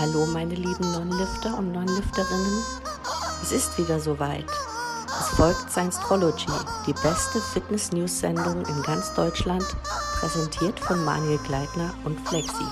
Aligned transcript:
Hallo 0.00 0.24
meine 0.24 0.54
lieben 0.54 0.92
Non-Lifter 0.92 1.58
und 1.58 1.72
Non-Lifterinnen. 1.72 2.64
Es 3.42 3.52
ist 3.52 3.76
wieder 3.76 4.00
soweit. 4.00 4.46
Es 5.06 5.28
folgt 5.36 5.70
Science-Trology, 5.70 6.46
die 6.86 6.94
beste 6.94 7.38
Fitness-News-Sendung 7.38 8.64
in 8.64 8.82
ganz 8.84 9.12
Deutschland, 9.12 9.62
präsentiert 10.18 10.80
von 10.80 11.04
Manuel 11.04 11.36
Gleitner 11.46 11.92
und 12.04 12.18
Flexi. 12.26 12.64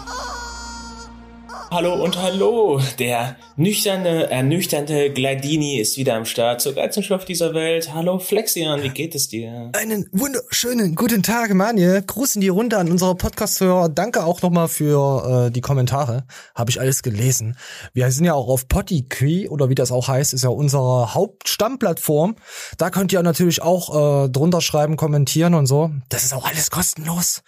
Hallo 1.71 2.03
und 2.03 2.17
hallo! 2.23 2.81
Der 2.99 3.37
nüchterne, 3.57 4.31
ernüchternde 4.31 5.13
Gladini 5.13 5.79
ist 5.79 5.99
wieder 5.99 6.15
am 6.15 6.25
Start 6.25 6.63
zur 6.63 6.73
geilsten 6.75 7.03
Show 7.03 7.19
dieser 7.19 7.53
Welt. 7.53 7.93
Hallo 7.93 8.19
Flexian, 8.19 8.83
wie 8.83 8.89
geht 8.89 9.15
es 9.15 9.29
dir? 9.29 9.71
Einen 9.75 10.09
wunderschönen 10.13 10.95
guten 10.95 11.23
Tag, 11.23 11.53
Manje. 11.53 12.03
Gruß 12.07 12.37
in 12.37 12.41
die 12.41 12.49
Runde 12.49 12.79
an 12.79 12.91
unsere 12.91 13.15
Podcast-Hörer. 13.15 13.91
Danke 13.91 14.25
auch 14.25 14.41
nochmal 14.41 14.69
für 14.69 15.49
äh, 15.49 15.51
die 15.51 15.61
Kommentare. 15.61 16.25
Habe 16.55 16.71
ich 16.71 16.81
alles 16.81 17.03
gelesen. 17.03 17.59
Wir 17.93 18.11
sind 18.13 18.25
ja 18.25 18.33
auch 18.33 18.49
auf 18.49 18.67
Pottyquee 18.67 19.49
oder 19.49 19.69
wie 19.69 19.75
das 19.75 19.93
auch 19.93 20.09
heißt, 20.09 20.33
ist 20.33 20.45
ja 20.45 20.51
unsere 20.51 21.13
Hauptstammplattform. 21.13 22.37
Da 22.79 22.89
könnt 22.89 23.13
ihr 23.13 23.23
natürlich 23.23 23.61
auch 23.61 24.25
äh, 24.25 24.29
drunter 24.31 24.63
schreiben, 24.63 24.97
kommentieren 24.97 25.53
und 25.53 25.67
so. 25.67 25.91
Das 26.09 26.25
ist 26.25 26.33
auch 26.33 26.47
alles 26.47 26.71
kostenlos. 26.71 27.43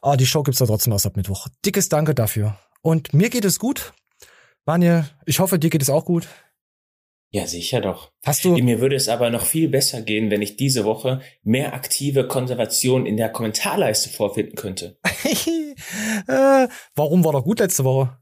Aber 0.00 0.16
die 0.16 0.24
Show 0.24 0.42
gibt's 0.44 0.60
ja 0.60 0.66
trotzdem 0.66 0.94
erst 0.94 1.04
ab 1.04 1.18
Mittwoch. 1.18 1.48
Dickes 1.62 1.90
Danke 1.90 2.14
dafür. 2.14 2.56
Und 2.82 3.12
mir 3.12 3.30
geht 3.30 3.44
es 3.44 3.58
gut. 3.58 3.92
Vanja, 4.64 5.08
ich 5.26 5.40
hoffe, 5.40 5.58
dir 5.58 5.70
geht 5.70 5.82
es 5.82 5.90
auch 5.90 6.04
gut. 6.04 6.28
Ja, 7.32 7.46
sicher 7.46 7.80
doch. 7.80 8.10
Hast 8.24 8.44
du? 8.44 8.56
Mir 8.56 8.80
würde 8.80 8.96
es 8.96 9.08
aber 9.08 9.30
noch 9.30 9.44
viel 9.44 9.68
besser 9.68 10.02
gehen, 10.02 10.30
wenn 10.30 10.42
ich 10.42 10.56
diese 10.56 10.84
Woche 10.84 11.20
mehr 11.44 11.74
aktive 11.74 12.26
Konservation 12.26 13.06
in 13.06 13.16
der 13.16 13.28
Kommentarleiste 13.28 14.10
vorfinden 14.10 14.56
könnte. 14.56 14.98
äh, 16.26 16.66
warum 16.96 17.24
war 17.24 17.32
doch 17.32 17.44
gut 17.44 17.60
letzte 17.60 17.84
Woche? 17.84 18.18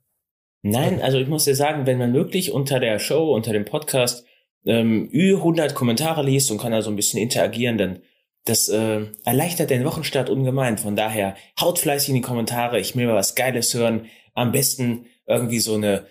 Nein, 0.62 1.01
also 1.01 1.19
ich 1.19 1.29
muss 1.29 1.45
dir 1.45 1.55
sagen, 1.55 1.87
wenn 1.87 1.98
man 1.98 2.12
wirklich 2.12 2.53
unter 2.53 2.81
der 2.81 2.98
Show, 2.98 3.33
unter 3.33 3.53
dem 3.53 3.65
Podcast 3.65 4.27
ähm, 4.67 5.06
über 5.06 5.39
100 5.39 5.75
Kommentare 5.75 6.22
liest 6.22 6.50
und 6.50 6.59
kann 6.59 6.72
da 6.72 6.83
so 6.83 6.91
ein 6.91 6.97
bisschen 6.97 7.20
interagieren, 7.20 7.78
dann 7.78 8.00
das 8.45 8.69
äh, 8.69 9.06
erleichtert 9.25 9.70
den 9.70 9.84
Wochenstart 9.84 10.28
ungemein. 10.28 10.77
Von 10.77 10.97
daher 10.97 11.34
haut 11.61 11.78
fleißig 11.78 12.11
in 12.11 12.15
die 12.17 12.20
Kommentare. 12.20 12.78
Ich 12.78 12.95
will 12.95 13.06
mal 13.06 13.15
was 13.15 13.34
Geiles 13.34 13.72
hören 13.72 14.06
am 14.39 14.53
besten 14.53 15.06
irgendwie 15.27 15.61
so 15.61 15.75
eine, 15.75 16.06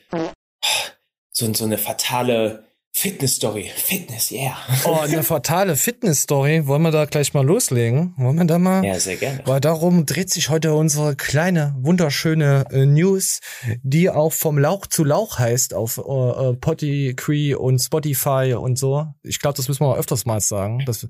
so, 1.32 1.54
so 1.54 1.66
eine 1.66 1.78
fatale 1.78 2.68
Fitness-Story. 2.98 3.70
Fitness, 3.76 4.32
yeah. 4.32 4.58
Oh, 4.84 4.96
eine 5.02 5.22
fatale 5.22 5.76
Fitness-Story. 5.76 6.66
Wollen 6.66 6.82
wir 6.82 6.90
da 6.90 7.06
gleich 7.06 7.34
mal 7.36 7.46
loslegen? 7.46 8.16
Wollen 8.18 8.38
wir 8.38 8.46
da 8.46 8.58
mal? 8.58 8.84
Ja, 8.84 9.00
sehr 9.00 9.18
gerne. 9.18 9.44
Weil 9.46 9.62
darum 9.62 10.08
dreht 10.08 10.32
sich 10.32 10.50
heute 10.50 10.74
unsere 10.74 11.16
kleine, 11.16 11.76
wunderschöne 11.78 12.66
äh, 12.72 12.88
News, 12.88 13.40
die 13.84 14.10
auch 14.10 14.34
vom 14.34 14.58
Lauch 14.58 14.88
zu 14.88 15.04
Lauch 15.04 15.38
heißt 15.38 15.76
auf 15.76 16.00
äh, 16.00 16.54
Potty, 16.54 17.56
und 17.56 17.80
Spotify 17.80 18.56
und 18.58 18.80
so. 18.80 19.06
Ich 19.22 19.40
glaube, 19.40 19.58
das 19.58 19.68
müssen 19.68 19.82
wir 19.82 19.90
auch 19.90 19.98
öfters 19.98 20.26
mal 20.26 20.42
sagen. 20.42 20.84
Das, 20.88 21.08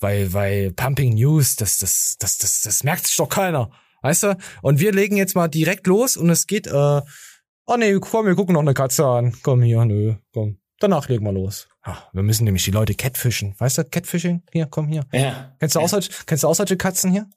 weil, 0.00 0.32
weil 0.32 0.72
Pumping 0.72 1.14
News, 1.14 1.56
das, 1.56 1.76
das, 1.76 2.16
das, 2.18 2.38
das, 2.38 2.62
das 2.62 2.82
merkt 2.82 3.06
sich 3.06 3.16
doch 3.16 3.28
keiner. 3.28 3.70
Weißt 4.06 4.22
du? 4.22 4.36
Und 4.62 4.78
wir 4.78 4.92
legen 4.92 5.16
jetzt 5.16 5.34
mal 5.34 5.48
direkt 5.48 5.88
los 5.88 6.16
und 6.16 6.30
es 6.30 6.46
geht, 6.46 6.68
äh, 6.68 6.70
oh 6.70 7.76
nee, 7.76 7.98
komm, 7.98 8.26
wir 8.26 8.36
gucken 8.36 8.52
noch 8.52 8.60
eine 8.60 8.72
Katze 8.72 9.04
an. 9.04 9.34
Komm 9.42 9.62
hier, 9.62 9.84
nö, 9.84 10.14
komm. 10.32 10.58
Danach 10.78 11.08
legen 11.08 11.24
wir 11.24 11.32
los. 11.32 11.66
Ach, 11.82 12.04
wir 12.12 12.22
müssen 12.22 12.44
nämlich 12.44 12.62
die 12.62 12.70
Leute 12.70 12.94
catfischen. 12.94 13.56
Weißt 13.58 13.78
du, 13.78 13.84
Catfishing? 13.84 14.44
Hier, 14.52 14.66
komm 14.66 14.86
hier. 14.86 15.06
Ja. 15.12 15.56
Kennst 15.58 15.74
du, 15.74 15.80
ja. 15.80 15.84
Auch, 15.84 15.88
solche, 15.88 16.12
kennst 16.24 16.44
du 16.44 16.48
auch 16.48 16.54
solche 16.54 16.76
Katzen 16.76 17.10
hier? 17.10 17.28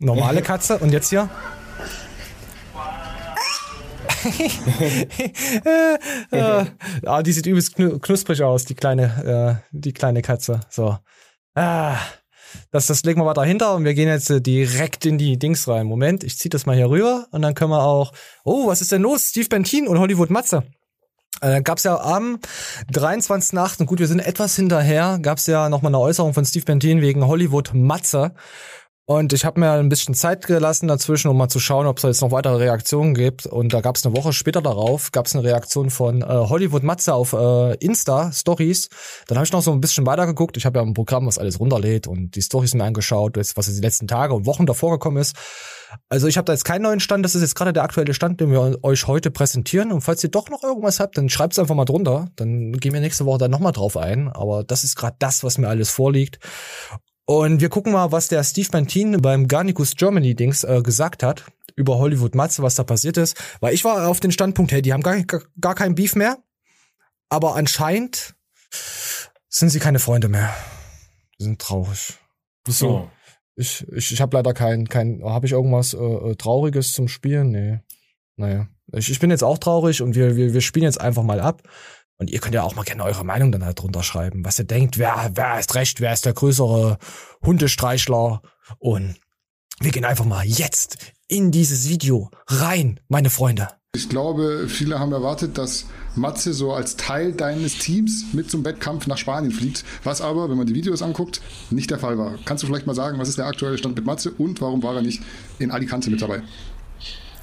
Normale 0.00 0.42
Katze 0.42 0.78
und 0.78 0.90
jetzt 0.90 1.10
hier? 1.10 1.30
äh, 6.32 6.64
ah, 7.06 7.22
die 7.22 7.30
sieht 7.30 7.46
übelst 7.46 7.76
knusprig 7.76 8.42
aus, 8.42 8.64
die 8.64 8.74
kleine, 8.74 9.62
äh, 9.62 9.68
die 9.70 9.92
kleine 9.92 10.22
Katze. 10.22 10.58
So. 10.70 10.98
Ah, 11.54 11.98
das, 12.70 12.86
das 12.86 13.02
legen 13.04 13.20
wir 13.20 13.24
mal 13.24 13.34
dahinter 13.34 13.74
und 13.74 13.84
wir 13.84 13.94
gehen 13.94 14.08
jetzt 14.08 14.30
äh, 14.30 14.40
direkt 14.40 15.06
in 15.06 15.18
die 15.18 15.38
Dings 15.38 15.68
rein. 15.68 15.86
Moment, 15.86 16.24
ich 16.24 16.38
zieh 16.38 16.48
das 16.48 16.66
mal 16.66 16.76
hier 16.76 16.90
rüber 16.90 17.26
und 17.30 17.42
dann 17.42 17.54
können 17.54 17.70
wir 17.70 17.82
auch. 17.82 18.12
Oh, 18.44 18.66
was 18.66 18.80
ist 18.80 18.92
denn 18.92 19.02
los? 19.02 19.28
Steve 19.30 19.48
Bentin 19.48 19.88
und 19.88 19.98
Hollywood 19.98 20.30
Matze. 20.30 20.64
Äh, 21.40 21.50
dann 21.50 21.64
gab's 21.64 21.84
ja 21.84 21.98
am 22.00 22.38
23.8., 22.92 23.84
gut, 23.84 23.98
wir 23.98 24.06
sind 24.06 24.20
etwas 24.20 24.56
hinterher, 24.56 25.18
gab's 25.20 25.46
ja 25.46 25.68
nochmal 25.68 25.90
eine 25.90 26.00
Äußerung 26.00 26.34
von 26.34 26.44
Steve 26.44 26.64
Bentin 26.64 27.00
wegen 27.00 27.26
Hollywood 27.26 27.72
Matze. 27.74 28.34
Und 29.10 29.32
ich 29.32 29.46
habe 29.46 29.58
mir 29.58 29.70
ein 29.72 29.88
bisschen 29.88 30.12
Zeit 30.12 30.46
gelassen 30.46 30.86
dazwischen, 30.86 31.28
um 31.28 31.38
mal 31.38 31.48
zu 31.48 31.60
schauen, 31.60 31.86
ob 31.86 31.96
es 31.96 32.02
jetzt 32.02 32.20
noch 32.20 32.30
weitere 32.30 32.56
Reaktionen 32.56 33.14
gibt. 33.14 33.46
Und 33.46 33.72
da 33.72 33.80
gab 33.80 33.96
es 33.96 34.04
eine 34.04 34.14
Woche 34.14 34.34
später 34.34 34.60
darauf, 34.60 35.12
gab 35.12 35.24
es 35.24 35.34
eine 35.34 35.44
Reaktion 35.44 35.88
von 35.88 36.20
äh, 36.20 36.26
Hollywood 36.26 36.82
Matze 36.82 37.14
auf 37.14 37.32
äh, 37.32 37.74
Insta 37.76 38.30
Stories. 38.32 38.90
Dann 39.26 39.38
habe 39.38 39.46
ich 39.46 39.52
noch 39.52 39.62
so 39.62 39.72
ein 39.72 39.80
bisschen 39.80 40.04
weitergeguckt. 40.04 40.58
Ich 40.58 40.66
habe 40.66 40.78
ja 40.78 40.84
ein 40.84 40.92
Programm, 40.92 41.24
was 41.24 41.38
alles 41.38 41.58
runterlädt 41.58 42.06
und 42.06 42.36
die 42.36 42.42
Stories 42.42 42.74
mir 42.74 42.84
angeschaut, 42.84 43.38
was 43.38 43.66
jetzt 43.66 43.78
die 43.78 43.80
letzten 43.80 44.08
Tage 44.08 44.34
und 44.34 44.44
Wochen 44.44 44.66
davor 44.66 44.90
gekommen 44.90 45.16
ist. 45.16 45.34
Also 46.10 46.26
ich 46.26 46.36
habe 46.36 46.44
da 46.44 46.52
jetzt 46.52 46.66
keinen 46.66 46.82
neuen 46.82 47.00
Stand. 47.00 47.24
Das 47.24 47.34
ist 47.34 47.40
jetzt 47.40 47.54
gerade 47.54 47.72
der 47.72 47.84
aktuelle 47.84 48.12
Stand, 48.12 48.42
den 48.42 48.50
wir 48.50 48.84
euch 48.84 49.06
heute 49.06 49.30
präsentieren. 49.30 49.90
Und 49.90 50.02
falls 50.02 50.22
ihr 50.22 50.30
doch 50.30 50.50
noch 50.50 50.62
irgendwas 50.62 51.00
habt, 51.00 51.16
dann 51.16 51.30
schreibt's 51.30 51.58
einfach 51.58 51.74
mal 51.74 51.86
drunter. 51.86 52.28
Dann 52.36 52.72
gehen 52.72 52.92
wir 52.92 53.00
nächste 53.00 53.24
Woche 53.24 53.38
dann 53.38 53.50
nochmal 53.50 53.72
drauf 53.72 53.96
ein. 53.96 54.28
Aber 54.28 54.64
das 54.64 54.84
ist 54.84 54.96
gerade 54.96 55.16
das, 55.18 55.44
was 55.44 55.56
mir 55.56 55.68
alles 55.68 55.88
vorliegt. 55.88 56.40
Und 57.30 57.60
wir 57.60 57.68
gucken 57.68 57.92
mal, 57.92 58.10
was 58.10 58.28
der 58.28 58.42
Steve 58.42 58.70
Bantin 58.70 59.20
beim 59.20 59.48
Garnicus 59.48 59.96
Germany 59.96 60.34
Dings 60.34 60.64
äh, 60.64 60.80
gesagt 60.82 61.22
hat 61.22 61.44
über 61.76 61.98
Hollywood 61.98 62.34
Matze, 62.34 62.62
was 62.62 62.74
da 62.76 62.84
passiert 62.84 63.18
ist. 63.18 63.36
Weil 63.60 63.74
ich 63.74 63.84
war 63.84 64.08
auf 64.08 64.18
den 64.18 64.32
Standpunkt, 64.32 64.72
hey, 64.72 64.80
die 64.80 64.94
haben 64.94 65.02
gar, 65.02 65.22
gar, 65.24 65.42
gar 65.60 65.74
kein 65.74 65.94
Beef 65.94 66.16
mehr. 66.16 66.38
Aber 67.28 67.54
anscheinend 67.54 68.34
sind 69.50 69.68
sie 69.68 69.78
keine 69.78 69.98
Freunde 69.98 70.28
mehr. 70.30 70.56
Die 71.38 71.44
sind 71.44 71.60
traurig. 71.60 72.14
So. 72.66 72.88
Oh. 72.88 73.10
Ich, 73.56 73.86
ich, 73.92 74.10
ich 74.10 74.20
habe 74.22 74.34
leider 74.34 74.54
kein, 74.54 74.88
kein, 74.88 75.22
habe 75.22 75.44
ich 75.44 75.52
irgendwas 75.52 75.92
äh, 75.92 76.34
Trauriges 76.36 76.94
zum 76.94 77.08
Spielen? 77.08 77.50
Nee. 77.50 77.80
Naja. 78.36 78.68
Ich, 78.94 79.10
ich 79.10 79.18
bin 79.18 79.28
jetzt 79.28 79.44
auch 79.44 79.58
traurig 79.58 80.00
und 80.00 80.14
wir, 80.14 80.36
wir, 80.36 80.54
wir 80.54 80.62
spielen 80.62 80.84
jetzt 80.84 81.00
einfach 81.00 81.22
mal 81.22 81.40
ab. 81.40 81.62
Und 82.18 82.30
ihr 82.30 82.40
könnt 82.40 82.54
ja 82.54 82.62
auch 82.64 82.74
mal 82.74 82.82
gerne 82.82 83.04
eure 83.04 83.24
Meinung 83.24 83.52
dann 83.52 83.64
halt 83.64 83.80
drunter 83.80 84.02
schreiben, 84.02 84.44
was 84.44 84.58
ihr 84.58 84.64
denkt, 84.64 84.98
wer, 84.98 85.30
wer 85.34 85.58
ist 85.58 85.74
recht, 85.76 86.00
wer 86.00 86.12
ist 86.12 86.26
der 86.26 86.32
größere 86.32 86.98
Hundestreichler. 87.44 88.42
Und 88.78 89.16
wir 89.80 89.92
gehen 89.92 90.04
einfach 90.04 90.24
mal 90.24 90.44
jetzt 90.44 90.98
in 91.28 91.52
dieses 91.52 91.88
Video 91.88 92.30
rein, 92.48 92.98
meine 93.08 93.30
Freunde. 93.30 93.68
Ich 93.94 94.08
glaube, 94.08 94.66
viele 94.68 94.98
haben 94.98 95.12
erwartet, 95.12 95.56
dass 95.56 95.86
Matze 96.14 96.52
so 96.52 96.72
als 96.72 96.96
Teil 96.96 97.32
deines 97.32 97.78
Teams 97.78 98.26
mit 98.32 98.50
zum 98.50 98.64
Wettkampf 98.64 99.06
nach 99.06 99.16
Spanien 99.16 99.52
fliegt, 99.52 99.84
was 100.04 100.20
aber, 100.20 100.50
wenn 100.50 100.58
man 100.58 100.66
die 100.66 100.74
Videos 100.74 101.00
anguckt, 101.00 101.40
nicht 101.70 101.90
der 101.90 101.98
Fall 101.98 102.18
war. 102.18 102.38
Kannst 102.44 102.62
du 102.62 102.66
vielleicht 102.66 102.86
mal 102.86 102.94
sagen, 102.94 103.18
was 103.18 103.28
ist 103.28 103.38
der 103.38 103.46
aktuelle 103.46 103.78
Stand 103.78 103.96
mit 103.96 104.04
Matze 104.04 104.30
und 104.32 104.60
warum 104.60 104.82
war 104.82 104.96
er 104.96 105.02
nicht 105.02 105.22
in 105.58 105.70
Alicante 105.70 106.10
mit 106.10 106.20
dabei? 106.20 106.42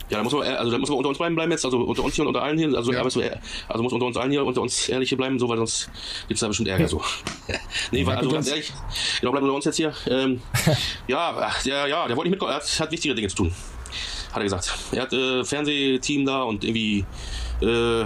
Ja, 0.10 0.20
da 0.20 0.24
muss 0.24 0.34
man, 0.34 0.44
also 0.44 0.72
da 0.72 0.78
muss 0.78 0.90
man 0.90 0.98
unter 1.00 1.10
uns 1.10 1.18
beiden 1.18 1.36
bleiben 1.36 1.52
jetzt, 1.52 1.66
also 1.66 1.80
unter 1.80 2.04
uns 2.04 2.14
hier 2.14 2.24
und 2.24 2.28
unter 2.28 2.44
allen 2.44 2.58
hier, 2.58 2.68
also, 2.76 2.94
ja. 2.94 3.02
also, 3.02 3.22
also 3.68 3.84
muss 3.84 3.92
unter 3.92 4.06
uns 4.06 4.18
allen 4.18 4.32
hier, 4.32 4.46
unter 4.46 4.62
uns 4.62 4.88
ehrlich 4.88 5.10
hier 5.10 5.18
bleiben, 5.18 5.40
so, 5.40 5.50
weil 5.50 5.58
sonst 5.58 5.90
gibt's 6.28 6.42
da 6.42 6.48
bestimmt 6.48 6.70
Ärger, 6.70 6.88
so. 6.88 7.02
nee, 7.92 8.06
weil, 8.06 8.18
also 8.18 8.30
ganz 8.30 8.48
ehrlich, 8.48 8.72
genau, 9.20 9.32
bleiben 9.32 9.48
unter 9.48 9.56
uns 9.56 9.66
jetzt 9.66 9.78
hier. 9.78 9.94
Ähm, 10.08 10.42
ja, 11.08 11.52
der, 11.66 11.88
ja, 11.88 12.08
der 12.08 12.16
wollte 12.16 12.30
nicht 12.30 12.32
mitkommen, 12.32 12.52
er 12.52 12.58
hat, 12.58 12.80
hat 12.80 12.92
wichtige 12.92 13.16
Dinge 13.16 13.30
zu 13.30 13.36
tun, 13.36 13.52
hat 14.32 14.38
er 14.38 14.44
gesagt. 14.44 14.72
Er 14.92 15.02
hat 15.02 15.14
äh, 15.14 15.44
Fernsehteam 15.44 16.26
da 16.26 16.44
und 16.44 16.64
irgendwie, 16.64 17.04
äh, 17.64 18.04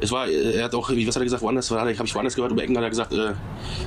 es 0.00 0.12
war, 0.12 0.28
er 0.28 0.64
hat 0.64 0.74
auch, 0.76 0.90
was 0.90 1.16
hat 1.16 1.22
er 1.22 1.24
gesagt, 1.24 1.42
woanders, 1.42 1.68
habe 1.72 1.90
ich 1.90 2.14
woanders 2.14 2.36
gehört, 2.36 2.52
über 2.52 2.62
Ecken 2.62 2.76
hat 2.76 2.84
er 2.84 2.90
gesagt, 2.90 3.12
äh, 3.12 3.32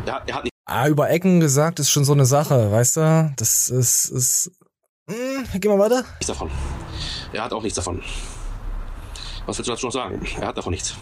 er, 0.06 0.14
hat, 0.14 0.24
er 0.28 0.36
hat 0.36 0.44
nicht. 0.44 0.52
Ah, 0.66 0.90
über 0.90 1.10
Ecken 1.10 1.40
gesagt 1.40 1.80
ist 1.80 1.90
schon 1.90 2.04
so 2.04 2.12
eine 2.12 2.26
Sache, 2.26 2.70
weißt 2.70 2.98
du? 2.98 3.34
Das 3.38 3.70
ist, 3.70 4.10
ist 4.10 4.52
hm, 5.12 5.60
geh 5.60 5.68
mal 5.68 5.80
weiter. 5.80 6.04
Nichts 6.20 6.28
davon. 6.28 6.50
Er 7.34 7.44
hat 7.44 7.54
auch 7.54 7.64
nichts 7.64 7.76
davon. 7.76 8.02
Was 9.46 9.58
willst 9.58 9.68
du 9.68 9.74
dazu 9.74 9.88
noch 9.88 9.94
sagen? 9.94 10.26
Er 10.40 10.48
hat 10.48 10.58
davon 10.58 10.72
nichts. 10.72 10.96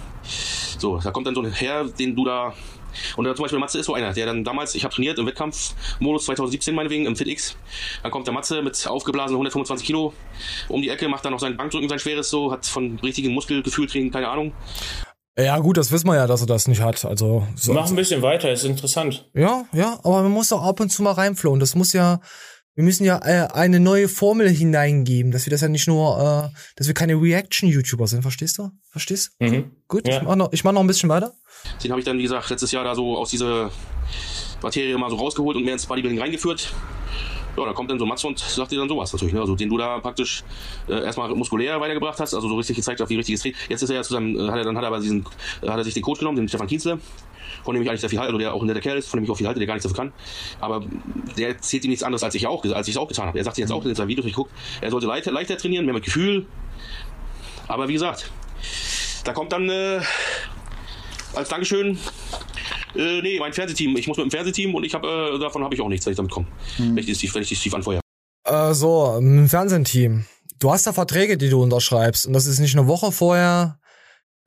So, 0.78 0.98
da 0.98 1.12
kommt 1.12 1.28
dann 1.28 1.36
so 1.36 1.42
ein 1.42 1.52
Herr, 1.52 1.86
den 1.86 2.16
du 2.16 2.26
da. 2.26 2.54
Und 3.16 3.26
da 3.26 3.36
zum 3.36 3.44
Beispiel 3.44 3.60
Matze 3.60 3.80
ist 3.80 3.86
so 3.86 3.94
einer, 3.94 4.14
der 4.14 4.26
dann 4.26 4.44
damals, 4.44 4.76
ich 4.76 4.84
habe 4.84 4.94
trainiert 4.94 5.20
im 5.20 5.28
Wettkampfmodus 5.28 6.26
2017 6.26 6.74
meinetwegen 6.74 7.06
im 7.06 7.16
FitX. 7.16 7.56
Dann 8.02 8.12
kommt 8.12 8.28
der 8.28 8.34
Matze 8.34 8.62
mit 8.62 8.88
aufgeblasenen 8.88 9.36
125 9.36 9.86
Kilo 9.86 10.14
um 10.70 10.82
die 10.82 10.90
Ecke, 10.90 11.08
macht 11.08 11.26
dann 11.26 11.34
noch 11.34 11.40
sein 11.40 11.58
Bankdrücken, 11.58 11.90
sein 11.90 12.00
schweres 12.00 12.30
so, 12.30 12.52
hat 12.52 12.66
von 12.66 13.00
richtigen 13.00 13.34
Muskelgefühl 13.34 13.88
keine 14.12 14.30
Ahnung. 14.30 14.54
Ja, 15.38 15.58
gut, 15.60 15.78
das 15.78 15.92
wissen 15.92 16.08
wir 16.08 16.16
ja, 16.16 16.28
dass 16.28 16.42
er 16.42 16.48
das 16.48 16.68
nicht 16.68 16.82
hat. 16.82 17.06
Also 17.06 17.48
so 17.56 17.74
Mach 17.74 17.88
ein 17.88 17.96
bisschen 17.96 18.22
weiter, 18.22 18.52
ist 18.52 18.66
interessant. 18.66 19.30
Ja, 19.34 19.64
ja, 19.72 19.98
aber 20.04 20.24
man 20.24 20.32
muss 20.32 20.52
auch 20.52 20.64
ab 20.64 20.80
und 20.80 20.90
zu 20.90 21.02
mal 21.02 21.14
reinflohen. 21.14 21.60
Das 21.60 21.76
muss 21.76 21.94
ja, 21.94 22.20
wir 22.76 22.84
müssen 22.84 23.04
ja 23.04 23.20
äh, 23.24 23.48
eine 23.54 23.80
neue 23.80 24.08
Formel 24.08 24.50
hineingeben, 24.50 25.32
dass 25.32 25.46
wir 25.46 25.52
das 25.52 25.62
ja 25.62 25.68
nicht 25.68 25.88
nur, 25.88 26.52
äh, 26.52 26.56
dass 26.76 26.88
wir 26.88 26.94
keine 26.94 27.16
Reaction-YouTuber 27.16 28.08
sind, 28.08 28.22
verstehst 28.22 28.58
du? 28.58 28.70
Verstehst? 28.90 29.32
Mhm. 29.40 29.72
Gut, 29.88 30.08
ja. 30.08 30.18
ich 30.18 30.24
mach 30.24 30.36
noch, 30.36 30.54
ich 30.54 30.64
mach 30.64 30.72
noch 30.72 30.82
ein 30.82 30.88
bisschen 30.88 31.10
weiter. 31.10 31.34
Den 31.84 31.92
habe 31.92 32.00
ich 32.00 32.06
dann, 32.06 32.18
wie 32.18 32.24
gesagt, 32.24 32.50
letztes 32.50 32.72
Jahr 32.72 32.84
da 32.84 32.96
so 32.96 33.18
aus 33.18 33.32
dieser 33.32 33.72
Materie 34.62 34.98
mal 34.98 35.10
so 35.10 35.18
rausgeholt 35.18 35.58
und 35.58 35.64
mehr 35.64 35.74
ins 35.74 35.86
Bodybuilding 35.86 36.20
reingeführt. 36.20 36.74
ja, 37.58 37.66
da 37.66 37.74
kommt 37.74 37.92
dann 37.92 38.00
so 38.00 38.06
Matze 38.06 38.28
und 38.28 38.40
sagt 38.40 38.72
dir 38.72 38.80
dann 38.80 38.90
sowas 38.90 39.12
natürlich, 39.12 39.34
ne? 39.34 39.42
Also 39.42 39.56
den 39.56 39.70
du 39.70 39.78
da 39.78 40.00
praktisch 40.00 40.44
äh, 40.88 41.04
erstmal 41.04 41.34
muskulär 41.36 41.80
weitergebracht 41.82 42.20
hast, 42.20 42.34
also 42.34 42.48
so 42.48 42.56
richtig 42.56 42.76
gezeigt 42.76 43.00
hast, 43.02 43.10
wie 43.10 43.16
richtiges 43.16 43.42
Training. 43.42 43.58
Jetzt 43.68 43.82
ist 43.82 43.90
er 43.90 43.98
ja 43.98 44.04
zusammen, 44.04 44.36
äh, 44.36 44.50
hat 44.50 44.58
er 44.58 44.64
dann 44.64 44.78
hat 44.78 44.84
er 44.84 44.88
aber 44.88 45.00
diesen, 45.00 45.26
äh, 45.62 45.68
hat 45.68 45.78
er 45.78 45.84
sich 45.84 45.94
den 45.94 46.04
Coach 46.04 46.20
genommen, 46.20 46.38
den 46.38 46.48
Stefan 46.48 46.68
Kienzle, 46.68 47.00
von 47.64 47.74
dem 47.74 47.84
ich 47.84 47.90
eigentlich 47.90 48.02
sehr 48.02 48.10
viel 48.10 48.20
halte, 48.20 48.34
oder 48.34 48.44
der 48.44 48.54
auch 48.54 48.62
ein 48.62 48.68
netter 48.68 48.82
Kerl 48.82 48.98
ist, 48.98 49.10
von 49.10 49.20
dem 49.20 49.24
ich 49.24 49.30
auch 49.30 49.38
viel 49.38 49.48
halte, 49.48 49.60
der 49.60 49.68
gar 49.68 49.76
nichts 49.76 49.90
dafür 49.90 50.06
kann. 50.06 50.14
Aber 50.60 50.86
der 51.38 51.50
erzählt 51.50 51.84
ihm 51.86 51.90
nichts 51.90 52.04
anderes, 52.04 52.24
als 52.24 52.36
ich 52.36 52.48
auch, 52.48 52.64
als 52.66 52.88
ich 52.88 52.96
es 52.96 52.98
auch 52.98 53.08
getan 53.08 53.28
habe. 53.28 53.38
Er 53.38 53.44
sagt 53.44 53.58
jetzt 53.58 53.72
auch 53.72 53.86
in 53.86 53.96
seinen 53.96 54.08
Videos, 54.08 54.26
ich 54.26 54.34
gucke, 54.34 54.52
er 54.82 54.92
sollte 54.92 55.08
leichter, 55.08 55.32
leichter 55.32 55.58
trainieren, 55.58 55.86
mehr 55.86 55.94
mit 55.94 56.04
Gefühl. 56.04 56.46
Aber 57.68 57.88
wie 57.88 57.94
gesagt, 57.94 58.32
da 59.24 59.34
kommt 59.34 59.52
dann 59.52 59.70
äh, 59.70 60.00
als 61.36 61.50
Dankeschön 61.50 61.98
äh, 62.96 63.22
nee, 63.22 63.40
mein 63.40 63.54
Fernsehteam. 63.54 63.96
Ich 63.98 64.08
muss 64.08 64.18
mit 64.18 64.26
dem 64.26 64.32
Fernsehteam 64.32 64.74
und 64.76 64.84
ich 64.84 64.94
habe 64.94 65.08
äh, 65.36 65.40
davon 65.40 65.64
habe 65.64 65.76
ich 65.76 65.82
auch 65.82 65.90
nichts, 65.90 66.06
wenn 66.06 66.12
ich 66.12 66.18
damit 66.18 66.32
komme. 66.32 66.48
Hm. 66.78 66.96
Wenn 66.96 67.08
ich 67.08 67.18
die 67.18 67.34
wenn 67.34 67.42
ich 67.42 67.50
die 67.50 67.56
Steve 67.56 67.76
anfeuere. 67.76 68.02
Äh, 68.46 68.74
so, 68.74 69.18
ein 69.20 69.48
Fernsehteam. 69.48 70.26
Du 70.60 70.72
hast 70.72 70.88
da 70.88 70.94
Verträge, 70.94 71.38
die 71.38 71.50
du 71.50 71.62
unterschreibst 71.62 72.28
und 72.28 72.34
das 72.34 72.46
ist 72.46 72.60
nicht 72.60 72.76
eine 72.78 72.88
Woche 72.88 73.12
vorher. 73.12 73.79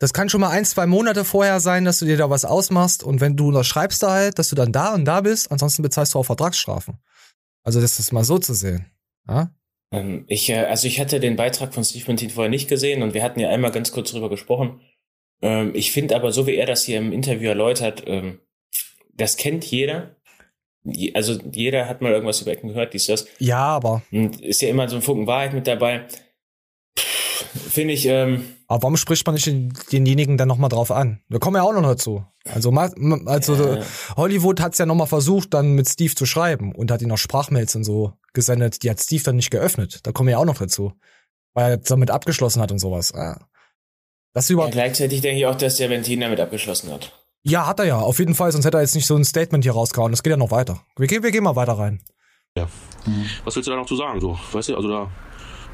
Das 0.03 0.13
kann 0.13 0.29
schon 0.29 0.41
mal 0.41 0.51
ein, 0.51 0.65
zwei 0.65 0.87
Monate 0.87 1.25
vorher 1.25 1.61
sein, 1.61 1.85
dass 1.85 2.01
du 2.01 2.07
dir 2.07 2.17
da 2.17 2.29
was 2.29 2.45
ausmachst 2.45 3.05
und 3.05 3.21
wenn 3.21 3.37
du 3.37 3.51
unterschreibst 3.51 4.03
da 4.03 4.11
halt, 4.11 4.37
dass 4.37 4.49
du 4.49 4.57
dann 4.57 4.73
da 4.73 4.95
und 4.95 5.05
da 5.05 5.21
bist, 5.21 5.53
ansonsten 5.53 5.85
bezahlst 5.85 6.15
du 6.15 6.19
auch 6.19 6.25
Vertragsstrafen. 6.25 6.99
Also 7.63 7.81
das 7.81 8.01
ist 8.01 8.11
mal 8.11 8.25
so 8.25 8.41
zu 8.41 8.53
sehen. 8.53 8.87
Ja? 9.29 9.55
Ähm, 9.93 10.25
ich, 10.27 10.51
äh, 10.51 10.65
also 10.65 10.89
ich 10.89 10.99
hatte 10.99 11.21
den 11.21 11.37
Beitrag 11.37 11.73
von 11.73 11.85
Steve 11.85 12.05
Martin 12.09 12.31
vorher 12.31 12.51
nicht 12.51 12.69
gesehen 12.69 13.05
und 13.05 13.15
wir 13.15 13.23
hatten 13.23 13.39
ja 13.39 13.51
einmal 13.51 13.71
ganz 13.71 13.93
kurz 13.93 14.11
drüber 14.11 14.29
gesprochen. 14.29 14.81
Ähm, 15.41 15.71
ich 15.73 15.93
finde 15.93 16.17
aber, 16.17 16.33
so 16.33 16.49
wie 16.49 16.57
er 16.57 16.67
das 16.67 16.83
hier 16.83 16.99
im 16.99 17.13
Interview 17.13 17.51
erläutert, 17.51 18.03
ähm, 18.07 18.41
das 19.15 19.37
kennt 19.37 19.65
jeder. 19.65 20.17
Also 21.15 21.39
jeder 21.53 21.89
hat 21.89 22.01
mal 22.01 22.11
irgendwas 22.11 22.41
über 22.41 22.51
Ecken 22.51 22.71
gehört, 22.71 22.93
dies, 22.93 23.07
das. 23.07 23.29
Ja, 23.39 23.67
aber. 23.67 24.03
Und 24.11 24.41
ist 24.41 24.63
ja 24.63 24.69
immer 24.69 24.89
so 24.89 24.97
ein 24.97 25.03
Funken 25.03 25.29
Wahrheit 25.29 25.55
mit 25.55 25.69
dabei. 25.69 26.09
Finde 27.55 27.95
ich. 27.95 28.07
Ähm, 28.07 28.45
aber 28.67 28.85
warum 28.85 28.97
spricht 28.97 29.27
man 29.27 29.35
nicht 29.35 29.47
den, 29.47 29.73
denjenigen 29.93 30.39
dann 30.39 30.49
nochmal 30.49 30.71
drauf 30.71 30.91
an? 30.91 31.21
Wir 31.29 31.39
kommen 31.39 31.57
ja 31.57 31.63
auch 31.63 31.73
noch 31.73 31.83
dazu. 31.83 32.25
Also, 32.45 32.71
also 32.71 33.75
ja. 33.75 33.85
Hollywood 34.17 34.61
hat 34.61 34.73
es 34.73 34.79
ja 34.79 34.87
nochmal 34.87 35.07
versucht, 35.07 35.55
dann 35.55 35.73
mit 35.73 35.89
Steve 35.89 36.15
zu 36.15 36.27
schreiben 36.27 36.75
und 36.75 36.91
hat 36.91 37.03
ihn 37.03 37.09
noch 37.09 37.19
Sprachmails 37.19 37.77
und 37.77 37.85
so 37.85 38.15
gesendet. 38.33 38.83
Die 38.83 38.91
hat 38.91 39.01
Steve 39.01 39.23
dann 39.23 39.37
nicht 39.37 39.51
geöffnet. 39.51 40.01
Da 40.05 40.13
kommen 40.13 40.29
wir 40.29 40.33
ja 40.33 40.39
auch 40.39 40.47
noch 40.47 40.59
dazu. 40.59 40.93
Weil 41.55 41.73
er 41.73 41.77
damit 41.79 42.11
abgeschlossen 42.11 42.63
hat 42.63 42.73
und 42.73 42.79
sowas. 42.79 43.13
Ja. 43.15 43.39
Das 44.33 44.49
über 44.49 44.65
ja, 44.65 44.71
gleichzeitig 44.71 45.21
denke 45.21 45.39
ich 45.39 45.47
auch, 45.47 45.55
dass 45.55 45.77
der 45.77 45.91
Ventin 45.91 46.21
damit 46.21 46.41
abgeschlossen 46.41 46.91
hat. 46.91 47.13
Ja, 47.45 47.67
hat 47.67 47.81
er 47.81 47.87
ja, 47.87 47.99
auf 47.99 48.19
jeden 48.19 48.35
Fall, 48.35 48.53
sonst 48.53 48.65
hätte 48.65 48.79
er 48.79 48.83
jetzt 48.83 48.95
nicht 48.95 49.07
so 49.07 49.17
ein 49.17 49.25
Statement 49.25 49.65
hier 49.65 49.73
rausgehauen. 49.73 50.13
Das 50.13 50.23
geht 50.23 50.31
ja 50.31 50.37
noch 50.37 50.51
weiter. 50.51 50.81
Wir 50.97 51.09
gehen, 51.09 51.23
wir 51.23 51.33
gehen 51.33 51.45
mal 51.45 51.57
weiter 51.57 51.73
rein. 51.73 52.01
Ja. 52.57 52.69
Mhm. 53.05 53.27
Was 53.45 53.57
willst 53.57 53.67
du 53.67 53.73
da 53.73 53.77
noch 53.77 53.87
zu 53.87 53.97
sagen? 53.97 54.21
So, 54.21 54.39
weißt 54.53 54.71
du, 54.71 54.77
also 54.77 54.89
da, 54.89 55.11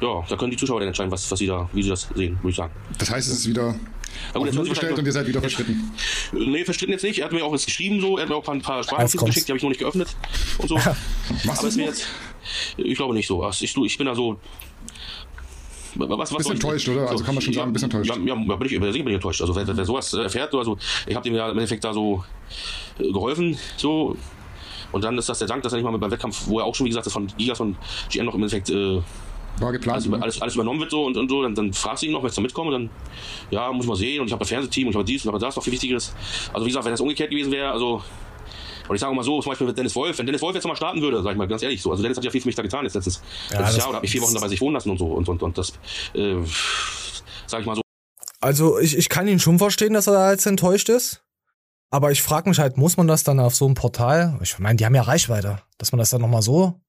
ja, 0.01 0.23
da 0.27 0.35
können 0.35 0.51
die 0.51 0.57
Zuschauer 0.57 0.79
dann 0.79 0.87
entscheiden, 0.87 1.11
was, 1.11 1.29
was 1.29 1.39
sie 1.39 1.47
da, 1.47 1.69
wie 1.73 1.83
sie 1.83 1.89
das 1.89 2.09
sehen, 2.15 2.37
würde 2.37 2.49
ich 2.49 2.55
sagen. 2.55 2.73
Das 2.97 3.09
heißt, 3.09 3.29
es 3.29 3.39
ist 3.39 3.49
wieder 3.49 3.75
ja, 4.33 4.39
gut, 4.39 4.69
gestellt 4.69 4.97
und 4.97 5.05
ihr 5.05 5.11
seid 5.11 5.27
wieder 5.27 5.39
verstritten. 5.39 5.91
Nee, 6.31 6.63
verstritten 6.65 6.93
jetzt 6.93 7.03
nicht. 7.03 7.19
Er 7.19 7.25
hat 7.25 7.31
mir 7.31 7.43
auch 7.43 7.51
jetzt 7.51 7.65
geschrieben 7.65 8.01
so, 8.01 8.17
er 8.17 8.23
hat 8.23 8.29
mir 8.29 8.35
auch 8.35 8.47
ein 8.47 8.61
paar 8.61 8.83
Sprachnotizen 8.83 9.25
geschickt, 9.25 9.47
die 9.47 9.51
habe 9.51 9.57
ich 9.57 9.63
noch 9.63 9.69
nicht 9.69 9.79
geöffnet 9.79 10.15
und 10.57 10.67
so. 10.67 10.75
Machst 11.45 11.59
Aber 11.59 11.67
es 11.67 11.75
mir 11.75 11.85
jetzt, 11.85 12.07
ich 12.77 12.95
glaube 12.95 13.13
nicht 13.13 13.27
so. 13.27 13.47
Ich, 13.49 13.75
ich 13.75 13.97
bin 13.97 14.07
da 14.07 14.15
so, 14.15 14.39
was, 15.95 16.31
was 16.31 16.37
bisschen 16.37 16.53
enttäuscht, 16.53 16.89
oder? 16.89 17.09
Also 17.09 17.23
kann 17.23 17.35
man 17.35 17.41
schon 17.41 17.53
sagen, 17.53 17.69
ein 17.69 17.73
bisschen 17.73 17.91
enttäuscht. 17.91 18.09
Ja, 18.09 18.35
ja 18.35 18.55
bin 18.55 18.67
ich, 18.67 18.79
bin 18.79 19.07
ich 19.07 19.13
enttäuscht. 19.13 19.41
Also 19.41 19.55
wer, 19.55 19.65
wer 19.67 19.85
sowas 19.85 20.13
erfährt, 20.13 20.53
also 20.53 20.77
ich 21.07 21.15
habe 21.15 21.23
dem 21.23 21.35
ja 21.35 21.45
im 21.49 21.57
Endeffekt 21.57 21.83
da 21.83 21.93
so 21.93 22.23
äh, 22.99 23.11
geholfen, 23.11 23.57
so. 23.77 24.15
Und 24.91 25.03
dann 25.03 25.17
ist 25.17 25.29
das 25.29 25.39
der 25.39 25.47
Dank, 25.47 25.61
dass 25.63 25.73
er 25.73 25.77
nicht 25.77 25.85
mal 25.85 25.95
beim 25.97 26.09
Wettkampf, 26.09 26.47
wo 26.47 26.59
er 26.59 26.65
auch 26.65 26.73
schon, 26.73 26.85
wie 26.85 26.89
gesagt, 26.89 27.05
das 27.05 27.13
von 27.13 27.27
Gigas 27.37 27.57
von 27.57 27.77
GN 28.09 28.25
noch 28.25 28.33
im 28.33 28.41
Endeffekt 28.41 28.69
äh, 28.69 29.01
war 29.61 29.71
geplant. 29.71 30.05
Alles, 30.05 30.21
alles, 30.21 30.41
alles, 30.41 30.55
übernommen 30.55 30.79
wird 30.79 30.91
so 30.91 31.05
und, 31.05 31.17
und 31.17 31.29
so, 31.29 31.43
dann, 31.43 31.55
dann 31.55 31.73
fragst 31.73 32.03
du 32.03 32.07
ihn 32.07 32.11
noch, 32.13 32.21
wenn 32.21 32.29
ich 32.29 32.35
da 32.35 32.41
mitkomme, 32.41 32.71
dann, 32.71 32.89
ja, 33.51 33.71
muss 33.71 33.85
man 33.85 33.95
sehen 33.95 34.21
und 34.21 34.27
ich 34.27 34.33
habe 34.33 34.39
das 34.39 34.49
Fernsehteam 34.49 34.87
und 34.87 34.91
ich 34.91 34.95
habe 34.95 35.05
dies 35.05 35.25
und 35.25 35.29
ich 35.29 35.33
habe 35.33 35.45
das, 35.45 35.55
noch 35.55 35.63
viel 35.63 35.73
Wichtigeres. 35.73 36.13
Also 36.53 36.65
wie 36.65 36.69
gesagt, 36.69 36.85
wenn 36.85 36.93
das 36.93 37.01
umgekehrt 37.01 37.29
gewesen 37.29 37.51
wäre, 37.51 37.71
also 37.71 38.01
und 38.87 38.95
ich 38.95 39.01
sage 39.01 39.13
mal 39.13 39.23
so, 39.23 39.39
zum 39.39 39.51
Beispiel 39.51 39.67
mit 39.67 39.77
Dennis 39.77 39.95
Wolf, 39.95 40.17
wenn 40.17 40.25
Dennis 40.25 40.41
Wolf 40.41 40.55
jetzt 40.55 40.65
mal 40.65 40.75
starten 40.75 41.01
würde, 41.01 41.21
sag 41.21 41.31
ich 41.31 41.37
mal 41.37 41.47
ganz 41.47 41.61
ehrlich 41.61 41.81
so, 41.81 41.91
also 41.91 42.01
Dennis 42.01 42.17
hat 42.17 42.25
ja 42.25 42.31
viel 42.31 42.41
für 42.41 42.47
mich 42.47 42.55
da 42.55 42.63
getan 42.63 42.83
jetzt 42.85 42.95
letztes, 42.95 43.21
ja, 43.51 43.59
letztes 43.59 43.77
Jahr 43.77 43.89
oder 43.89 43.97
hat 43.97 44.01
mich 44.01 44.11
vier 44.11 44.21
Wochen 44.21 44.33
dabei 44.33 44.47
sich 44.47 44.59
wohnen 44.61 44.73
lassen 44.73 44.89
und 44.89 44.97
so 44.97 45.05
und, 45.05 45.29
und, 45.29 45.43
und 45.43 45.57
das, 45.57 45.73
äh, 46.15 46.35
sag 47.45 47.61
ich 47.61 47.67
mal 47.67 47.75
so. 47.75 47.81
Also 48.41 48.79
ich, 48.79 48.97
ich 48.97 49.09
kann 49.09 49.27
ihn 49.27 49.39
schon 49.39 49.59
verstehen, 49.59 49.93
dass 49.93 50.07
er 50.07 50.13
da 50.13 50.31
jetzt 50.31 50.47
enttäuscht 50.47 50.89
ist. 50.89 51.21
Aber 51.91 52.11
ich 52.11 52.21
frage 52.21 52.47
mich 52.47 52.59
halt, 52.59 52.77
muss 52.77 52.97
man 52.97 53.07
das 53.07 53.23
dann 53.23 53.39
auf 53.39 53.55
so 53.55 53.65
einem 53.65 53.73
Portal? 53.73 54.39
Ich 54.43 54.59
meine, 54.59 54.75
die 54.75 54.85
haben 54.85 54.93
ja 54.93 55.01
Reichweite, 55.01 55.61
dass 55.79 55.91
man 55.91 55.97
das 55.97 56.11
dann 56.11 56.21
nochmal 56.21 56.43
so 56.43 56.79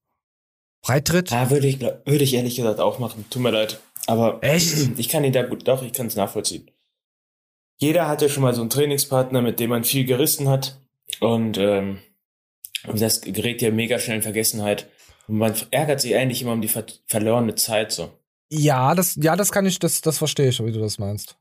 breit 0.82 1.06
tritt. 1.06 1.30
Ja, 1.30 1.50
würde 1.50 1.66
ich, 1.66 1.80
würde 1.80 2.24
ich 2.24 2.34
ehrlich 2.34 2.56
gesagt 2.56 2.80
auch 2.80 2.98
machen. 2.98 3.24
Tut 3.30 3.42
mir 3.42 3.50
leid. 3.50 3.80
Aber 4.06 4.42
Echt? 4.42 4.76
ich 4.98 5.08
kann 5.08 5.24
ihn 5.24 5.32
da 5.32 5.42
gut, 5.42 5.66
doch, 5.68 5.82
ich 5.82 5.92
kann 5.92 6.06
es 6.06 6.16
nachvollziehen. 6.16 6.70
Jeder 7.78 8.08
hatte 8.08 8.28
schon 8.28 8.42
mal 8.42 8.54
so 8.54 8.60
einen 8.60 8.70
Trainingspartner, 8.70 9.40
mit 9.40 9.58
dem 9.58 9.70
man 9.70 9.84
viel 9.84 10.04
gerissen 10.04 10.48
hat. 10.48 10.78
Und 11.20 11.56
ähm, 11.58 12.00
das 12.86 13.20
gerät 13.22 13.62
ja 13.62 13.70
mega 13.70 13.98
schnell 13.98 14.16
in 14.16 14.22
Vergessenheit. 14.22 14.88
Und 15.26 15.38
man 15.38 15.54
ärgert 15.70 16.00
sich 16.00 16.14
eigentlich 16.14 16.42
immer 16.42 16.52
um 16.52 16.60
die 16.60 16.68
ver 16.68 16.84
verlorene 17.06 17.54
Zeit 17.54 17.92
so. 17.92 18.12
Ja, 18.50 18.94
das, 18.94 19.16
ja, 19.16 19.36
das 19.36 19.52
kann 19.52 19.64
ich, 19.64 19.78
das, 19.78 20.00
das 20.00 20.18
verstehe 20.18 20.48
ich, 20.48 20.62
wie 20.64 20.72
du 20.72 20.80
das 20.80 20.98
meinst. 20.98 21.38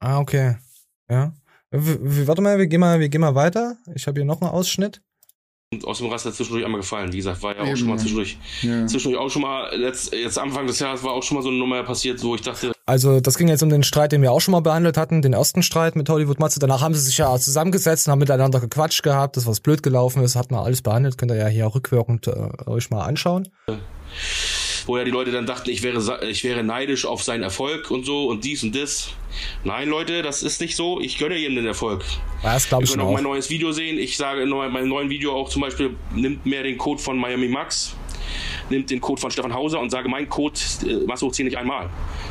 Ah, 0.00 0.18
okay. 0.18 0.56
Ja. 1.08 1.34
W 1.70 2.26
warte 2.26 2.42
mal, 2.42 2.58
wir 2.58 2.66
gehen 2.66 2.80
mal, 2.80 2.98
wir 2.98 3.08
gehen 3.08 3.20
mal 3.20 3.34
weiter. 3.34 3.76
Ich 3.94 4.06
habe 4.06 4.20
hier 4.20 4.24
noch 4.24 4.40
einen 4.40 4.50
Ausschnitt. 4.50 5.02
Und 5.72 5.86
aus 5.86 5.98
dem 5.98 6.08
Raster 6.08 6.32
zwischendurch 6.32 6.64
einmal 6.64 6.80
gefallen. 6.82 7.12
Wie 7.12 7.16
gesagt, 7.16 7.42
war 7.42 7.56
ja 7.56 7.62
auch 7.62 7.66
Eben, 7.66 7.76
schon 7.76 7.88
mal 7.88 7.98
zwischendurch, 7.98 8.36
ja. 8.60 8.86
zwischendurch 8.86 9.24
auch 9.24 9.30
schon 9.30 9.42
mal, 9.42 9.74
letzt, 9.74 10.12
jetzt 10.12 10.38
Anfang 10.38 10.66
des 10.66 10.78
Jahres 10.78 11.02
war 11.02 11.12
auch 11.12 11.22
schon 11.22 11.36
mal 11.36 11.42
so 11.42 11.48
eine 11.48 11.58
Nummer 11.58 11.82
passiert, 11.82 12.22
wo 12.22 12.34
ich 12.34 12.42
dachte. 12.42 12.72
Also, 12.84 13.20
das 13.20 13.38
ging 13.38 13.48
jetzt 13.48 13.62
um 13.62 13.70
den 13.70 13.82
Streit, 13.82 14.12
den 14.12 14.20
wir 14.22 14.32
auch 14.32 14.40
schon 14.40 14.52
mal 14.52 14.60
behandelt 14.60 14.98
hatten, 14.98 15.22
den 15.22 15.32
ersten 15.32 15.62
Streit 15.62 15.96
mit 15.96 16.08
Hollywood 16.10 16.40
Matze. 16.40 16.60
Danach 16.60 16.82
haben 16.82 16.94
sie 16.94 17.00
sich 17.00 17.16
ja 17.16 17.38
zusammengesetzt 17.38 18.06
und 18.06 18.12
haben 18.12 18.18
miteinander 18.18 18.60
gequatscht 18.60 19.02
gehabt, 19.02 19.36
das 19.36 19.46
was 19.46 19.60
blöd 19.60 19.82
gelaufen 19.82 20.22
ist, 20.22 20.36
hat 20.36 20.50
man 20.50 20.62
alles 20.64 20.82
behandelt, 20.82 21.16
könnt 21.16 21.30
ihr 21.30 21.38
ja 21.38 21.46
hier 21.46 21.74
rückwirkend 21.74 22.26
äh, 22.26 22.48
euch 22.66 22.90
mal 22.90 23.02
anschauen. 23.02 23.48
Ja 23.68 23.78
wo 24.86 24.96
ja 24.96 25.04
die 25.04 25.10
Leute 25.10 25.30
dann 25.30 25.46
dachten, 25.46 25.70
ich 25.70 25.82
wäre, 25.82 26.26
ich 26.28 26.44
wäre 26.44 26.62
neidisch 26.62 27.04
auf 27.06 27.22
seinen 27.22 27.42
Erfolg 27.42 27.90
und 27.90 28.04
so 28.04 28.26
und 28.26 28.44
dies 28.44 28.62
und 28.62 28.74
das. 28.74 29.10
Nein, 29.64 29.88
Leute, 29.88 30.22
das 30.22 30.42
ist 30.42 30.60
nicht 30.60 30.76
so. 30.76 31.00
Ich 31.00 31.18
gönne 31.18 31.36
ihm 31.36 31.54
den 31.54 31.66
Erfolg. 31.66 32.04
Das 32.42 32.68
glaube 32.68 32.84
ich 32.84 32.90
Ihr 32.90 32.96
könnt 32.96 33.08
auch 33.08 33.12
mein 33.12 33.24
neues 33.24 33.50
Video 33.50 33.72
sehen. 33.72 33.98
Ich 33.98 34.16
sage 34.16 34.42
in 34.42 34.50
meinem 34.50 34.88
neuen 34.88 35.10
Video 35.10 35.32
auch 35.34 35.48
zum 35.48 35.62
Beispiel, 35.62 35.96
nimmt 36.14 36.44
mehr 36.44 36.62
den 36.62 36.78
Code 36.78 37.00
von 37.00 37.16
Miami 37.16 37.48
Max, 37.48 37.94
nimmt 38.68 38.90
den 38.90 39.00
Code 39.00 39.20
von 39.20 39.30
Stefan 39.30 39.54
Hauser 39.54 39.80
und 39.80 39.90
sage, 39.90 40.08
mein 40.08 40.28
Code 40.28 40.58
äh, 40.86 41.06
Masso 41.06 41.30
ziehe 41.30 41.46
nicht 41.46 41.58
einmal. 41.58 41.88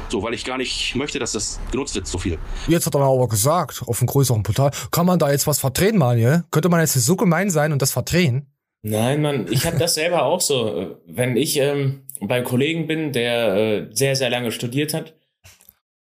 So, 0.10 0.22
weil 0.22 0.34
ich 0.34 0.44
gar 0.44 0.58
nicht 0.58 0.96
möchte, 0.96 1.20
dass 1.20 1.32
das 1.32 1.60
genutzt 1.72 1.96
wird, 1.96 2.08
so 2.08 2.18
viel. 2.18 2.38
Jetzt 2.68 2.86
hat 2.86 2.96
er 2.96 3.02
aber 3.02 3.28
gesagt, 3.28 3.82
auf 3.86 4.00
einem 4.00 4.08
größeren 4.08 4.44
Portal, 4.44 4.72
kann 4.92 5.06
man 5.06 5.20
da 5.20 5.32
jetzt 5.32 5.48
was 5.48 5.60
verdrehen, 5.60 5.98
Manuel? 5.98 6.44
Könnte 6.52 6.70
man 6.70 6.82
jetzt 6.82 6.94
so 6.94 7.16
gemein 7.16 7.50
sein 7.50 7.72
und 7.72 7.82
das 7.82 7.92
verdrehen? 7.92 8.48
Nein, 8.84 9.22
man, 9.22 9.52
ich 9.52 9.66
habe 9.66 9.78
das 9.78 9.94
selber 9.94 10.24
auch 10.24 10.42
so. 10.42 10.98
Wenn 11.06 11.38
ich 11.38 11.58
ähm, 11.58 12.02
beim 12.22 12.44
Kollegen 12.44 12.88
bin, 12.88 13.12
der 13.12 13.56
äh, 13.56 13.88
sehr, 13.92 14.16
sehr 14.16 14.30
lange 14.30 14.52
studiert 14.52 14.94
hat, 14.94 15.16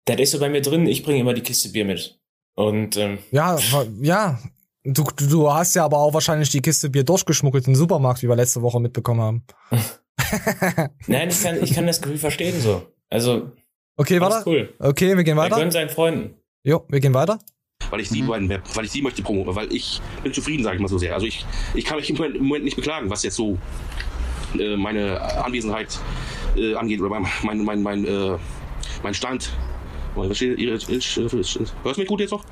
der 0.06 0.18
ist 0.18 0.32
so 0.32 0.40
bei 0.40 0.48
mir 0.48 0.62
drin, 0.62 0.86
ich 0.86 1.02
bringe 1.02 1.20
immer 1.20 1.34
die 1.34 1.42
Kiste 1.42 1.68
Bier 1.70 1.84
mit. 1.84 2.18
Und 2.54 2.96
ähm, 2.96 3.18
ja, 3.30 3.58
ja. 4.00 4.38
Du, 4.84 5.04
du 5.16 5.52
hast 5.52 5.74
ja 5.74 5.84
aber 5.84 5.98
auch 5.98 6.14
wahrscheinlich 6.14 6.50
die 6.50 6.62
Kiste 6.62 6.88
Bier 6.88 7.04
durchgeschmuggelt 7.04 7.66
in 7.66 7.74
den 7.74 7.78
Supermarkt, 7.78 8.22
wie 8.22 8.28
wir 8.28 8.36
letzte 8.36 8.62
Woche 8.62 8.80
mitbekommen 8.80 9.20
haben. 9.20 9.46
Nein, 11.06 11.28
ich 11.28 11.42
kann, 11.42 11.62
ich 11.62 11.74
kann 11.74 11.86
das 11.86 12.00
Gefühl 12.00 12.18
verstehen 12.18 12.60
so. 12.60 12.82
Also. 13.10 13.52
Okay, 13.96 14.20
warte. 14.20 14.48
Cool. 14.48 14.74
Okay, 14.78 15.16
wir 15.16 15.24
gehen 15.24 15.36
weiter. 15.36 15.56
Wir 15.56 15.60
können 15.60 15.70
seinen 15.70 15.90
Freunden. 15.90 16.34
Jo, 16.64 16.84
wir 16.88 17.00
gehen 17.00 17.14
weiter 17.14 17.38
weil 17.90 18.00
ich 18.00 18.08
sie 18.08 18.22
mhm. 18.22 18.26
beiden, 18.26 18.50
weil 18.50 18.84
ich 18.84 18.90
sie 18.90 19.02
möchte 19.02 19.22
promoten, 19.22 19.54
weil 19.54 19.72
ich 19.72 20.00
bin 20.22 20.32
zufrieden, 20.32 20.62
sage 20.62 20.76
ich 20.76 20.82
mal 20.82 20.88
so 20.88 20.98
sehr. 20.98 21.14
Also 21.14 21.26
ich, 21.26 21.44
ich 21.74 21.84
kann 21.84 21.96
mich 21.96 22.10
im 22.10 22.16
Moment, 22.16 22.36
im 22.36 22.44
Moment 22.44 22.64
nicht 22.64 22.76
beklagen, 22.76 23.10
was 23.10 23.22
jetzt 23.22 23.36
so 23.36 23.58
äh, 24.58 24.76
meine 24.76 25.20
Anwesenheit 25.44 25.98
äh, 26.56 26.74
angeht 26.74 27.00
oder 27.00 27.10
mein, 27.10 27.26
mein, 27.42 27.64
mein, 27.64 27.82
mein, 27.82 28.04
äh, 28.04 28.36
mein 29.02 29.14
Stand. 29.14 29.50
Hörst 30.16 30.40
du 30.40 32.00
mich 32.00 32.08
gut 32.08 32.20
jetzt 32.20 32.30
noch? 32.30 32.44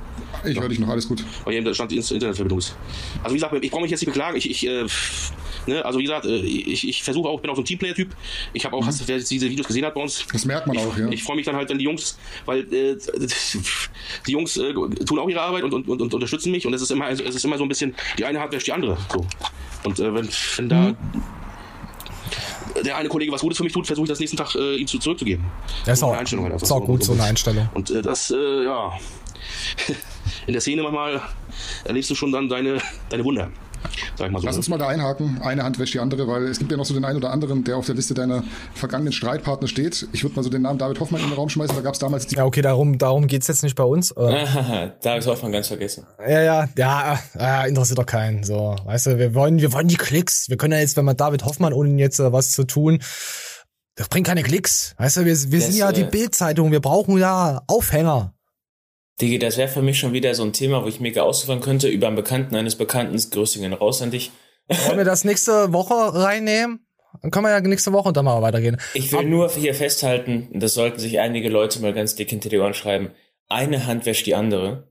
Ich 0.45 0.61
höre 0.61 0.69
dich 0.69 0.79
noch, 0.79 0.88
alles 0.88 1.09
gut. 1.09 1.25
Weil 1.45 1.61
hier 1.61 1.75
Stand 1.75 1.91
die 1.91 1.97
Internetverbindung 1.97 2.59
ist. 2.59 2.76
Also 3.23 3.35
wie 3.35 3.38
gesagt, 3.38 3.55
ich 3.61 3.71
brauche 3.71 3.83
mich 3.83 3.91
jetzt 3.91 4.00
nicht 4.00 4.12
beklagen. 4.12 4.37
Ich, 4.37 4.49
ich 4.49 4.67
äh, 4.67 4.87
ne, 5.67 5.85
also 5.85 5.99
wie 5.99 6.05
gesagt, 6.05 6.26
äh, 6.26 6.37
ich, 6.37 6.87
ich 6.88 7.03
versuche 7.03 7.29
auch, 7.29 7.37
ich 7.37 7.43
bin 7.43 7.50
auch 7.50 7.57
so 7.57 7.62
ein 7.62 7.65
Teamplayer-Typ. 7.65 8.15
Ich 8.53 8.65
habe 8.65 8.76
auch, 8.76 8.83
mhm. 8.83 8.87
hast, 8.87 9.07
wer 9.09 9.19
diese 9.19 9.50
Videos 9.50 9.67
gesehen 9.67 9.85
hat 9.85 9.95
bei 9.95 10.03
uns. 10.03 10.25
Das 10.33 10.45
merkt 10.45 10.67
man 10.67 10.76
ich, 10.76 10.83
auch, 10.83 10.97
ja. 10.97 11.09
Ich 11.09 11.23
freue 11.23 11.37
mich 11.37 11.47
dann 11.47 11.57
halt, 11.57 11.69
wenn 11.69 11.79
die 11.79 11.85
Jungs, 11.85 12.19
weil 12.45 12.73
äh, 12.73 12.97
die 14.26 14.33
Jungs 14.33 14.57
äh, 14.57 14.73
tun 14.73 15.19
auch 15.19 15.29
ihre 15.29 15.41
Arbeit 15.41 15.65
und, 15.65 15.75
und, 15.75 15.88
und, 15.88 16.00
und, 16.03 16.15
unterstützen 16.15 16.53
mich 16.53 16.67
und 16.67 16.75
es 16.75 16.83
ist 16.83 16.91
immer, 16.91 17.09
es 17.11 17.21
ist 17.21 17.45
immer 17.45 17.59
so 17.59 17.65
ein 17.65 17.69
bisschen, 17.69 17.95
die 18.19 18.25
eine 18.25 18.41
Hand 18.41 18.53
wäscht 18.53 18.67
die 18.67 18.73
andere. 18.73 18.97
So. 19.12 19.26
Und 19.85 19.99
äh, 19.99 20.15
wenn, 20.15 20.29
wenn 20.57 20.69
da 20.69 20.81
mhm 20.81 20.97
der 22.85 22.97
eine 22.97 23.09
Kollege 23.09 23.33
was 23.33 23.40
Gutes 23.40 23.59
für 23.59 23.64
mich 23.64 23.73
tut, 23.73 23.87
versuche 23.87 24.04
ich 24.04 24.11
das 24.11 24.21
nächsten 24.21 24.37
Tag 24.37 24.54
äh, 24.54 24.76
ihm 24.76 24.87
zu, 24.87 24.99
zurückzugeben. 24.99 25.45
Das 25.85 25.99
ist 25.99 26.02
auch, 26.02 26.12
Einstellung 26.12 26.45
halt 26.50 26.61
ist 26.61 26.73
auch 26.73 26.85
gut, 26.85 27.04
so 27.04 27.12
eine 27.12 27.25
Einstellung. 27.25 27.68
Und 27.75 27.90
äh, 27.90 28.02
das, 28.02 28.30
äh, 28.30 28.64
ja, 28.64 28.92
in 30.47 30.52
der 30.52 30.61
Szene 30.61 30.83
manchmal 30.83 31.21
erlebst 31.85 32.11
du 32.11 32.14
schon 32.14 32.33
dann 32.33 32.49
deine, 32.49 32.78
deine 33.09 33.25
Wunder. 33.25 33.50
Sag 34.16 34.26
ich 34.26 34.33
mal 34.33 34.40
so. 34.40 34.47
Lass 34.47 34.57
ne? 34.57 34.59
uns 34.59 34.69
mal 34.69 34.78
da 34.78 34.88
einhaken. 34.88 35.40
Eine 35.43 35.64
Hand 35.64 35.78
wäscht 35.78 35.95
die 35.95 36.00
andere, 36.00 36.26
weil 36.28 36.45
es 36.45 36.59
gibt 36.59 36.71
ja 36.71 36.76
noch 36.76 36.85
so 36.85 36.95
den 36.95 37.05
einen 37.05 37.16
oder 37.16 37.31
anderen, 37.31 37.64
der 37.64 37.76
auf 37.76 37.87
der 37.87 37.95
Liste 37.95 38.14
deiner 38.14 38.45
vergangenen 38.75 39.12
Streitpartner 39.12 39.69
steht. 39.69 40.09
Ich 40.12 40.23
würde 40.23 40.37
mal 40.37 40.43
so 40.43 40.50
den 40.50 40.62
Namen 40.62 40.78
David 40.78 41.00
Hoffmann 41.00 41.21
in 41.21 41.28
den 41.28 41.35
Raum 41.35 41.49
schmeißen. 41.49 41.75
Da 41.75 41.83
gab 41.83 41.95
es 41.95 42.00
damals 42.00 42.26
die. 42.26 42.37
Ja, 42.37 42.45
okay, 42.45 42.62
darum, 42.62 42.99
darum 42.99 43.26
geht's 43.26 43.47
jetzt 43.49 43.62
nicht 43.62 43.76
bei 43.76 43.85
uns. 43.85 44.09
David 44.14 45.26
Hoffmann 45.26 45.52
ganz 45.52 45.69
vergessen. 45.69 46.07
Ja, 46.21 46.43
ja, 46.43 46.69
ja, 46.76 47.19
ja, 47.38 47.64
interessiert 47.64 47.99
doch 47.99 48.07
keinen. 48.07 48.45
So, 48.45 48.76
weißt 48.85 49.07
du, 49.07 49.19
wir 49.19 49.35
wollen, 49.35 49.61
wir 49.61 49.73
wollen 49.73 49.88
die 49.88 49.97
Klicks. 49.97 50.49
Wir 50.49 50.57
können 50.57 50.73
ja 50.73 50.81
jetzt, 50.81 50.97
wenn 50.97 51.05
man 51.05 51.16
David 51.16 51.45
Hoffmann, 51.45 51.73
ohne 51.73 51.99
jetzt 52.00 52.19
äh, 52.19 52.33
was 52.33 52.52
zu 52.52 52.64
tun, 52.64 53.00
das 53.97 54.09
bringt 54.09 54.26
keine 54.26 54.43
Klicks. 54.43 54.95
Weißt 54.99 55.16
du, 55.16 55.21
wir, 55.25 55.35
wir 55.35 55.59
das, 55.59 55.69
sind 55.69 55.76
ja 55.76 55.90
die 55.90 56.02
äh, 56.02 56.11
Bildzeitung. 56.11 56.71
Wir 56.71 56.81
brauchen 56.81 57.19
ja 57.19 57.62
Aufhänger. 57.66 58.36
Digi, 59.20 59.38
das 59.38 59.56
wäre 59.56 59.68
für 59.68 59.82
mich 59.82 59.99
schon 59.99 60.12
wieder 60.12 60.35
so 60.35 60.42
ein 60.42 60.52
Thema, 60.52 60.82
wo 60.82 60.88
ich 60.88 61.00
mega 61.00 61.23
ausliefern 61.23 61.61
könnte 61.61 61.88
über 61.88 62.06
einen 62.06 62.16
Bekannten 62.16 62.54
eines 62.54 62.76
Bekannten. 62.76 63.16
Grüßingen 63.30 63.73
raus 63.73 64.02
an 64.02 64.11
dich. 64.11 64.30
Wollen 64.68 64.99
wir 64.99 65.04
das 65.04 65.25
nächste 65.25 65.73
Woche 65.73 65.94
reinnehmen? 65.94 66.87
Dann 67.23 67.30
können 67.30 67.46
wir 67.46 67.50
ja 67.50 67.61
nächste 67.61 67.92
Woche 67.92 68.08
und 68.08 68.16
dann 68.16 68.26
mal 68.26 68.42
weitergehen. 68.42 68.76
Ich 68.92 69.11
will 69.12 69.20
Ab 69.20 69.25
nur 69.25 69.50
hier 69.50 69.75
festhalten, 69.75 70.49
das 70.52 70.75
sollten 70.75 70.99
sich 70.99 71.18
einige 71.18 71.49
Leute 71.49 71.80
mal 71.80 71.94
ganz 71.94 72.14
dick 72.14 72.28
hinter 72.28 72.50
die 72.50 72.58
Ohren 72.58 72.75
schreiben. 72.75 73.11
Eine 73.49 73.87
Hand 73.87 74.04
wäscht 74.04 74.26
die 74.26 74.35
andere 74.35 74.88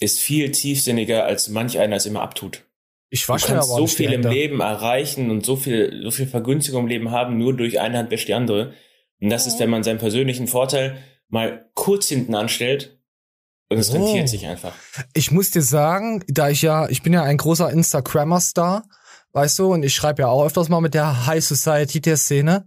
ist 0.00 0.20
viel 0.20 0.50
tiefsinniger, 0.50 1.24
als 1.24 1.48
manch 1.48 1.78
einer 1.78 1.96
es 1.96 2.06
immer 2.06 2.22
abtut. 2.22 2.62
Ich 3.10 3.28
wasche 3.28 3.46
du 3.46 3.52
kannst 3.54 3.68
so 3.68 3.86
viel 3.86 4.12
im 4.12 4.22
Leben 4.22 4.60
erreichen 4.60 5.30
und 5.30 5.46
so 5.46 5.56
viel, 5.56 6.00
so 6.02 6.10
viel 6.10 6.26
Vergünstigung 6.26 6.82
im 6.82 6.88
Leben 6.88 7.10
haben, 7.10 7.38
nur 7.38 7.54
durch 7.54 7.80
eine 7.80 7.98
Hand 7.98 8.10
wäscht 8.10 8.28
die 8.28 8.34
andere. 8.34 8.72
Und 9.20 9.30
das 9.30 9.46
ist, 9.46 9.60
wenn 9.60 9.70
man 9.70 9.84
seinen 9.84 9.98
persönlichen 9.98 10.48
Vorteil 10.48 10.98
mal 11.28 11.70
kurz 11.74 12.08
hinten 12.08 12.34
anstellt 12.34 12.93
und 13.74 13.80
es 13.80 13.90
oh. 13.90 14.04
rentiert 14.04 14.28
sich 14.28 14.46
einfach. 14.46 14.72
Ich 15.12 15.30
muss 15.30 15.50
dir 15.50 15.62
sagen, 15.62 16.24
da 16.28 16.48
ich 16.48 16.62
ja, 16.62 16.88
ich 16.88 17.02
bin 17.02 17.12
ja 17.12 17.22
ein 17.22 17.36
großer 17.36 17.70
Instagrammer-Star, 17.70 18.84
weißt 19.32 19.58
du, 19.58 19.72
und 19.72 19.82
ich 19.82 19.94
schreibe 19.94 20.22
ja 20.22 20.28
auch 20.28 20.44
öfters 20.44 20.68
mal 20.68 20.80
mit 20.80 20.94
der 20.94 21.26
High 21.26 21.44
Society 21.44 22.00
der 22.00 22.16
Szene. 22.16 22.66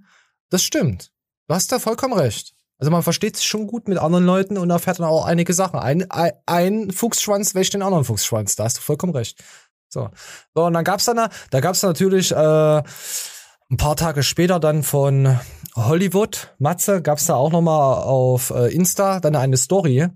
Das 0.49 0.63
stimmt. 0.63 1.11
Du 1.47 1.55
hast 1.55 1.71
da 1.71 1.79
vollkommen 1.79 2.13
recht. 2.13 2.53
Also 2.79 2.91
man 2.91 3.03
versteht 3.03 3.37
sich 3.37 3.47
schon 3.47 3.67
gut 3.67 3.87
mit 3.87 3.97
anderen 3.97 4.25
Leuten 4.25 4.57
und 4.57 4.69
erfährt 4.69 4.99
dann 4.99 5.07
auch 5.07 5.25
einige 5.25 5.53
Sachen. 5.53 5.79
Ein, 5.79 6.09
ein, 6.11 6.31
ein 6.45 6.91
Fuchsschwanz 6.91 7.55
wäscht 7.55 7.73
den 7.73 7.81
anderen 7.81 8.03
Fuchsschwanz. 8.03 8.55
Da 8.55 8.65
hast 8.65 8.77
du 8.77 8.81
vollkommen 8.81 9.15
recht. 9.15 9.43
So. 9.89 10.09
So, 10.53 10.65
und 10.65 10.73
dann 10.73 10.83
gab's 10.83 11.05
dann, 11.05 11.29
da 11.49 11.59
gab's 11.59 11.81
natürlich 11.81 12.31
äh, 12.31 12.35
ein 12.35 13.77
paar 13.77 13.95
Tage 13.95 14.21
später 14.21 14.59
dann 14.59 14.83
von 14.83 15.39
Hollywood, 15.77 16.55
Matze, 16.57 17.03
gab's 17.03 17.27
da 17.27 17.35
auch 17.35 17.51
nochmal 17.51 18.01
auf 18.01 18.49
äh, 18.49 18.73
Insta 18.73 19.19
dann 19.19 19.35
eine 19.35 19.57
Story. 19.57 20.07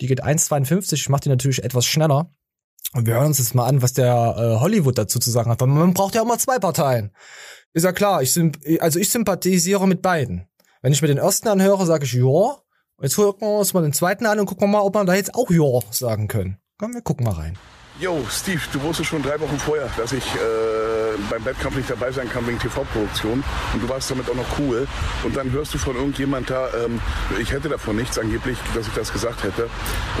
Die 0.00 0.06
geht 0.06 0.22
1,52. 0.22 0.92
Ich 0.92 1.08
mach 1.08 1.20
die 1.20 1.30
natürlich 1.30 1.64
etwas 1.64 1.86
schneller. 1.86 2.30
Und 2.92 3.06
wir 3.06 3.14
hören 3.14 3.28
uns 3.28 3.38
jetzt 3.38 3.54
mal 3.54 3.66
an, 3.66 3.80
was 3.80 3.94
der 3.94 4.36
äh, 4.38 4.60
Hollywood 4.60 4.98
dazu 4.98 5.18
zu 5.18 5.30
sagen 5.30 5.50
hat. 5.50 5.60
Weil 5.60 5.68
man 5.68 5.94
braucht 5.94 6.14
ja 6.14 6.20
auch 6.20 6.26
mal 6.26 6.38
zwei 6.38 6.58
Parteien. 6.58 7.12
Ist 7.72 7.84
ja 7.84 7.92
klar, 7.92 8.20
ich 8.20 8.38
also 8.80 8.98
ich 8.98 9.10
sympathisiere 9.10 9.88
mit 9.88 10.02
beiden. 10.02 10.46
Wenn 10.82 10.92
ich 10.92 11.00
mir 11.00 11.08
den 11.08 11.18
ersten 11.18 11.48
anhöre, 11.48 11.86
sage 11.86 12.04
ich 12.04 12.12
ja. 12.12 12.56
Jetzt 13.00 13.16
gucken 13.16 13.48
wir 13.48 13.58
uns 13.58 13.72
mal 13.72 13.82
den 13.82 13.92
zweiten 13.94 14.26
an 14.26 14.38
und 14.38 14.46
gucken 14.46 14.68
wir 14.68 14.78
mal, 14.78 14.80
ob 14.80 14.94
wir 14.94 15.04
da 15.04 15.14
jetzt 15.14 15.34
auch 15.34 15.50
ja 15.50 15.80
sagen 15.90 16.28
können. 16.28 16.58
Komm, 16.78 16.92
wir 16.92 17.02
gucken 17.02 17.24
mal 17.24 17.32
rein. 17.34 17.58
Yo, 17.98 18.22
Steve, 18.30 18.60
du 18.72 18.82
wusstest 18.82 19.08
schon 19.08 19.22
drei 19.22 19.40
Wochen 19.40 19.58
vorher, 19.58 19.88
dass 19.96 20.12
ich 20.12 20.24
äh, 20.34 20.75
beim 21.36 21.44
Wettkampf 21.44 21.76
nicht 21.76 21.90
dabei 21.90 22.10
sein 22.12 22.28
kann 22.28 22.46
wegen 22.46 22.58
TV-Produktion. 22.58 23.44
Und 23.74 23.82
du 23.82 23.88
warst 23.88 24.10
damit 24.10 24.28
auch 24.30 24.34
noch 24.34 24.58
cool. 24.58 24.86
Und 25.24 25.36
dann 25.36 25.50
hörst 25.52 25.74
du 25.74 25.78
von 25.78 25.96
irgendjemand 25.96 26.48
da, 26.48 26.68
ähm, 26.84 27.00
ich 27.40 27.52
hätte 27.52 27.68
davon 27.68 27.96
nichts 27.96 28.18
angeblich, 28.18 28.56
dass 28.74 28.86
ich 28.86 28.94
das 28.94 29.12
gesagt 29.12 29.42
hätte. 29.44 29.68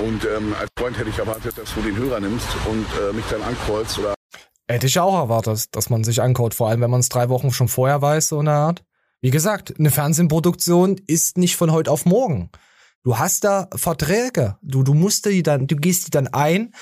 Und 0.04 0.24
ähm, 0.24 0.54
als 0.58 0.68
Freund 0.78 0.98
hätte 0.98 1.10
ich 1.10 1.18
erwartet, 1.18 1.56
dass 1.56 1.74
du 1.74 1.80
den 1.80 1.96
Hörer 1.96 2.20
nimmst 2.20 2.48
und 2.68 2.86
äh, 3.00 3.12
mich 3.14 3.24
dann 3.30 3.42
ankreuzt 3.42 3.98
oder. 3.98 4.14
Hätte 4.68 4.86
ich 4.86 4.98
auch 4.98 5.14
erwartet, 5.14 5.74
dass 5.74 5.90
man 5.90 6.04
sich 6.04 6.20
ankort, 6.20 6.54
vor 6.54 6.68
allem 6.68 6.80
wenn 6.80 6.90
man 6.90 7.00
es 7.00 7.08
drei 7.08 7.28
Wochen 7.28 7.52
schon 7.52 7.68
vorher 7.68 8.02
weiß, 8.02 8.28
so 8.28 8.40
eine 8.40 8.52
Art. 8.52 8.84
Wie 9.20 9.30
gesagt, 9.30 9.74
eine 9.78 9.90
Fernsehproduktion 9.90 11.00
ist 11.06 11.38
nicht 11.38 11.56
von 11.56 11.72
heute 11.72 11.90
auf 11.90 12.04
morgen. 12.04 12.50
Du 13.04 13.18
hast 13.18 13.44
da 13.44 13.68
Verträge. 13.74 14.56
Du, 14.62 14.82
du 14.82 14.92
musst 14.92 15.24
die 15.26 15.42
dann, 15.42 15.68
du 15.68 15.76
gehst 15.76 16.08
die 16.08 16.10
dann 16.10 16.26
ein 16.28 16.74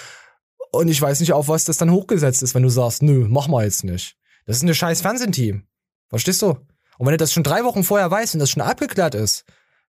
und 0.72 0.88
ich 0.88 1.00
weiß 1.00 1.20
nicht, 1.20 1.32
auf 1.32 1.48
was 1.48 1.64
das 1.64 1.76
dann 1.76 1.92
hochgesetzt 1.92 2.42
ist, 2.42 2.54
wenn 2.54 2.62
du 2.62 2.70
sagst, 2.70 3.02
nö, 3.02 3.26
mach 3.28 3.46
mal 3.46 3.64
jetzt 3.64 3.84
nicht. 3.84 4.16
Das 4.46 4.56
ist 4.56 4.62
ein 4.62 4.74
scheiß 4.74 5.00
Fernsehteam. 5.00 5.64
Verstehst 6.08 6.42
du? 6.42 6.48
Und 6.98 7.06
wenn 7.06 7.12
du 7.12 7.16
das 7.16 7.32
schon 7.32 7.42
drei 7.42 7.64
Wochen 7.64 7.84
vorher 7.84 8.10
weißt 8.10 8.34
und 8.34 8.40
das 8.40 8.50
schon 8.50 8.62
abgeklärt 8.62 9.14
ist, 9.14 9.44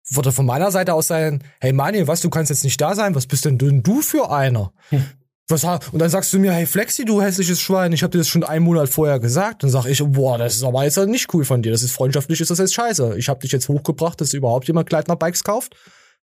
würde 0.09 0.31
von 0.31 0.45
meiner 0.45 0.71
Seite 0.71 0.93
aus 0.93 1.07
sein, 1.07 1.43
hey 1.59 1.73
Manuel, 1.73 2.07
was, 2.07 2.21
du 2.21 2.29
kannst 2.29 2.49
jetzt 2.49 2.63
nicht 2.63 2.79
da 2.79 2.95
sein, 2.95 3.15
was 3.15 3.27
bist 3.27 3.45
denn 3.45 3.57
du 3.57 4.01
für 4.01 4.31
einer? 4.31 4.73
Hm. 4.89 5.05
Was, 5.49 5.63
und 5.65 5.99
dann 5.99 6.09
sagst 6.09 6.31
du 6.31 6.39
mir, 6.39 6.53
hey 6.53 6.65
Flexi, 6.65 7.03
du 7.03 7.21
hässliches 7.21 7.59
Schwein, 7.59 7.91
ich 7.91 8.01
habe 8.01 8.11
dir 8.11 8.19
das 8.19 8.29
schon 8.29 8.43
einen 8.43 8.63
Monat 8.63 8.89
vorher 8.89 9.19
gesagt. 9.19 9.63
Dann 9.63 9.69
sag 9.69 9.85
ich, 9.85 10.01
boah, 10.03 10.37
das 10.37 10.55
ist 10.55 10.63
aber 10.63 10.83
jetzt 10.83 10.97
nicht 10.97 11.33
cool 11.33 11.43
von 11.43 11.61
dir. 11.61 11.71
Das 11.71 11.83
ist 11.83 11.91
freundschaftlich, 11.91 12.39
ist 12.39 12.49
das 12.49 12.59
jetzt 12.59 12.73
scheiße. 12.73 13.17
Ich 13.17 13.27
habe 13.27 13.41
dich 13.41 13.51
jetzt 13.51 13.67
hochgebracht, 13.67 14.19
dass 14.21 14.33
überhaupt 14.33 14.67
jemand 14.67 14.87
Kleidner 14.87 15.17
Bikes 15.17 15.43
kauft. 15.43 15.75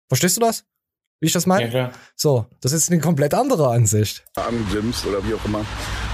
Verstehst 0.08 0.38
du 0.38 0.42
das? 0.42 0.63
Wie 1.20 1.28
ich 1.28 1.34
das 1.34 1.46
meine? 1.46 1.66
Ja, 1.66 1.70
klar. 1.70 1.92
So, 2.16 2.46
das 2.62 2.72
ist 2.72 2.90
eine 2.90 3.01
komplett 3.01 3.34
andere 3.34 3.70
Ansicht. 3.70 4.24
Andimmst 4.36 5.06
oder 5.06 5.24
wie 5.28 5.34
auch 5.34 5.46
immer 5.46 5.66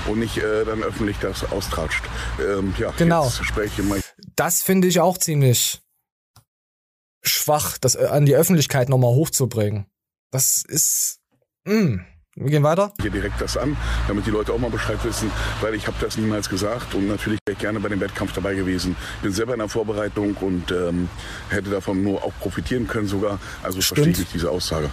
und 0.08 0.20
nicht 0.20 0.38
äh, 0.38 0.66
dann 0.66 0.84
öffentlich 0.84 1.18
das 1.20 1.50
austratscht. 1.52 2.04
Ähm, 2.40 2.74
ja, 2.78 2.92
genau. 2.98 3.32
Das 4.36 4.62
finde 4.62 4.88
ich 4.88 5.00
auch 5.00 5.18
ziemlich 5.18 5.82
schwach, 7.24 7.78
das 7.78 7.96
äh, 7.96 8.06
an 8.06 8.26
die 8.26 8.36
Öffentlichkeit 8.36 8.90
nochmal 8.90 9.12
hochzubringen. 9.12 9.86
Das 10.32 10.64
ist. 10.68 11.20
Mh. 11.66 11.76
Mm. 11.76 12.06
Wir 12.40 12.52
gehen 12.52 12.62
weiter. 12.62 12.94
Hier 13.02 13.10
direkt 13.10 13.42
das 13.42 13.58
an, 13.58 13.76
damit 14.08 14.28
die 14.28 14.30
Leute 14.30 14.54
auch 14.54 14.60
mal 14.60 14.70
Bescheid 14.70 15.04
wissen, 15.04 15.32
weil 15.60 15.74
ich 15.74 15.88
habe 15.88 15.98
das 16.00 16.18
niemals 16.18 16.48
gesagt 16.48 16.94
und 16.94 17.08
natürlich 17.08 17.40
wäre 17.48 17.54
ich 17.54 17.60
gerne 17.60 17.80
bei 17.80 17.90
dem 17.90 18.00
Wettkampf 18.00 18.32
dabei 18.34 18.54
gewesen. 18.54 18.96
Bin 19.24 19.34
selber 19.34 19.54
in 19.54 19.60
der 19.60 19.70
Vorbereitung 19.70 20.36
und 20.36 20.72
ähm, 20.72 21.10
hätte 21.50 21.72
davon 21.72 22.04
nur 22.04 22.24
auch 22.24 22.34
profitieren 22.40 22.86
können 22.86 23.08
sogar. 23.08 23.40
Also 23.64 23.82
verstehe 23.82 24.12
ich 24.12 24.32
diese 24.32 24.52
Aussage. 24.52 24.92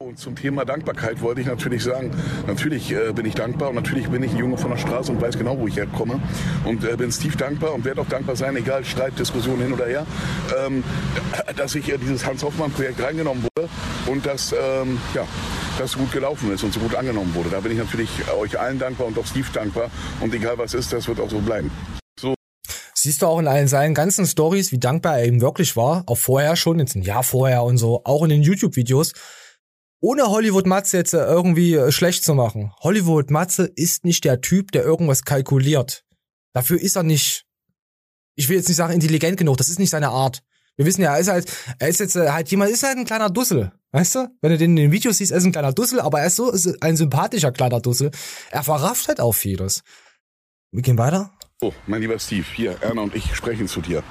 Und 0.00 0.16
zum 0.16 0.36
Thema 0.36 0.64
Dankbarkeit 0.64 1.20
wollte 1.22 1.40
ich 1.40 1.48
natürlich 1.48 1.82
sagen, 1.82 2.12
natürlich 2.46 2.92
äh, 2.92 3.12
bin 3.12 3.26
ich 3.26 3.34
dankbar 3.34 3.70
und 3.70 3.74
natürlich 3.74 4.08
bin 4.08 4.22
ich 4.22 4.30
ein 4.30 4.38
Junge 4.38 4.56
von 4.56 4.70
der 4.70 4.78
Straße 4.78 5.10
und 5.10 5.20
weiß 5.20 5.36
genau, 5.36 5.58
wo 5.58 5.66
ich 5.66 5.74
herkomme 5.74 6.20
und 6.64 6.84
äh, 6.84 6.96
bin 6.96 7.10
Steve 7.10 7.36
dankbar 7.36 7.74
und 7.74 7.84
werde 7.84 8.02
auch 8.02 8.08
dankbar 8.08 8.36
sein, 8.36 8.54
egal 8.54 8.84
Streit, 8.84 9.18
Diskussion 9.18 9.58
hin 9.58 9.72
oder 9.72 9.86
her, 9.86 10.06
ähm, 10.56 10.84
dass 11.56 11.74
ich 11.74 11.92
äh, 11.92 11.98
dieses 11.98 12.24
Hans-Hoffmann-Projekt 12.24 13.02
reingenommen 13.02 13.42
wurde 13.42 13.68
und 14.06 14.24
dass 14.24 14.52
ähm, 14.52 15.00
ja, 15.14 15.26
das 15.80 15.98
gut 15.98 16.12
gelaufen 16.12 16.52
ist 16.52 16.62
und 16.62 16.72
so 16.72 16.78
gut 16.78 16.94
angenommen 16.94 17.34
wurde. 17.34 17.50
Da 17.50 17.58
bin 17.58 17.72
ich 17.72 17.78
natürlich 17.78 18.08
euch 18.38 18.56
allen 18.56 18.78
dankbar 18.78 19.08
und 19.08 19.18
auch 19.18 19.26
Steve 19.26 19.48
dankbar 19.52 19.90
und 20.20 20.32
egal 20.32 20.58
was 20.58 20.74
ist, 20.74 20.92
das 20.92 21.08
wird 21.08 21.18
auch 21.18 21.30
so 21.30 21.40
bleiben. 21.40 21.72
So. 22.20 22.36
Siehst 22.94 23.22
du 23.22 23.26
auch 23.26 23.40
in 23.40 23.48
allen 23.48 23.66
seinen 23.66 23.94
ganzen 23.94 24.26
Stories, 24.26 24.70
wie 24.70 24.78
dankbar 24.78 25.18
er 25.18 25.24
eben 25.24 25.40
wirklich 25.40 25.76
war, 25.76 26.04
auch 26.06 26.18
vorher 26.18 26.54
schon, 26.54 26.78
jetzt 26.78 26.94
ein 26.94 27.02
Jahr 27.02 27.24
vorher 27.24 27.64
und 27.64 27.78
so, 27.78 28.02
auch 28.04 28.22
in 28.22 28.28
den 28.28 28.42
YouTube-Videos, 28.42 29.12
ohne 30.00 30.28
Hollywood 30.28 30.66
Matze 30.66 30.98
jetzt 30.98 31.14
irgendwie 31.14 31.74
äh, 31.74 31.92
schlecht 31.92 32.24
zu 32.24 32.34
machen. 32.34 32.72
Hollywood 32.80 33.30
Matze 33.30 33.64
ist 33.64 34.04
nicht 34.04 34.24
der 34.24 34.40
Typ, 34.40 34.72
der 34.72 34.84
irgendwas 34.84 35.24
kalkuliert. 35.24 36.04
Dafür 36.52 36.80
ist 36.80 36.96
er 36.96 37.02
nicht, 37.02 37.46
ich 38.34 38.48
will 38.48 38.56
jetzt 38.56 38.68
nicht 38.68 38.76
sagen 38.76 38.92
intelligent 38.92 39.36
genug, 39.36 39.56
das 39.56 39.68
ist 39.68 39.78
nicht 39.78 39.90
seine 39.90 40.08
Art. 40.08 40.42
Wir 40.76 40.86
wissen 40.86 41.02
ja, 41.02 41.14
er 41.14 41.20
ist 41.20 41.28
halt, 41.28 41.52
er 41.80 41.88
ist 41.88 41.98
jetzt 41.98 42.14
äh, 42.14 42.30
halt 42.30 42.48
jemand, 42.50 42.70
ist 42.70 42.84
halt 42.84 42.96
ein 42.96 43.04
kleiner 43.04 43.30
Dussel. 43.30 43.72
Weißt 43.90 44.14
du? 44.14 44.28
Wenn 44.40 44.52
du 44.52 44.58
den 44.58 44.70
in 44.70 44.76
den 44.76 44.92
Videos 44.92 45.18
siehst, 45.18 45.32
er 45.32 45.38
ist 45.38 45.44
ein 45.44 45.52
kleiner 45.52 45.72
Dussel, 45.72 46.00
aber 46.00 46.20
er 46.20 46.26
ist 46.26 46.36
so, 46.36 46.50
ist 46.52 46.82
ein 46.82 46.96
sympathischer 46.96 47.50
kleiner 47.50 47.80
Dussel. 47.80 48.10
Er 48.50 48.62
verrafft 48.62 49.08
halt 49.08 49.20
auch 49.20 49.32
vieles. 49.32 49.82
Wir 50.70 50.82
gehen 50.82 50.98
weiter. 50.98 51.32
Oh, 51.60 51.72
mein 51.86 52.02
lieber 52.02 52.18
Steve, 52.18 52.46
hier, 52.54 52.76
Erna 52.82 53.02
und 53.02 53.16
ich 53.16 53.34
sprechen 53.34 53.66
zu 53.66 53.80
dir. 53.80 54.04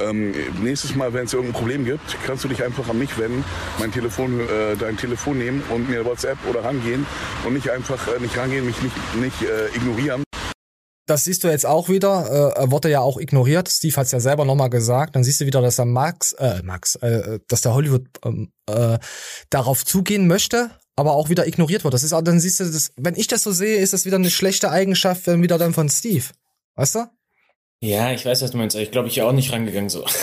Ähm, 0.00 0.34
nächstes 0.62 0.94
Mal, 0.94 1.12
wenn 1.12 1.24
es 1.24 1.32
irgendein 1.32 1.58
Problem 1.58 1.84
gibt, 1.84 2.16
kannst 2.26 2.44
du 2.44 2.48
dich 2.48 2.62
einfach 2.62 2.88
an 2.88 2.98
mich 2.98 3.18
wenden, 3.18 3.44
mein 3.78 3.92
Telefon, 3.92 4.40
äh, 4.40 4.76
dein 4.78 4.96
Telefon 4.96 5.38
nehmen 5.38 5.62
und 5.70 5.88
mir 5.88 6.04
WhatsApp 6.04 6.38
oder 6.48 6.64
rangehen 6.64 7.06
und 7.44 7.54
nicht 7.54 7.70
einfach 7.70 8.08
äh, 8.08 8.20
nicht 8.20 8.36
rangehen, 8.36 8.66
mich 8.66 8.80
nicht, 8.82 8.96
nicht 9.20 9.42
äh, 9.42 9.68
ignorieren. 9.76 10.22
Das 11.06 11.24
siehst 11.24 11.42
du 11.42 11.48
jetzt 11.48 11.64
auch 11.64 11.88
wieder. 11.88 12.54
Äh, 12.58 12.70
wurde 12.70 12.90
ja 12.90 13.00
auch 13.00 13.18
ignoriert. 13.18 13.68
Steve 13.70 13.96
hat 13.96 14.06
es 14.06 14.12
ja 14.12 14.20
selber 14.20 14.44
nochmal 14.44 14.68
gesagt. 14.68 15.16
Dann 15.16 15.24
siehst 15.24 15.40
du 15.40 15.46
wieder, 15.46 15.62
dass 15.62 15.76
der 15.76 15.86
Max, 15.86 16.32
äh, 16.34 16.62
Max, 16.62 16.96
äh, 16.96 17.40
dass 17.48 17.62
der 17.62 17.72
Hollywood 17.72 18.06
ähm, 18.24 18.52
äh, 18.68 18.98
darauf 19.48 19.86
zugehen 19.86 20.26
möchte, 20.26 20.70
aber 20.96 21.12
auch 21.12 21.30
wieder 21.30 21.46
ignoriert 21.46 21.84
wird. 21.84 21.94
Das 21.94 22.02
ist, 22.02 22.12
dann 22.12 22.40
siehst 22.40 22.60
du, 22.60 22.64
das, 22.64 22.92
wenn 22.96 23.16
ich 23.16 23.26
das 23.26 23.42
so 23.42 23.52
sehe, 23.52 23.78
ist 23.78 23.94
das 23.94 24.04
wieder 24.04 24.16
eine 24.16 24.30
schlechte 24.30 24.70
Eigenschaft 24.70 25.26
wieder 25.26 25.56
dann 25.56 25.72
von 25.72 25.88
Steve. 25.88 26.26
Weißt 26.74 26.96
du? 26.96 27.06
Ja, 27.80 28.12
ich 28.12 28.24
weiß, 28.24 28.42
was 28.42 28.50
du 28.50 28.58
meinst. 28.58 28.76
Ich 28.76 28.90
glaube, 28.90 29.08
ich 29.08 29.16
wäre 29.16 29.28
auch 29.28 29.32
nicht 29.32 29.52
rangegangen 29.52 29.88
so. 29.88 30.04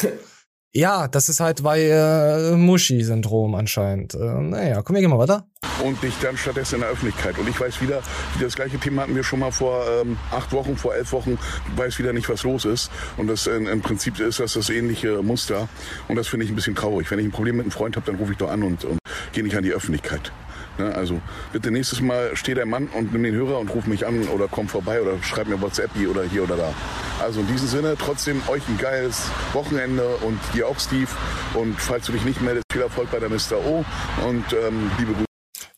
Ja, 0.77 1.07
das 1.07 1.29
ist 1.29 1.39
halt 1.39 1.63
bei 1.63 1.83
äh, 1.83 2.57
Muschi-Syndrom 2.57 3.55
anscheinend. 3.55 4.13
Äh, 4.13 4.17
naja, 4.17 4.81
komm, 4.81 4.95
wir 4.95 5.01
gehen 5.01 5.09
mal 5.09 5.17
weiter. 5.17 5.47
Und 5.81 6.03
dich 6.03 6.13
dann 6.21 6.35
stattdessen 6.35 6.75
in 6.75 6.81
der 6.81 6.89
Öffentlichkeit. 6.89 7.37
Und 7.37 7.47
ich 7.47 7.57
weiß 7.57 7.81
wieder, 7.81 8.03
das 8.41 8.57
gleiche 8.57 8.77
Thema 8.77 9.03
hatten 9.03 9.15
wir 9.15 9.23
schon 9.23 9.39
mal 9.39 9.53
vor 9.53 9.85
ähm, 9.87 10.17
acht 10.31 10.51
Wochen, 10.51 10.75
vor 10.75 10.93
elf 10.93 11.13
Wochen, 11.13 11.39
weiß 11.77 11.97
wieder 11.97 12.11
nicht, 12.11 12.27
was 12.27 12.43
los 12.43 12.65
ist. 12.65 12.91
Und 13.15 13.27
das 13.27 13.47
äh, 13.47 13.55
im 13.55 13.81
Prinzip 13.81 14.19
ist 14.19 14.41
das 14.41 14.55
das 14.55 14.69
ähnliche 14.69 15.21
Muster. 15.21 15.69
Und 16.09 16.17
das 16.17 16.27
finde 16.27 16.45
ich 16.45 16.51
ein 16.51 16.55
bisschen 16.55 16.75
traurig. 16.75 17.09
Wenn 17.09 17.19
ich 17.19 17.25
ein 17.25 17.31
Problem 17.31 17.55
mit 17.55 17.63
einem 17.63 17.71
Freund 17.71 17.95
habe, 17.95 18.05
dann 18.05 18.17
rufe 18.17 18.33
ich 18.33 18.37
doch 18.37 18.51
an 18.51 18.61
und, 18.61 18.83
und 18.83 18.99
gehe 19.31 19.45
nicht 19.45 19.55
an 19.55 19.63
die 19.63 19.71
Öffentlichkeit. 19.71 20.33
Ne? 20.77 20.93
Also 20.93 21.21
bitte 21.53 21.71
nächstes 21.71 22.01
Mal 22.01 22.35
steh 22.35 22.53
der 22.53 22.65
Mann 22.65 22.87
und 22.87 23.13
nimm 23.13 23.23
den 23.23 23.33
Hörer 23.33 23.59
und 23.59 23.69
ruf 23.73 23.85
mich 23.85 24.05
an 24.05 24.27
oder 24.27 24.47
komm 24.49 24.67
vorbei 24.67 25.01
oder 25.01 25.21
schreib 25.23 25.47
mir 25.47 25.61
WhatsApp 25.61 25.91
oder 26.09 26.23
hier 26.23 26.43
oder 26.43 26.57
da. 26.57 26.73
Also 27.21 27.39
in 27.41 27.47
diesem 27.47 27.67
Sinne 27.67 27.95
trotzdem 27.97 28.41
euch 28.47 28.67
ein 28.67 28.77
geiles 28.77 29.23
Wochenende 29.53 30.05
und 30.17 30.39
dir 30.53 30.67
auch 30.67 30.79
Steve. 30.79 31.09
Und 31.53 31.79
falls 31.79 32.05
du 32.05 32.11
dich 32.11 32.25
nicht 32.25 32.41
meldest, 32.41 32.65
viel 32.71 32.81
Erfolg 32.81 33.09
bei 33.11 33.19
der 33.19 33.29
Mr. 33.29 33.57
O 33.65 33.85
und 34.27 34.45
ähm, 34.53 34.91
liebe 34.99 35.13
Grüße. 35.13 35.25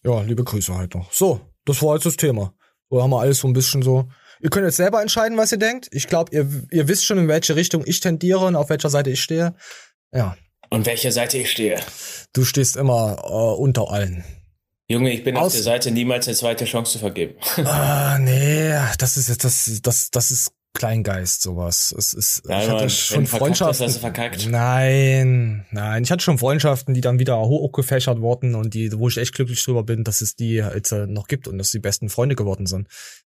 Ja, 0.04 0.22
liebe 0.22 0.44
Grüße 0.44 0.76
halt 0.76 0.96
noch. 0.96 1.12
So, 1.12 1.42
das 1.66 1.82
war 1.82 1.96
jetzt 1.96 2.06
das 2.06 2.18
Thema. 2.18 2.54
So 2.90 3.02
haben 3.02 3.10
wir 3.10 3.20
alles 3.20 3.40
so 3.40 3.48
ein 3.48 3.54
bisschen 3.54 3.82
so. 3.82 4.08
Ihr 4.40 4.50
könnt 4.50 4.66
jetzt 4.66 4.78
selber 4.78 5.02
entscheiden, 5.02 5.38
was 5.38 5.52
ihr 5.52 5.58
denkt. 5.58 5.90
Ich 5.92 6.08
glaube, 6.08 6.34
ihr, 6.34 6.48
ihr 6.72 6.88
wisst 6.88 7.06
schon, 7.06 7.18
in 7.18 7.28
welche 7.28 7.56
Richtung 7.56 7.84
ich 7.86 8.00
tendiere 8.00 8.46
und 8.46 8.56
auf 8.56 8.70
welcher 8.70 8.90
Seite 8.90 9.10
ich 9.10 9.22
stehe. 9.22 9.56
Ja. 10.14 10.38
Und 10.70 10.86
welcher 10.86 11.12
Seite 11.12 11.38
ich 11.38 11.52
stehe. 11.52 11.80
Du 12.34 12.44
stehst 12.44 12.78
immer 12.78 13.18
äh, 13.24 13.62
unter 13.62 13.90
allen. 13.90 14.24
Junge, 14.90 15.12
ich 15.12 15.24
bin 15.24 15.36
Aus 15.36 15.48
auf 15.48 15.54
der 15.54 15.64
Seite, 15.64 15.92
niemals 15.92 16.28
eine 16.28 16.36
zweite 16.38 16.66
Chance 16.66 16.94
zu 16.94 17.00
vergeben. 17.00 17.36
Ah, 17.66 18.18
nee, 18.20 18.74
das 18.98 19.18
ist 19.18 19.28
jetzt, 19.28 19.44
das, 19.44 19.80
das, 19.82 20.10
das 20.12 20.32
ist 20.32 20.52
Kleingeist, 20.74 21.42
sowas. 21.42 21.94
Es 21.98 22.14
ist, 22.14 22.44
Nein, 22.46 22.62
ich 22.62 22.68
hatte 22.68 22.80
Mann, 22.82 22.90
schon 22.90 23.26
Freundschaften. 23.26 23.88
Hast. 23.88 24.48
Nein, 24.48 25.66
nein. 25.72 26.04
Ich 26.04 26.12
hatte 26.12 26.24
schon 26.24 26.38
Freundschaften, 26.38 26.94
die 26.94 27.02
dann 27.02 27.18
wieder 27.18 27.40
hochgefächert 27.40 28.22
wurden 28.22 28.54
und 28.54 28.76
die, 28.76 28.92
wo 28.94 29.08
ich 29.08 29.18
echt 29.18 29.34
glücklich 29.34 29.64
drüber 29.64 29.84
bin, 29.84 30.04
dass 30.04 30.22
es 30.22 30.36
die 30.36 30.56
jetzt 30.56 30.92
äh, 30.92 31.08
noch 31.08 31.28
gibt 31.28 31.48
und 31.48 31.58
dass 31.58 31.72
die 31.72 31.80
besten 31.80 32.10
Freunde 32.10 32.36
geworden 32.36 32.68
sind. 32.68 32.88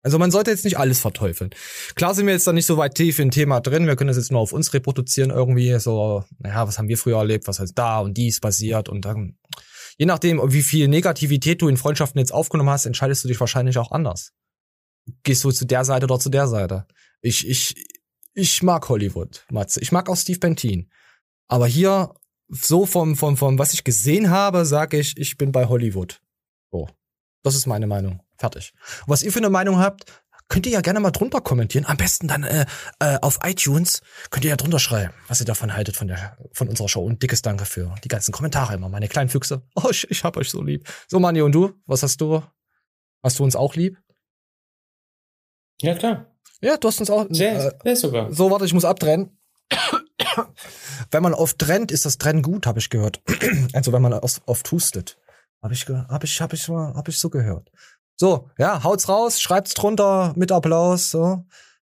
Also 0.02 0.18
man 0.18 0.30
sollte 0.30 0.50
jetzt 0.50 0.64
nicht 0.64 0.78
alles 0.78 1.00
verteufeln. 1.00 1.50
Klar 1.94 2.14
sind 2.14 2.26
wir 2.26 2.34
jetzt 2.34 2.46
da 2.46 2.52
nicht 2.52 2.66
so 2.66 2.76
weit 2.76 2.94
tief 2.94 3.18
im 3.18 3.30
Thema 3.30 3.60
drin. 3.60 3.86
Wir 3.86 3.96
können 3.96 4.08
das 4.08 4.16
jetzt 4.18 4.30
nur 4.30 4.40
auf 4.40 4.52
uns 4.52 4.74
reproduzieren 4.74 5.30
irgendwie. 5.30 5.78
So, 5.78 6.24
naja, 6.38 6.68
was 6.68 6.78
haben 6.78 6.88
wir 6.88 6.98
früher 6.98 7.18
erlebt? 7.18 7.48
Was 7.48 7.58
heißt 7.58 7.72
da 7.74 8.00
und 8.00 8.16
dies 8.18 8.40
passiert? 8.40 8.88
Und 8.88 9.04
dann, 9.06 9.36
je 10.00 10.06
nachdem, 10.06 10.40
wie 10.50 10.62
viel 10.62 10.88
Negativität 10.88 11.60
du 11.60 11.68
in 11.68 11.76
Freundschaften 11.76 12.18
jetzt 12.18 12.32
aufgenommen 12.32 12.70
hast, 12.70 12.86
entscheidest 12.86 13.22
du 13.22 13.28
dich 13.28 13.38
wahrscheinlich 13.38 13.76
auch 13.76 13.92
anders. 13.92 14.32
Gehst 15.24 15.44
du 15.44 15.50
zu 15.50 15.66
der 15.66 15.84
Seite 15.84 16.06
oder 16.06 16.18
zu 16.18 16.30
der 16.30 16.48
Seite? 16.48 16.86
Ich, 17.20 17.46
ich, 17.46 17.74
ich 18.32 18.62
mag 18.62 18.88
Hollywood, 18.88 19.44
Matze. 19.50 19.78
Ich 19.82 19.92
mag 19.92 20.08
auch 20.08 20.16
Steve 20.16 20.38
Bentin. 20.38 20.90
Aber 21.48 21.66
hier, 21.66 22.14
so 22.48 22.86
vom, 22.86 23.14
vom, 23.14 23.36
vom, 23.36 23.58
was 23.58 23.74
ich 23.74 23.84
gesehen 23.84 24.30
habe, 24.30 24.64
sage 24.64 24.98
ich, 24.98 25.18
ich 25.18 25.36
bin 25.36 25.52
bei 25.52 25.66
Hollywood. 25.66 26.22
So. 26.72 26.88
Das 27.42 27.54
ist 27.54 27.66
meine 27.66 27.86
Meinung. 27.86 28.22
Fertig. 28.38 28.72
Was 29.06 29.22
ihr 29.22 29.32
für 29.32 29.40
eine 29.40 29.50
Meinung 29.50 29.78
habt, 29.80 30.19
könnt 30.50 30.66
ihr 30.66 30.72
ja 30.72 30.82
gerne 30.82 31.00
mal 31.00 31.12
drunter 31.12 31.40
kommentieren. 31.40 31.86
Am 31.86 31.96
besten 31.96 32.28
dann 32.28 32.42
äh, 32.42 32.66
äh, 32.98 33.18
auf 33.22 33.38
iTunes 33.44 34.02
könnt 34.28 34.44
ihr 34.44 34.50
ja 34.50 34.56
drunter 34.56 34.78
schreiben, 34.78 35.14
was 35.28 35.40
ihr 35.40 35.46
davon 35.46 35.74
haltet 35.74 35.96
von 35.96 36.08
der 36.08 36.36
von 36.52 36.68
unserer 36.68 36.88
Show. 36.88 37.02
Und 37.02 37.22
dickes 37.22 37.40
Danke 37.40 37.64
für 37.64 37.94
die 38.04 38.08
ganzen 38.08 38.32
Kommentare 38.32 38.74
immer, 38.74 38.90
meine 38.90 39.08
kleinen 39.08 39.30
Füchse. 39.30 39.62
Oh, 39.74 39.88
ich, 39.90 40.10
ich 40.10 40.22
hab 40.24 40.36
euch 40.36 40.50
so 40.50 40.62
lieb. 40.62 40.86
So, 41.08 41.18
Mani, 41.18 41.40
und 41.40 41.52
du? 41.52 41.72
Was 41.86 42.02
hast 42.02 42.20
du? 42.20 42.42
Hast 43.22 43.38
du 43.38 43.44
uns 43.44 43.56
auch 43.56 43.74
lieb? 43.76 43.96
Ja, 45.80 45.94
klar. 45.94 46.26
Ja, 46.60 46.76
du 46.76 46.88
hast 46.88 47.00
uns 47.00 47.08
auch. 47.08 47.26
Sehr, 47.30 47.66
äh, 47.66 47.78
sehr 47.84 47.96
sogar. 47.96 48.32
So, 48.32 48.50
warte, 48.50 48.66
ich 48.66 48.74
muss 48.74 48.84
abtrennen. 48.84 49.38
wenn 51.10 51.22
man 51.22 51.32
oft 51.32 51.58
trennt, 51.58 51.92
ist 51.92 52.04
das 52.04 52.18
Trennen 52.18 52.42
gut, 52.42 52.66
habe 52.66 52.80
ich 52.80 52.90
gehört. 52.90 53.22
also 53.72 53.92
wenn 53.92 54.02
man 54.02 54.12
oft 54.12 54.72
hustet. 54.72 55.16
Habe 55.62 55.74
ich, 55.74 55.86
hab 55.86 56.24
ich, 56.24 56.40
hab 56.40 56.52
ich, 56.52 56.68
hab 56.68 57.08
ich 57.08 57.18
so 57.18 57.30
gehört. 57.30 57.70
So, 58.20 58.50
ja, 58.58 58.84
haut's 58.84 59.08
raus, 59.08 59.40
schreibt's 59.40 59.72
drunter 59.72 60.34
mit 60.36 60.52
Applaus. 60.52 61.10
So. 61.10 61.46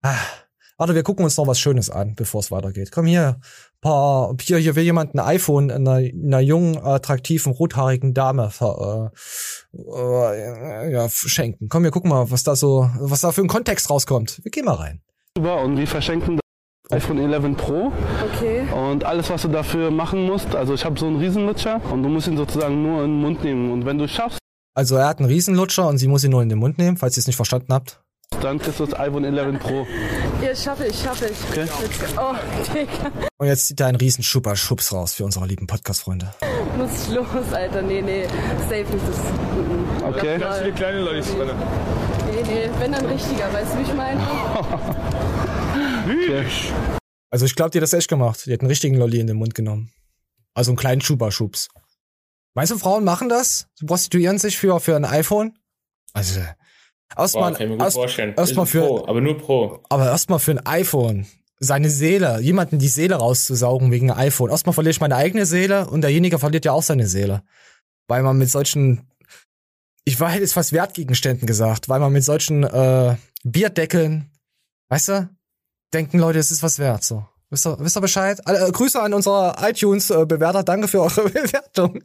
Ah. 0.01 0.17
Warte, 0.79 0.95
wir 0.95 1.03
gucken 1.03 1.23
uns 1.23 1.37
noch 1.37 1.47
was 1.47 1.61
Schönes 1.61 1.91
an, 1.91 2.15
bevor 2.15 2.41
es 2.41 2.51
weitergeht. 2.51 2.91
Komm 2.93 3.05
hier, 3.05 3.39
paar, 3.83 4.35
hier, 4.41 4.57
hier 4.57 4.75
will 4.75 4.85
jemand 4.85 5.15
ein 5.15 5.21
iPhone 5.21 5.71
einer, 5.71 5.97
einer 5.97 6.41
jungen, 6.41 6.79
attraktiven, 6.79 7.53
rothaarigen 7.53 8.15
Dame 8.15 8.49
ver, 8.49 9.13
äh, 9.75 10.87
äh, 10.87 10.93
ja, 10.93 11.11
schenken. 11.11 11.69
Komm, 11.69 11.85
wir 11.85 11.91
gucken 11.91 12.09
mal, 12.09 12.31
was 12.31 12.43
da 12.43 12.57
so, 12.57 12.91
was 12.99 13.21
da 13.21 13.31
für 13.31 13.43
ein 13.43 13.47
Kontext 13.47 13.91
rauskommt. 13.91 14.41
Wir 14.45 14.51
gehen 14.51 14.65
mal 14.65 14.77
rein. 14.77 15.03
Und 15.37 15.77
wir 15.77 15.87
verschenken 15.87 16.41
das 16.89 17.03
iPhone 17.03 17.19
11 17.19 17.55
Pro. 17.59 17.93
Okay. 18.33 18.67
Und 18.73 19.05
alles, 19.05 19.29
was 19.29 19.43
du 19.43 19.49
dafür 19.49 19.91
machen 19.91 20.25
musst, 20.25 20.55
also 20.55 20.73
ich 20.73 20.87
habe 20.87 20.99
so 20.99 21.07
einen 21.07 21.17
Riesenlutscher 21.17 21.83
und 21.93 22.03
du 22.03 22.09
musst 22.09 22.29
ihn 22.29 22.39
sozusagen 22.39 22.83
nur 22.83 23.05
in 23.05 23.11
den 23.11 23.21
Mund 23.21 23.45
nehmen. 23.45 23.71
Und 23.71 23.85
wenn 23.85 23.99
du 23.99 24.09
schaffst, 24.09 24.39
also 24.75 24.97
er 24.97 25.07
hat 25.07 25.21
einen 25.21 25.29
Riesenlutscher 25.29 25.87
und 25.89 25.99
sie 25.99 26.09
muss 26.09 26.25
ihn 26.25 26.33
nur 26.33 26.43
in 26.43 26.49
den 26.49 26.59
Mund 26.59 26.79
nehmen, 26.79 26.97
falls 26.97 27.17
ihr 27.17 27.21
es 27.21 27.27
nicht 27.27 27.37
verstanden 27.37 27.73
habt. 27.73 28.01
Dann 28.41 28.59
kriegst 28.59 28.81
du 28.81 28.87
das 28.87 28.99
iPhone 28.99 29.25
11 29.25 29.61
Pro. 29.61 29.87
Ja, 30.43 30.55
schaffe 30.55 30.87
ich, 30.87 31.01
schaffe 31.01 31.27
ich. 31.27 31.37
Okay. 31.51 31.69
Oh, 32.17 32.35
Digga. 32.75 33.13
Und 33.39 33.47
jetzt 33.47 33.67
zieht 33.67 33.81
er 33.81 33.87
einen 33.87 33.97
riesen 33.97 34.25
Schubber 34.25 34.57
Schubs 34.57 34.93
raus 34.93 35.15
für 35.15 35.25
unsere 35.25 35.47
lieben 35.47 35.67
Podcast-Freunde. 35.67 36.35
Muss 36.77 37.07
ich 37.09 37.15
los, 37.15 37.27
Alter. 37.53 37.83
Nee, 37.83 38.03
nee. 38.03 38.27
Safe 38.63 38.81
ist 38.81 39.09
es. 39.11 40.05
Okay. 40.05 40.39
Ganz 40.39 40.59
viele 40.59 40.73
kleine 40.73 41.01
Leute 41.03 41.29
drin. 41.29 41.51
Nee, 42.33 42.43
nee. 42.43 42.71
Wenn 42.81 42.93
dann 42.93 43.07
richtiger, 43.07 43.53
weißt 43.53 43.75
du, 43.75 43.79
wie 43.79 43.83
ich 43.83 43.95
meine? 43.95 44.21
okay. 46.05 46.45
Also 47.31 47.47
ich 47.47 47.55
glaube, 47.55 47.71
die 47.71 47.79
hat 47.79 47.85
das 47.85 47.93
echt 47.93 48.09
gemacht. 48.09 48.45
Die 48.47 48.53
hat 48.53 48.61
einen 48.61 48.69
richtigen 48.69 48.97
Lolli 48.97 49.21
in 49.21 49.27
den 49.29 49.37
Mund 49.37 49.55
genommen. 49.55 49.93
Also 50.55 50.71
einen 50.73 50.77
kleinen 50.77 51.01
Schuber-Schubs. 51.01 51.69
Meinst 52.55 52.73
du, 52.73 52.79
Frauen 52.79 53.05
machen 53.05 53.29
das? 53.29 53.69
Sie 53.75 53.85
prostituieren 53.85 54.39
sich 54.39 54.57
für, 54.57 54.79
für 54.81 54.97
ein 54.97 55.05
iPhone? 55.05 55.59
Also, 56.13 56.41
erstmal, 57.17 57.61
erst, 57.61 57.99
erstmal 58.19 58.67
für, 58.67 58.81
Pro, 58.81 59.07
aber 59.07 59.21
nur 59.21 59.37
Pro. 59.39 59.81
Aber 59.89 60.07
erstmal 60.07 60.39
für 60.39 60.53
ein 60.53 60.67
iPhone. 60.67 61.27
Seine 61.59 61.91
Seele, 61.91 62.41
jemanden 62.41 62.79
die 62.79 62.89
Seele 62.89 63.17
rauszusaugen 63.17 63.91
wegen 63.91 64.11
einem 64.11 64.21
iPhone. 64.29 64.51
Erstmal 64.51 64.75
verliere 64.75 64.93
ich 64.93 65.01
meine 65.01 65.17
eigene 65.17 65.47
Seele 65.47 65.89
und 65.89 66.03
derjenige 66.03 66.39
verliert 66.39 66.65
ja 66.65 66.73
auch 66.73 66.83
seine 66.83 67.07
Seele. 67.07 67.43
Weil 68.07 68.23
man 68.23 68.39
mit 68.39 68.51
solchen, 68.51 69.09
ich 70.05 70.21
war, 70.21 70.35
jetzt 70.37 70.53
fast 70.53 70.73
Wertgegenständen 70.73 71.47
gesagt, 71.47 71.89
weil 71.89 72.01
man 72.01 72.13
mit 72.13 72.25
solchen, 72.25 72.65
äh, 72.65 73.17
Bierdeckeln, 73.45 74.31
weißt 74.89 75.09
du, 75.09 75.29
denken 75.93 76.19
Leute, 76.19 76.39
es 76.39 76.51
ist 76.51 76.63
was 76.63 76.79
wert, 76.79 77.05
so. 77.05 77.27
Wisst 77.55 77.69
ihr, 77.69 77.79
wisst 77.79 77.97
ihr 77.97 78.01
Bescheid? 78.01 78.41
Äh, 78.47 78.73
Grüße 78.73 79.01
an 79.01 79.15
unsere 79.15 79.55
iTunes-Bewerter. 79.63 80.65
Danke 80.65 80.89
für 80.89 81.03
eure 81.03 81.23
Bewertung. 81.31 82.01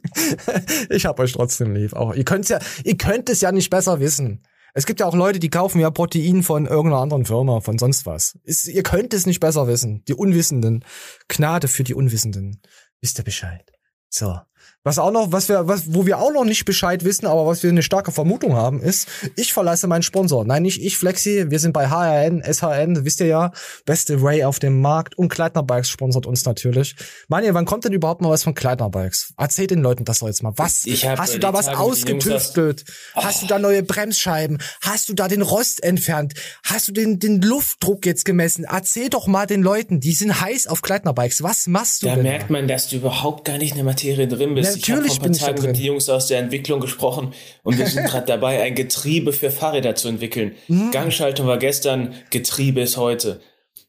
ich 0.88 1.06
hab 1.06 1.18
euch 1.18 1.32
trotzdem 1.32 1.74
lieb. 1.74 1.92
Auch 1.94 2.14
ihr 2.14 2.24
könnt's 2.24 2.50
ja, 2.50 2.60
ihr 2.84 2.96
könnt 2.96 3.28
es 3.28 3.40
ja 3.40 3.50
nicht 3.50 3.68
besser 3.68 3.98
wissen. 3.98 4.44
Es 4.74 4.86
gibt 4.86 5.00
ja 5.00 5.06
auch 5.06 5.14
Leute, 5.16 5.40
die 5.40 5.50
kaufen 5.50 5.80
ja 5.80 5.90
Protein 5.90 6.44
von 6.44 6.66
irgendeiner 6.66 7.02
anderen 7.02 7.24
Firma, 7.24 7.60
von 7.60 7.78
sonst 7.78 8.06
was. 8.06 8.38
Ist, 8.44 8.68
ihr 8.68 8.84
könnt 8.84 9.12
es 9.12 9.26
nicht 9.26 9.40
besser 9.40 9.66
wissen. 9.66 10.04
Die 10.06 10.14
Unwissenden. 10.14 10.84
Gnade 11.26 11.66
für 11.66 11.82
die 11.82 11.94
Unwissenden. 11.94 12.62
Wisst 13.00 13.18
ihr 13.18 13.24
Bescheid? 13.24 13.72
So. 14.08 14.38
Was 14.82 14.98
auch 14.98 15.10
noch, 15.10 15.30
was 15.30 15.50
wir, 15.50 15.68
was, 15.68 15.92
wo 15.92 16.06
wir 16.06 16.18
auch 16.18 16.32
noch 16.32 16.44
nicht 16.44 16.64
Bescheid 16.64 17.04
wissen, 17.04 17.26
aber 17.26 17.46
was 17.46 17.62
wir 17.62 17.68
eine 17.68 17.82
starke 17.82 18.12
Vermutung 18.12 18.54
haben, 18.54 18.80
ist, 18.80 19.08
ich 19.36 19.52
verlasse 19.52 19.86
meinen 19.88 20.02
Sponsor. 20.02 20.46
Nein, 20.46 20.62
nicht 20.62 20.82
ich, 20.82 20.96
Flexi. 20.96 21.50
Wir 21.50 21.58
sind 21.58 21.74
bei 21.74 21.90
HRN, 21.90 22.42
SHN, 22.42 23.04
wisst 23.04 23.20
ihr 23.20 23.26
ja, 23.26 23.52
beste 23.84 24.22
Ray 24.22 24.42
auf 24.44 24.58
dem 24.58 24.80
Markt 24.80 25.18
und 25.18 25.28
Kleidner 25.28 25.62
Bikes 25.62 25.90
sponsert 25.90 26.24
uns 26.24 26.46
natürlich. 26.46 26.96
Manja, 27.28 27.52
wann 27.52 27.66
kommt 27.66 27.84
denn 27.84 27.92
überhaupt 27.92 28.22
mal 28.22 28.30
was 28.30 28.42
von 28.42 28.54
Kleidner 28.54 28.88
Bikes? 28.88 29.34
Erzähl 29.36 29.66
den 29.66 29.82
Leuten 29.82 30.06
das 30.06 30.20
doch 30.20 30.28
jetzt 30.28 30.42
mal. 30.42 30.54
Was? 30.56 30.86
Ich 30.86 31.06
hab, 31.06 31.18
hast 31.18 31.34
du 31.34 31.38
da 31.38 31.52
was 31.52 31.66
Tage 31.66 31.78
ausgetüftelt? 31.78 32.84
Oh. 33.14 33.22
Hast 33.22 33.42
du 33.42 33.46
da 33.46 33.58
neue 33.58 33.82
Bremsscheiben? 33.82 34.62
Hast 34.80 35.10
du 35.10 35.12
da 35.12 35.28
den 35.28 35.42
Rost 35.42 35.82
entfernt? 35.82 36.32
Hast 36.64 36.88
du 36.88 36.92
den, 36.92 37.18
den 37.18 37.42
Luftdruck 37.42 38.06
jetzt 38.06 38.24
gemessen? 38.24 38.64
Erzähl 38.64 39.10
doch 39.10 39.26
mal 39.26 39.46
den 39.46 39.62
Leuten, 39.62 40.00
die 40.00 40.12
sind 40.12 40.40
heiß 40.40 40.68
auf 40.68 40.80
Kleidner 40.80 41.12
Bikes. 41.12 41.42
Was 41.42 41.66
machst 41.66 42.02
du? 42.02 42.06
Da 42.06 42.16
merkt 42.16 42.48
man, 42.48 42.66
dass 42.66 42.88
du 42.88 42.96
überhaupt 42.96 43.44
gar 43.44 43.58
nicht 43.58 43.72
in 43.72 43.76
der 43.76 43.84
Materie 43.84 44.26
drin 44.26 44.54
bist 44.54 44.69
natürlich 44.76 45.14
ich 45.14 45.20
bin 45.20 45.32
ich 45.32 45.62
mit 45.62 45.76
die 45.76 45.84
Jungs 45.84 46.08
aus 46.08 46.26
der 46.26 46.38
Entwicklung 46.38 46.80
gesprochen 46.80 47.32
und 47.62 47.78
wir 47.78 47.86
sind 47.86 48.06
gerade 48.06 48.26
dabei, 48.26 48.62
ein 48.62 48.74
Getriebe 48.74 49.32
für 49.32 49.50
Fahrräder 49.50 49.94
zu 49.94 50.08
entwickeln. 50.08 50.52
Mhm. 50.68 50.90
Gangschaltung 50.90 51.46
war 51.46 51.58
gestern, 51.58 52.14
Getriebe 52.30 52.80
ist 52.80 52.96
heute. 52.96 53.40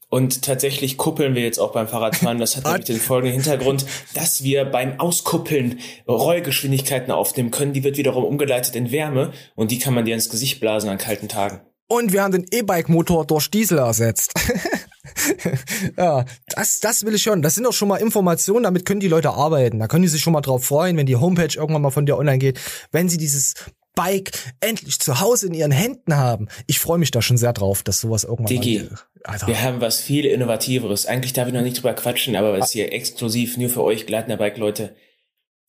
Und 0.08 0.42
tatsächlich 0.42 0.98
kuppeln 0.98 1.34
wir 1.34 1.40
jetzt 1.40 1.58
auch 1.58 1.72
beim 1.72 1.88
Fahrradfahren. 1.88 2.38
Das 2.38 2.56
hat 2.56 2.64
nämlich 2.66 2.84
den 2.84 3.00
folgenden 3.00 3.40
Hintergrund, 3.40 3.86
dass 4.12 4.44
wir 4.44 4.66
beim 4.66 5.00
Auskuppeln 5.00 5.80
Rollgeschwindigkeiten 6.06 7.10
aufnehmen 7.10 7.50
können. 7.50 7.72
Die 7.72 7.82
wird 7.82 7.96
wiederum 7.96 8.24
umgeleitet 8.24 8.76
in 8.76 8.92
Wärme 8.92 9.32
und 9.54 9.70
die 9.70 9.78
kann 9.78 9.94
man 9.94 10.04
dir 10.04 10.14
ins 10.14 10.28
Gesicht 10.28 10.60
blasen 10.60 10.90
an 10.90 10.98
kalten 10.98 11.28
Tagen. 11.28 11.60
Und 11.88 12.12
wir 12.12 12.22
haben 12.22 12.32
den 12.32 12.46
E-Bike-Motor 12.50 13.26
durch 13.26 13.50
Diesel 13.50 13.78
ersetzt. 13.78 14.34
ja, 15.96 16.24
das, 16.48 16.80
das 16.80 17.04
will 17.04 17.14
ich 17.14 17.22
schon. 17.22 17.42
Das 17.42 17.54
sind 17.54 17.64
doch 17.64 17.72
schon 17.72 17.88
mal 17.88 17.96
Informationen, 17.96 18.64
damit 18.64 18.86
können 18.86 19.00
die 19.00 19.08
Leute 19.08 19.30
arbeiten. 19.30 19.78
Da 19.78 19.88
können 19.88 20.02
die 20.02 20.08
sich 20.08 20.22
schon 20.22 20.32
mal 20.32 20.40
drauf 20.40 20.64
freuen, 20.64 20.96
wenn 20.96 21.06
die 21.06 21.16
Homepage 21.16 21.54
irgendwann 21.54 21.82
mal 21.82 21.90
von 21.90 22.06
dir 22.06 22.18
online 22.18 22.38
geht, 22.38 22.60
wenn 22.90 23.08
sie 23.08 23.18
dieses 23.18 23.54
Bike 23.94 24.32
endlich 24.60 24.98
zu 25.00 25.20
Hause 25.20 25.48
in 25.48 25.54
ihren 25.54 25.70
Händen 25.70 26.16
haben. 26.16 26.48
Ich 26.66 26.78
freue 26.78 26.98
mich 26.98 27.10
da 27.10 27.20
schon 27.20 27.36
sehr 27.36 27.52
drauf, 27.52 27.82
dass 27.82 28.00
sowas 28.00 28.24
irgendwann 28.24 28.46
Digi, 28.46 28.88
mal, 29.26 29.46
wir 29.46 29.62
haben 29.62 29.80
was 29.80 30.00
viel 30.00 30.24
Innovativeres. 30.24 31.06
Eigentlich 31.06 31.32
darf 31.32 31.48
ich 31.48 31.54
noch 31.54 31.62
nicht 31.62 31.76
drüber 31.76 31.94
quatschen, 31.94 32.36
aber 32.36 32.56
es 32.58 32.66
ist 32.66 32.72
hier 32.72 32.92
exklusiv 32.92 33.56
nur 33.56 33.68
für 33.68 33.82
euch 33.82 34.06
Gleitner 34.06 34.36
Bike 34.36 34.56
Leute. 34.56 34.94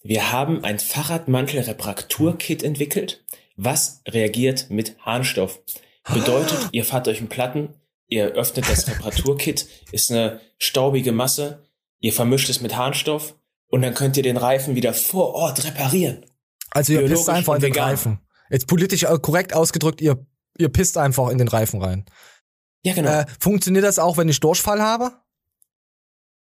Wir 0.01 0.31
haben 0.31 0.63
ein 0.63 0.79
Fahrradmantel-Reparaturkit 0.79 2.63
entwickelt, 2.63 3.23
was 3.55 4.01
reagiert 4.07 4.69
mit 4.69 4.97
Harnstoff. 4.99 5.59
Bedeutet, 6.13 6.69
ihr 6.71 6.83
fahrt 6.83 7.07
euch 7.07 7.19
einen 7.19 7.29
Platten, 7.29 7.69
ihr 8.07 8.27
öffnet 8.33 8.69
das 8.69 8.87
Reparaturkit, 8.87 9.67
ist 9.91 10.11
eine 10.11 10.39
staubige 10.57 11.11
Masse, 11.11 11.63
ihr 11.99 12.13
vermischt 12.13 12.49
es 12.49 12.61
mit 12.61 12.75
Harnstoff 12.75 13.35
und 13.67 13.81
dann 13.81 13.93
könnt 13.93 14.17
ihr 14.17 14.23
den 14.23 14.37
Reifen 14.37 14.75
wieder 14.75 14.93
vor 14.93 15.33
Ort 15.33 15.65
reparieren. 15.65 16.25
Also 16.71 16.93
ihr 16.93 17.07
pisst 17.07 17.29
einfach 17.29 17.55
in 17.55 17.61
den 17.61 17.71
vegan. 17.71 17.89
Reifen. 17.89 18.19
Jetzt 18.49 18.67
politisch 18.67 19.03
äh, 19.03 19.17
korrekt 19.19 19.53
ausgedrückt, 19.53 20.01
ihr, 20.01 20.25
ihr 20.57 20.69
pisst 20.69 20.97
einfach 20.97 21.29
in 21.29 21.37
den 21.37 21.47
Reifen 21.47 21.81
rein. 21.81 22.05
Ja, 22.85 22.93
genau. 22.93 23.09
Äh, 23.09 23.25
funktioniert 23.39 23.85
das 23.85 23.99
auch, 23.99 24.17
wenn 24.17 24.29
ich 24.29 24.39
Durchfall 24.39 24.81
habe? 24.81 25.11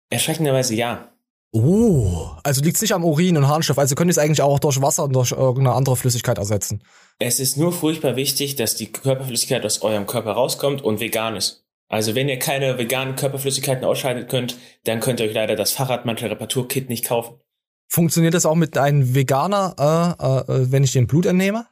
Erschreckenderweise 0.09 0.73
ja. 0.75 1.13
Oh, 1.51 2.29
also 2.43 2.61
liegt 2.61 2.75
es 2.75 2.81
nicht 2.81 2.93
am 2.93 3.03
Urin 3.03 3.35
und 3.35 3.47
Harnstoff. 3.47 3.79
Also 3.79 3.95
könnt 3.95 4.09
ihr 4.09 4.11
es 4.11 4.17
eigentlich 4.19 4.41
auch 4.41 4.59
durch 4.59 4.81
Wasser 4.81 5.05
und 5.05 5.13
durch 5.13 5.31
irgendeine 5.31 5.73
andere 5.73 5.95
Flüssigkeit 5.95 6.37
ersetzen. 6.37 6.83
Es 7.17 7.39
ist 7.39 7.57
nur 7.57 7.73
furchtbar 7.73 8.15
wichtig, 8.15 8.55
dass 8.55 8.75
die 8.75 8.91
Körperflüssigkeit 8.91 9.65
aus 9.65 9.81
eurem 9.81 10.05
Körper 10.05 10.33
rauskommt 10.33 10.83
und 10.83 10.99
vegan 10.99 11.35
ist. 11.35 11.65
Also 11.87 12.13
wenn 12.13 12.29
ihr 12.29 12.37
keine 12.37 12.77
veganen 12.77 13.15
Körperflüssigkeiten 13.15 13.83
ausscheiden 13.83 14.27
könnt, 14.27 14.57
dann 14.83 14.99
könnt 14.99 15.19
ihr 15.19 15.25
euch 15.25 15.33
leider 15.33 15.55
das 15.55 15.71
Fahrradmantel-Reparatur-Kit 15.71 16.87
nicht 16.87 17.05
kaufen. 17.05 17.39
Funktioniert 17.87 18.35
das 18.35 18.45
auch 18.45 18.53
mit 18.53 18.77
einem 18.77 19.15
Veganer, 19.15 20.15
äh, 20.19 20.51
äh, 20.51 20.71
wenn 20.71 20.83
ich 20.83 20.91
den 20.91 21.07
Blut 21.07 21.25
entnehme? 21.25 21.65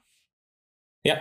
Ja. 1.03 1.17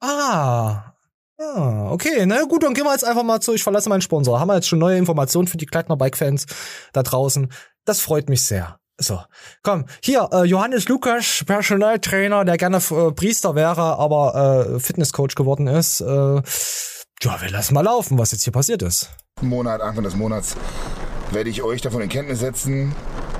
Ah, 0.00 0.94
Ah, 1.40 1.92
okay, 1.92 2.26
na 2.26 2.42
gut, 2.42 2.64
dann 2.64 2.74
gehen 2.74 2.82
wir 2.82 2.90
jetzt 2.90 3.04
einfach 3.04 3.22
mal 3.22 3.40
zu, 3.40 3.54
ich 3.54 3.62
verlasse 3.62 3.88
meinen 3.88 4.00
Sponsor. 4.00 4.40
Haben 4.40 4.48
wir 4.48 4.56
jetzt 4.56 4.66
schon 4.66 4.80
neue 4.80 4.98
Informationen 4.98 5.46
für 5.46 5.56
die 5.56 5.66
Kleckner 5.66 5.96
Bike-Fans 5.96 6.46
da 6.92 7.04
draußen. 7.04 7.52
Das 7.88 8.00
freut 8.00 8.28
mich 8.28 8.42
sehr. 8.42 8.78
So, 9.00 9.18
komm, 9.62 9.86
hier, 10.02 10.28
äh, 10.30 10.44
Johannes 10.44 10.88
Lukas, 10.88 11.42
Personaltrainer, 11.46 12.44
der 12.44 12.58
gerne 12.58 12.76
äh, 12.76 13.12
Priester 13.12 13.54
wäre, 13.54 13.98
aber 13.98 14.74
äh, 14.74 14.78
Fitnesscoach 14.78 15.34
geworden 15.34 15.68
ist. 15.68 16.02
Äh, 16.02 16.04
ja, 16.04 16.42
wir 17.40 17.48
lassen 17.50 17.72
mal 17.72 17.80
laufen, 17.80 18.18
was 18.18 18.32
jetzt 18.32 18.44
hier 18.44 18.52
passiert 18.52 18.82
ist. 18.82 19.08
Monat, 19.40 19.80
Anfang 19.80 20.04
des 20.04 20.16
Monats 20.16 20.54
werde 21.30 21.48
ich 21.48 21.62
euch 21.62 21.80
davon 21.80 22.02
in 22.02 22.10
Kenntnis 22.10 22.40
setzen, 22.40 22.94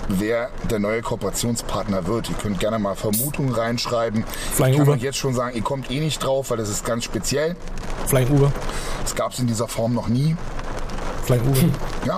wer 0.09 0.51
der 0.71 0.79
neue 0.79 1.03
Kooperationspartner 1.03 2.07
wird. 2.07 2.29
Ihr 2.31 2.37
könnt 2.37 2.61
gerne 2.61 2.79
mal 2.79 2.95
Vermutungen 2.95 3.53
reinschreiben. 3.53 4.25
Flying 4.55 4.73
ich 4.73 4.79
kann 4.79 4.89
euch 4.89 5.03
jetzt 5.03 5.19
schon 5.19 5.35
sagen, 5.35 5.57
ihr 5.57 5.63
kommt 5.63 5.91
eh 5.91 6.01
nicht 6.01 6.19
drauf, 6.19 6.51
weil 6.51 6.57
das 6.59 6.69
ist 6.69 6.85
ganz 6.85 7.05
speziell. 7.05 7.57
Flying 8.07 8.31
Uwe. 8.31 8.53
Das 9.03 9.15
gab 9.15 9.33
es 9.33 9.39
in 9.39 9.47
dieser 9.47 9.69
Form 9.69 9.95
noch 9.95 10.09
nie. 10.09 10.37
Flying 11.25 11.43
Uwe. 11.43 11.71
Ja. 12.07 12.17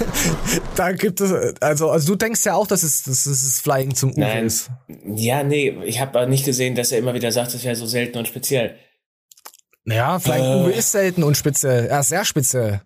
da 0.76 0.92
gibt 0.92 1.20
es, 1.20 1.32
also, 1.60 1.90
also 1.90 2.12
du 2.12 2.16
denkst 2.16 2.44
ja 2.44 2.54
auch, 2.54 2.66
dass 2.66 2.82
es, 2.82 3.02
dass 3.02 3.26
es 3.26 3.60
Flying 3.60 3.94
zum 3.94 4.12
Uwe 4.12 4.20
Nein. 4.20 4.46
ist. 4.46 4.70
Ja, 5.14 5.42
nee, 5.42 5.70
ich 5.84 6.00
habe 6.00 6.26
nicht 6.28 6.44
gesehen, 6.44 6.74
dass 6.74 6.92
er 6.92 6.98
immer 6.98 7.14
wieder 7.14 7.32
sagt, 7.32 7.54
das 7.54 7.64
wäre 7.64 7.76
so 7.76 7.86
selten 7.86 8.18
und 8.18 8.28
speziell. 8.28 8.76
Naja, 9.84 10.18
Flying 10.18 10.44
äh. 10.44 10.64
Uwe 10.64 10.72
ist 10.72 10.92
selten 10.92 11.22
und 11.22 11.36
speziell. 11.36 11.86
Er 11.86 12.00
ist 12.00 12.08
sehr 12.08 12.24
speziell. 12.24 12.82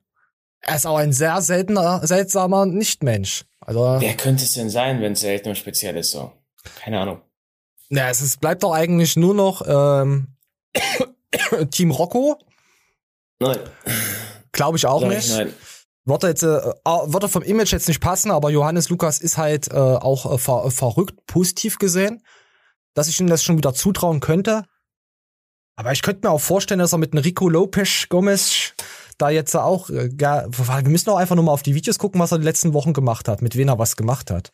Er 0.63 0.77
ist 0.77 0.87
auch 0.87 0.99
ein 0.99 1.13
sehr 1.13 1.41
seltener, 1.41 2.07
seltsamer 2.07 2.67
Nichtmensch. 2.67 3.45
Also, 3.61 3.97
Wer 3.99 4.17
könnte 4.17 4.45
es 4.45 4.53
denn 4.53 4.71
sein, 4.71 5.01
wenn 5.01 5.13
es 5.13 5.21
selten 5.21 5.51
und 5.51 5.57
speziell 5.57 5.97
ist 5.97 6.11
so? 6.11 6.33
Keine 6.77 7.01
Ahnung. 7.01 7.23
Ja, 7.89 8.09
es 8.09 8.21
ist, 8.21 8.41
bleibt 8.41 8.63
doch 8.63 8.73
eigentlich 8.73 9.17
nur 9.17 9.35
noch 9.35 9.63
ähm, 9.67 10.29
Team 11.71 11.91
Rocco. 11.91 12.39
Nein. 13.41 13.59
Glaube 14.53 14.77
ich 14.77 14.87
auch 14.87 15.01
Glaube 15.01 15.15
nicht. 15.15 15.29
Ich, 15.29 15.37
nein. 15.37 15.55
Wird 16.05 16.23
jetzt, 16.23 16.43
äh, 16.43 16.47
wird 16.47 17.23
er 17.23 17.29
vom 17.29 17.43
Image 17.43 17.73
jetzt 17.73 17.89
nicht 17.89 18.01
passen, 18.01 18.31
aber 18.31 18.51
Johannes 18.51 18.89
Lukas 18.89 19.19
ist 19.19 19.39
halt 19.39 19.71
äh, 19.71 19.77
auch 19.77 20.33
äh, 20.33 20.39
ver 20.39 20.71
verrückt, 20.71 21.27
positiv 21.27 21.79
gesehen, 21.79 22.23
dass 22.95 23.09
ich 23.09 23.21
ihm 23.21 23.29
das 23.29 23.45
schon 23.45 23.59
wieder 23.59 23.75
zutrauen 23.75 24.21
könnte. 24.21 24.65
Aber 25.77 25.93
ich 25.93 26.03
könnte 26.03 26.27
mir 26.27 26.33
auch 26.33 26.41
vorstellen, 26.41 26.81
dass 26.81 26.93
er 26.93 26.99
mit 26.99 27.15
Rico 27.15 27.49
Lopez 27.49 28.09
Gomez 28.09 28.75
da 29.21 29.31
jetzt 29.31 29.55
auch, 29.55 29.91
äh, 29.91 30.11
ja, 30.19 30.47
wir 30.49 30.91
müssen 30.91 31.11
auch 31.11 31.17
einfach 31.17 31.37
nur 31.37 31.45
mal 31.45 31.53
auf 31.53 31.63
die 31.63 31.75
Videos 31.75 31.99
gucken, 31.99 32.21
was 32.21 32.33
er 32.33 32.39
die 32.39 32.45
letzten 32.45 32.73
Wochen 32.73 32.93
gemacht 32.93 33.29
hat, 33.29 33.43
mit 33.43 33.57
wem 33.57 33.69
er 33.69 33.79
was 33.79 33.97
gemacht 33.97 34.31
hat. 34.31 34.51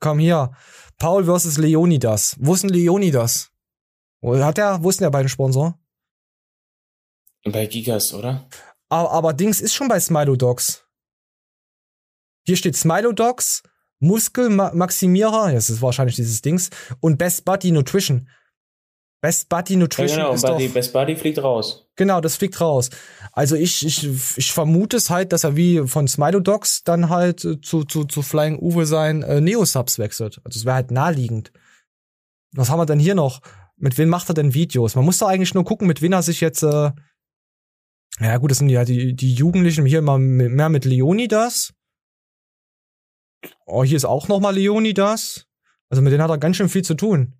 Komm 0.00 0.18
hier, 0.18 0.52
Paul 0.98 1.24
versus 1.24 1.58
Leonidas. 1.58 2.36
Wo 2.38 2.54
ist 2.54 2.62
denn 2.62 2.70
Leonidas? 2.70 3.50
Hat 4.22 4.58
er, 4.58 4.82
wo 4.82 4.90
ist 4.90 5.00
denn 5.00 5.06
der 5.06 5.10
beiden 5.10 5.28
Sponsor? 5.28 5.78
Bei 7.44 7.66
Gigas, 7.66 8.12
oder? 8.12 8.48
Aber, 8.88 9.10
aber 9.12 9.32
Dings 9.32 9.60
ist 9.60 9.74
schon 9.74 9.88
bei 9.88 10.00
Smilodogs. 10.00 10.84
Hier 12.46 12.56
steht 12.56 12.76
Smilodogs, 12.76 13.62
Muskelmaximierer, 14.00 15.52
das 15.52 15.70
ist 15.70 15.82
wahrscheinlich 15.82 16.16
dieses 16.16 16.42
Dings, 16.42 16.70
und 17.00 17.18
Best 17.18 17.44
Buddy 17.44 17.70
Nutrition. 17.70 18.28
Best 19.20 19.50
Buddy 19.50 19.76
Nutrition 19.76 20.18
ja, 20.18 20.24
genau, 20.24 20.34
ist 20.34 20.42
Buddy, 20.42 20.66
doch, 20.66 20.74
Best 20.74 20.92
Buddy 20.94 21.16
fliegt 21.16 21.42
raus. 21.42 21.86
Genau, 21.96 22.22
das 22.22 22.36
fliegt 22.36 22.58
raus. 22.60 22.88
Also 23.32 23.54
ich, 23.54 23.84
ich, 23.84 24.38
ich 24.38 24.52
vermute 24.52 24.96
es 24.96 25.10
halt, 25.10 25.32
dass 25.32 25.44
er 25.44 25.56
wie 25.56 25.86
von 25.86 26.08
Smilodogs 26.08 26.82
dann 26.84 27.10
halt 27.10 27.40
zu, 27.40 27.56
zu, 27.84 28.04
zu 28.04 28.22
Flying 28.22 28.58
Uwe 28.58 28.86
sein 28.86 29.22
äh, 29.22 29.42
Neo-Subs 29.42 29.98
wechselt. 29.98 30.40
Also 30.44 30.58
es 30.58 30.64
wäre 30.64 30.76
halt 30.76 30.90
naheliegend. 30.90 31.52
Was 32.52 32.70
haben 32.70 32.78
wir 32.78 32.86
denn 32.86 32.98
hier 32.98 33.14
noch? 33.14 33.42
Mit 33.76 33.98
wem 33.98 34.08
macht 34.08 34.30
er 34.30 34.34
denn 34.34 34.54
Videos? 34.54 34.94
Man 34.94 35.04
muss 35.04 35.18
doch 35.18 35.28
eigentlich 35.28 35.54
nur 35.54 35.64
gucken, 35.64 35.86
mit 35.86 36.00
wem 36.00 36.12
er 36.12 36.22
sich 36.22 36.40
jetzt. 36.40 36.62
Äh 36.62 36.92
ja 38.20 38.36
gut, 38.38 38.50
das 38.50 38.58
sind 38.58 38.70
ja 38.70 38.84
die, 38.84 39.14
die 39.14 39.34
Jugendlichen 39.34 39.84
hier 39.84 40.02
mal 40.02 40.18
mehr 40.18 40.68
mit 40.70 40.84
Leonidas. 40.84 41.72
Oh, 43.66 43.84
hier 43.84 43.96
ist 43.96 44.04
auch 44.04 44.28
noch 44.28 44.40
mal 44.40 44.54
Leonidas. 44.54 45.46
Also 45.90 46.02
mit 46.02 46.12
denen 46.12 46.22
hat 46.22 46.30
er 46.30 46.38
ganz 46.38 46.56
schön 46.56 46.68
viel 46.68 46.82
zu 46.82 46.94
tun. 46.94 47.39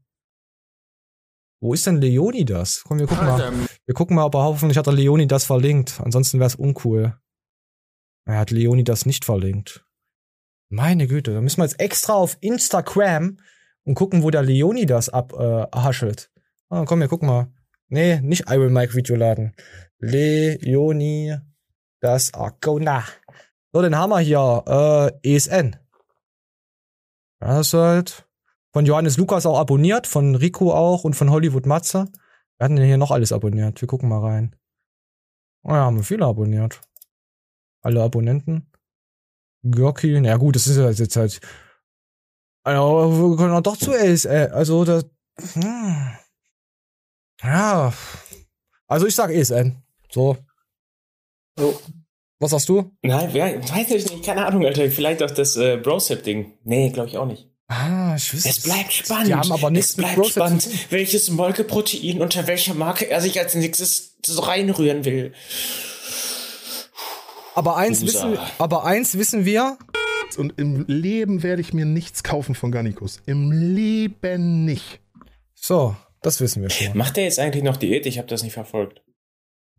Wo 1.60 1.74
ist 1.74 1.86
denn 1.86 2.00
Leonidas? 2.00 2.82
Komm, 2.86 2.98
wir 2.98 3.06
gucken 3.06 3.26
mal. 3.26 3.52
Wir 3.84 3.94
gucken 3.94 4.16
mal, 4.16 4.24
ob 4.24 4.34
er 4.34 4.44
hoffentlich 4.44 4.78
hat 4.78 4.86
er 4.86 4.94
Leonidas 4.94 5.44
verlinkt. 5.44 6.00
Ansonsten 6.02 6.38
wäre 6.38 6.48
es 6.48 6.54
uncool. 6.54 7.18
Er 8.24 8.38
hat 8.38 8.50
Leonidas 8.50 9.04
nicht 9.04 9.24
verlinkt. 9.24 9.84
Meine 10.70 11.06
Güte, 11.06 11.34
da 11.34 11.40
müssen 11.40 11.58
wir 11.58 11.64
jetzt 11.64 11.80
extra 11.80 12.14
auf 12.14 12.38
Instagram 12.40 13.38
und 13.84 13.94
gucken, 13.94 14.22
wo 14.22 14.30
der 14.30 14.42
Leonidas 14.42 15.08
abhaschelt. 15.08 16.30
Äh, 16.70 16.76
ah, 16.76 16.84
komm, 16.86 17.00
wir 17.00 17.08
gucken 17.08 17.28
mal. 17.28 17.52
Nee, 17.88 18.20
nicht 18.20 18.48
I 18.48 18.58
will 18.58 18.70
Mike 18.70 18.94
Video 18.94 19.16
laden. 19.16 19.54
Leoni 19.98 21.36
das 22.00 22.32
Arcona. 22.32 23.04
So, 23.72 23.82
den 23.82 23.96
haben 23.96 24.10
wir 24.10 24.20
hier. 24.20 25.12
Äh, 25.22 25.34
ESN. 25.34 25.76
Das 27.40 27.66
ist 27.66 27.74
halt 27.74 28.29
von 28.72 28.86
Johannes 28.86 29.16
Lukas 29.16 29.46
auch 29.46 29.58
abonniert, 29.58 30.06
von 30.06 30.34
Rico 30.34 30.72
auch 30.72 31.04
und 31.04 31.14
von 31.14 31.30
Hollywood 31.30 31.66
Matze. 31.66 32.08
Wir 32.58 32.64
hatten 32.64 32.76
denn 32.76 32.86
hier 32.86 32.98
noch 32.98 33.10
alles 33.10 33.32
abonniert. 33.32 33.80
Wir 33.80 33.88
gucken 33.88 34.08
mal 34.08 34.20
rein. 34.20 34.56
Oh 35.62 35.70
ja, 35.70 35.84
haben 35.84 35.96
wir 35.96 36.04
viele 36.04 36.26
abonniert. 36.26 36.80
Alle 37.82 38.02
Abonnenten. 38.02 38.70
Görki, 39.62 40.20
na 40.20 40.36
gut, 40.36 40.56
das 40.56 40.66
ist 40.66 40.76
ja 40.76 40.90
jetzt 40.90 41.16
halt. 41.16 41.40
Also, 42.62 43.30
wir 43.30 43.36
können 43.36 43.54
auch 43.54 43.62
doch 43.62 43.76
zu 43.76 43.92
ESN. 43.92 44.52
Also, 44.52 44.84
das. 44.84 45.06
Hm. 45.54 46.10
Ja. 47.42 47.92
Also, 48.86 49.06
ich 49.06 49.14
sag 49.14 49.30
ESN. 49.30 49.82
So. 50.10 50.36
So. 51.58 51.80
Was 52.38 52.52
sagst 52.52 52.68
du? 52.70 52.96
Nein, 53.02 53.34
weiß 53.34 53.90
ich 53.90 54.10
nicht, 54.10 54.24
keine 54.24 54.46
Ahnung, 54.46 54.64
Alter. 54.64 54.90
Vielleicht 54.90 55.22
auch 55.22 55.30
das 55.30 55.56
äh, 55.56 55.76
Brosep-Ding. 55.76 56.58
Nee, 56.64 56.88
glaube 56.90 57.08
ich 57.08 57.18
auch 57.18 57.26
nicht. 57.26 57.49
Ah, 57.70 58.16
ich 58.16 58.34
wüsste. 58.34 58.48
Es 58.48 58.62
bleibt 58.62 58.92
spannend. 58.92 59.28
Die 59.28 59.34
haben 59.34 59.52
aber 59.52 59.70
nichts 59.70 59.90
es 59.90 59.96
bleibt 59.96 60.26
spannend, 60.26 60.68
welches 60.90 61.30
Molkeprotein 61.30 62.20
unter 62.20 62.48
welcher 62.48 62.74
Marke 62.74 63.08
er 63.08 63.20
sich 63.20 63.38
als 63.38 63.54
nächstes 63.54 64.16
so 64.26 64.40
reinrühren 64.40 65.04
will. 65.04 65.32
Aber 67.54 67.76
eins 67.76 68.02
wissen, 68.02 68.38
aber 68.58 68.84
eins 68.84 69.16
wissen 69.16 69.44
wir. 69.44 69.78
Und 70.36 70.58
im 70.58 70.84
Leben 70.88 71.44
werde 71.44 71.60
ich 71.62 71.72
mir 71.72 71.84
nichts 71.84 72.24
kaufen 72.24 72.56
von 72.56 72.72
Garnicus. 72.72 73.20
Im 73.26 73.52
Leben 73.52 74.64
nicht. 74.64 74.98
So, 75.54 75.94
das 76.22 76.40
wissen 76.40 76.62
wir 76.62 76.70
schon. 76.70 76.96
Macht 76.96 77.18
er 77.18 77.24
jetzt 77.24 77.38
eigentlich 77.38 77.62
noch 77.62 77.76
Diät? 77.76 78.04
Ich 78.06 78.18
habe 78.18 78.26
das 78.26 78.42
nicht 78.42 78.54
verfolgt. 78.54 79.00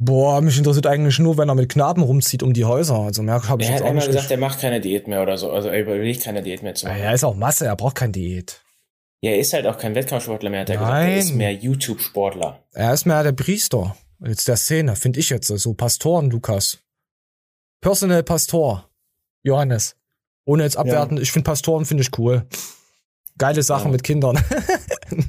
Boah, 0.04 0.42
mich 0.42 0.58
interessiert 0.58 0.88
eigentlich 0.88 1.20
nur, 1.20 1.38
wenn 1.38 1.48
er 1.48 1.54
mit 1.54 1.70
Knaben 1.70 2.02
rumzieht 2.02 2.42
um 2.42 2.54
die 2.54 2.66
Häuser. 2.66 2.96
Also 2.96 3.22
mehr 3.22 3.48
habe 3.48 3.62
ich 3.62 3.70
er 3.70 3.76
jetzt 3.76 3.84
auch 3.84 3.94
nicht. 3.94 3.98
Er 3.98 4.02
hat 4.02 4.08
einmal 4.08 4.08
gesagt, 4.08 4.32
er 4.32 4.38
macht 4.38 4.60
keine 4.60 4.82
Diät 4.82 5.08
mehr 5.08 5.22
oder 5.22 5.38
so. 5.38 5.52
Also 5.52 5.70
er 5.70 5.80
überlegt 5.80 6.24
keine 6.24 6.42
Diät 6.42 6.64
mehr 6.64 6.74
zu 6.74 6.88
machen. 6.88 6.98
Ja, 6.98 7.04
er 7.04 7.14
ist 7.14 7.24
auch 7.24 7.36
Masse, 7.36 7.68
er 7.68 7.76
braucht 7.76 7.98
keine 7.98 8.12
Diät. 8.12 8.62
Ja, 9.22 9.30
er 9.30 9.38
ist 9.38 9.54
halt 9.54 9.68
auch 9.68 9.78
kein 9.78 9.94
Wettkampfsportler 9.94 10.50
mehr, 10.50 10.62
hat 10.62 10.72
er 10.72 10.82
Nein. 10.82 10.86
gesagt. 10.86 11.08
Er 11.08 11.18
ist 11.18 11.36
mehr 11.36 11.54
YouTube-Sportler. 11.54 12.64
Er 12.74 12.94
ist 12.94 13.06
mehr 13.06 13.22
der 13.22 13.34
Priester. 13.34 13.96
Jetzt 14.26 14.48
der 14.48 14.56
Szene, 14.56 14.96
finde 14.96 15.20
ich 15.20 15.30
jetzt. 15.30 15.46
So 15.46 15.74
Pastoren, 15.76 16.32
Lukas. 16.32 16.80
Personal 17.80 18.24
Pastor. 18.24 18.90
Johannes. 19.44 19.98
Ohne 20.46 20.64
jetzt 20.64 20.78
abwerten, 20.78 21.18
ja. 21.18 21.24
ich 21.24 21.32
finde 21.32 21.46
Pastoren 21.46 21.86
finde 21.86 22.02
ich 22.02 22.18
cool. 22.18 22.48
Geile 23.38 23.62
Sachen 23.62 23.86
ja. 23.86 23.92
mit 23.92 24.04
Kindern. 24.04 24.44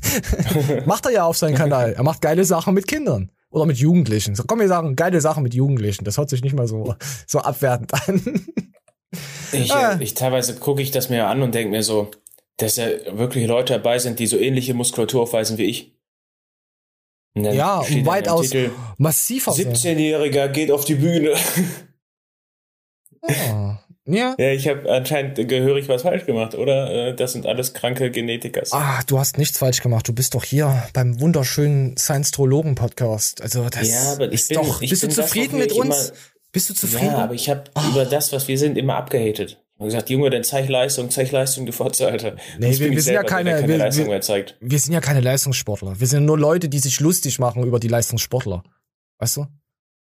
macht 0.87 1.05
er 1.05 1.13
ja 1.13 1.25
auf 1.25 1.37
seinem 1.37 1.57
Kanal. 1.57 1.93
Er 1.93 2.03
macht 2.03 2.23
geile 2.23 2.47
Sachen 2.47 2.73
mit 2.73 2.89
Kindern. 2.89 3.31
Oder 3.53 3.67
mit 3.67 3.77
Jugendlichen. 3.77 4.35
So, 4.35 4.45
komm, 4.47 4.61
wir 4.61 4.69
sagen 4.69 4.97
geile 4.97 5.21
Sachen 5.21 5.43
mit 5.43 5.55
Jugendlichen. 5.55 6.05
Das 6.05 6.17
hört 6.17 6.31
sich 6.31 6.43
nicht 6.43 6.57
mal 6.57 6.67
so, 6.67 6.97
so 7.27 7.39
abwertend 7.39 7.93
an. 8.09 8.47
ich, 9.53 9.73
ah. 9.73 9.99
ich 10.01 10.15
teilweise 10.15 10.57
gucke 10.57 10.83
ich 10.83 10.91
das 10.91 11.11
mir 11.11 11.29
an 11.29 11.43
und 11.43 11.55
denke 11.55 11.71
mir 11.71 11.83
so, 11.83 12.11
dass 12.57 12.77
ja 12.77 12.87
wirklich 13.17 13.47
Leute 13.47 13.75
dabei 13.75 13.99
sind, 13.99 14.19
die 14.19 14.27
so 14.27 14.39
ähnliche 14.39 14.73
Muskulatur 14.75 15.23
aufweisen 15.23 15.59
wie 15.59 15.65
ich. 15.65 15.95
Ja, 17.35 17.79
und 17.79 18.07
weitaus 18.07 18.51
Titel, 18.51 18.73
massiver. 18.99 19.53
17-Jähriger 19.53 20.49
geht 20.49 20.71
auf 20.71 20.85
die 20.85 20.97
Bühne. 20.97 21.35
Oh. 23.23 23.75
Ja. 24.05 24.35
Ja, 24.37 24.51
ich 24.51 24.67
habe 24.67 24.91
anscheinend 24.91 25.37
gehörig 25.49 25.89
was 25.89 26.03
falsch 26.03 26.27
gemacht, 26.27 26.55
oder? 26.57 26.91
Äh, 26.91 27.15
Das 27.15 27.33
sind 27.33 27.47
alles 27.47 27.73
kranke 27.73 28.11
Genetikers. 28.11 28.73
Ah, 28.73 29.01
du 29.07 29.19
hast 29.19 29.39
nichts 29.39 29.59
falsch 29.59 29.81
gemacht. 29.81 30.09
Du 30.09 30.13
bist 30.13 30.35
doch 30.35 30.43
hier 30.45 30.83
beim 30.93 31.21
wunderschönen 31.21 31.97
Science-Trologen-Podcast. 31.97 33.41
Also 33.43 33.69
das 33.69 33.89
Ja, 33.89 34.13
aber 34.13 34.27
ich 34.29 34.35
ist 34.35 34.49
bin- 34.49 34.59
doch. 34.59 34.81
bist 34.81 35.03
du 35.03 35.07
das, 35.07 35.15
zufrieden 35.17 35.59
mit 35.59 35.73
uns? 35.73 36.09
immer- 36.09 36.19
bist 36.53 36.69
du 36.71 36.75
zufrieden? 36.75 37.07
Ja, 37.13 37.19
aber 37.19 37.35
ich 37.35 37.49
habe 37.49 37.65
über 37.91 38.05
das, 38.05 38.33
was 38.33 38.49
wir 38.49 38.59
sind, 38.59 38.77
immer 38.77 38.97
abgehatet. 38.97 39.59
Und 39.79 39.87
gesagt, 39.87 40.11
Junge, 40.11 40.31
dann 40.31 40.45
zeig 40.45 40.69
Leistung, 40.69 41.11
zeig 41.11 41.31
Leistung, 41.33 41.67
du 41.67 41.73
Fotze, 41.73 42.07
Alter. 42.07 42.37
Nee, 42.59 42.79
wir- 42.79 42.79
wir 42.79 42.79
sind 42.79 42.93
ja 42.93 43.01
selber, 43.01 43.21
der 43.23 43.29
keine- 43.31 43.51
keine 43.53 43.69
wir- 43.69 43.79
Leistung 43.79 44.07
mehr 44.09 44.21
zeigt. 44.21 44.57
Wir 44.61 44.79
sind 44.79 44.93
ja 44.93 45.01
keine 45.01 45.21
Leistungssportler. 45.21 45.99
Wir 45.99 46.07
sind 46.07 46.25
nur 46.25 46.39
Leute, 46.39 46.69
die 46.69 46.79
sich 46.79 47.01
lustig 47.01 47.39
machen 47.39 47.65
über 47.65 47.81
die 47.81 47.89
Leistungssportler. 47.89 48.63
Weißt 49.19 49.37
du? 49.39 49.47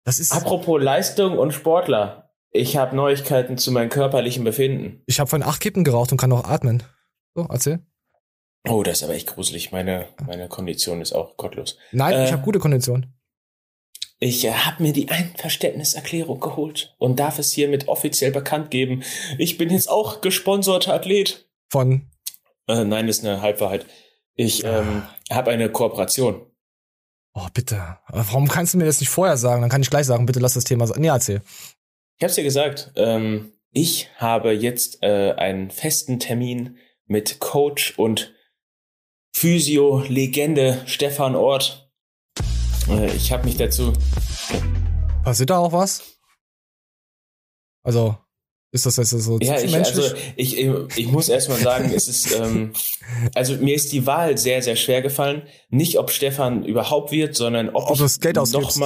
Das 0.05 0.19
ist. 0.19 0.31
Apropos 0.31 0.81
Leistung 0.81 1.37
und 1.37 1.53
Sportler. 1.53 2.28
Ich 2.51 2.77
habe 2.77 2.95
Neuigkeiten 2.95 3.57
zu 3.57 3.71
meinem 3.71 3.89
körperlichen 3.89 4.43
Befinden. 4.43 5.03
Ich 5.05 5.19
habe 5.19 5.29
von 5.29 5.43
acht 5.43 5.61
Kippen 5.61 5.83
geraucht 5.83 6.11
und 6.11 6.17
kann 6.17 6.31
auch 6.31 6.45
atmen. 6.45 6.83
So, 7.35 7.47
erzähl. 7.49 7.79
Oh, 8.67 8.83
das 8.83 8.97
ist 8.97 9.03
aber 9.03 9.13
echt 9.13 9.27
gruselig. 9.27 9.71
Meine, 9.71 10.07
meine 10.25 10.49
Kondition 10.49 11.01
ist 11.01 11.13
auch 11.13 11.37
gottlos. 11.37 11.77
Nein, 11.91 12.13
Äh, 12.13 12.25
ich 12.25 12.31
habe 12.31 12.41
gute 12.41 12.59
Kondition. 12.59 13.13
Ich 14.19 14.43
äh, 14.45 14.51
habe 14.51 14.83
mir 14.83 14.91
die 14.91 15.09
Einverständniserklärung 15.09 16.39
geholt 16.39 16.95
und 16.97 17.19
darf 17.19 17.39
es 17.39 17.51
hiermit 17.51 17.87
offiziell 17.87 18.31
bekannt 18.31 18.69
geben. 18.71 19.03
Ich 19.37 19.57
bin 19.57 19.69
jetzt 19.69 19.89
auch 19.89 20.21
gesponsorter 20.21 20.93
Athlet. 20.93 21.47
Von. 21.69 22.09
Äh, 22.67 22.83
nein, 22.83 23.07
ist 23.07 23.23
eine 23.23 23.41
Halbwahrheit. 23.41 23.85
Ich 24.35 24.63
ähm, 24.63 25.03
habe 25.31 25.51
eine 25.51 25.69
Kooperation. 25.69 26.45
Oh, 27.33 27.47
bitte. 27.53 27.97
Warum 28.09 28.47
kannst 28.47 28.73
du 28.73 28.77
mir 28.77 28.85
das 28.85 28.99
nicht 28.99 29.09
vorher 29.09 29.37
sagen? 29.37 29.61
Dann 29.61 29.69
kann 29.69 29.81
ich 29.81 29.89
gleich 29.89 30.05
sagen, 30.05 30.25
bitte 30.25 30.39
lass 30.39 30.55
das 30.55 30.63
Thema. 30.63 30.85
Nee, 30.97 31.07
erzähl. 31.07 31.41
Ich 32.19 32.23
habe 32.23 32.31
es 32.31 32.35
dir 32.35 32.43
gesagt. 32.43 32.91
Ähm, 32.97 33.53
ich 33.71 34.09
habe 34.17 34.51
jetzt 34.51 35.01
äh, 35.03 35.31
einen 35.37 35.71
festen 35.71 36.19
Termin 36.19 36.77
mit 37.05 37.39
Coach 37.39 37.97
und 37.97 38.35
Physio-Legende 39.33 40.81
Stefan 40.85 41.37
Ort. 41.37 41.89
Äh, 42.89 43.15
ich 43.15 43.31
habe 43.31 43.45
mich 43.45 43.55
dazu 43.55 43.93
Passiert 45.23 45.49
da 45.49 45.59
auch 45.59 45.71
was? 45.71 46.19
Also, 47.83 48.17
ist 48.73 48.85
das 48.85 48.97
jetzt 48.97 49.11
so 49.11 49.39
Ja, 49.39 49.57
ich, 49.61 49.73
also 49.73 50.13
ich, 50.35 50.57
ich 50.57 51.07
muss 51.07 51.29
erst 51.29 51.47
mal 51.47 51.57
sagen, 51.57 51.89
es 51.95 52.09
ist, 52.09 52.33
ähm, 52.37 52.73
also 53.33 53.55
mir 53.55 53.75
ist 53.75 53.93
die 53.93 54.05
Wahl 54.05 54.37
sehr, 54.37 54.61
sehr 54.61 54.75
schwer 54.75 55.01
gefallen. 55.01 55.43
Nicht, 55.69 55.97
ob 55.97 56.11
Stefan 56.11 56.65
überhaupt 56.65 57.13
wird, 57.13 57.37
sondern 57.37 57.69
ob, 57.69 57.91
Ob 57.91 57.95
du 57.95 58.03
das 58.03 58.19
Geld 58.19 58.35
ich 58.35 58.41
ausgibst. 58.41 58.77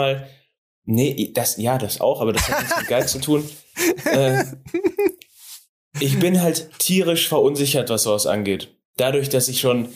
Nee, 0.85 1.31
das, 1.33 1.57
ja, 1.57 1.77
das 1.77 2.01
auch, 2.01 2.21
aber 2.21 2.33
das 2.33 2.47
hat 2.49 2.61
nichts 2.61 2.77
mit 2.77 2.87
Geld 2.87 3.09
zu 3.09 3.19
tun. 3.19 3.47
Äh, 4.05 4.43
ich 5.99 6.19
bin 6.19 6.41
halt 6.41 6.69
tierisch 6.77 7.27
verunsichert, 7.27 7.89
was 7.89 8.03
sowas 8.03 8.27
angeht. 8.27 8.75
Dadurch, 8.97 9.29
dass 9.29 9.47
ich 9.47 9.59
schon 9.59 9.89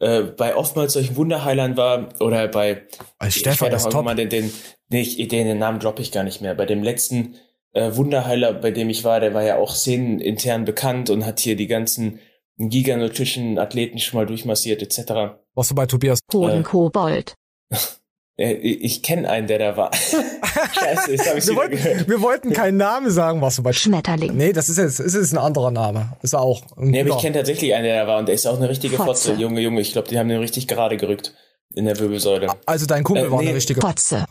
äh, 0.00 0.22
bei 0.22 0.56
oftmals 0.56 0.94
solchen 0.94 1.14
Wunderheilern 1.14 1.76
war 1.76 2.08
oder 2.20 2.48
bei 2.48 2.82
Weil 3.18 3.30
Stefan 3.30 3.68
ich 3.68 3.84
auch 3.84 3.90
top. 3.90 4.04
mal 4.04 4.16
den, 4.16 4.28
den, 4.28 4.52
nee, 4.88 5.02
ich, 5.02 5.16
den, 5.28 5.46
den 5.46 5.58
Namen 5.58 5.78
droppe 5.78 6.02
ich 6.02 6.10
gar 6.10 6.24
nicht 6.24 6.40
mehr. 6.40 6.54
Bei 6.54 6.66
dem 6.66 6.82
letzten 6.82 7.36
äh, 7.72 7.94
Wunderheiler, 7.94 8.54
bei 8.54 8.70
dem 8.70 8.90
ich 8.90 9.04
war, 9.04 9.20
der 9.20 9.34
war 9.34 9.44
ja 9.44 9.58
auch 9.58 9.74
szenenintern 9.74 10.64
bekannt 10.64 11.10
und 11.10 11.24
hat 11.24 11.38
hier 11.38 11.54
die 11.54 11.66
ganzen 11.66 12.18
giganotischen 12.56 13.58
Athleten 13.58 13.98
schon 13.98 14.18
mal 14.18 14.26
durchmassiert 14.26 14.82
etc. 14.82 15.38
Warst 15.54 15.70
du 15.70 15.74
bei 15.74 15.86
Tobias? 15.86 16.20
Hodenkobold. 16.32 17.34
Äh, 17.70 17.76
ich 18.42 19.02
kenne 19.02 19.28
einen, 19.28 19.46
der 19.46 19.58
da 19.58 19.76
war. 19.76 19.90
Scheiße, 20.72 21.12
jetzt 21.12 21.28
habe 21.28 21.38
ich 21.38 21.46
Wir 21.46 21.56
wollten, 21.56 21.76
gehört. 21.76 22.08
wir 22.08 22.20
wollten 22.22 22.52
keinen 22.52 22.78
Namen 22.78 23.10
sagen, 23.10 23.40
warst 23.40 23.58
du 23.58 23.62
bei 23.62 23.72
Schmetterling. 23.72 24.34
Nee, 24.36 24.52
das 24.52 24.68
ist 24.68 24.78
jetzt, 24.78 24.98
ist 24.98 25.14
jetzt 25.14 25.32
ein 25.32 25.38
anderer 25.38 25.70
Name. 25.70 26.12
Ist 26.22 26.32
er 26.32 26.40
auch. 26.40 26.62
Ein 26.76 26.88
Nee, 26.90 27.00
aber 27.02 27.10
ich 27.10 27.18
kenne 27.18 27.36
tatsächlich 27.36 27.74
einen, 27.74 27.84
der 27.84 28.02
da 28.02 28.08
war 28.08 28.18
und 28.18 28.26
der 28.26 28.34
ist 28.34 28.46
auch 28.46 28.56
eine 28.56 28.68
richtige 28.68 28.96
Fotze. 28.96 29.30
Fotze. 29.30 29.34
Junge, 29.40 29.60
Junge, 29.60 29.80
ich 29.80 29.92
glaube, 29.92 30.08
die 30.08 30.18
haben 30.18 30.28
den 30.28 30.38
richtig 30.40 30.68
gerade 30.68 30.96
gerückt 30.96 31.34
in 31.74 31.84
der 31.84 31.98
Wirbelsäule. 31.98 32.48
also 32.66 32.86
dein 32.86 33.04
Kumpel 33.04 33.26
Äh, 33.26 33.30
war 33.30 33.40
nee. 33.40 33.48
eine 33.48 33.56
richtige. 33.56 33.80
Fotze. 33.80 34.24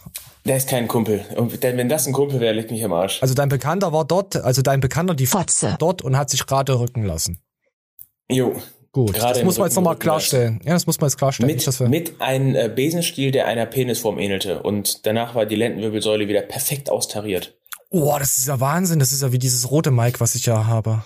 Der 0.45 0.57
ist 0.57 0.67
kein 0.69 0.87
Kumpel. 0.87 1.23
Und 1.35 1.61
denn 1.63 1.77
wenn 1.77 1.87
das 1.89 2.07
ein 2.07 2.13
Kumpel 2.13 2.39
wäre, 2.39 2.53
legt 2.53 2.71
mich 2.71 2.83
am 2.83 2.91
Arsch. 2.93 3.21
Also 3.21 3.33
dein 3.35 3.49
Bekannter 3.49 3.93
war 3.93 4.05
dort, 4.05 4.35
also 4.37 4.61
dein 4.61 4.79
Bekannter 4.79 5.13
die 5.13 5.27
Fotze. 5.27 5.75
dort 5.79 6.01
und 6.01 6.17
hat 6.17 6.29
sich 6.29 6.45
gerade 6.47 6.79
rücken 6.79 7.03
lassen. 7.03 7.39
Jo. 8.29 8.55
Gut, 8.91 9.13
Gerade 9.13 9.35
das 9.35 9.43
muss 9.43 9.57
man 9.59 9.67
jetzt 9.67 9.75
nochmal 9.75 9.97
klarstellen. 9.97 10.59
Ja, 10.65 10.73
das 10.73 10.87
muss 10.87 10.99
man 10.99 11.09
jetzt 11.09 11.17
klarstellen. 11.17 11.47
Mit, 11.53 11.89
mit 11.89 12.21
einem 12.21 12.55
äh, 12.55 12.69
Besenstiel, 12.73 13.31
der 13.31 13.45
einer 13.45 13.65
Penisform 13.67 14.17
ähnelte. 14.17 14.63
Und 14.63 15.05
danach 15.05 15.35
war 15.35 15.45
die 15.45 15.55
Lendenwirbelsäule 15.55 16.27
wieder 16.27 16.41
perfekt 16.41 16.89
austariert. 16.89 17.55
oh, 17.91 18.15
das 18.17 18.37
ist 18.39 18.47
ja 18.47 18.59
Wahnsinn. 18.59 18.97
Das 18.99 19.11
ist 19.11 19.21
ja 19.21 19.31
wie 19.31 19.37
dieses 19.39 19.69
rote 19.69 19.91
Mic, 19.91 20.19
was 20.19 20.33
ich 20.35 20.45
ja 20.47 20.65
habe. 20.65 21.03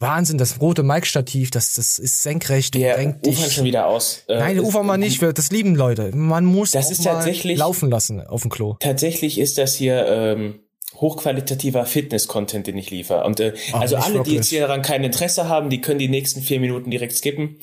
Wahnsinn, 0.00 0.38
das 0.38 0.60
rote 0.60 0.82
Mic-Stativ, 0.82 1.50
das, 1.52 1.74
das 1.74 1.98
ist 1.98 2.22
senkrecht. 2.22 2.74
Wir 2.74 2.96
renkt 2.96 3.26
ufern 3.26 3.44
dich. 3.44 3.54
schon 3.54 3.64
wieder 3.64 3.86
aus. 3.86 4.24
Äh, 4.28 4.38
Nein, 4.38 4.60
ufern 4.60 4.84
wir 4.86 4.96
nicht. 4.98 5.22
Das 5.22 5.50
lieben 5.52 5.76
Leute. 5.76 6.10
Man 6.14 6.44
muss 6.44 6.72
Das 6.72 6.90
ist 6.90 7.04
mal 7.04 7.12
tatsächlich- 7.14 7.56
laufen 7.56 7.90
lassen 7.90 8.20
auf 8.20 8.42
dem 8.42 8.50
Klo. 8.50 8.74
Tatsächlich 8.80 9.38
ist 9.38 9.56
das 9.56 9.74
hier 9.76 10.04
ähm, 10.08 10.58
hochqualitativer 10.94 11.86
Fitness-Content, 11.86 12.66
den 12.66 12.78
ich 12.78 12.90
liefere. 12.90 13.24
Und 13.24 13.40
äh, 13.40 13.54
Ach, 13.72 13.80
also 13.80 13.96
alle, 13.96 14.22
die 14.22 14.34
jetzt 14.34 14.50
hier 14.50 14.62
daran 14.62 14.82
kein 14.82 15.04
Interesse 15.04 15.48
haben, 15.48 15.70
die 15.70 15.80
können 15.80 15.98
die 15.98 16.08
nächsten 16.08 16.42
vier 16.42 16.60
Minuten 16.60 16.90
direkt 16.90 17.16
skippen. 17.16 17.58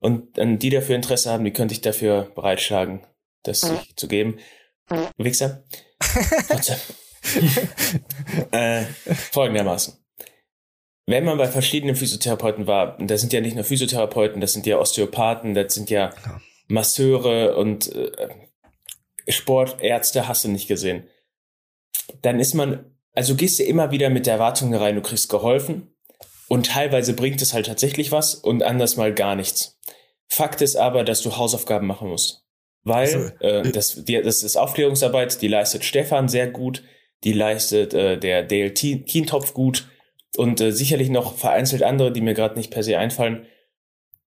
Und 0.00 0.38
äh, 0.38 0.56
die 0.56 0.70
dafür 0.70 0.96
Interesse 0.96 1.30
haben, 1.30 1.44
die 1.44 1.52
könnte 1.52 1.74
ich 1.74 1.80
dafür 1.80 2.32
bereitschlagen, 2.34 3.06
das 3.42 3.60
sich 3.60 3.96
zu 3.96 4.08
geben. 4.08 4.38
Wichser. 5.16 5.64
Äh, 8.50 8.82
folgendermaßen. 9.30 9.94
Wenn 11.06 11.24
man 11.24 11.38
bei 11.38 11.46
verschiedenen 11.46 11.94
Physiotherapeuten 11.94 12.66
war, 12.66 12.98
und 12.98 13.10
das 13.10 13.20
sind 13.20 13.32
ja 13.32 13.40
nicht 13.40 13.54
nur 13.54 13.64
Physiotherapeuten, 13.64 14.40
das 14.40 14.52
sind 14.52 14.66
ja 14.66 14.78
Osteopathen, 14.78 15.54
das 15.54 15.74
sind 15.74 15.88
ja 15.88 16.12
Masseure 16.68 17.56
und 17.56 17.94
äh, 17.94 18.10
Sportärzte, 19.28 20.26
hast 20.26 20.44
du 20.44 20.48
nicht 20.48 20.68
gesehen. 20.68 21.08
Dann 22.22 22.40
ist 22.40 22.54
man, 22.54 22.84
also 23.14 23.34
gehst 23.34 23.58
du 23.58 23.64
immer 23.64 23.90
wieder 23.90 24.10
mit 24.10 24.26
der 24.26 24.34
Erwartung 24.34 24.74
rein, 24.74 24.96
du 24.96 25.02
kriegst 25.02 25.28
geholfen 25.28 25.94
und 26.48 26.66
teilweise 26.66 27.14
bringt 27.14 27.40
es 27.42 27.54
halt 27.54 27.66
tatsächlich 27.66 28.12
was 28.12 28.34
und 28.34 28.62
anders 28.62 28.96
mal 28.96 29.14
gar 29.14 29.36
nichts. 29.36 29.78
Fakt 30.28 30.62
ist 30.62 30.76
aber, 30.76 31.04
dass 31.04 31.22
du 31.22 31.36
Hausaufgaben 31.36 31.86
machen 31.86 32.08
musst. 32.08 32.42
Weil 32.84 33.34
Also, 33.40 33.68
äh, 33.68 33.72
das, 33.72 34.04
die, 34.04 34.20
das 34.20 34.42
ist 34.42 34.56
Aufklärungsarbeit, 34.56 35.40
die 35.40 35.48
leistet 35.48 35.84
Stefan 35.84 36.28
sehr 36.28 36.48
gut, 36.48 36.82
die 37.24 37.32
leistet 37.32 37.94
äh, 37.94 38.18
der 38.18 38.42
Dale 38.42 38.70
Kientopf 38.70 39.54
gut 39.54 39.88
und 40.36 40.60
äh, 40.60 40.72
sicherlich 40.72 41.10
noch 41.10 41.36
vereinzelt 41.36 41.82
andere, 41.82 42.12
die 42.12 42.20
mir 42.20 42.34
gerade 42.34 42.56
nicht 42.56 42.70
per 42.70 42.82
se 42.82 42.98
einfallen. 42.98 43.46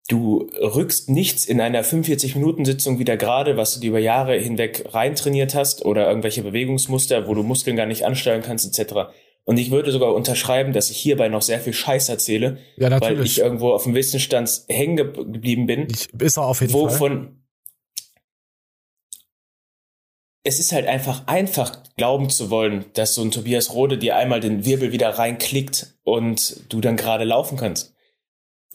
Du 0.07 0.47
rückst 0.59 1.09
nichts 1.09 1.45
in 1.45 1.59
einer 1.59 1.83
45-Minuten-Sitzung 1.83 2.99
wieder 2.99 3.17
gerade, 3.17 3.57
was 3.57 3.73
du 3.73 3.79
dir 3.79 3.89
über 3.89 3.99
Jahre 3.99 4.37
hinweg 4.37 4.85
reintrainiert 4.91 5.55
hast 5.55 5.83
oder 5.83 6.07
irgendwelche 6.07 6.43
Bewegungsmuster, 6.43 7.27
wo 7.27 7.33
du 7.33 7.41
Muskeln 7.41 7.75
gar 7.75 7.87
nicht 7.87 8.05
ansteuern 8.05 8.43
kannst, 8.43 8.67
etc. 8.67 9.09
Und 9.45 9.57
ich 9.57 9.71
würde 9.71 9.91
sogar 9.91 10.13
unterschreiben, 10.13 10.73
dass 10.73 10.91
ich 10.91 10.97
hierbei 10.97 11.27
noch 11.27 11.41
sehr 11.41 11.59
viel 11.59 11.73
Scheiß 11.73 12.09
erzähle, 12.09 12.59
Ja, 12.77 13.01
weil 13.01 13.23
ich 13.23 13.39
irgendwo 13.39 13.71
auf 13.71 13.83
dem 13.83 13.95
Wissensstand 13.95 14.65
hängen 14.67 14.95
ge 14.95 15.05
geblieben 15.11 15.65
bin, 15.65 15.87
Ich, 15.89 16.13
ist 16.13 16.37
er 16.37 16.45
auf 16.45 16.61
jeden 16.61 16.73
Fall. 16.73 16.81
wovon 16.81 17.41
es 20.43 20.59
ist 20.59 20.71
halt 20.71 20.85
einfach 20.85 21.25
einfach 21.25 21.79
glauben 21.97 22.29
zu 22.29 22.51
wollen, 22.51 22.85
dass 22.93 23.15
so 23.15 23.23
ein 23.23 23.31
Tobias 23.31 23.73
Rode 23.73 23.97
dir 23.97 24.15
einmal 24.15 24.39
den 24.39 24.63
Wirbel 24.63 24.91
wieder 24.91 25.09
reinklickt 25.09 25.95
und 26.03 26.63
du 26.69 26.81
dann 26.81 26.97
gerade 26.97 27.23
laufen 27.23 27.57
kannst. 27.57 27.94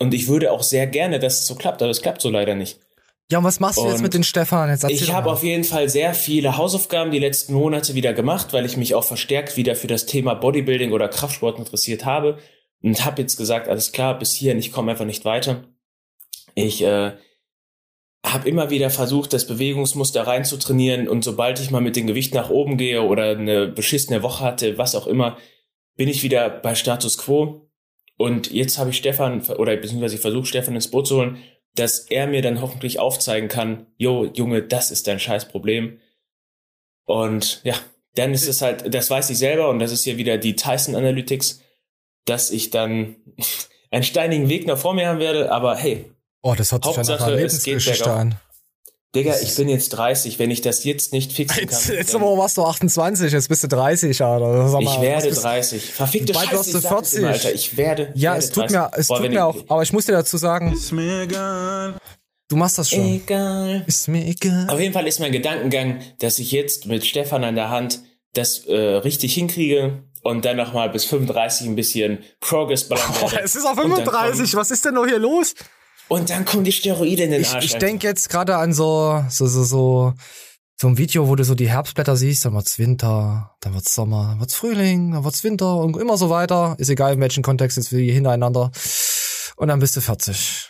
Und 0.01 0.15
ich 0.15 0.29
würde 0.29 0.51
auch 0.51 0.63
sehr 0.63 0.87
gerne, 0.87 1.19
dass 1.19 1.41
es 1.41 1.47
so 1.47 1.55
klappt, 1.55 1.83
aber 1.83 1.91
es 1.91 2.01
klappt 2.01 2.23
so 2.23 2.31
leider 2.31 2.55
nicht. 2.55 2.81
Ja, 3.31 3.39
und 3.39 3.45
was 3.45 3.61
machst 3.61 3.79
du 3.79 3.85
jetzt 3.85 3.97
Und 3.97 4.03
mit 4.03 4.15
den 4.15 4.25
Stefan? 4.25 4.71
Jetzt 4.71 4.91
Ich 4.91 5.13
habe 5.13 5.31
auf 5.31 5.45
jeden 5.45 5.63
Fall 5.63 5.89
sehr 5.89 6.15
viele 6.15 6.57
Hausaufgaben 6.57 7.13
die 7.13 7.19
letzten 7.21 7.53
Monate 7.53 7.95
wieder 7.95 8.13
gemacht, 8.13 8.53
weil 8.53 8.65
ich 8.65 8.77
mich 8.77 8.95
auch 8.95 9.05
verstärkt 9.05 9.57
wieder 9.57 9.77
für 9.77 9.87
das 9.87 10.07
Thema 10.07 10.35
Bodybuilding 10.35 10.91
oder 10.91 11.07
Kraftsport 11.09 11.59
interessiert 11.59 12.05
habe 12.05 12.39
und 12.83 13.05
habe 13.05 13.23
jetzt 13.23 13.37
gesagt, 13.37 13.69
alles 13.69 13.93
klar, 13.93 14.19
bis 14.19 14.35
hierhin, 14.35 14.59
ich 14.59 14.73
komme 14.73 14.91
einfach 14.91 15.05
nicht 15.05 15.25
weiter. 15.25 15.65
Ich 16.57 16.83
äh, 16.83 17.13
habe 18.25 18.49
immer 18.49 18.71
wieder 18.71 18.91
versucht, 18.91 19.33
das 19.33 19.47
Bewegungsmuster 19.47 20.27
reinzutrainieren 20.27 21.09
und 21.09 21.23
sobald 21.23 21.61
ich 21.61 21.71
mal 21.71 21.81
mit 21.81 21.95
dem 21.95 22.07
Gewicht 22.07 22.35
nach 22.35 22.51
oben 22.51 22.79
gehe 22.79 23.03
oder 23.03 23.31
eine 23.31 23.69
beschissene 23.69 24.23
Woche 24.23 24.43
hatte, 24.43 24.77
was 24.77 24.97
auch 24.97 25.07
immer, 25.07 25.37
bin 25.95 26.09
ich 26.09 26.23
wieder 26.23 26.51
bei 26.51 26.75
Status 26.75 27.19
Quo. 27.19 27.70
Und 28.21 28.51
jetzt 28.51 28.77
habe 28.77 28.91
ich 28.91 28.99
Stefan, 28.99 29.41
oder 29.49 29.75
beziehungsweise 29.79 30.17
ich 30.17 30.21
versuche 30.21 30.45
Stefan 30.45 30.75
ins 30.75 30.91
Boot 30.91 31.07
zu 31.07 31.17
holen, 31.17 31.39
dass 31.75 32.01
er 32.01 32.27
mir 32.27 32.43
dann 32.43 32.61
hoffentlich 32.61 32.99
aufzeigen 32.99 33.49
kann, 33.49 33.87
jo, 33.97 34.27
Junge, 34.35 34.63
das 34.63 34.91
ist 34.91 35.07
dein 35.07 35.19
Scheißproblem. 35.19 35.99
Und 37.07 37.63
ja, 37.65 37.75
dann 38.17 38.35
ist 38.35 38.47
es 38.47 38.61
halt, 38.61 38.95
das 38.95 39.09
weiß 39.09 39.31
ich 39.31 39.39
selber 39.39 39.71
und 39.71 39.79
das 39.79 39.91
ist 39.91 40.05
hier 40.05 40.19
wieder 40.19 40.37
die 40.37 40.55
Tyson 40.55 40.97
Analytics, 40.97 41.63
dass 42.27 42.51
ich 42.51 42.69
dann 42.69 43.17
einen 43.91 44.05
steinigen 44.05 44.51
Weg 44.51 44.67
noch 44.67 44.77
vor 44.77 44.93
mir 44.93 45.09
haben 45.09 45.19
werde, 45.19 45.51
aber 45.51 45.77
hey, 45.77 46.13
Oh, 46.43 46.55
das 46.55 46.73
hört 46.73 46.85
sich 46.85 46.97
nach 46.97 46.99
Hauptsache, 46.99 47.25
einer 47.25 47.37
es 47.37 47.65
geht 47.65 47.67
Lebensgeschichte 47.67 48.13
an. 48.13 48.35
Digga, 49.15 49.35
ich 49.43 49.57
bin 49.57 49.69
jetzt 49.69 49.89
30, 49.89 50.39
wenn 50.39 50.53
ich 50.53 50.61
das 50.61 50.85
jetzt 50.85 51.13
nicht 51.13 51.33
fixen 51.33 51.67
kann. 51.67 51.69
Jetzt, 51.69 51.89
jetzt 51.89 52.15
aber 52.15 52.39
warst 52.39 52.57
du 52.57 52.65
28, 52.65 53.33
jetzt 53.33 53.49
bist 53.49 53.65
du 53.65 53.69
30, 53.69 54.23
Alter. 54.23 54.69
Sag 54.69 54.83
mal, 54.83 54.95
ich 54.95 55.01
werde 55.01 55.17
was 55.27 55.29
bist- 55.31 55.45
30. 55.45 55.85
Verfickte 55.93 56.33
Bald 56.33 56.45
Scheiße, 56.51 56.59
wirst 56.59 56.75
du 56.75 56.79
ich 56.79 56.83
sag 56.85 56.93
es 57.03 57.11
40. 57.11 57.19
immer, 57.19 57.29
Alter. 57.31 57.53
Ich 57.53 57.77
werde. 57.77 58.13
Ja, 58.15 58.31
werde 58.33 58.45
es 58.45 58.51
tut 58.51 58.63
30. 58.71 58.77
mir, 58.77 58.91
es 58.97 59.09
Boah, 59.09 59.17
tut 59.19 59.29
mir 59.29 59.33
ich- 59.35 59.41
auch, 59.41 59.57
aber 59.69 59.83
ich 59.83 59.93
muss 59.93 60.07
dir 60.07 60.13
dazu 60.13 60.37
sagen, 60.37 60.73
Ist 60.73 60.93
mir 60.93 61.23
egal. 61.23 61.95
du 62.49 62.57
machst 62.57 62.79
das 62.79 62.89
schon. 62.91 63.01
Egal. 63.05 63.83
Ist 63.89 64.07
mir 64.07 64.25
egal. 64.27 64.69
Auf 64.71 64.79
jeden 64.79 64.93
Fall 64.93 65.09
ist 65.09 65.19
mein 65.19 65.33
Gedankengang, 65.33 66.01
dass 66.21 66.39
ich 66.39 66.53
jetzt 66.53 66.87
mit 66.87 67.05
Stefan 67.05 67.43
an 67.43 67.57
der 67.57 67.71
Hand 67.71 68.01
das 68.35 68.65
äh, 68.67 68.77
richtig 68.77 69.35
hinkriege 69.35 70.05
und 70.23 70.45
dann 70.45 70.57
nochmal 70.57 70.89
bis 70.89 71.05
35 71.07 71.67
ein 71.67 71.75
bisschen 71.75 72.19
Progress 72.39 72.89
ballern 72.89 73.13
Boah, 73.21 73.33
werde. 73.33 73.45
es 73.45 73.57
ist 73.57 73.65
auf 73.65 73.73
Und 73.77 73.91
dann 73.91 74.05
35, 74.05 74.55
was 74.55 74.71
ist 74.71 74.85
denn 74.85 74.95
noch 74.95 75.07
hier 75.07 75.19
los? 75.19 75.55
Und 76.11 76.29
dann 76.29 76.45
kommen 76.45 76.65
die 76.65 76.73
Steroide 76.73 77.23
in 77.23 77.31
den 77.31 77.41
Ich, 77.43 77.49
Arsch. 77.55 77.65
ich 77.65 77.75
Alter. 77.75 77.87
denke 77.87 78.07
jetzt 78.09 78.29
gerade 78.29 78.57
an 78.57 78.73
so, 78.73 79.25
so, 79.29 79.47
so, 79.47 79.63
so, 79.65 80.13
so 80.77 80.89
ein 80.89 80.99
Video, 80.99 81.29
wo 81.29 81.37
du 81.37 81.45
so 81.45 81.55
die 81.55 81.69
Herbstblätter 81.71 82.17
siehst, 82.17 82.45
dann 82.45 82.53
wird's 82.55 82.79
Winter, 82.79 83.55
dann 83.61 83.75
wird's 83.75 83.95
Sommer, 83.95 84.29
dann 84.31 84.41
wird's 84.41 84.55
Frühling, 84.55 85.13
dann 85.13 85.25
wird's 85.25 85.45
Winter 85.45 85.77
und 85.77 85.97
immer 85.97 86.17
so 86.17 86.29
weiter. 86.29 86.75
Ist 86.79 86.89
egal, 86.91 87.13
in 87.15 87.21
welchem 87.21 87.43
Kontext 87.45 87.77
jetzt 87.77 87.93
wie 87.97 88.11
hintereinander. 88.11 88.73
Und 89.57 89.69
dann 89.69 89.79
bist 89.79 89.97
du 89.97 90.01
40. 90.01 90.69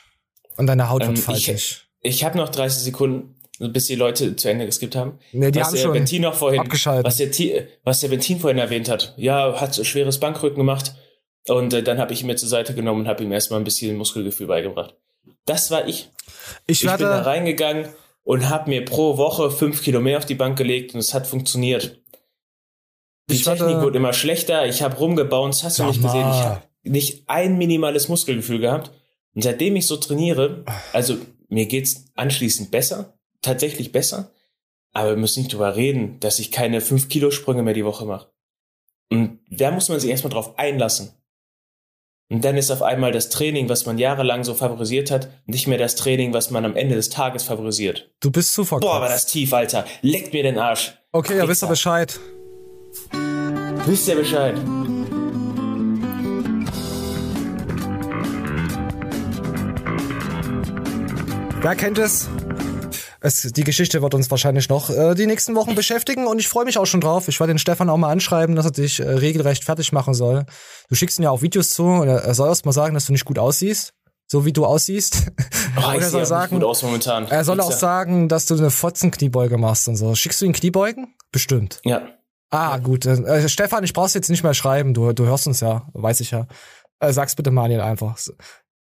Und 0.58 0.66
deine 0.66 0.90
Haut 0.90 1.02
Ähm, 1.02 1.08
wird 1.08 1.18
ich- 1.18 1.24
faltig. 1.24 1.86
Ich 2.02 2.22
habe 2.24 2.36
noch 2.36 2.48
30 2.50 2.82
Sekunden, 2.82 3.36
bis 3.58 3.86
die 3.86 3.94
Leute 3.94 4.36
zu 4.36 4.48
Ende 4.50 4.66
geskippt 4.66 4.94
haben. 4.96 5.18
Nee, 5.32 5.50
die 5.50 5.60
was 5.60 5.68
haben 5.68 5.74
der 5.74 5.82
schon 5.82 5.92
Bentin 5.94 6.22
noch 6.22 6.34
vorhin, 6.34 6.60
abgeschaltet. 6.60 7.06
Was 7.06 7.16
der, 7.16 7.30
was 7.84 8.00
der 8.00 8.08
Bentin 8.08 8.40
vorhin 8.40 8.58
erwähnt 8.58 8.88
hat. 8.90 9.14
Ja, 9.16 9.58
hat 9.60 9.72
so 9.74 9.84
schweres 9.84 10.18
Bankrücken 10.20 10.58
gemacht. 10.58 10.94
Und 11.48 11.72
äh, 11.72 11.82
dann 11.82 11.98
habe 11.98 12.12
ich 12.12 12.20
ihn 12.20 12.26
mir 12.26 12.36
zur 12.36 12.48
Seite 12.50 12.74
genommen 12.74 13.00
und 13.00 13.08
habe 13.08 13.22
ihm 13.24 13.32
erstmal 13.32 13.58
ein 13.60 13.64
bisschen 13.64 13.96
Muskelgefühl 13.96 14.46
beigebracht. 14.46 14.94
Das 15.46 15.70
war 15.70 15.86
ich. 15.86 16.10
Ich 16.66 16.84
Ich 16.84 16.90
bin 16.90 17.00
da 17.00 17.22
reingegangen 17.22 17.88
und 18.22 18.48
habe 18.48 18.70
mir 18.70 18.84
pro 18.84 19.16
Woche 19.16 19.50
fünf 19.50 19.82
Kilo 19.82 20.00
mehr 20.00 20.18
auf 20.18 20.26
die 20.26 20.34
Bank 20.34 20.56
gelegt 20.56 20.94
und 20.94 21.00
es 21.00 21.14
hat 21.14 21.26
funktioniert. 21.26 22.00
Die 23.28 23.36
Ich 23.36 23.44
Technik 23.44 23.80
wurde 23.80 23.98
immer 23.98 24.12
schlechter, 24.12 24.66
ich 24.66 24.82
habe 24.82 24.96
rumgebounced, 24.96 25.64
hast 25.64 25.78
du 25.78 25.84
nicht 25.84 26.02
gesehen, 26.02 26.28
ich 26.28 26.42
habe 26.42 26.62
nicht 26.82 27.24
ein 27.28 27.58
minimales 27.58 28.08
Muskelgefühl 28.08 28.58
gehabt. 28.58 28.90
Und 29.34 29.42
seitdem 29.42 29.76
ich 29.76 29.86
so 29.86 29.96
trainiere, 29.96 30.64
also 30.92 31.16
mir 31.48 31.66
geht's 31.66 32.06
anschließend 32.14 32.70
besser, 32.70 33.18
tatsächlich 33.42 33.92
besser, 33.92 34.32
aber 34.92 35.10
wir 35.10 35.16
müssen 35.16 35.40
nicht 35.40 35.52
drüber 35.52 35.76
reden, 35.76 36.18
dass 36.20 36.40
ich 36.40 36.50
keine 36.50 36.80
fünf 36.80 37.08
Kilo 37.08 37.30
Sprünge 37.30 37.62
mehr 37.62 37.74
die 37.74 37.84
Woche 37.84 38.06
mache. 38.06 38.32
Und 39.08 39.40
da 39.48 39.70
muss 39.70 39.88
man 39.88 40.00
sich 40.00 40.10
erstmal 40.10 40.32
drauf 40.32 40.58
einlassen. 40.58 41.12
Und 42.30 42.44
dann 42.44 42.56
ist 42.56 42.70
auf 42.70 42.80
einmal 42.80 43.10
das 43.10 43.28
Training, 43.28 43.68
was 43.68 43.86
man 43.86 43.98
jahrelang 43.98 44.44
so 44.44 44.54
favorisiert 44.54 45.10
hat, 45.10 45.30
nicht 45.46 45.66
mehr 45.66 45.78
das 45.78 45.96
Training, 45.96 46.32
was 46.32 46.52
man 46.52 46.64
am 46.64 46.76
Ende 46.76 46.94
des 46.94 47.10
Tages 47.10 47.42
favorisiert. 47.42 48.08
du 48.20 48.30
bist 48.30 48.52
zu 48.54 48.64
verkopft. 48.64 48.92
Boah, 48.92 49.00
war 49.00 49.08
das 49.08 49.26
tief, 49.26 49.52
Alter. 49.52 49.84
Leckt 50.00 50.32
mir 50.32 50.44
den 50.44 50.56
Arsch. 50.56 50.94
Okay, 51.10 51.36
ja, 51.36 51.48
wisst 51.48 51.64
ihr. 51.64 51.66
Bescheid. 51.66 52.20
Wisst 53.84 54.08
ihr 54.08 54.14
Bescheid? 54.14 54.54
Wer 61.62 61.74
kennt 61.74 61.98
es? 61.98 62.28
Es? 63.20 63.42
Die 63.42 63.64
Geschichte 63.64 64.02
wird 64.02 64.14
uns 64.14 64.30
wahrscheinlich 64.30 64.68
noch 64.68 64.90
äh, 64.90 65.14
die 65.14 65.26
nächsten 65.26 65.54
Wochen 65.54 65.74
beschäftigen 65.74 66.26
und 66.26 66.38
ich 66.38 66.48
freue 66.48 66.64
mich 66.64 66.78
auch 66.78 66.86
schon 66.86 67.00
drauf. 67.00 67.28
Ich 67.28 67.40
werde 67.40 67.52
den 67.52 67.58
Stefan 67.58 67.88
auch 67.88 67.96
mal 67.96 68.10
anschreiben, 68.10 68.56
dass 68.56 68.66
er 68.66 68.72
dich 68.72 69.00
äh, 69.00 69.08
regelrecht 69.08 69.64
fertig 69.64 69.92
machen 69.92 70.14
soll. 70.14 70.44
Du 70.88 70.94
schickst 70.94 71.18
ihm 71.18 71.24
ja 71.24 71.30
auch 71.30 71.42
Videos 71.42 71.70
zu 71.70 71.84
und 71.84 72.08
er, 72.08 72.34
soll 72.34 72.48
erst 72.48 72.66
mal 72.66 72.72
sagen, 72.72 72.94
dass 72.94 73.06
du 73.06 73.12
nicht 73.12 73.24
gut 73.24 73.38
aussiehst. 73.38 73.92
So 74.26 74.44
wie 74.44 74.52
du 74.52 74.64
aussiehst. 74.64 75.30
Oh, 75.76 75.86
und 75.86 75.94
ich 75.94 76.02
er 76.02 76.10
soll 76.10 76.22
auch 76.22 76.26
sagen, 76.26 76.54
nicht 76.56 76.62
gut 76.62 76.68
aus 76.68 76.82
momentan. 76.82 77.28
er 77.28 77.44
soll 77.44 77.60
auch 77.60 77.70
sagen, 77.70 78.28
dass 78.28 78.44
du 78.44 78.54
eine 78.54 78.72
Fotzenkniebeuge 78.72 79.56
machst 79.56 79.86
und 79.86 79.94
so. 79.94 80.16
Schickst 80.16 80.40
du 80.40 80.46
ihn 80.46 80.52
Kniebeugen? 80.52 81.14
Bestimmt. 81.30 81.80
Ja. 81.84 82.02
Ah, 82.50 82.78
gut. 82.78 83.06
Äh, 83.06 83.48
Stefan, 83.48 83.84
ich 83.84 83.92
brauch's 83.92 84.14
jetzt 84.14 84.28
nicht 84.28 84.42
mehr 84.42 84.52
schreiben. 84.52 84.94
Du, 84.94 85.12
du 85.12 85.26
hörst 85.26 85.46
uns 85.46 85.60
ja, 85.60 85.86
weiß 85.92 86.18
ich 86.20 86.32
ja. 86.32 86.48
Äh, 86.98 87.12
sag's 87.12 87.36
bitte 87.36 87.52
Manuel 87.52 87.80
einfach. 87.80 88.18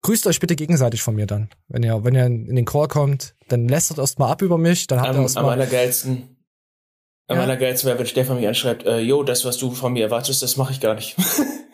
Grüßt 0.03 0.27
euch 0.27 0.41
bitte 0.41 0.55
gegenseitig 0.57 1.03
von 1.03 1.15
mir 1.17 1.27
dann. 1.27 1.49
Wenn 1.69 1.83
ihr, 1.83 2.05
wenn 2.05 2.15
ihr 2.15 2.27
in 2.27 2.55
den 2.57 2.65
Chor 2.65 2.89
kommt, 2.89 3.35
dann 3.49 3.69
lästert 3.69 3.99
erst 3.99 4.19
mal 4.19 4.31
ab 4.31 4.43
über 4.43 4.57
mich, 4.59 4.87
dann 4.87 5.01
habt 5.01 5.11
ihr 5.15 5.17
Am, 5.17 5.23
erst 5.23 5.37
am 5.37 5.47
mal. 5.47 5.53
allergeilsten. 5.53 6.37
Am 7.27 7.37
Ja. 7.37 7.43
allergeilsten 7.43 7.89
wäre, 7.89 7.99
wenn 7.99 8.07
Stefan 8.07 8.37
mich 8.37 8.47
anschreibt, 8.47 8.87
äh, 8.87 9.01
jo, 9.01 9.23
das, 9.23 9.45
was 9.45 9.59
du 9.59 9.71
von 9.73 9.93
mir 9.93 10.05
erwartest, 10.05 10.43
das 10.43 10.57
mache 10.57 10.73
ich 10.73 10.81
gar 10.81 10.95
nicht. 10.95 11.17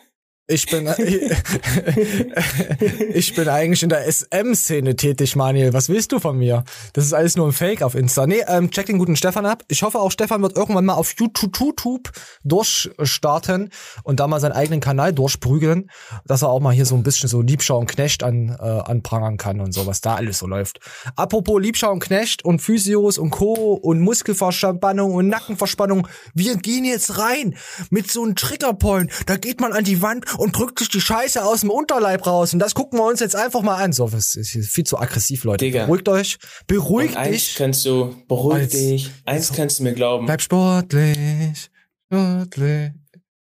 Ich 0.47 0.67
bin, 0.67 0.85
ich 3.13 3.33
bin 3.33 3.49
eigentlich 3.49 3.81
in 3.81 3.89
der 3.89 4.11
SM-Szene 4.11 4.95
tätig, 4.95 5.35
Manuel. 5.35 5.73
Was 5.73 5.89
willst 5.89 6.11
du 6.11 6.19
von 6.19 6.37
mir? 6.37 6.63
Das 6.93 7.03
ist 7.03 7.13
alles 7.13 7.35
nur 7.35 7.47
ein 7.47 7.51
Fake 7.51 7.81
auf 7.81 7.95
Insta. 7.95 8.27
Nee, 8.27 8.43
ähm, 8.47 8.69
check 8.69 8.85
den 8.85 8.99
guten 8.99 9.15
Stefan 9.15 9.47
ab. 9.47 9.63
Ich 9.69 9.81
hoffe 9.81 9.97
auch, 9.97 10.11
Stefan 10.11 10.43
wird 10.43 10.55
irgendwann 10.55 10.85
mal 10.85 10.93
auf 10.93 11.15
YouTube, 11.17 12.11
durchstarten 12.43 13.71
und 14.03 14.19
da 14.19 14.27
mal 14.27 14.39
seinen 14.39 14.51
eigenen 14.51 14.81
Kanal 14.81 15.13
durchprügeln, 15.13 15.89
dass 16.25 16.43
er 16.43 16.49
auch 16.49 16.59
mal 16.59 16.73
hier 16.73 16.85
so 16.85 16.93
ein 16.93 17.01
bisschen 17.01 17.27
so 17.27 17.41
Liebschau 17.41 17.79
und 17.79 17.87
Knecht 17.87 18.21
an, 18.21 18.49
äh, 18.49 18.61
anprangern 18.61 19.37
kann 19.37 19.59
und 19.59 19.73
so, 19.73 19.87
was 19.87 20.01
da 20.01 20.13
alles 20.13 20.37
so 20.37 20.45
läuft. 20.45 20.77
Apropos 21.15 21.59
Liebschau 21.59 21.91
und 21.91 22.01
Knecht 22.01 22.45
und 22.45 22.59
Physios 22.59 23.17
und 23.17 23.31
Co. 23.31 23.73
und 23.73 23.99
Muskelverspannung 23.99 25.15
und 25.15 25.27
Nackenverspannung. 25.27 26.07
Wir 26.35 26.57
gehen 26.57 26.85
jetzt 26.85 27.17
rein 27.17 27.55
mit 27.89 28.11
so 28.11 28.23
einem 28.23 28.35
Triggerpoint. 28.35 29.11
Da 29.25 29.37
geht 29.37 29.59
man 29.59 29.73
an 29.73 29.83
die 29.83 30.03
Wand 30.03 30.34
und 30.37 30.55
drückt 30.57 30.79
sich 30.79 30.89
die 30.89 31.01
Scheiße 31.01 31.43
aus 31.43 31.61
dem 31.61 31.69
Unterleib 31.69 32.25
raus. 32.27 32.53
Und 32.53 32.59
das 32.59 32.73
gucken 32.73 32.99
wir 32.99 33.05
uns 33.05 33.19
jetzt 33.19 33.35
einfach 33.35 33.61
mal 33.61 33.75
an. 33.75 33.93
So, 33.93 34.07
das 34.09 34.35
ist 34.35 34.51
viel 34.69 34.83
zu 34.85 34.97
aggressiv, 34.97 35.43
Leute. 35.43 35.65
Digga. 35.65 35.85
Beruhigt 35.85 36.09
euch. 36.09 36.37
Beruhigt 36.67 37.15
Und 37.15 37.21
eins 37.21 37.31
dich. 37.45 37.55
kannst 37.55 37.85
du, 37.85 38.15
beruhig 38.27 38.55
Als- 38.63 38.71
dich, 38.71 39.11
eins 39.25 39.51
kannst 39.53 39.79
du 39.79 39.83
mir 39.83 39.93
glauben. 39.93 40.25
Bleib 40.25 40.41
sportlich. 40.41 41.69
Sportlich. 42.11 42.91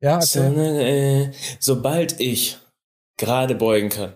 Ja, 0.00 0.20
So, 0.20 0.40
erzähl. 0.40 0.80
äh, 0.80 1.30
sobald 1.58 2.18
ich 2.20 2.58
gerade 3.18 3.54
beugen 3.54 3.90
kann, 3.90 4.14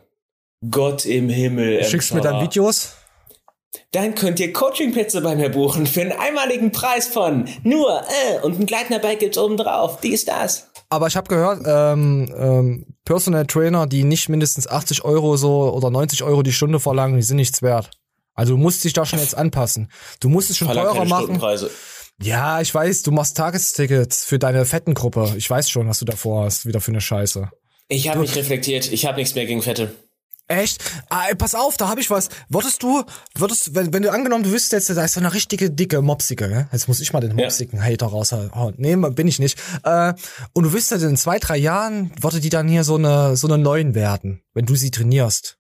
Gott 0.71 1.05
im 1.05 1.29
Himmel. 1.29 1.85
Schickst 1.85 2.15
mir 2.15 2.23
dann 2.23 2.43
Videos? 2.43 2.93
Dann 3.91 4.15
könnt 4.15 4.41
ihr 4.41 4.53
Coachingplätze 4.53 5.21
bei 5.21 5.37
mir 5.37 5.51
buchen 5.51 5.87
für 5.87 6.01
einen 6.01 6.13
einmaligen 6.13 6.73
Preis 6.73 7.07
von 7.09 7.49
nur, 7.65 8.03
äh, 8.03 8.41
und 8.41 8.59
ein 8.59 8.67
Gleitnerbike 8.67 9.19
gibt's 9.19 9.37
oben 9.39 9.57
drauf. 9.57 10.01
Dies, 10.01 10.25
das. 10.25 10.71
Aber 10.89 11.07
ich 11.07 11.17
habe 11.17 11.29
gehört, 11.29 11.63
ähm, 11.67 12.33
ähm, 12.37 12.87
Personal 13.05 13.47
Trainer, 13.47 13.87
die 13.87 14.05
nicht 14.05 14.29
mindestens 14.29 14.67
80 14.67 15.05
Euro 15.05 15.37
so 15.37 15.73
oder 15.73 15.91
90 15.91 16.23
Euro 16.23 16.43
die 16.43 16.53
Stunde 16.53 16.81
verlangen, 16.81 17.17
die 17.17 17.23
sind 17.23 17.37
nichts 17.37 17.63
wert. 17.63 17.91
Also 18.35 18.55
du 18.55 18.59
musst 18.59 18.85
dich 18.85 18.93
da 18.93 19.07
schon 19.07 19.19
jetzt 19.19 19.37
anpassen. 19.37 19.91
Du 20.21 20.29
musst 20.29 20.51
es 20.51 20.57
schon 20.59 20.67
Verlang 20.67 20.87
teurer 20.87 21.05
machen. 21.05 21.41
Ja, 22.23 22.61
ich 22.61 22.73
weiß, 22.73 23.03
du 23.03 23.11
machst 23.11 23.37
Tagestickets 23.37 24.25
für 24.25 24.39
deine 24.39 24.65
Fettengruppe. 24.65 25.35
Ich 25.37 25.51
weiß 25.51 25.69
schon, 25.69 25.89
was 25.89 25.99
du 25.99 26.05
davor 26.05 26.45
hast, 26.45 26.67
wieder 26.67 26.81
für 26.81 26.93
eine 26.93 27.01
Scheiße. 27.01 27.51
Ich 27.89 28.09
habe 28.09 28.21
mich 28.21 28.35
reflektiert. 28.35 28.91
Ich 28.93 29.07
habe 29.07 29.19
nichts 29.19 29.35
mehr 29.35 29.47
gegen 29.47 29.63
Fette. 29.63 29.95
Echt? 30.47 30.83
Ah, 31.09 31.25
ey, 31.31 31.35
pass 31.35 31.55
auf, 31.55 31.79
da 31.79 31.89
habe 31.89 32.01
ich 32.03 32.11
was. 32.11 32.29
Würdest 32.51 32.83
du, 32.83 33.03
würdest, 33.35 33.75
wenn, 33.75 33.95
wenn 33.95 34.03
du 34.03 34.13
angenommen, 34.13 34.45
du 34.45 34.51
wüsstest 34.53 34.89
jetzt, 34.89 34.97
da 34.99 35.05
ist 35.05 35.15
so 35.15 35.21
eine 35.21 35.33
richtige 35.33 35.71
dicke 35.71 36.03
Mopsige, 36.03 36.49
ne? 36.49 36.69
Jetzt 36.71 36.87
muss 36.87 37.01
ich 37.01 37.13
mal 37.15 37.21
den 37.21 37.35
mopsigen 37.35 37.83
Hater 37.83 38.07
raushauen. 38.07 38.75
Nee, 38.77 38.95
bin 38.97 39.27
ich 39.27 39.39
nicht. 39.39 39.59
Äh, 39.85 40.13
und 40.53 40.65
du 40.65 40.73
wüsstest, 40.75 41.03
in 41.03 41.17
zwei, 41.17 41.39
drei 41.39 41.57
Jahren 41.57 42.13
würde 42.21 42.41
die 42.41 42.51
dann 42.51 42.69
hier 42.69 42.85
so 42.85 42.97
eine, 42.97 43.37
so 43.37 43.47
eine 43.47 43.57
neuen 43.57 43.95
werden, 43.95 44.43
wenn 44.53 44.67
du 44.67 44.75
sie 44.77 44.91
trainierst. 44.91 45.59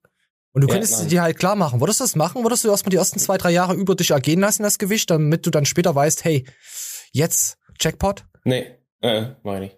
Und 0.52 0.60
du 0.60 0.68
Ja, 0.68 0.74
könntest 0.74 0.94
sie 0.96 1.00
nein. 1.04 1.08
dir 1.10 1.22
halt 1.22 1.38
klar 1.38 1.56
machen. 1.56 1.80
Würdest 1.80 2.00
du 2.00 2.04
das 2.04 2.14
machen? 2.14 2.44
Würdest 2.44 2.62
du 2.64 2.68
erstmal 2.68 2.90
die 2.90 2.96
ersten 2.98 3.18
zwei, 3.18 3.38
drei 3.38 3.50
Jahre 3.52 3.74
über 3.74 3.94
dich 3.94 4.10
ergehen 4.10 4.40
lassen, 4.40 4.62
das 4.64 4.78
Gewicht, 4.78 5.10
damit 5.10 5.46
du 5.46 5.50
dann 5.50 5.64
später 5.64 5.94
weißt, 5.94 6.24
hey, 6.24 6.44
jetzt 7.10 7.56
Jackpot? 7.80 8.24
Nee, 8.44 8.66
äh, 9.00 9.30
meine 9.42 9.66
ich. 9.66 9.76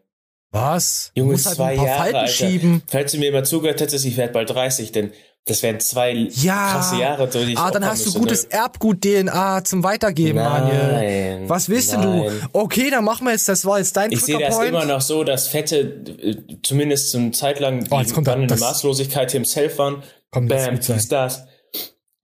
Was? 0.53 1.11
Junge, 1.15 1.33
musst 1.33 1.47
halt 1.47 1.57
zwei 1.57 1.71
ein 1.73 1.77
paar 1.77 1.87
Jahre, 1.87 1.99
Falten 2.03 2.17
Alter. 2.17 2.33
schieben. 2.33 2.83
Falls 2.89 3.13
du 3.13 3.19
mir 3.19 3.33
mal 3.33 3.45
zugehört 3.45 3.81
hättest, 3.81 4.05
ich 4.05 4.17
werde 4.17 4.33
bald 4.33 4.51
30, 4.51 4.93
denn 4.93 5.13
das 5.45 5.63
wären 5.63 5.79
zwei 5.81 6.13
Ja. 6.13 6.73
krasse 6.73 6.97
Jahre, 6.97 7.29
die 7.29 7.53
ich 7.53 7.59
Ah, 7.59 7.71
dann 7.71 7.85
hast 7.85 8.05
du 8.07 8.13
gutes 8.19 8.45
ne? 8.49 8.55
Erbgut-DNA 8.55 9.63
zum 9.65 9.85
Weitergeben. 9.85 10.39
Nein, 10.39 11.49
Was 11.49 11.69
willst 11.69 11.93
denn 11.93 12.03
du? 12.03 12.09
nein. 12.25 12.49
Okay, 12.53 12.91
dann 12.91 13.05
machen 13.05 13.27
wir 13.27 13.33
jetzt, 13.33 13.49
das 13.49 13.65
war 13.65 13.79
jetzt 13.79 13.97
dein 13.97 14.11
Ich 14.13 14.23
sehe 14.25 14.39
das 14.39 14.59
immer 14.59 14.85
noch 14.87 15.01
so, 15.01 15.23
dass 15.25 15.47
Fette 15.49 15.79
äh, 15.81 16.37
zumindest 16.63 17.11
zum 17.13 17.33
Zeit 17.33 17.61
lang 17.61 17.87
Oh, 17.91 17.97
wandelnde 17.97 18.47
das- 18.49 18.61
Maßlosigkeit 18.61 19.31
himself 19.31 19.79
waren. 19.79 20.03
Komm, 20.33 20.49
das 20.49 20.65
Bam, 20.67 20.83
sein. 20.83 20.97
dies, 20.97 21.09
das. 21.09 21.47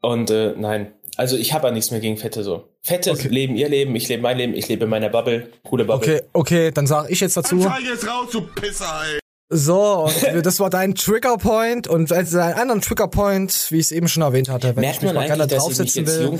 Und 0.00 0.30
äh, 0.30 0.54
nein, 0.56 0.92
also 1.16 1.36
ich 1.36 1.52
habe 1.52 1.68
ja 1.68 1.72
nichts 1.72 1.90
mehr 1.92 2.00
gegen 2.00 2.16
Fette 2.16 2.42
so. 2.42 2.68
Fette 2.84 3.12
Okay. 3.12 3.28
leben 3.28 3.54
ihr 3.56 3.68
Leben, 3.68 3.94
ich 3.94 4.08
lebe 4.08 4.22
mein 4.22 4.38
Leben, 4.38 4.54
ich 4.54 4.66
lebe 4.68 4.84
in 4.84 4.90
meiner 4.90 5.08
Bubble, 5.08 5.52
coole 5.62 5.84
Bubble. 5.84 6.16
Okay, 6.16 6.22
okay, 6.32 6.70
dann 6.72 6.86
sage 6.88 7.12
ich 7.12 7.20
jetzt 7.20 7.36
dazu. 7.36 7.60
Zeig 7.60 7.82
jetzt 7.84 8.06
raus, 8.08 8.28
du 8.32 8.40
Pisser, 8.42 9.02
ey. 9.12 9.18
So, 9.54 10.10
das 10.42 10.58
war 10.60 10.70
dein 10.70 10.94
Triggerpoint 10.94 11.86
und 11.86 12.10
als 12.10 12.34
einen 12.34 12.54
anderen 12.54 12.80
Triggerpoint, 12.80 13.66
wie 13.70 13.76
ich 13.76 13.82
es 13.82 13.92
eben 13.92 14.08
schon 14.08 14.22
erwähnt 14.22 14.48
hatte, 14.48 14.74
wenn 14.74 14.80
Merkt 14.80 14.96
ich 14.96 15.02
mich 15.02 15.12
man 15.12 15.28
mal 15.28 15.36
gerne 15.36 15.46
draufsetzen 15.46 16.06
will. 16.06 16.22
jung... 16.22 16.38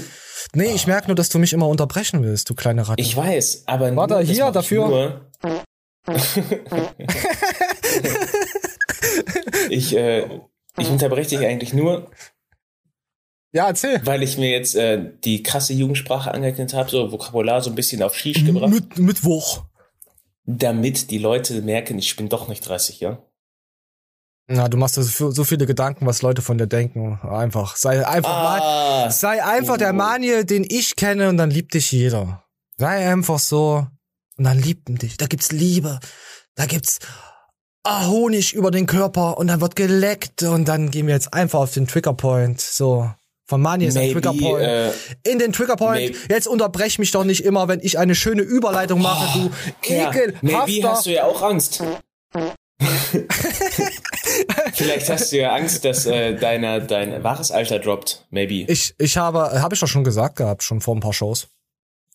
Nee, 0.55 0.73
ich 0.75 0.87
merke 0.87 1.09
nur, 1.09 1.15
dass 1.15 1.29
du 1.29 1.39
mich 1.39 1.53
immer 1.53 1.69
unterbrechen 1.69 2.25
willst, 2.25 2.49
du 2.51 2.55
kleine 2.55 2.89
Ratte. 2.89 3.01
Ich 3.01 3.15
weiß, 3.17 3.65
aber 3.67 3.95
Warte, 3.95 4.15
nur, 4.15 4.23
das 4.23 4.31
hier, 4.31 4.51
dafür. 4.51 4.89
Nur, 4.89 5.31
ich, 9.69 9.95
äh, 9.97 10.27
ich 10.79 10.91
unterbreche 10.91 11.37
dich 11.37 11.47
eigentlich 11.47 11.75
nur, 11.75 12.11
Ja, 13.53 13.67
erzähl. 13.69 14.01
Weil 14.07 14.23
ich 14.23 14.39
mir 14.39 14.51
jetzt 14.51 14.75
äh, 14.75 15.11
die 15.25 15.43
krasse 15.43 15.75
Jugendsprache 15.75 16.33
angeeignet 16.33 16.73
habe, 16.73 16.91
so 16.91 17.13
Vokabular 17.13 17.61
so 17.63 17.71
ein 17.71 17.75
bisschen 17.77 18.03
auf 18.03 18.15
Shish 18.17 18.45
gebracht. 18.45 18.71
Mit, 18.73 18.99
Mittwoch. 18.99 19.65
Damit 20.47 21.11
die 21.11 21.19
Leute 21.19 21.61
merken, 21.63 21.99
ich 21.99 22.17
bin 22.17 22.29
doch 22.29 22.49
nicht 22.49 22.67
30, 22.67 23.01
ja. 23.01 23.19
Na, 24.49 24.69
du 24.69 24.77
machst 24.77 24.97
dir 24.97 25.03
so, 25.03 25.31
so 25.31 25.45
viele 25.45 25.67
Gedanken, 25.67 26.07
was 26.07 26.23
Leute 26.23 26.43
von 26.43 26.59
dir 26.59 26.67
denken. 26.67 27.21
Einfach. 27.23 27.77
Sei 27.77 28.05
einfach 28.07 28.31
Ah. 28.31 29.03
mal, 29.05 29.11
sei 29.11 29.43
einfach 29.45 29.77
der 29.77 29.91
Oh. 29.91 29.97
Maniel, 29.97 30.45
den 30.45 30.65
ich 30.69 30.97
kenne 30.97 31.29
und 31.29 31.37
dann 31.37 31.51
liebt 31.51 31.75
dich 31.75 31.93
jeder. 31.93 32.43
Sei 32.79 33.09
einfach 33.11 33.39
so 33.39 33.87
und 34.39 34.45
dann 34.45 34.59
liebt 34.59 34.89
ihn 34.89 34.97
dich. 34.97 35.17
Da 35.17 35.27
gibt's 35.27 35.53
Liebe. 35.53 36.01
Da 36.57 36.67
gibt's 36.67 36.99
ah, 37.85 38.07
Honig 38.09 38.53
über 38.55 38.71
den 38.71 38.87
Körper 38.87 39.39
und 39.39 39.47
dann 39.47 39.61
wird 39.61 39.77
geleckt 39.77 40.43
und 40.43 40.67
dann 40.67 40.91
gehen 40.91 41.07
wir 41.07 41.15
jetzt 41.15 41.33
einfach 41.35 41.61
auf 41.61 41.73
den 41.75 41.87
Triggerpoint. 41.87 42.61
So. 42.61 43.11
Von 43.53 43.61
Maniel 43.61 43.89
ist 43.89 43.99
ein 43.99 44.05
Maybe, 44.07 44.23
Triggerpoint. 44.23 44.63
äh, 44.65 44.91
In 45.31 45.39
den 45.39 45.53
Triggerpoint. 45.53 46.01
maybe- 46.01 46.17
Jetzt 46.31 46.47
unterbrech 46.49 46.99
mich 46.99 47.11
doch 47.11 47.25
nicht 47.25 47.45
immer, 47.45 47.69
wenn 47.69 47.81
ich 47.83 47.99
eine 47.99 48.15
schöne 48.15 48.41
Überleitung 48.41 49.03
mache, 49.03 49.39
du 49.39 49.51
Ja, 49.93 50.11
maybe 50.11 50.33
ekelhafter. 50.63 50.91
hast 50.91 51.05
du 51.05 51.11
ja 51.13 51.25
auch 51.25 51.43
Angst. 51.43 51.83
Vielleicht 54.73 55.11
hast 55.11 55.33
du 55.33 55.37
ja 55.37 55.53
Angst, 55.55 55.85
dass 55.85 56.07
äh, 56.07 56.35
deiner, 56.35 56.81
dein 56.81 57.23
wahres 57.23 57.51
Alter 57.51 57.79
droppt. 57.79 58.25
Maybe. 58.31 58.65
Ich, 58.73 58.95
ich 58.97 59.19
habe, 59.19 59.61
habe 59.61 59.75
ich 59.75 59.81
doch 59.81 59.87
schon 59.87 60.03
gesagt 60.03 60.37
gehabt, 60.37 60.63
schon 60.63 60.81
vor 60.81 60.97
ein 60.97 61.01
paar 61.01 61.13
Shows. 61.13 61.49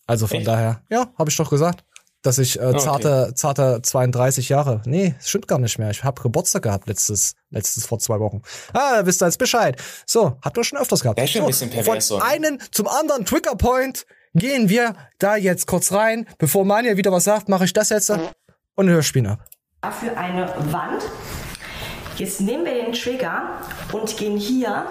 Also 0.08 0.26
von 0.26 0.38
Echt? 0.40 0.48
daher, 0.48 0.82
ja, 0.90 1.12
habe 1.20 1.30
ich 1.30 1.38
doch 1.38 1.52
gesagt, 1.52 1.84
dass 2.24 2.40
ich 2.40 2.60
äh, 2.60 2.64
okay. 2.66 2.80
zarte, 2.80 3.34
zarte 3.36 3.80
32 3.84 4.50
Jahre. 4.50 4.82
Nee, 4.86 5.14
das 5.20 5.30
stimmt 5.30 5.48
gar 5.48 5.60
nicht 5.60 5.78
mehr. 5.78 5.92
Ich 5.92 6.04
habe 6.04 6.20
Geburtstag 6.20 6.64
gehabt 6.64 6.88
letztes, 6.88 7.36
letztes 7.50 7.86
vor 7.86 8.00
zwei 8.00 8.20
Wochen. 8.20 8.42
Ah, 8.74 9.02
wisst 9.04 9.22
ihr 9.22 9.26
jetzt 9.26 9.38
Bescheid. 9.38 9.82
So, 10.06 10.38
habt 10.42 10.58
ihr 10.58 10.64
schon 10.64 10.80
öfters 10.80 11.02
gehabt. 11.02 11.20
Ja, 11.20 11.26
ist 11.26 11.32
schon 11.32 11.42
ein 11.42 11.48
bisschen 11.48 11.70
pervers 11.70 12.08
Von 12.08 12.20
so, 12.20 12.26
einen 12.26 12.60
zum 12.72 12.88
anderen 12.88 13.26
Triggerpoint 13.26 14.06
gehen 14.34 14.70
wir 14.70 14.96
da 15.20 15.36
jetzt 15.36 15.68
kurz 15.68 15.92
rein. 15.92 16.28
Bevor 16.38 16.66
Manja 16.66 16.98
wieder 16.98 17.12
was 17.12 17.24
sagt, 17.24 17.50
mache 17.50 17.66
ich 17.66 17.74
das 17.74 17.90
jetzt 17.90 18.10
und 18.10 18.90
höre 18.90 19.04
ab. 19.28 19.46
Dafür 19.82 20.18
eine 20.18 20.54
Wand. 20.72 21.04
Jetzt 22.18 22.42
nehmen 22.42 22.66
wir 22.66 22.74
den 22.74 22.94
Trigger 22.94 23.62
und 23.92 24.18
gehen 24.18 24.38
hier 24.38 24.88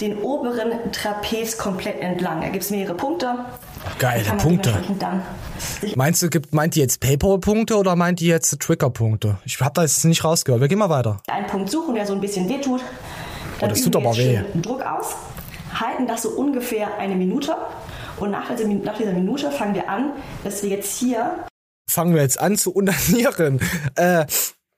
den 0.00 0.18
oberen 0.18 0.92
Trapez 0.92 1.58
komplett 1.58 2.00
entlang. 2.00 2.40
Da 2.40 2.48
gibt 2.48 2.64
es 2.64 2.70
mehrere 2.70 2.94
Punkte. 2.94 3.44
Geile 3.98 4.24
Punkte. 4.38 4.74
Meinst 5.94 6.22
du, 6.22 6.30
gibt, 6.30 6.54
meint 6.54 6.74
die 6.74 6.80
jetzt 6.80 7.00
Paypal-Punkte 7.00 7.76
oder 7.76 7.96
meint 7.96 8.20
die 8.20 8.26
jetzt 8.26 8.58
Trigger-Punkte? 8.60 9.38
Ich 9.44 9.60
habe 9.60 9.72
da 9.74 9.82
jetzt 9.82 10.04
nicht 10.04 10.24
rausgehört. 10.24 10.60
Wir 10.60 10.68
gehen 10.68 10.78
mal 10.78 10.90
weiter. 10.90 11.20
einen 11.28 11.46
Punkt 11.46 11.70
suchen, 11.70 11.94
der 11.94 12.06
so 12.06 12.14
ein 12.14 12.20
bisschen 12.20 12.48
wehtut. 12.48 12.80
Dann 13.60 13.68
Oh, 13.68 13.72
das 13.72 13.82
tut 13.82 13.94
aber 13.96 14.16
weh. 14.16 14.40
Druck 14.62 14.80
aus, 14.82 15.14
halten 15.74 16.06
das 16.06 16.22
so 16.22 16.30
ungefähr 16.30 16.98
eine 16.98 17.14
Minute. 17.14 17.54
Und 18.18 18.30
nach 18.30 18.48
dieser, 18.54 18.68
nach 18.68 18.96
dieser 18.96 19.12
Minute 19.12 19.50
fangen 19.50 19.74
wir 19.74 19.88
an, 19.88 20.12
dass 20.44 20.62
wir 20.62 20.70
jetzt 20.70 20.98
hier 20.98 21.44
fangen 21.90 22.14
wir 22.14 22.22
jetzt 22.22 22.40
an 22.40 22.56
zu 22.56 22.72
unanieren. 22.72 23.60
Äh, 23.96 24.24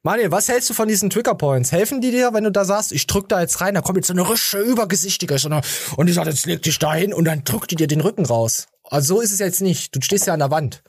Manuel, 0.02 0.32
was 0.32 0.48
hältst 0.48 0.68
du 0.70 0.74
von 0.74 0.88
diesen 0.88 1.10
Triggerpoints? 1.10 1.70
Helfen 1.70 2.00
die 2.00 2.10
dir, 2.10 2.32
wenn 2.32 2.42
du 2.42 2.50
da 2.50 2.64
sagst, 2.64 2.90
ich 2.90 3.06
drück 3.06 3.28
da 3.28 3.40
jetzt 3.40 3.60
rein, 3.60 3.74
da 3.74 3.82
kommt 3.82 3.98
jetzt 3.98 4.08
so 4.08 4.14
eine 4.14 4.28
rische 4.28 4.58
Übergesichtige 4.58 5.38
so 5.38 5.48
eine, 5.48 5.60
und 5.96 6.06
die 6.06 6.12
sagt, 6.12 6.26
jetzt 6.26 6.46
leg 6.46 6.62
dich 6.62 6.78
da 6.80 6.94
hin 6.94 7.12
und 7.14 7.26
dann 7.26 7.44
drückt 7.44 7.70
die 7.70 7.76
dir 7.76 7.86
den 7.86 8.00
Rücken 8.00 8.24
raus. 8.24 8.66
Also 8.92 9.14
so 9.14 9.20
ist 9.22 9.32
es 9.32 9.38
jetzt 9.38 9.62
nicht. 9.62 9.96
Du 9.96 10.02
stehst 10.02 10.26
ja 10.26 10.34
an 10.34 10.40
der 10.40 10.50
Wand. 10.50 10.82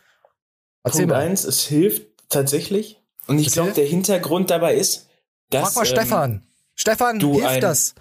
Erzähl 0.84 1.04
Punkt 1.04 1.14
mal. 1.16 1.22
eins, 1.26 1.45
es 1.45 1.64
hilft 1.66 2.06
tatsächlich. 2.28 2.99
Und 3.28 3.39
ich 3.39 3.51
glaube, 3.51 3.72
der 3.72 3.86
Hintergrund 3.86 4.49
dabei 4.49 4.76
ist, 4.76 5.08
dass. 5.49 5.74
Frag 5.74 5.76
mal 5.76 5.82
ähm, 5.82 5.86
Stefan. 5.95 6.47
Stefan, 6.76 7.20
du 7.20 7.36
hilft 7.36 7.47
ein- 7.47 7.62
das? 7.62 7.95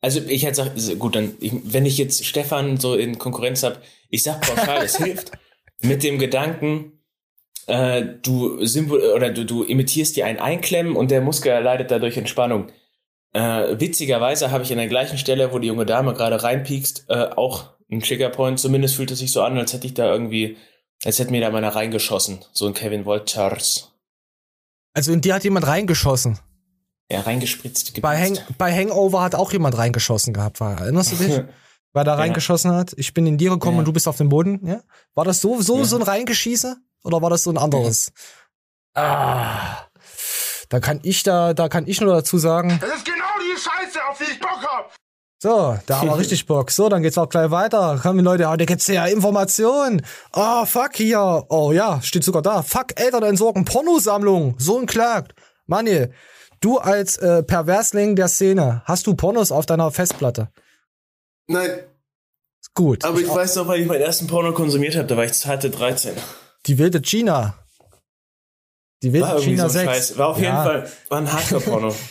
Also 0.00 0.20
ich 0.20 0.44
hätte 0.44 0.68
gesagt, 0.70 0.98
gut, 0.98 1.14
dann, 1.14 1.34
ich, 1.38 1.52
wenn 1.62 1.86
ich 1.86 1.96
jetzt 1.96 2.26
Stefan 2.26 2.76
so 2.78 2.94
in 2.96 3.18
Konkurrenz 3.18 3.62
habe, 3.62 3.80
ich 4.10 4.24
sag 4.24 4.40
pauschal, 4.40 4.84
es 4.84 4.96
hilft. 4.96 5.30
Mit 5.80 6.02
dem 6.02 6.18
Gedanken, 6.18 7.00
äh, 7.66 8.04
du 8.22 8.66
symbol 8.66 9.00
oder 9.14 9.30
du, 9.30 9.46
du 9.46 9.62
imitierst 9.62 10.16
dir 10.16 10.26
ein 10.26 10.40
Einklemmen 10.40 10.96
und 10.96 11.10
der 11.12 11.20
Muskel 11.20 11.52
erleidet 11.52 11.90
dadurch 11.90 12.16
Entspannung. 12.16 12.70
Äh, 13.32 13.80
witzigerweise 13.80 14.50
habe 14.50 14.64
ich 14.64 14.72
an 14.72 14.78
der 14.78 14.88
gleichen 14.88 15.18
Stelle, 15.18 15.52
wo 15.52 15.58
die 15.58 15.68
junge 15.68 15.86
Dame 15.86 16.14
gerade 16.14 16.42
reinpiekst, 16.42 17.06
äh, 17.08 17.28
auch 17.36 17.73
einen 17.94 18.02
Triggerpoint. 18.02 18.60
Zumindest 18.60 18.96
fühlt 18.96 19.10
es 19.10 19.18
sich 19.20 19.32
so 19.32 19.42
an, 19.42 19.56
als 19.58 19.72
hätte 19.72 19.86
ich 19.86 19.94
da 19.94 20.04
irgendwie, 20.10 20.56
als 21.04 21.18
hätte 21.18 21.30
mir 21.30 21.40
da 21.40 21.50
meiner 21.50 21.74
reingeschossen. 21.74 22.44
So 22.52 22.66
ein 22.66 22.74
Kevin 22.74 23.06
Walters. 23.06 23.90
Also 24.92 25.12
in 25.12 25.20
dir 25.20 25.34
hat 25.34 25.44
jemand 25.44 25.66
reingeschossen. 25.66 26.38
Ja, 27.10 27.20
reingespritzt. 27.20 28.00
Bei, 28.00 28.18
Hang, 28.20 28.38
bei 28.58 28.72
Hangover 28.72 29.22
hat 29.22 29.34
auch 29.34 29.52
jemand 29.52 29.76
reingeschossen 29.76 30.32
gehabt. 30.32 30.60
War, 30.60 30.80
erinnerst 30.80 31.12
du 31.12 31.16
dich? 31.16 31.42
Wer 31.92 32.02
da 32.04 32.12
Ja. 32.12 32.18
reingeschossen 32.18 32.72
hat? 32.72 32.92
Ich 32.96 33.14
bin 33.14 33.26
in 33.26 33.38
dir 33.38 33.50
gekommen 33.50 33.76
Ja. 33.76 33.78
und 33.80 33.84
du 33.84 33.92
bist 33.92 34.08
auf 34.08 34.16
dem 34.16 34.28
Boden. 34.28 34.66
Ja? 34.66 34.80
War 35.14 35.24
das 35.24 35.40
so, 35.40 35.60
so, 35.62 35.78
Ja. 35.78 35.84
so 35.84 35.96
ein 35.96 36.02
Reingeschieße? 36.02 36.76
Oder 37.04 37.22
war 37.22 37.30
das 37.30 37.42
so 37.44 37.50
ein 37.50 37.58
anderes? 37.58 38.12
Ah. 38.94 39.84
Da 40.70 40.80
kann 40.80 41.00
ich 41.02 41.22
da, 41.22 41.54
da 41.54 41.68
kann 41.68 41.86
ich 41.86 42.00
nur 42.00 42.12
dazu 42.14 42.38
sagen. 42.38 42.78
Das 42.80 42.90
ist 42.96 43.04
genau 43.04 43.24
die 43.40 43.56
Scheiße, 43.60 43.98
auf 44.10 44.18
die 44.18 44.24
ich 44.24 44.40
hab. 44.40 44.53
So, 45.44 45.76
da 45.84 45.98
haben 46.00 46.08
wir 46.08 46.16
richtig 46.16 46.46
Bock. 46.46 46.70
So, 46.70 46.88
dann 46.88 47.02
geht's 47.02 47.18
auch 47.18 47.28
gleich 47.28 47.50
weiter. 47.50 47.98
Kommen 48.00 48.24
Leute, 48.24 48.48
heute 48.48 48.64
gibt's 48.64 48.86
ja 48.86 49.04
Informationen. 49.04 50.00
Oh, 50.32 50.64
fuck 50.64 50.96
hier. 50.96 51.44
Oh 51.50 51.70
ja, 51.70 52.00
steht 52.00 52.24
sogar 52.24 52.40
da. 52.40 52.62
Fuck, 52.62 52.98
Eltern 52.98 53.24
entsorgen 53.24 53.66
Pornosammlung. 53.66 54.54
So 54.58 54.78
ein 54.78 54.86
Klagt. 54.86 55.34
Manuel, 55.66 56.14
du 56.60 56.78
als 56.78 57.18
äh, 57.18 57.42
Perversling 57.42 58.16
der 58.16 58.28
Szene, 58.28 58.80
hast 58.86 59.06
du 59.06 59.12
Pornos 59.14 59.52
auf 59.52 59.66
deiner 59.66 59.90
Festplatte? 59.90 60.48
Nein, 61.46 61.78
Gut. 62.72 63.04
aber 63.04 63.20
ich 63.20 63.28
auch. 63.28 63.36
weiß 63.36 63.56
noch, 63.56 63.68
weil 63.68 63.82
ich 63.82 63.86
meinen 63.86 64.00
ersten 64.00 64.26
Porno 64.26 64.54
konsumiert 64.54 64.96
habe, 64.96 65.06
da 65.06 65.14
war 65.18 65.24
ich 65.26 65.34
zarte 65.34 65.68
13. 65.68 66.14
Die 66.64 66.78
wilde 66.78 67.02
China. 67.02 67.52
Die 69.02 69.12
wilde 69.12 69.28
War 69.28 69.38
China 69.40 69.68
so 69.68 69.78
ein 69.78 69.84
6. 69.84 69.92
Scheiß. 69.94 70.16
War 70.18 70.28
auf 70.28 70.38
Ja. 70.38 70.44
jeden 70.44 70.56
Fall, 70.64 70.92
war 71.10 71.18
ein 71.18 71.30
Hardcore-Porno. 71.30 71.94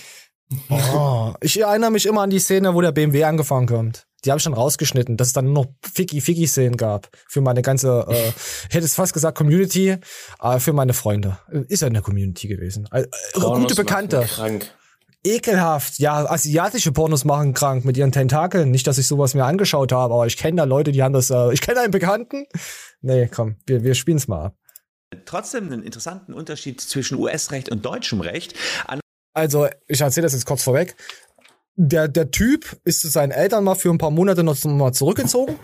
Oh, 0.69 1.33
ich 1.41 1.59
erinnere 1.59 1.91
mich 1.91 2.05
immer 2.05 2.21
an 2.21 2.29
die 2.29 2.39
Szene, 2.39 2.73
wo 2.73 2.81
der 2.81 2.91
BMW 2.91 3.23
angefahren 3.23 3.67
kommt. 3.67 4.05
Die 4.25 4.31
habe 4.31 4.37
ich 4.37 4.43
dann 4.45 4.53
rausgeschnitten, 4.53 5.17
dass 5.17 5.27
es 5.27 5.33
dann 5.33 5.45
nur 5.45 5.65
noch 5.65 5.67
Ficky-Ficky-Szenen 5.93 6.77
gab. 6.77 7.09
Für 7.27 7.41
meine 7.41 7.61
ganze, 7.61 8.05
äh, 8.07 8.29
ich 8.69 8.75
hätte 8.75 8.85
es 8.85 8.95
fast 8.95 9.13
gesagt 9.13 9.37
Community, 9.37 9.97
aber 10.39 10.59
für 10.59 10.71
meine 10.71 10.93
Freunde. 10.93 11.39
Ist 11.67 11.81
ja 11.81 11.87
eine 11.87 12.01
Community 12.01 12.47
gewesen. 12.47 12.87
Äh, 12.91 13.05
Pornos 13.33 13.59
gute 13.59 13.75
Bekannte. 13.75 14.21
Krank. 14.21 14.73
Ekelhaft. 15.25 15.99
Ja, 15.99 16.29
asiatische 16.29 16.91
Pornos 16.91 17.25
machen 17.25 17.53
krank 17.53 17.85
mit 17.85 17.97
ihren 17.97 18.11
Tentakeln. 18.11 18.71
Nicht, 18.71 18.87
dass 18.87 18.97
ich 18.97 19.07
sowas 19.07 19.33
mir 19.33 19.45
angeschaut 19.45 19.91
habe, 19.91 20.13
aber 20.13 20.27
ich 20.27 20.37
kenne 20.37 20.57
da 20.57 20.63
Leute, 20.65 20.91
die 20.91 21.03
haben 21.03 21.13
das, 21.13 21.29
äh, 21.29 21.53
ich 21.53 21.61
kenne 21.61 21.81
einen 21.81 21.91
Bekannten. 21.91 22.45
Nee, 23.01 23.29
komm, 23.33 23.57
wir, 23.65 23.83
wir 23.83 23.95
spielen's 23.95 24.27
mal 24.27 24.45
ab. 24.45 24.55
Trotzdem 25.25 25.65
einen 25.65 25.83
interessanten 25.83 26.33
Unterschied 26.33 26.81
zwischen 26.81 27.19
US-Recht 27.19 27.69
und 27.69 27.85
deutschem 27.85 28.21
Recht. 28.21 28.55
An 28.87 28.99
Also, 29.33 29.67
ich 29.87 30.01
erzähle 30.01 30.25
das 30.25 30.33
jetzt 30.33 30.45
kurz 30.45 30.63
vorweg. 30.63 30.95
Der, 31.75 32.07
der 32.07 32.29
Typ 32.31 32.79
ist 32.83 33.01
zu 33.01 33.09
seinen 33.09 33.31
Eltern 33.31 33.63
mal 33.63 33.75
für 33.75 33.89
ein 33.89 33.97
paar 33.97 34.11
Monate 34.11 34.43
noch 34.43 34.63
mal 34.65 34.93
zurückgezogen 34.93 35.57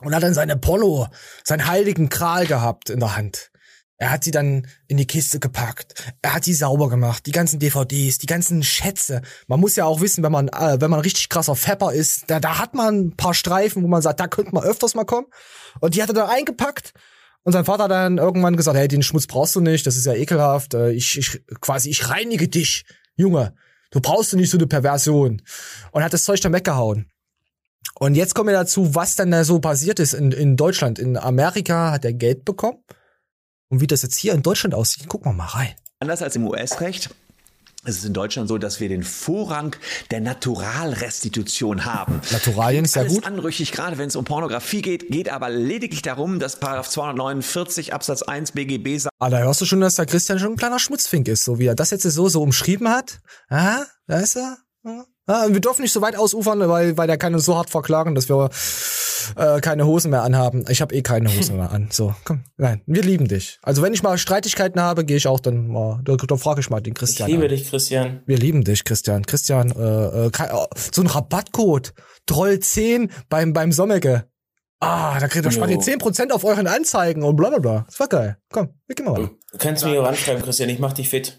und 0.00 0.14
hat 0.14 0.22
dann 0.22 0.34
seine 0.34 0.56
Porno, 0.56 1.08
seinen 1.44 1.66
heiligen 1.66 2.10
Kral 2.10 2.46
gehabt 2.46 2.90
in 2.90 3.00
der 3.00 3.16
Hand. 3.16 3.50
Er 3.96 4.10
hat 4.10 4.24
sie 4.24 4.30
dann 4.30 4.66
in 4.88 4.96
die 4.96 5.06
Kiste 5.06 5.40
gepackt. 5.40 6.14
Er 6.22 6.34
hat 6.34 6.46
die 6.46 6.54
sauber 6.54 6.88
gemacht, 6.88 7.26
die 7.26 7.32
ganzen 7.32 7.58
DVDs, 7.58 8.16
die 8.16 8.26
ganzen 8.26 8.62
Schätze. 8.62 9.20
Man 9.46 9.60
muss 9.60 9.76
ja 9.76 9.84
auch 9.84 10.00
wissen, 10.00 10.24
wenn 10.24 10.32
man, 10.32 10.48
äh, 10.48 10.80
wenn 10.80 10.90
man 10.90 11.00
richtig 11.00 11.28
krasser 11.28 11.54
Fepper 11.54 11.92
ist, 11.92 12.24
da, 12.28 12.40
da 12.40 12.58
hat 12.58 12.72
man 12.72 12.98
ein 12.98 13.16
paar 13.16 13.34
Streifen, 13.34 13.82
wo 13.82 13.88
man 13.88 14.00
sagt, 14.00 14.18
da 14.18 14.26
könnte 14.26 14.54
man 14.54 14.64
öfters 14.64 14.94
mal 14.94 15.04
kommen. 15.04 15.26
Und 15.80 15.94
die 15.94 16.02
hat 16.02 16.08
er 16.08 16.14
dann 16.14 16.30
eingepackt. 16.30 16.94
Und 17.42 17.52
sein 17.52 17.64
Vater 17.64 17.84
hat 17.84 17.90
dann 17.90 18.18
irgendwann 18.18 18.56
gesagt, 18.56 18.76
hey, 18.76 18.88
den 18.88 19.02
Schmutz 19.02 19.26
brauchst 19.26 19.56
du 19.56 19.60
nicht, 19.60 19.86
das 19.86 19.96
ist 19.96 20.06
ja 20.06 20.14
ekelhaft. 20.14 20.74
Äh, 20.74 20.92
Ich, 20.92 21.18
ich 21.18 21.42
quasi, 21.60 21.90
ich 21.90 22.08
reinige 22.08 22.48
dich, 22.48 22.84
Junge. 23.16 23.54
Du 23.90 24.00
brauchst 24.00 24.32
du 24.32 24.36
nicht 24.36 24.50
so 24.50 24.58
eine 24.58 24.66
Perversion. 24.66 25.42
Und 25.90 26.04
hat 26.04 26.12
das 26.12 26.24
Zeug 26.24 26.40
dann 26.40 26.52
weggehauen. 26.52 27.10
Und 27.94 28.14
jetzt 28.14 28.34
kommen 28.34 28.48
wir 28.48 28.54
dazu, 28.54 28.94
was 28.94 29.16
dann 29.16 29.30
da 29.30 29.44
so 29.44 29.58
passiert 29.58 29.98
ist 30.00 30.14
in, 30.14 30.32
in 30.32 30.56
Deutschland. 30.56 30.98
In 30.98 31.16
Amerika 31.16 31.90
hat 31.90 32.04
er 32.04 32.12
Geld 32.12 32.44
bekommen. 32.44 32.78
Und 33.68 33.80
wie 33.80 33.86
das 33.86 34.02
jetzt 34.02 34.16
hier 34.16 34.32
in 34.32 34.42
Deutschland 34.42 34.74
aussieht, 34.74 35.08
gucken 35.08 35.32
wir 35.32 35.34
mal 35.34 35.46
rein. 35.46 35.74
Anders 35.98 36.22
als 36.22 36.36
im 36.36 36.46
US-Recht 36.46 37.10
ist 37.84 37.98
es 37.98 38.04
in 38.04 38.12
Deutschland 38.12 38.48
so, 38.48 38.58
dass 38.58 38.80
wir 38.80 38.88
den 38.88 39.02
Vorrang 39.02 39.74
der 40.10 40.20
Naturalrestitution 40.20 41.84
haben. 41.84 42.20
Naturalien 42.30 42.84
ist 42.84 42.94
ja 42.94 43.04
gut. 43.04 43.24
anrüchig, 43.24 43.72
gerade 43.72 43.96
wenn 43.98 44.08
es 44.08 44.16
um 44.16 44.24
Pornografie 44.24 44.82
geht, 44.82 45.08
geht 45.08 45.28
aber 45.30 45.48
lediglich 45.48 46.02
darum, 46.02 46.38
dass 46.40 46.60
Paragraph 46.60 46.88
249 46.88 47.94
Absatz 47.94 48.22
1 48.22 48.52
BGB 48.52 48.98
sagt, 48.98 49.14
Ah, 49.18 49.30
da 49.30 49.38
hörst 49.38 49.60
du 49.60 49.66
schon, 49.66 49.80
dass 49.80 49.94
der 49.94 50.06
Christian 50.06 50.38
schon 50.38 50.52
ein 50.52 50.56
kleiner 50.56 50.78
Schmutzfink 50.78 51.28
ist, 51.28 51.44
so 51.44 51.58
wie 51.58 51.66
er 51.66 51.74
das 51.74 51.90
jetzt 51.90 52.02
so, 52.02 52.28
so 52.28 52.42
umschrieben 52.42 52.88
hat. 52.88 53.20
Ah, 53.48 53.84
da 54.06 54.18
ist 54.20 54.36
er. 54.36 54.58
Ja, 54.84 55.04
wir 55.30 55.60
dürfen 55.60 55.82
nicht 55.82 55.92
so 55.92 56.02
weit 56.02 56.16
ausufern, 56.16 56.60
weil, 56.68 56.96
weil 56.96 57.06
der 57.06 57.18
kann 57.18 57.34
uns 57.34 57.44
so 57.44 57.56
hart 57.56 57.70
verklagen, 57.70 58.14
dass 58.14 58.28
wir 58.28 58.50
äh, 59.36 59.60
keine 59.60 59.86
Hosen 59.86 60.10
mehr 60.10 60.22
anhaben. 60.22 60.64
Ich 60.68 60.80
habe 60.80 60.94
eh 60.94 61.02
keine 61.02 61.34
Hosen 61.34 61.56
mehr 61.56 61.70
an. 61.70 61.88
So, 61.90 62.14
komm, 62.24 62.44
nein, 62.56 62.82
wir 62.86 63.02
lieben 63.02 63.28
dich. 63.28 63.58
Also 63.62 63.82
wenn 63.82 63.94
ich 63.94 64.02
mal 64.02 64.18
Streitigkeiten 64.18 64.80
habe, 64.80 65.04
gehe 65.04 65.16
ich 65.16 65.26
auch 65.26 65.40
dann 65.40 65.68
mal, 65.68 66.00
da, 66.04 66.16
da 66.16 66.36
frage 66.36 66.60
ich 66.60 66.70
mal 66.70 66.80
den 66.80 66.94
Christian. 66.94 67.28
Ich 67.28 67.34
liebe 67.34 67.44
an. 67.44 67.50
dich, 67.50 67.68
Christian. 67.68 68.22
Wir 68.26 68.38
lieben 68.38 68.64
dich, 68.64 68.84
Christian. 68.84 69.24
Christian, 69.24 69.70
äh, 69.70 70.26
äh, 70.26 70.30
oh, 70.52 70.66
so 70.92 71.02
ein 71.02 71.06
Rabattcode. 71.06 71.92
Troll 72.26 72.58
10 72.58 73.10
beim, 73.28 73.52
beim 73.52 73.72
Sommecke. 73.72 74.26
Ah, 74.80 75.20
da 75.20 75.28
kriegt 75.28 75.44
ihr 75.44 75.52
spart 75.52 75.70
ihr 75.70 75.76
Jo. 75.76 75.82
10% 75.82 76.30
auf 76.30 76.42
euren 76.44 76.66
Anzeigen 76.66 77.22
und 77.22 77.36
bla 77.36 77.50
bla 77.50 77.58
bla. 77.58 77.84
Das 77.86 78.00
war 78.00 78.08
geil. 78.08 78.38
Komm, 78.50 78.70
wir 78.86 78.96
gehen 78.96 79.04
mal 79.04 79.12
weiter. 79.12 79.30
Du 79.52 79.58
kannst 79.58 79.84
mich 79.84 79.98
auch 79.98 80.06
anschreiben, 80.06 80.42
Christian, 80.42 80.70
ich 80.70 80.78
mach 80.78 80.94
dich 80.94 81.10
fit. 81.10 81.38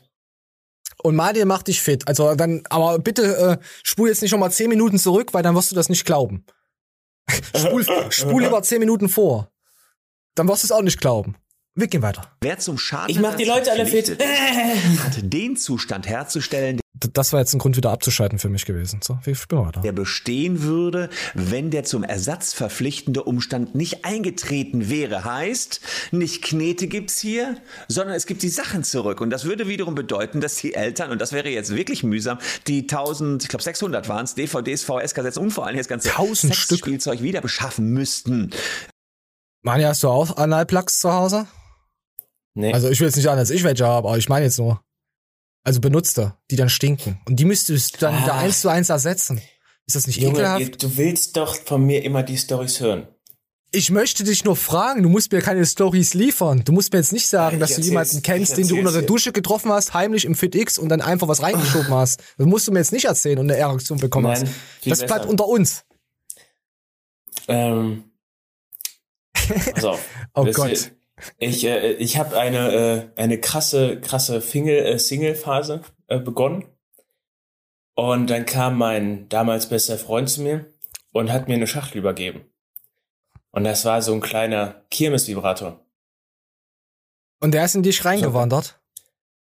Und 1.04 1.16
Madil 1.16 1.45
macht 1.45 1.68
dich 1.68 1.82
fit. 1.82 2.08
Also 2.08 2.36
dann, 2.36 2.64
aber 2.70 2.99
bitte 2.99 3.60
äh, 3.62 3.66
spul 3.84 4.10
jetzt 4.10 4.22
nicht 4.22 4.32
noch 4.32 4.39
mal 4.39 4.52
10 4.52 4.70
Minuten 4.70 4.99
zurück, 4.99 5.34
weil 5.34 5.43
dann 5.43 5.56
wirst 5.56 5.72
du 5.72 5.76
das 5.76 5.89
nicht 5.89 6.06
glauben. 6.06 6.45
spul, 7.56 7.86
spul 8.10 8.43
lieber 8.43 8.62
10 8.62 8.80
Minuten 8.80 9.10
vor. 9.10 9.52
Dann 10.36 10.47
wirst 10.47 10.64
du 10.64 10.68
es 10.68 10.72
auch 10.72 10.82
nicht 10.82 10.99
glauben. 10.99 11.36
Wir 11.74 11.88
gehen 11.88 12.01
weiter. 12.01 12.24
Wer 12.41 12.59
zum 12.59 12.78
Schaden 12.78 13.09
Ich 13.09 13.19
mach 13.22 13.36
die 13.36 13.45
Leute 13.45 13.72
alle 13.72 13.86
fit. 13.86 14.22
hat 15.03 15.19
den 15.22 15.55
Zustand 15.55 16.05
herzustellen, 16.05 16.82
Das 17.13 17.32
war 17.32 17.39
jetzt 17.39 17.53
ein 17.53 17.59
Grund, 17.59 17.78
wieder 17.78 17.91
abzuschalten 17.91 18.39
für 18.39 18.49
mich 18.49 18.65
gewesen. 18.65 18.99
So, 19.01 19.19
wir 19.24 19.36
spielen 19.36 19.65
weiter. 19.65 19.80
der 19.80 19.93
bestehen 19.93 20.63
würde, 20.63 21.09
wenn 21.34 21.72
der 21.72 21.86
zum 21.86 22.03
Ersatz 22.03 22.51
verpflichtende 22.53 23.24
Umstand 23.24 23.74
nicht 23.74 24.03
eingetreten 24.03 24.89
wäre. 24.89 25.24
Heißt, 25.24 25.80
nicht 26.11 26.43
Knete 26.43 26.88
gibt's 26.88 27.19
hier, 27.22 27.55
sondern 27.88 28.17
es 28.17 28.26
gibt 28.26 28.43
die 28.43 28.49
Sachen 28.49 28.84
zurück. 28.84 29.22
Und 29.22 29.30
das 29.30 29.45
würde 29.45 29.69
wiederum 29.69 29.95
bedeuten, 29.95 30.41
dass 30.41 30.57
die 30.57 30.74
Eltern, 30.74 31.09
und 31.09 31.22
das 31.22 31.32
wäre 31.32 31.47
jetzt 31.47 31.74
wirklich 31.74 32.03
mühsam, 32.03 32.38
die 32.67 32.82
1000, 32.82 33.43
ich 33.43 33.49
glaube 33.49 33.63
600 33.63 34.09
waren's, 34.09 34.36
DVDs, 34.36 34.84
VS-Kassetten 34.84 35.41
und 35.41 35.51
vor 35.51 35.67
allem 35.67 35.78
das 35.78 35.88
ganze 35.88 36.09
1000 36.09 36.53
Stück. 36.53 36.80
Sexspielzeug 36.80 37.22
wieder 37.22 37.39
beschaffen 37.39 37.91
müssten. 37.93 38.49
Manja, 39.63 39.88
hast 39.88 40.03
du 40.03 40.09
auch 40.09 40.36
Analplugs 40.36 40.99
zu 40.99 41.13
Hause? 41.13 41.47
Nee. 42.54 42.74
Also 42.74 42.89
ich 42.89 42.99
will 42.99 43.08
jetzt 43.08 43.16
nicht 43.16 43.26
sagen, 43.26 43.38
dass 43.38 43.49
ich 43.49 43.64
welche 43.64 43.86
habe, 43.86 44.08
aber 44.08 44.18
ich 44.18 44.30
meine 44.30 44.45
jetzt 44.45 44.60
nur. 44.60 44.82
Also 45.64 45.80
benutzte, 45.80 46.36
die 46.49 46.56
dann 46.56 46.70
stinken. 46.70 47.22
Und 47.26 47.36
die 47.39 47.45
müsstest 47.45 47.95
du 47.95 47.99
dann 47.99 48.16
Ah. 48.16 48.26
da 48.26 48.38
eins 48.39 48.62
zu 48.62 48.70
eins 48.70 48.89
ersetzen. 48.89 49.39
Ist 49.86 49.95
das 49.95 50.08
nicht 50.08 50.20
Junge, 50.20 50.39
ekelhaft? 50.39 50.82
du 50.84 50.97
willst 50.97 51.38
doch 51.38 51.56
von 51.56 51.84
mir 51.86 52.04
immer 52.04 52.24
die 52.24 52.38
Storys 52.38 52.80
hören. 52.80 53.08
Ich 53.74 53.89
möchte 53.89 54.24
dich 54.26 54.43
nur 54.43 54.58
fragen, 54.58 55.02
du 55.02 55.08
musst 55.08 55.32
mir 55.32 55.41
keine 55.41 55.66
Stories 55.66 56.14
liefern. 56.14 56.64
Du 56.66 56.74
musst 56.74 56.91
mir 56.91 56.99
jetzt 56.99 57.14
nicht 57.14 57.28
sagen, 57.28 57.56
Ich 57.56 57.62
dass 57.62 57.76
du 57.76 57.82
jemanden 57.82 58.22
kennst, 58.22 58.58
den 58.58 58.68
du 58.68 58.78
unter 58.78 58.91
der. 58.91 59.04
Dusche 59.04 59.32
getroffen 59.32 59.72
hast, 59.72 59.93
heimlich 59.93 60.26
im 60.26 60.36
FitX 60.36 60.78
und 60.78 60.89
dann 60.89 60.99
einfach 60.99 61.30
was 61.30 61.41
reingeschoben 61.41 61.93
hast. 61.93 62.22
Das 62.38 62.47
musst 62.47 62.68
du 62.68 62.74
mir 62.74 62.80
jetzt 62.80 62.91
nicht 62.91 63.06
erzählen 63.06 63.39
und 63.39 63.49
eine 63.49 63.58
Erektion 63.58 63.97
bekommen 63.97 64.26
Nein, 64.28 64.41
hast. 64.41 64.54
Das 64.84 64.99
besser. 64.99 65.06
bleibt 65.06 65.26
unter 65.26 65.47
uns. 65.47 65.86
Ähm, 67.47 68.04
auf. 69.84 69.99
Oh 70.34 70.45
Gott. 70.52 70.91
Ich, 71.38 71.63
äh, 71.65 71.93
ich 71.93 72.17
habe 72.17 72.38
eine, 72.38 73.11
äh, 73.15 73.19
eine 73.22 73.39
krasse, 73.39 73.99
krasse 74.01 74.41
Single, 74.41 74.86
äh, 74.86 74.99
Single-Phase 74.99 75.82
äh, 76.07 76.19
begonnen. 76.19 76.65
Und 77.95 78.30
dann 78.30 78.45
kam 78.45 78.78
mein 78.78 79.28
damals 79.30 79.69
bester 79.69 79.97
Freund 79.97 80.30
zu 80.30 80.41
mir 80.41 80.74
und 81.11 81.32
hat 81.32 81.47
mir 81.47 81.55
eine 81.55 81.67
Schachtel 81.67 81.97
übergeben. 81.99 82.45
Und 83.51 83.65
das 83.65 83.84
war 83.86 84.01
so 84.01 84.13
ein 84.13 84.22
kleiner 84.22 84.86
Kirmes-Vibrator. 84.89 85.86
Und 87.41 87.53
der 87.53 87.65
ist 87.65 87.76
in 87.76 87.84
dich 87.84 88.05
reingewandert. 88.05 88.80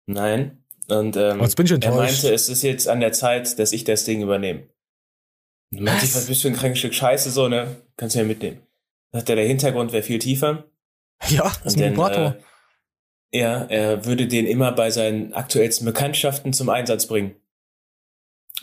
Nein. 0.05 0.63
Und 0.87 1.17
ähm, 1.17 1.41
Oh, 1.41 1.47
bin 1.55 1.65
ich 1.65 1.71
er 1.71 1.75
enttäuscht. 1.75 2.23
meinte, 2.23 2.33
es 2.33 2.49
ist 2.49 2.61
jetzt 2.61 2.87
an 2.87 2.99
der 2.99 3.11
Zeit, 3.13 3.57
dass 3.57 3.71
ich 3.73 3.83
das 3.83 4.05
Ding 4.05 4.21
übernehme. 4.21 4.69
Und 5.71 5.81
meinte 5.81 6.05
ich, 6.05 6.13
Was? 6.13 6.21
was 6.21 6.27
bist 6.27 6.43
du 6.43 6.49
für 6.49 6.53
ein 6.53 6.57
krankes 6.59 6.79
Stück 6.79 6.93
Scheiße, 6.93 7.31
so, 7.31 7.47
ne? 7.47 7.81
Kannst 7.97 8.15
du 8.15 8.19
ja 8.19 8.25
mitnehmen. 8.25 8.61
Sagt 9.11 9.29
er, 9.29 9.35
der 9.37 9.47
Hintergrund 9.47 9.91
wäre 9.93 10.03
viel 10.03 10.19
tiefer. 10.19 10.65
Ja, 11.27 11.51
das 11.63 11.73
ist 11.73 11.81
ein 11.81 11.93
Vibrator. 11.93 12.35
äh, 13.31 13.39
ja, 13.39 13.63
er 13.65 14.05
würde 14.05 14.27
den 14.27 14.45
immer 14.45 14.71
bei 14.71 14.91
seinen 14.91 15.33
aktuellsten 15.33 15.85
Bekanntschaften 15.85 16.53
zum 16.53 16.69
Einsatz 16.69 17.07
bringen. 17.07 17.35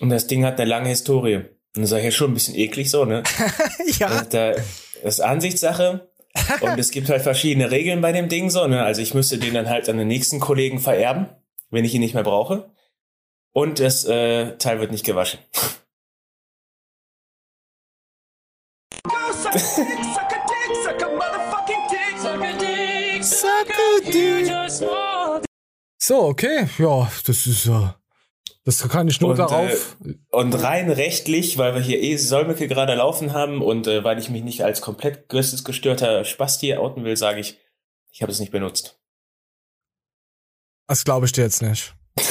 Und 0.01 0.11
das 0.11 0.27
Ding 0.27 0.45
hat 0.45 0.59
eine 0.59 0.69
lange 0.69 0.89
Historie. 0.89 1.37
Und 1.37 1.83
das 1.83 1.93
ist 1.93 2.05
ja 2.05 2.11
schon 2.11 2.31
ein 2.31 2.35
bisschen 2.35 2.55
eklig 2.55 2.91
so, 2.91 3.05
ne? 3.05 3.23
ja. 3.99 4.21
Und, 4.21 4.33
da, 4.33 4.53
das 4.53 4.71
ist 5.03 5.21
Ansichtssache. 5.21 6.09
Und 6.63 6.79
es 6.79 6.91
gibt 6.91 7.11
halt 7.11 7.21
verschiedene 7.23 7.71
Regeln 7.71 8.01
bei 8.01 8.13
dem 8.13 8.29
Ding 8.31 8.49
so, 8.49 8.67
ne? 8.67 8.83
Also 8.83 9.03
ich 9.03 9.13
müsste 9.13 9.39
den 9.39 9.55
dann 9.55 9.69
halt 9.69 9.89
an 9.89 9.99
den 9.99 10.09
nächsten 10.09 10.41
Kollegen 10.41 10.79
vererben, 10.79 11.29
wenn 11.71 11.85
ich 11.85 11.95
ihn 11.95 12.01
nicht 12.01 12.15
mehr 12.15 12.23
brauche. 12.23 12.71
Und 13.53 13.81
das 13.81 14.07
äh, 14.07 14.57
Teil 14.57 14.81
wird 14.81 14.93
nicht 14.93 15.05
gewaschen. 15.05 15.41
So, 25.99 26.23
okay. 26.25 26.69
Ja, 26.79 27.11
das 27.27 27.47
ist 27.47 27.65
ja. 27.67 27.97
Das 28.65 28.89
kann 28.89 29.09
ich 29.09 29.21
nur 29.21 29.31
Und, 29.31 29.39
darauf. 29.39 29.97
Äh, 30.05 30.15
und 30.31 30.53
rein 30.55 30.91
rechtlich, 30.91 31.59
weil 31.59 31.75
wir 31.75 31.81
hier 31.81 32.01
eh 32.01 32.17
Solmecke 32.17 32.69
gerade 32.69 32.95
laufen 32.95 33.33
haben 33.33 33.61
und 33.61 33.87
äh, 33.87 34.05
weil 34.05 34.19
ich 34.19 34.31
mich 34.31 34.43
nicht 34.43 34.63
als 34.65 34.81
komplett 34.81 35.29
geistesgestörter 35.29 36.25
Spasti 36.25 36.75
outen 36.77 37.05
will, 37.05 37.17
sage 37.17 37.41
ich, 37.41 37.59
ich 38.13 38.23
habe 38.23 38.31
es 38.31 38.39
nicht 38.41 38.53
benutzt. 38.53 39.01
Das 40.87 41.05
glaube 41.05 41.27
ich 41.27 41.33
dir 41.33 41.43
jetzt 41.43 41.63
nicht. 41.63 41.95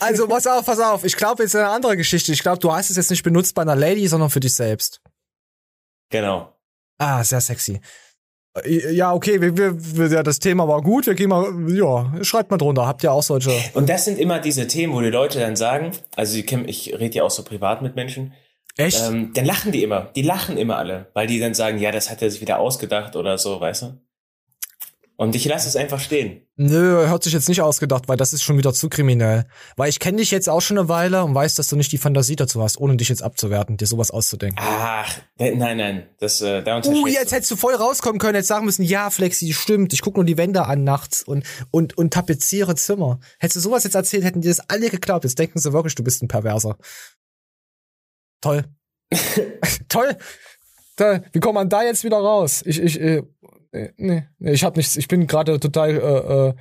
also, 0.00 0.26
pass 0.26 0.46
auf, 0.46 0.66
pass 0.66 0.80
auf. 0.80 1.04
Ich 1.04 1.16
glaube 1.16 1.42
jetzt 1.42 1.54
eine 1.54 1.68
andere 1.68 1.96
Geschichte. 1.96 2.32
Ich 2.32 2.42
glaube, 2.42 2.58
du 2.58 2.72
hast 2.72 2.90
es 2.90 2.96
jetzt 2.96 3.10
nicht 3.10 3.22
benutzt 3.22 3.54
bei 3.54 3.62
einer 3.62 3.76
Lady, 3.76 4.08
sondern 4.08 4.30
für 4.30 4.40
dich 4.40 4.54
selbst. 4.54 5.00
Genau. 6.10 6.52
Ah, 6.98 7.22
sehr 7.24 7.40
sexy. 7.40 7.80
Äh, 8.64 8.92
Ja, 8.92 9.12
okay, 9.12 9.40
wir, 9.40 9.56
wir, 9.56 10.06
ja, 10.08 10.22
das 10.22 10.38
Thema 10.38 10.66
war 10.68 10.82
gut. 10.82 11.06
Wir 11.06 11.14
gehen 11.14 11.28
mal, 11.28 11.52
ja, 11.68 12.12
schreibt 12.22 12.50
mal 12.50 12.58
drunter. 12.58 12.86
Habt 12.86 13.02
ihr 13.02 13.12
auch 13.12 13.22
solche? 13.22 13.50
Und 13.74 13.88
das 13.88 14.04
sind 14.04 14.18
immer 14.18 14.38
diese 14.38 14.66
Themen, 14.66 14.92
wo 14.92 15.00
die 15.00 15.10
Leute 15.10 15.40
dann 15.40 15.56
sagen, 15.56 15.90
also 16.14 16.40
kennen, 16.42 16.68
ich 16.68 16.94
rede 16.98 17.16
ja 17.16 17.22
auch 17.24 17.30
so 17.30 17.42
privat 17.42 17.82
mit 17.82 17.96
Menschen, 17.96 18.32
Echt? 18.76 19.00
ähm, 19.06 19.32
dann 19.34 19.44
lachen 19.44 19.72
die 19.72 19.82
immer. 19.82 20.10
Die 20.16 20.22
lachen 20.22 20.56
immer 20.56 20.76
alle, 20.76 21.06
weil 21.14 21.26
die 21.26 21.38
dann 21.40 21.54
sagen, 21.54 21.78
ja, 21.78 21.90
das 21.90 22.10
hat 22.10 22.22
er 22.22 22.30
sich 22.30 22.40
wieder 22.40 22.58
ausgedacht 22.58 23.16
oder 23.16 23.38
so, 23.38 23.60
weißt 23.60 23.82
du? 23.82 24.00
Und 25.18 25.34
ich 25.34 25.46
lasse 25.46 25.66
es 25.66 25.76
einfach 25.76 25.98
stehen. 25.98 26.42
Nö, 26.56 27.08
hört 27.08 27.22
sich 27.24 27.32
jetzt 27.32 27.48
nicht 27.48 27.62
ausgedacht, 27.62 28.06
weil 28.06 28.18
das 28.18 28.34
ist 28.34 28.42
schon 28.42 28.58
wieder 28.58 28.74
zu 28.74 28.90
kriminell. 28.90 29.46
Weil 29.76 29.88
ich 29.88 29.98
kenne 29.98 30.18
dich 30.18 30.30
jetzt 30.30 30.46
auch 30.48 30.60
schon 30.60 30.76
eine 30.76 30.90
Weile 30.90 31.24
und 31.24 31.34
weiß, 31.34 31.54
dass 31.54 31.68
du 31.68 31.76
nicht 31.76 31.90
die 31.90 31.96
Fantasie 31.98 32.36
dazu 32.36 32.62
hast, 32.62 32.78
ohne 32.78 32.96
dich 32.98 33.08
jetzt 33.08 33.22
abzuwerten, 33.22 33.78
dir 33.78 33.86
sowas 33.86 34.10
auszudenken. 34.10 34.58
Ach, 34.60 35.10
nein, 35.38 35.58
nein, 35.58 36.06
das, 36.18 36.42
äh, 36.42 36.62
da 36.62 36.82
Uh, 36.84 37.06
jetzt 37.06 37.32
du. 37.32 37.36
hättest 37.36 37.50
du 37.50 37.56
voll 37.56 37.74
rauskommen 37.74 38.18
können, 38.18 38.34
jetzt 38.34 38.48
sagen 38.48 38.66
müssen, 38.66 38.82
ja, 38.82 39.08
Flexi, 39.08 39.54
stimmt, 39.54 39.94
ich 39.94 40.02
guck 40.02 40.16
nur 40.16 40.24
die 40.26 40.36
Wände 40.36 40.66
an 40.66 40.84
nachts 40.84 41.22
und, 41.22 41.44
und, 41.70 41.96
und 41.96 42.12
tapeziere 42.12 42.74
Zimmer. 42.74 43.18
Hättest 43.38 43.56
du 43.56 43.60
sowas 43.60 43.84
jetzt 43.84 43.94
erzählt, 43.94 44.24
hätten 44.24 44.42
die 44.42 44.48
das 44.48 44.60
alle 44.68 44.90
geglaubt. 44.90 45.24
Jetzt 45.24 45.38
denken 45.38 45.58
sie 45.58 45.72
wirklich, 45.72 45.94
du 45.94 46.04
bist 46.04 46.22
ein 46.22 46.28
Perverser. 46.28 46.76
Toll. 48.42 48.64
Toll. 49.88 50.16
Da, 50.96 51.22
wie 51.32 51.40
kommt 51.40 51.54
man 51.54 51.68
da 51.68 51.82
jetzt 51.82 52.04
wieder 52.04 52.18
raus? 52.18 52.62
Ich, 52.64 52.80
ich, 52.80 53.00
äh, 53.00 53.22
nee, 53.96 54.26
nee, 54.38 54.52
ich 54.52 54.64
hab 54.64 54.76
nichts, 54.76 54.96
ich 54.96 55.08
bin 55.08 55.26
gerade 55.26 55.58
total, 55.60 55.90
äh, 55.96 56.48
äh, 56.48 56.54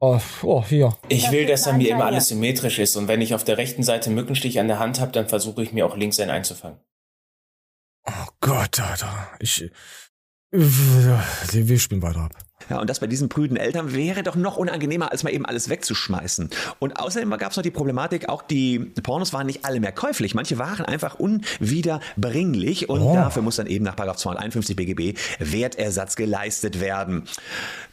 oh, 0.00 0.20
oh, 0.42 0.64
hier. 0.64 0.96
Ich 1.08 1.30
will, 1.30 1.46
dass 1.46 1.66
an 1.66 1.78
mir 1.78 1.90
immer 1.90 2.06
alles 2.06 2.28
symmetrisch 2.28 2.78
ist 2.78 2.96
und 2.96 3.08
wenn 3.08 3.20
ich 3.20 3.34
auf 3.34 3.44
der 3.44 3.58
rechten 3.58 3.82
Seite 3.82 4.06
einen 4.06 4.16
Mückenstich 4.16 4.58
an 4.58 4.68
der 4.68 4.78
Hand 4.78 5.00
habe, 5.00 5.12
dann 5.12 5.28
versuche 5.28 5.62
ich 5.62 5.72
mir 5.72 5.86
auch 5.86 5.96
links 5.96 6.18
einen 6.20 6.30
einzufangen. 6.30 6.78
Oh 8.06 8.28
Gott, 8.40 8.80
Alter. 8.80 9.28
Ich, 9.40 9.70
wir 10.50 11.78
spielen 11.78 12.02
weiter 12.02 12.22
ab. 12.22 12.49
Ja, 12.68 12.78
und 12.80 12.90
das 12.90 13.00
bei 13.00 13.06
diesen 13.06 13.28
prüden 13.28 13.56
Eltern 13.56 13.94
wäre 13.94 14.22
doch 14.22 14.36
noch 14.36 14.56
unangenehmer, 14.56 15.10
als 15.10 15.22
mal 15.22 15.32
eben 15.32 15.46
alles 15.46 15.68
wegzuschmeißen. 15.68 16.50
Und 16.78 17.00
außerdem 17.00 17.30
gab 17.30 17.50
es 17.50 17.56
noch 17.56 17.62
die 17.62 17.70
Problematik, 17.70 18.28
auch 18.28 18.42
die 18.42 18.78
Pornos 18.78 19.32
waren 19.32 19.46
nicht 19.46 19.64
alle 19.64 19.80
mehr 19.80 19.92
käuflich. 19.92 20.34
Manche 20.34 20.58
waren 20.58 20.84
einfach 20.84 21.18
unwiederbringlich 21.18 22.88
und 22.88 23.00
Oh. 23.00 23.14
dafür 23.14 23.42
muss 23.42 23.56
dann 23.56 23.66
eben 23.66 23.84
nach 23.84 23.96
251 23.96 24.76
BGB 24.76 25.14
Wertersatz 25.38 26.16
geleistet 26.16 26.80
werden. 26.80 27.24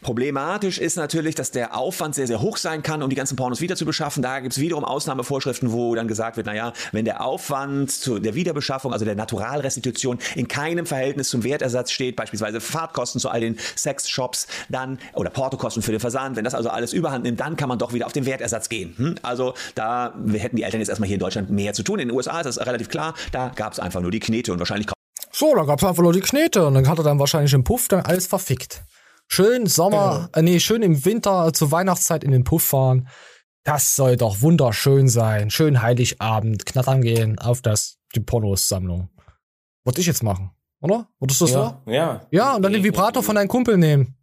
Problematisch 0.01 0.77
ist 0.77 0.95
natürlich, 0.97 1.35
dass 1.35 1.51
der 1.51 1.75
Aufwand 1.77 2.15
sehr, 2.15 2.27
sehr 2.27 2.41
hoch 2.41 2.57
sein 2.57 2.83
kann, 2.83 3.01
um 3.01 3.09
die 3.09 3.15
ganzen 3.15 3.35
Pornos 3.35 3.61
wieder 3.61 3.75
zu 3.75 3.85
beschaffen. 3.85 4.21
Da 4.21 4.39
gibt 4.39 4.53
es 4.53 4.59
wiederum 4.59 4.83
Ausnahmevorschriften, 4.83 5.71
wo 5.71 5.95
dann 5.95 6.07
gesagt 6.07 6.37
wird, 6.37 6.45
naja, 6.45 6.73
wenn 6.91 7.05
der 7.05 7.23
Aufwand 7.23 7.91
zu 7.91 8.19
der 8.19 8.35
Wiederbeschaffung, 8.35 8.93
also 8.93 9.05
der 9.05 9.15
Naturalrestitution, 9.15 10.19
in 10.35 10.47
keinem 10.47 10.85
Verhältnis 10.85 11.29
zum 11.29 11.43
Wertersatz 11.43 11.91
steht, 11.91 12.15
beispielsweise 12.15 12.61
Fahrtkosten 12.61 13.19
zu 13.19 13.29
all 13.29 13.41
den 13.41 13.57
Sexshops, 13.75 14.47
dann 14.69 14.99
oder 15.13 15.29
Portokosten 15.29 15.81
für 15.83 15.91
den 15.91 15.99
Versand, 15.99 16.35
wenn 16.35 16.43
das 16.43 16.53
also 16.55 16.69
alles 16.69 16.93
überhand 16.93 17.23
nimmt, 17.23 17.39
dann 17.39 17.55
kann 17.57 17.69
man 17.69 17.79
doch 17.79 17.93
wieder 17.93 18.05
auf 18.05 18.13
den 18.13 18.25
Wertersatz 18.25 18.69
gehen. 18.69 18.93
Hm? 18.97 19.15
Also 19.21 19.53
da 19.75 20.13
hätten 20.33 20.55
die 20.55 20.63
Eltern 20.63 20.79
jetzt 20.79 20.89
erstmal 20.89 21.07
hier 21.07 21.15
in 21.15 21.19
Deutschland 21.21 21.49
mehr 21.49 21.73
zu 21.73 21.83
tun. 21.83 21.99
In 21.99 22.07
den 22.09 22.15
USA 22.15 22.39
ist 22.39 22.45
das 22.45 22.65
relativ 22.65 22.89
klar, 22.89 23.13
da 23.31 23.49
gab 23.55 23.73
es 23.73 23.79
einfach 23.79 24.01
nur 24.01 24.11
die 24.11 24.19
Knete 24.19 24.51
und 24.53 24.59
wahrscheinlich 24.59 24.87
So, 25.31 25.53
da 25.55 25.63
gab's 25.63 25.83
einfach 25.83 26.03
nur 26.03 26.13
die 26.13 26.21
Knete 26.21 26.65
und 26.65 26.73
dann 26.73 26.87
hat 26.87 26.97
er 26.97 27.03
dann 27.03 27.19
wahrscheinlich 27.19 27.53
im 27.53 27.63
Puff 27.63 27.87
dann 27.87 28.01
alles 28.01 28.27
verfickt. 28.27 28.83
Schön 29.29 29.65
Sommer, 29.67 30.29
äh, 30.33 30.41
nee, 30.41 30.59
schön 30.59 30.81
im 30.81 31.03
Winter 31.03 31.47
äh, 31.47 31.51
zur 31.51 31.71
Weihnachtszeit 31.71 32.23
in 32.23 32.31
den 32.31 32.43
Puff 32.45 32.63
fahren. 32.63 33.07
Das 33.65 33.95
soll 33.97 34.15
doch 34.15 34.41
wunderschön 34.41 35.09
sein. 35.09 35.49
Schön 35.49 35.81
Heiligabend, 35.81 36.65
knattern 36.65 37.01
gehen 37.01 37.37
auf 37.37 37.61
das, 37.61 37.97
die 38.15 38.21
Pornos-Sammlung. 38.21 39.09
Wollte 39.83 39.99
ich 39.99 40.07
jetzt 40.07 40.23
machen, 40.23 40.51
oder? 40.79 41.09
Würdest 41.19 41.41
du 41.41 41.45
das 41.45 41.53
Ja, 41.53 41.81
so? 41.85 41.91
ja. 41.91 42.21
Ja, 42.31 42.55
und 42.55 42.61
dann 42.61 42.71
den 42.71 42.83
Vibrator 42.83 43.21
von 43.21 43.35
deinem 43.35 43.49
Kumpel 43.49 43.77
nehmen. 43.77 44.16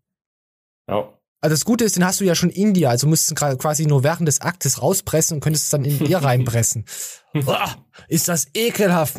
Ja. 0.89 1.12
Also 1.45 1.53
das 1.53 1.66
Gute 1.66 1.85
ist, 1.85 1.95
den 1.97 2.07
hast 2.07 2.20
du 2.20 2.24
ja 2.24 2.35
schon 2.35 2.49
in 2.49 2.72
dir, 2.72 2.89
also 2.89 3.07
musst 3.07 3.30
du 3.30 3.35
quasi 3.35 3.85
nur 3.85 4.03
während 4.03 4.26
des 4.26 4.41
Aktes 4.41 4.80
rauspressen 4.80 5.37
und 5.37 5.41
könntest 5.43 5.64
es 5.64 5.70
dann 5.70 5.85
in 5.85 5.99
dir 5.99 6.16
reinpressen. 6.22 6.87
Uah, 7.35 7.76
ist 8.09 8.28
das 8.28 8.47
ekelhaft. 8.55 9.18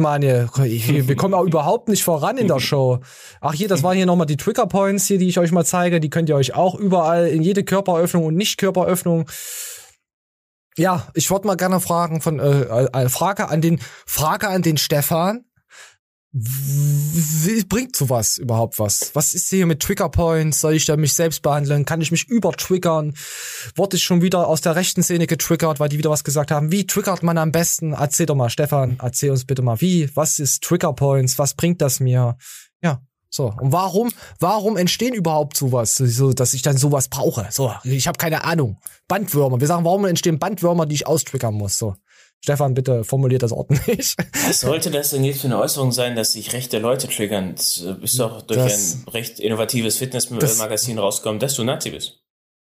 Ich, 0.64 1.08
wir 1.08 1.16
kommen 1.18 1.36
auch 1.36 1.44
überhaupt 1.44 1.88
nicht 1.88 2.04
voran 2.04 2.40
in 2.40 2.48
der 2.48 2.60
Show. 2.60 2.98
Ach 3.42 3.54
hier, 3.54 3.68
das 3.68 3.84
waren 3.84 3.96
hier 3.96 4.08
nochmal 4.08 4.26
die 4.26 4.38
Trigger 4.38 4.66
Points 4.66 5.06
hier, 5.06 5.20
die 5.20 5.28
ich 5.28 5.38
euch 5.38 5.52
mal 5.52 5.66
zeige. 5.66 6.00
Die 6.00 6.10
könnt 6.10 6.28
ihr 6.28 6.36
euch 6.36 6.56
auch 6.56 6.74
überall 6.74 7.28
in 7.28 7.44
jede 7.44 7.64
Körperöffnung 7.64 8.26
und 8.26 8.36
Nicht-Körperöffnung. 8.36 9.30
Ja, 10.78 11.08
ich 11.14 11.30
wollte 11.30 11.46
mal 11.46 11.58
gerne 11.58 11.80
fragen 11.80 12.22
von 12.22 12.40
äh, 12.40 12.62
äh, 12.62 13.10
Frage 13.10 13.50
an 13.50 13.62
den 13.62 13.80
Frage 14.08 14.48
an 14.48 14.64
den 14.64 14.78
Stefan. 14.78 15.46
Bringt 16.38 17.96
sowas 17.96 18.38
überhaupt 18.38 18.78
was? 18.78 19.12
Was 19.14 19.34
ist 19.34 19.50
hier 19.50 19.66
mit 19.66 19.82
Trigger 19.82 20.10
Points? 20.10 20.60
Soll 20.60 20.74
ich 20.74 20.86
da 20.86 20.98
mich 20.98 21.14
selbst 21.14 21.42
behandeln? 21.42 21.86
Kann 21.86 22.02
ich 22.02 22.12
mich 22.12 22.28
übertriggern? 22.28 23.14
Wurde 23.76 23.96
ich 23.96 24.04
schon 24.04 24.22
wieder 24.22 24.48
aus 24.48 24.60
der 24.60 24.76
rechten 24.76 25.02
Szene 25.02 25.28
getriggert, 25.28 25.80
weil 25.80 25.88
die 25.88 25.98
wieder 25.98 26.10
was 26.10 26.26
gesagt 26.26 26.52
haben? 26.52 26.74
Wie 26.74 26.86
triggert 26.86 27.24
man 27.24 27.38
am 27.38 27.54
besten? 27.54 27.94
Erzähl 27.94 28.26
doch 28.26 28.36
mal, 28.36 28.50
Stefan, 28.50 28.98
erzähl 29.02 29.32
uns 29.32 29.46
bitte 29.46 29.62
mal, 29.62 29.80
wie? 29.80 30.14
Was 30.16 30.40
ist 30.40 30.62
Trigger 30.62 30.92
Points? 30.92 31.40
Was 31.40 31.54
bringt 31.54 31.82
das 31.82 32.02
mir? 32.02 32.36
Ja, 32.82 33.02
so. 33.30 33.54
Und 33.60 33.72
warum, 33.72 34.12
warum 34.40 34.76
entstehen 34.76 35.14
überhaupt 35.14 35.56
sowas, 35.56 35.96
so, 35.96 36.34
dass 36.34 36.54
ich 36.54 36.62
dann 36.62 36.78
sowas 36.78 37.08
brauche? 37.08 37.48
So, 37.50 37.74
ich 37.84 38.08
habe 38.08 38.18
keine 38.18 38.44
Ahnung. 38.44 38.78
Bandwürmer. 39.08 39.60
Wir 39.60 39.68
sagen, 39.68 39.86
warum 39.86 40.06
entstehen 40.06 40.40
Bandwürmer, 40.40 40.86
die 40.86 40.96
ich 40.96 41.08
austriggern 41.08 41.54
muss? 41.54 41.78
So. 41.78 41.96
Stefan, 42.46 42.76
bitte 42.76 43.04
formuliert 43.04 43.42
das 43.42 43.52
ordentlich. 43.52 44.16
Was 44.46 44.60
sollte 44.62 44.92
das 44.92 45.10
denn 45.10 45.24
jetzt 45.24 45.42
für 45.42 45.48
eine 45.48 45.58
Äußerung 45.58 45.92
sein, 45.92 46.16
dass 46.16 46.34
sich 46.34 46.54
rechte 46.54 46.78
Leute 46.78 47.08
triggern? 47.08 47.56
Das 47.56 47.82
äh, 47.82 47.96
ist 48.04 48.20
doch 48.20 48.44
durch 48.44 48.60
Das- 48.60 48.98
ein 49.04 49.10
recht 49.10 49.40
innovatives 49.40 49.98
Fitnessmagazin 49.98 51.00
rausgekommen, 51.00 51.40
dass 51.40 51.56
du 51.56 51.64
Nazi 51.64 51.90
bist. 51.90 52.20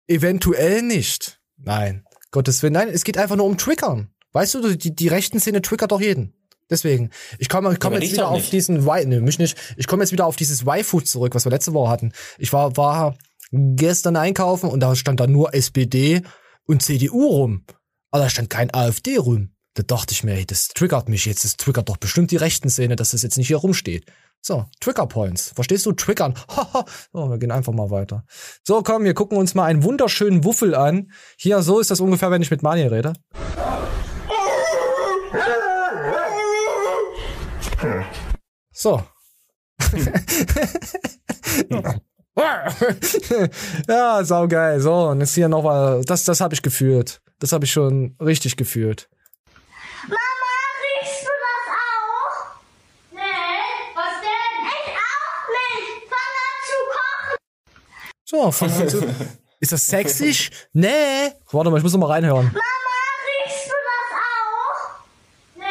Eventuell 0.07 0.83
nicht. 0.83 1.41
Nein. 1.57 2.05
Gottes 2.31 2.63
Willen. 2.63 2.75
Nein, 2.75 2.89
es 2.89 3.03
geht 3.03 3.19
einfach 3.19 3.35
nur 3.35 3.47
um 3.47 3.59
Triggern. 3.59 4.15
Weißt 4.33 4.55
du, 4.55 4.77
die, 4.77 4.95
die 4.95 5.09
rechten 5.09 5.41
Szene 5.41 5.61
triggert 5.61 5.91
doch 5.91 6.01
jeden. 6.01 6.35
Deswegen. 6.71 7.11
Ich 7.41 7.49
komme 7.49 7.73
ich 7.73 7.81
komm 7.81 7.95
aber 7.95 8.01
jetzt 8.03 8.13
wieder 8.13 8.29
auf 8.29 8.37
nicht. 8.37 8.53
diesen 8.53 8.87
Y, 8.87 9.09
ne, 9.09 9.21
mich 9.23 9.41
nicht. 9.41 9.57
Ich 9.77 9.89
komme 9.89 10.05
jetzt 10.05 10.13
wieder 10.13 10.27
auf 10.27 10.37
dieses 10.37 10.63
Y-Food 10.63 11.09
zurück, 11.09 11.35
was 11.35 11.45
wir 11.47 11.51
letzte 11.51 11.73
Woche 11.75 11.91
hatten. 11.91 12.13
Ich 12.39 12.53
war, 12.53 12.77
war 12.77 13.17
gestern 13.51 14.15
einkaufen 14.15 14.71
und 14.71 14.79
da 14.79 14.95
stand 14.95 15.19
da 15.19 15.27
nur 15.27 15.53
SPD 15.53 16.23
und 16.65 16.81
CDU 16.81 17.27
rum. 17.27 17.65
Aber 18.13 18.23
da 18.23 18.31
stand 18.31 18.51
kein 18.51 18.73
AfD 18.73 19.17
rum. 19.17 19.51
Da 19.75 19.83
dachte 19.83 20.13
ich 20.13 20.23
mir, 20.25 20.35
ey, 20.35 20.47
das 20.47 20.69
triggert 20.69 21.09
mich 21.09 21.27
jetzt. 21.27 21.45
Das 21.45 21.57
triggert 21.57 21.89
doch 21.89 21.97
bestimmt 21.97 22.31
die 22.31 22.37
rechten 22.37 22.71
Szene, 22.71 22.97
dass 22.97 23.11
das 23.11 23.23
jetzt 23.23 23.37
nicht 23.37 23.49
hier 23.49 23.57
rumsteht. 23.57 24.07
So, 24.41 24.67
Trigger 24.81 25.07
Points. 25.07 25.53
Verstehst 25.55 25.87
du? 25.87 25.93
Triggern. 25.93 26.35
So, 27.13 27.31
wir 27.31 27.39
gehen 27.39 27.51
einfach 27.51 27.73
mal 27.73 27.91
weiter. 27.91 28.25
So, 28.63 28.83
komm, 28.83 29.05
wir 29.05 29.15
gucken 29.15 29.39
uns 29.39 29.55
mal 29.55 29.65
einen 29.65 29.83
wunderschönen 29.83 30.45
Wuffel 30.45 30.75
an. 30.75 31.11
Hier, 31.37 31.63
so 31.63 31.81
ist 31.81 31.91
das 31.91 32.01
ungefähr, 32.01 32.31
wenn 32.31 32.43
ich 32.43 32.51
mit 32.51 32.63
Mani 32.63 32.83
rede. 32.83 33.15
So. 38.73 39.03
ja, 43.89 44.25
saugeil. 44.25 44.81
So, 44.81 45.09
und 45.09 45.21
jetzt 45.21 45.35
hier 45.35 45.49
noch 45.49 45.63
mal, 45.63 46.03
das, 46.05 46.25
das 46.25 46.41
habe 46.41 46.55
ich 46.55 46.63
gefühlt. 46.63 47.21
Das 47.39 47.53
habe 47.53 47.65
ich 47.65 47.73
schon 47.73 48.17
richtig 48.21 48.57
gefühlt. 48.57 49.09
Mama, 50.09 50.19
riechst 51.01 51.23
du 51.23 51.31
das 51.45 51.67
auch? 51.79 52.57
Nee, 53.13 53.21
was 53.95 54.21
denn? 54.21 54.67
Ich 54.67 54.91
auch 54.91 55.49
nicht. 55.55 56.09
Fang 56.11 56.35
an 56.45 56.59
zu 56.69 56.79
kochen. 56.95 57.37
So, 58.25 58.51
von. 58.51 58.71
Ist 59.61 59.73
das 59.73 59.87
sexy? 59.87 60.35
Nee. 60.73 61.33
Warte 61.53 61.71
mal, 61.71 61.77
ich 61.79 61.83
muss 61.83 61.93
noch 61.93 62.01
mal 62.01 62.11
reinhören. 62.11 62.47
Mama, 62.47 62.61
riechst 63.45 63.67
du 63.67 63.73
das 63.73 64.19
auch? 64.21 65.57
Nee, 65.57 65.65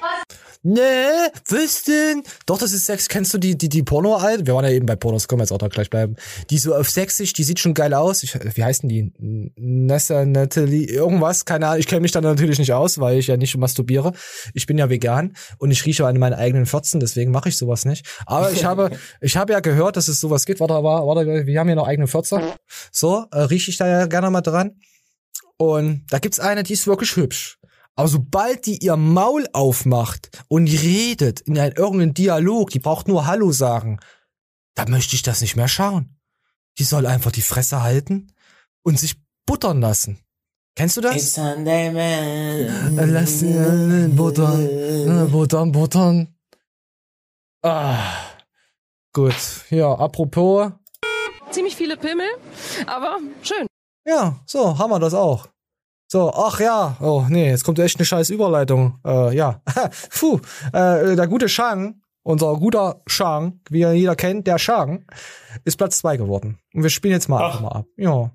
was 0.00 0.55
Nee, 0.68 1.30
was 1.48 1.84
denn? 1.84 2.24
Doch, 2.44 2.58
das 2.58 2.72
ist 2.72 2.86
Sex. 2.86 3.08
Kennst 3.08 3.32
du 3.32 3.38
die, 3.38 3.56
die, 3.56 3.68
die 3.68 3.84
porno 3.84 4.16
-Alt? 4.16 4.46
Wir 4.46 4.54
waren 4.54 4.64
ja 4.64 4.72
eben 4.72 4.84
bei 4.84 4.96
Pornos, 4.96 5.28
können 5.28 5.38
wir 5.38 5.44
jetzt 5.44 5.52
auch 5.52 5.58
da 5.58 5.68
gleich 5.68 5.90
bleiben. 5.90 6.16
Die 6.50 6.58
so 6.58 6.74
auf 6.74 6.90
sexig, 6.90 7.34
die 7.34 7.44
sieht 7.44 7.60
schon 7.60 7.72
geil 7.72 7.94
aus. 7.94 8.24
Ich, 8.24 8.34
wie 8.34 8.64
heißen 8.64 8.88
die? 8.88 9.12
Nessa, 9.54 10.24
Natalie, 10.24 10.88
irgendwas, 10.88 11.44
keine 11.44 11.68
Ahnung. 11.68 11.78
Ich 11.78 11.86
kenne 11.86 12.00
mich 12.00 12.10
da 12.10 12.20
natürlich 12.20 12.58
nicht 12.58 12.72
aus, 12.72 12.98
weil 12.98 13.16
ich 13.16 13.28
ja 13.28 13.36
nicht 13.36 13.56
masturbiere. 13.56 14.12
Ich 14.54 14.66
bin 14.66 14.76
ja 14.76 14.90
vegan 14.90 15.36
und 15.58 15.70
ich 15.70 15.86
rieche 15.86 16.04
an 16.04 16.18
meinen 16.18 16.34
eigenen 16.34 16.66
Fotzen, 16.66 16.98
deswegen 16.98 17.30
mache 17.30 17.48
ich 17.48 17.56
sowas 17.56 17.84
nicht. 17.84 18.04
Aber 18.26 18.50
ich 18.50 18.64
habe, 18.64 18.90
ich 19.20 19.36
habe 19.36 19.52
ja 19.52 19.60
gehört, 19.60 19.96
dass 19.96 20.08
es 20.08 20.18
sowas 20.18 20.46
gibt. 20.46 20.58
Warte, 20.58 20.74
warte, 20.74 21.06
warte, 21.06 21.46
wir 21.46 21.60
haben 21.60 21.68
hier 21.68 21.76
noch 21.76 21.86
eigene 21.86 22.08
Fotze. 22.08 22.40
So, 22.90 23.26
äh, 23.30 23.42
rieche 23.42 23.70
ich 23.70 23.76
da 23.76 23.86
ja 23.86 24.06
gerne 24.06 24.30
mal 24.30 24.40
dran. 24.40 24.72
Und 25.58 26.06
da 26.10 26.18
gibt's 26.18 26.40
eine, 26.40 26.64
die 26.64 26.72
ist 26.72 26.88
wirklich 26.88 27.14
hübsch. 27.14 27.60
Aber 27.96 28.08
sobald 28.08 28.66
die 28.66 28.84
ihr 28.84 28.96
Maul 28.96 29.48
aufmacht 29.54 30.44
und 30.48 30.68
redet 30.68 31.40
in 31.40 31.58
einen 31.58 31.74
irgendeinen 31.74 32.14
Dialog, 32.14 32.70
die 32.70 32.78
braucht 32.78 33.08
nur 33.08 33.26
Hallo 33.26 33.52
sagen, 33.52 33.98
da 34.74 34.86
möchte 34.86 35.16
ich 35.16 35.22
das 35.22 35.40
nicht 35.40 35.56
mehr 35.56 35.68
schauen. 35.68 36.18
Die 36.78 36.84
soll 36.84 37.06
einfach 37.06 37.32
die 37.32 37.42
Fresse 37.42 37.82
halten 37.82 38.32
und 38.82 38.98
sich 38.98 39.16
buttern 39.46 39.80
lassen. 39.80 40.18
Kennst 40.74 40.98
du 40.98 41.00
das? 41.00 41.16
It's 41.16 41.34
Sunday, 41.34 41.90
man. 41.90 42.98
Äh, 42.98 43.04
Lass 43.06 43.42
äh, 43.42 44.08
buttern, 44.08 44.60
äh, 44.68 45.28
buttern, 45.30 45.72
buttern. 45.72 46.34
Ah, 47.62 48.12
gut. 49.14 49.34
Ja, 49.70 49.94
apropos. 49.94 50.70
Ziemlich 51.50 51.74
viele 51.74 51.96
Pimmel, 51.96 52.28
aber 52.86 53.20
schön. 53.40 53.66
Ja, 54.04 54.38
so, 54.44 54.76
haben 54.78 54.90
wir 54.90 54.98
das 54.98 55.14
auch. 55.14 55.48
So, 56.08 56.32
ach 56.32 56.60
ja, 56.60 56.96
oh 57.00 57.26
nee, 57.28 57.50
jetzt 57.50 57.64
kommt 57.64 57.80
echt 57.80 57.98
eine 57.98 58.06
scheiß 58.06 58.30
Überleitung. 58.30 59.00
Äh, 59.04 59.34
ja, 59.36 59.60
puh, 60.10 60.38
äh, 60.72 61.16
der 61.16 61.26
gute 61.26 61.48
Shang, 61.48 62.00
unser 62.22 62.54
guter 62.54 63.02
Shang, 63.06 63.60
wie 63.70 63.82
er 63.82 63.92
jeder 63.92 64.14
kennt, 64.14 64.46
der 64.46 64.58
Shang, 64.58 65.04
ist 65.64 65.76
Platz 65.76 65.98
zwei 65.98 66.16
geworden. 66.16 66.58
Und 66.74 66.84
wir 66.84 66.90
spielen 66.90 67.14
jetzt 67.14 67.28
mal 67.28 67.44
einfach 67.44 67.60
mal 67.60 67.72
ab. 67.72 67.86
Ja, 67.96 68.30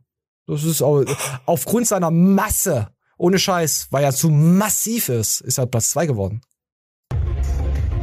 das 0.47 0.65
ist 0.65 0.81
auch, 0.81 1.05
aufgrund 1.45 1.87
seiner 1.87 2.11
Masse, 2.11 2.89
ohne 3.17 3.39
Scheiß, 3.39 3.87
weil 3.91 4.03
er 4.03 4.11
zu 4.11 4.29
massiv 4.29 5.07
ist, 5.07 5.39
ist 5.39 5.57
er 5.57 5.65
Platz 5.65 5.91
zwei 5.91 6.05
geworden. 6.05 6.41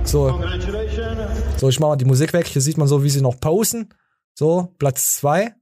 So, 0.05 0.41
so, 1.59 1.69
ich 1.69 1.79
mach 1.81 1.89
mal 1.89 1.97
die 1.97 2.07
Musik 2.07 2.33
weg. 2.33 2.47
Hier 2.47 2.63
sieht 2.63 2.79
man 2.79 2.89
so, 2.89 3.05
wie 3.05 3.11
sie 3.11 3.21
noch 3.21 3.39
posen. 3.39 3.93
So, 4.35 4.75
Platz 4.79 5.17
zwei. 5.17 5.55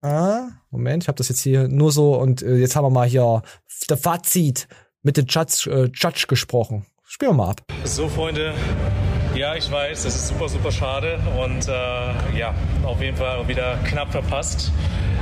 Ah, 0.00 0.48
Moment, 0.72 1.04
ich 1.04 1.08
habe 1.08 1.16
das 1.16 1.28
jetzt 1.28 1.42
hier 1.42 1.68
nur 1.68 1.92
so 1.92 2.14
und 2.16 2.42
äh, 2.42 2.56
jetzt 2.56 2.76
haben 2.76 2.86
wir 2.86 2.90
mal 2.90 3.06
hier 3.06 3.42
der 3.90 3.98
Fazit 3.98 4.68
mit 5.02 5.18
dem 5.18 5.26
Judge, 5.26 5.70
äh, 5.70 5.90
Judge 5.94 6.24
gesprochen. 6.26 6.86
Spielen 7.04 7.32
wir 7.32 7.36
mal 7.36 7.50
ab. 7.50 7.60
So, 7.84 8.08
Freunde, 8.08 8.54
ja, 9.34 9.54
ich 9.54 9.70
weiß, 9.70 10.04
das 10.04 10.14
ist 10.14 10.28
super, 10.28 10.48
super 10.48 10.72
schade 10.72 11.20
und 11.38 11.68
äh, 11.68 12.38
ja, 12.38 12.54
auf 12.84 13.02
jeden 13.02 13.18
Fall 13.18 13.46
wieder 13.48 13.78
knapp 13.84 14.12
verpasst. 14.12 14.72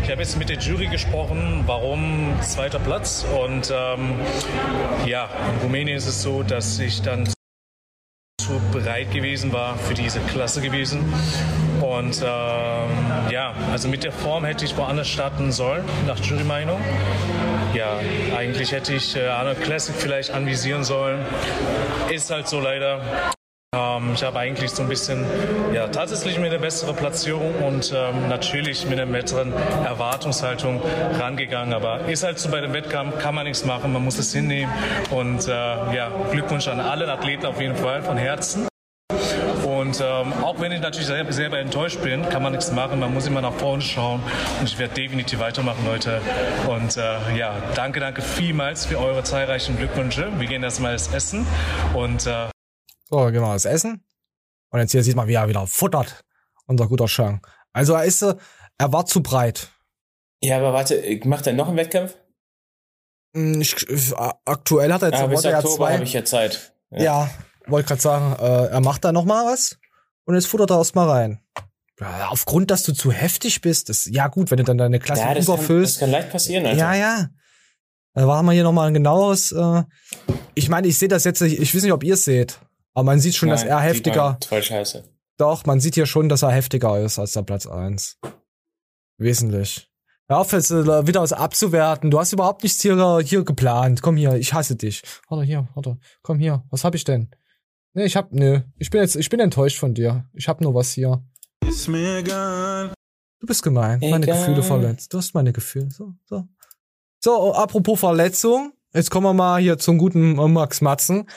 Ich 0.05 0.11
habe 0.11 0.22
jetzt 0.22 0.38
mit 0.38 0.48
der 0.48 0.59
Jury 0.59 0.86
gesprochen, 0.86 1.64
warum 1.66 2.32
zweiter 2.42 2.78
Platz 2.78 3.26
und 3.44 3.72
ähm, 3.74 4.20
ja, 5.05 5.28
in 5.53 5.62
Rumänien 5.62 5.96
ist 5.96 6.07
es 6.07 6.22
so, 6.22 6.44
dass 6.44 6.78
ich 6.78 7.03
dann 7.03 7.28
zu 8.41 8.61
bereit 8.72 9.11
gewesen 9.12 9.53
war 9.53 9.76
für 9.76 9.95
diese 9.95 10.20
Klasse 10.20 10.61
gewesen. 10.61 11.12
Und 11.80 12.22
ähm, 12.22 13.30
ja, 13.30 13.55
also 13.72 13.88
mit 13.88 14.05
der 14.05 14.12
Form 14.12 14.45
hätte 14.45 14.64
ich 14.64 14.76
woanders 14.76 15.09
starten 15.09 15.53
sollen, 15.53 15.84
nach 16.07 16.18
Jury-Meinung. 16.18 16.80
Ja, 17.74 17.99
eigentlich 18.36 18.72
hätte 18.72 18.95
ich 18.95 19.16
äh, 19.16 19.26
Arnold 19.26 19.61
Classic 19.62 19.95
vielleicht 19.95 20.30
anvisieren 20.30 20.84
sollen. 20.84 21.24
Ist 22.11 22.30
halt 22.30 22.49
so 22.49 22.61
leider. 22.61 23.01
Ähm, 23.73 24.14
ich 24.14 24.25
habe 24.25 24.37
eigentlich 24.41 24.73
so 24.73 24.83
ein 24.83 24.89
bisschen, 24.89 25.25
ja, 25.73 25.87
tatsächlich 25.87 26.41
mit 26.41 26.51
einer 26.51 26.59
besseren 26.59 26.97
Platzierung 26.97 27.55
und 27.62 27.95
ähm, 27.95 28.29
natürlich 28.29 28.85
mit 28.87 28.99
einer 28.99 29.11
besseren 29.11 29.53
Erwartungshaltung 29.85 30.83
rangegangen. 31.21 31.73
Aber 31.73 32.01
ist 32.09 32.25
halt 32.25 32.41
so 32.41 32.51
bei 32.51 32.61
dem 32.61 32.73
Wettkampf, 32.73 33.18
kann 33.18 33.33
man 33.33 33.45
nichts 33.45 33.64
machen, 33.64 33.93
man 33.93 34.03
muss 34.03 34.18
es 34.18 34.33
hinnehmen. 34.33 34.73
Und 35.11 35.47
äh, 35.47 35.51
ja, 35.51 36.11
Glückwunsch 36.33 36.66
an 36.66 36.81
alle 36.81 37.11
Athleten 37.12 37.47
auf 37.47 37.61
jeden 37.61 37.77
Fall 37.77 38.03
von 38.03 38.16
Herzen. 38.16 38.66
Und 39.64 40.01
ähm, 40.01 40.33
auch 40.43 40.59
wenn 40.59 40.73
ich 40.73 40.81
natürlich 40.81 41.07
selber, 41.07 41.33
selber 41.33 41.59
enttäuscht 41.61 42.03
bin, 42.03 42.29
kann 42.29 42.43
man 42.43 42.51
nichts 42.51 42.73
machen. 42.73 42.99
Man 42.99 43.14
muss 43.14 43.29
immer 43.29 43.41
nach 43.41 43.55
vorne 43.55 43.83
schauen. 43.83 44.21
Und 44.59 44.68
ich 44.68 44.79
werde 44.81 44.95
definitiv 44.95 45.39
weitermachen, 45.39 45.87
Leute. 45.87 46.21
Und 46.68 46.97
äh, 46.97 47.37
ja, 47.37 47.55
danke, 47.77 48.01
danke 48.01 48.21
vielmals 48.21 48.87
für 48.87 48.99
eure 48.99 49.23
zahlreichen 49.23 49.77
Glückwünsche. 49.77 50.27
Wir 50.39 50.49
gehen 50.49 50.64
erstmal 50.64 50.95
das 50.95 51.14
Essen. 51.14 51.47
Und 51.95 52.27
äh, 52.27 52.51
So, 53.11 53.17
gehen 53.27 53.35
wir 53.43 53.49
was 53.49 53.65
essen. 53.65 54.05
Und 54.71 54.81
jetzt 54.81 54.93
hier 54.93 55.03
sieht 55.03 55.17
man, 55.17 55.27
wie 55.29 55.35
er 55.35 55.49
wieder 55.49 55.67
futtert. 55.67 56.25
Unser 56.67 56.87
guter 56.87 57.09
Shang. 57.09 57.45
Also 57.73 57.95
er 57.95 58.05
ist, 58.05 58.23
äh, 58.23 58.35
er 58.79 58.93
war 58.93 59.05
zu 59.07 59.23
breit. 59.23 59.71
Ja, 60.41 60.59
aber 60.59 60.73
warte, 60.73 61.21
macht 61.25 61.47
er 61.47 61.53
noch 61.53 61.69
einen 61.69 61.77
Wettkampf? 61.77 62.17
Hm, 63.35 63.61
Ich, 63.61 63.75
aktuell 64.45 64.93
hat 64.93 65.03
er 65.03 65.11
jetzt 65.11 65.21
Ah, 65.21 65.27
bis 65.27 65.45
er 65.45 65.59
Oktober 65.59 65.77
zwei. 65.77 65.95
habe 65.95 66.05
ich 66.05 66.13
ja 66.13 66.25
Zeit. 66.25 66.73
Ja, 66.91 67.31
wollte 67.67 67.89
gerade 67.89 68.01
sagen, 68.01 68.33
äh, 68.41 68.67
er 68.69 68.81
macht 68.81 69.05
da 69.05 69.13
noch 69.13 69.25
mal 69.25 69.53
was 69.53 69.79
und 70.25 70.35
jetzt 70.35 70.47
futtert 70.47 70.71
er 70.71 70.79
erst 70.79 70.95
mal 70.95 71.09
rein. 71.09 71.41
Ja, 72.01 72.29
aufgrund, 72.31 72.71
dass 72.71 72.83
du 72.85 72.93
zu 72.93 73.13
heftig 73.13 73.61
bist, 73.61 73.89
das, 73.91 74.07
ja 74.07 74.29
gut, 74.29 74.51
wenn 74.51 74.57
du 74.57 74.65
dann 74.65 74.79
deine 74.79 74.99
Klasse 74.99 75.21
Ja, 75.23 75.35
das 75.35 75.47
kann, 75.47 75.55
überfüllst. 75.57 75.97
das 75.97 76.01
kann 76.01 76.11
leicht 76.11 76.31
passieren, 76.31 76.65
Alter. 76.67 76.79
Ja, 76.79 76.95
ja. 76.95 77.29
Da 78.15 78.23
haben 78.27 78.47
wir 78.47 78.53
hier 78.53 78.65
noch 78.65 78.73
mal 78.73 78.89
ein 78.89 78.95
genaues. 78.95 79.53
Äh, 79.53 79.83
ich 80.55 80.69
meine, 80.69 80.89
ich 80.89 80.99
sehe 80.99 81.09
das 81.09 81.25
jetzt, 81.25 81.41
ich, 81.43 81.61
ich 81.61 81.75
weiß 81.75 81.83
nicht, 81.83 81.93
ob 81.93 82.03
ihr 82.03 82.15
es 82.15 82.25
seht, 82.25 82.59
aber 82.95 83.05
man 83.05 83.20
sieht 83.20 83.34
schon, 83.34 83.49
dass 83.49 83.62
Nein, 83.62 83.70
er 83.70 83.78
sieht 83.80 83.88
heftiger. 83.88 84.38
Voll 84.47 84.62
scheiße. 84.62 85.05
Doch, 85.36 85.64
man 85.64 85.80
sieht 85.80 85.95
hier 85.95 86.07
schon, 86.07 86.28
dass 86.28 86.43
er 86.43 86.51
heftiger 86.51 86.99
ist 87.01 87.18
als 87.18 87.32
der 87.32 87.43
Platz 87.43 87.66
eins. 87.66 88.18
Wesentlich. 89.16 89.91
Hör 90.28 90.38
auf 90.38 90.53
jetzt 90.53 90.70
äh, 90.70 91.07
wieder 91.07 91.22
was 91.22 91.32
abzuwerten. 91.32 92.11
Du 92.11 92.20
hast 92.20 92.32
überhaupt 92.32 92.62
nichts 92.62 92.80
hier, 92.80 93.20
hier 93.24 93.45
geplant. 93.45 94.01
Komm 94.01 94.16
hier, 94.16 94.34
ich 94.34 94.53
hasse 94.55 94.76
dich. 94.76 95.03
Warte 95.28 95.45
hier, 95.45 95.68
warte. 95.74 95.99
Komm 96.22 96.38
hier. 96.38 96.62
Was 96.70 96.84
hab 96.84 96.95
ich 96.95 97.05
denn? 97.05 97.30
Nee, 97.95 98.05
ich 98.05 98.16
hab, 98.16 98.32
nö. 98.32 98.61
Ich 98.78 98.91
bin 98.91 99.01
jetzt, 99.01 99.16
ich 99.16 99.28
bin 99.28 99.41
enttäuscht 99.41 99.78
von 99.78 99.95
dir. 99.95 100.28
Ich 100.32 100.47
hab 100.47 100.61
nur 100.61 100.74
was 100.74 100.93
hier. 100.93 101.24
Ist 101.66 101.88
mir 101.88 102.18
egal. 102.18 102.93
Du 103.41 103.47
bist 103.47 103.62
gemein. 103.62 103.99
Meine 104.01 104.24
Egal. 104.24 104.38
Gefühle 104.38 104.62
verletzt. 104.62 105.12
Du 105.12 105.18
hast 105.18 105.34
meine 105.34 105.53
Gefühle. 105.53 105.91
So, 105.91 106.12
so. 106.26 106.47
So, 107.18 107.55
apropos 107.55 107.99
Verletzung. 107.99 108.72
Jetzt 108.93 109.11
kommen 109.11 109.26
wir 109.26 109.34
mal 109.34 109.61
hier 109.61 109.78
zum 109.78 109.99
guten 109.99 110.38
äh, 110.38 110.49
Max 110.49 110.80
Matzen. 110.80 111.28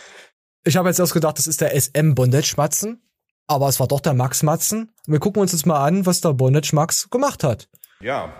Ich 0.65 0.77
habe 0.77 0.87
jetzt 0.87 0.99
erst 0.99 1.13
gedacht, 1.13 1.37
das 1.37 1.47
ist 1.47 1.59
der 1.59 1.75
SM 1.75 2.15
Bondage 2.15 2.53
Matzen. 2.55 3.01
Aber 3.47 3.67
es 3.67 3.81
war 3.81 3.87
doch 3.87 3.99
der 3.99 4.13
Max 4.13 4.43
Matzen. 4.43 4.93
Wir 5.05 5.19
gucken 5.19 5.41
uns 5.41 5.51
jetzt 5.51 5.65
mal 5.65 5.83
an, 5.83 6.05
was 6.05 6.21
der 6.21 6.31
Bondage 6.31 6.73
Max 6.73 7.09
gemacht 7.09 7.43
hat. 7.43 7.67
Ja, 7.99 8.33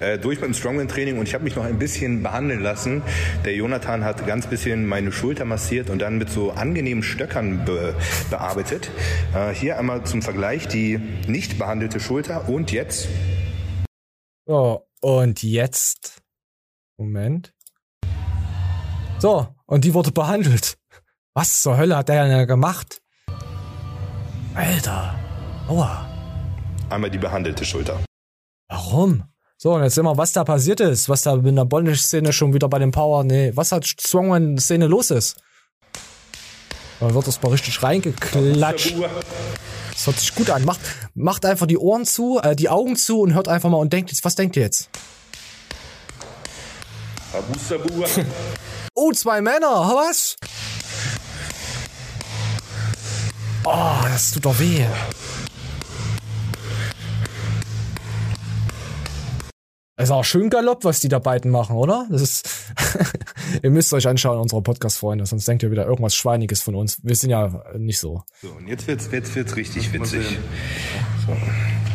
äh, 0.00 0.18
durch 0.18 0.40
beim 0.40 0.54
Strongman-Training 0.54 1.18
und 1.18 1.28
ich 1.28 1.34
habe 1.34 1.44
mich 1.44 1.54
noch 1.54 1.64
ein 1.64 1.78
bisschen 1.78 2.24
behandeln 2.24 2.60
lassen. 2.60 3.02
Der 3.44 3.54
Jonathan 3.54 4.04
hat 4.04 4.26
ganz 4.26 4.48
bisschen 4.48 4.86
meine 4.86 5.12
Schulter 5.12 5.44
massiert 5.44 5.88
und 5.88 6.00
dann 6.00 6.18
mit 6.18 6.30
so 6.30 6.50
angenehmen 6.50 7.04
Stöckern 7.04 7.64
be 7.64 7.94
bearbeitet. 8.28 8.90
Äh, 9.32 9.54
hier 9.54 9.78
einmal 9.78 10.04
zum 10.04 10.20
Vergleich 10.20 10.66
die 10.66 10.98
nicht 11.28 11.58
behandelte 11.58 12.00
Schulter 12.00 12.48
und 12.48 12.72
jetzt 12.72 13.06
So, 14.46 14.88
und 15.00 15.44
jetzt. 15.44 16.22
Moment. 16.96 17.54
So, 19.20 19.46
und 19.66 19.84
die 19.84 19.94
wurde 19.94 20.10
behandelt. 20.10 20.76
Was 21.34 21.62
zur 21.62 21.78
Hölle 21.78 21.96
hat 21.96 22.08
der 22.08 22.28
denn 22.28 22.46
gemacht? 22.46 23.00
Alter. 24.54 25.14
Aua. 25.66 26.06
einmal 26.90 27.10
die 27.10 27.18
behandelte 27.18 27.64
Schulter. 27.64 27.98
Warum? 28.68 29.24
So, 29.56 29.74
und 29.74 29.82
jetzt 29.82 29.94
sehen 29.94 30.04
wir, 30.04 30.18
was 30.18 30.32
da 30.32 30.44
passiert 30.44 30.80
ist, 30.80 31.08
was 31.08 31.22
da 31.22 31.34
in 31.34 31.56
der 31.56 31.64
Bondage-Szene 31.64 32.32
schon 32.32 32.52
wieder 32.52 32.68
bei 32.68 32.78
dem 32.78 32.90
Power, 32.90 33.24
nee, 33.24 33.52
was 33.54 33.72
hat 33.72 33.86
Strongman-Szene 33.86 34.88
los 34.88 35.10
ist. 35.10 35.36
Da 37.00 37.14
wird 37.14 37.26
das 37.26 37.40
mal 37.40 37.50
richtig 37.50 37.82
reingeklatscht. 37.82 38.94
Das 39.92 40.06
hört 40.06 40.18
sich 40.18 40.34
gut 40.34 40.50
an. 40.50 40.64
Macht, 40.64 40.80
macht 41.14 41.46
einfach 41.46 41.66
die 41.66 41.78
Ohren 41.78 42.04
zu, 42.04 42.40
äh, 42.42 42.54
die 42.54 42.68
Augen 42.68 42.96
zu 42.96 43.20
und 43.20 43.34
hört 43.34 43.48
einfach 43.48 43.70
mal 43.70 43.78
und 43.78 43.92
denkt 43.92 44.10
jetzt, 44.10 44.24
was 44.24 44.34
denkt 44.34 44.56
ihr 44.56 44.64
jetzt? 44.64 44.90
Oh, 48.94 49.12
zwei 49.12 49.40
Männer, 49.40 49.68
was? 49.94 50.36
Oh, 53.64 53.94
das 54.04 54.32
tut 54.32 54.44
doch 54.44 54.58
weh. 54.58 54.84
Es 59.96 60.08
ist 60.08 60.10
auch 60.10 60.24
schön 60.24 60.50
Galopp, 60.50 60.82
was 60.84 60.98
die 60.98 61.08
da 61.08 61.20
beiden 61.20 61.52
machen, 61.52 61.76
oder? 61.76 62.06
Das 62.10 62.22
ist. 62.22 62.48
ihr 63.62 63.70
müsst 63.70 63.92
euch 63.92 64.08
anschauen, 64.08 64.40
unsere 64.40 64.60
Podcast-Freunde, 64.60 65.26
sonst 65.26 65.46
denkt 65.46 65.62
ihr 65.62 65.70
wieder 65.70 65.86
irgendwas 65.86 66.16
Schweiniges 66.16 66.60
von 66.60 66.74
uns. 66.74 66.98
Wir 67.04 67.14
sind 67.14 67.30
ja 67.30 67.62
nicht 67.76 68.00
so. 68.00 68.24
So, 68.40 68.48
und 68.48 68.66
jetzt 68.66 68.88
wird's, 68.88 69.08
jetzt 69.12 69.34
wird's 69.36 69.54
richtig 69.54 69.92
witzig. 69.92 70.38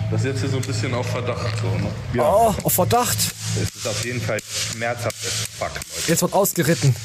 Das 0.09 0.21
ist 0.21 0.25
jetzt 0.25 0.39
hier 0.39 0.49
so 0.49 0.57
ein 0.57 0.63
bisschen 0.63 0.93
auf 0.93 1.05
Verdacht. 1.05 1.57
So, 1.57 1.67
ne? 1.67 2.23
Oh, 2.23 2.53
auf 2.63 2.73
Verdacht. 2.73 3.17
Es 3.61 3.75
ist 3.75 3.87
auf 3.87 4.05
jeden 4.05 4.21
Fall 4.21 4.39
schmerzhaft 4.41 5.15
fuck, 5.15 5.71
Leute. 5.73 6.07
Jetzt 6.07 6.21
wird 6.21 6.33
ausgeritten. 6.33 6.95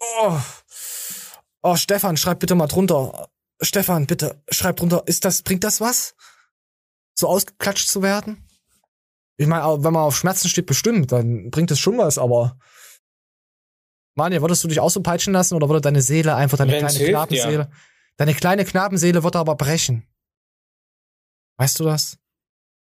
Oh. 0.00 0.38
Oh, 1.62 1.76
Stefan, 1.76 2.16
schreib 2.16 2.40
bitte 2.40 2.54
mal 2.54 2.66
drunter. 2.66 3.30
Stefan, 3.60 4.06
bitte, 4.06 4.42
schreib 4.50 4.76
drunter. 4.76 5.04
Ist 5.06 5.24
das, 5.24 5.42
bringt 5.42 5.64
das 5.64 5.80
was? 5.80 6.14
So 7.14 7.28
ausgeklatscht 7.28 7.88
zu 7.88 8.02
werden? 8.02 8.48
Ich 9.36 9.46
meine, 9.46 9.64
wenn 9.84 9.92
man 9.92 10.02
auf 10.02 10.16
Schmerzen 10.16 10.48
steht, 10.48 10.66
bestimmt, 10.66 11.12
dann 11.12 11.50
bringt 11.50 11.70
es 11.70 11.78
schon 11.78 11.98
was, 11.98 12.18
aber. 12.18 12.58
Manja, 14.14 14.40
würdest 14.42 14.62
du 14.62 14.68
dich 14.68 14.80
auch 14.80 14.90
so 14.90 15.00
peitschen 15.00 15.32
lassen 15.32 15.54
oder 15.54 15.68
würde 15.68 15.80
deine 15.80 16.02
Seele 16.02 16.34
einfach 16.34 16.58
deine 16.58 16.72
Wenn's 16.72 16.80
kleine 16.80 16.98
hilft, 16.98 17.12
Knabenseele. 17.12 17.62
ja. 17.62 17.70
Deine 18.16 18.34
kleine 18.34 18.64
Knabenseele 18.64 19.24
wird 19.24 19.36
aber 19.36 19.54
brechen. 19.56 20.06
Weißt 21.56 21.80
du 21.80 21.84
das? 21.84 22.18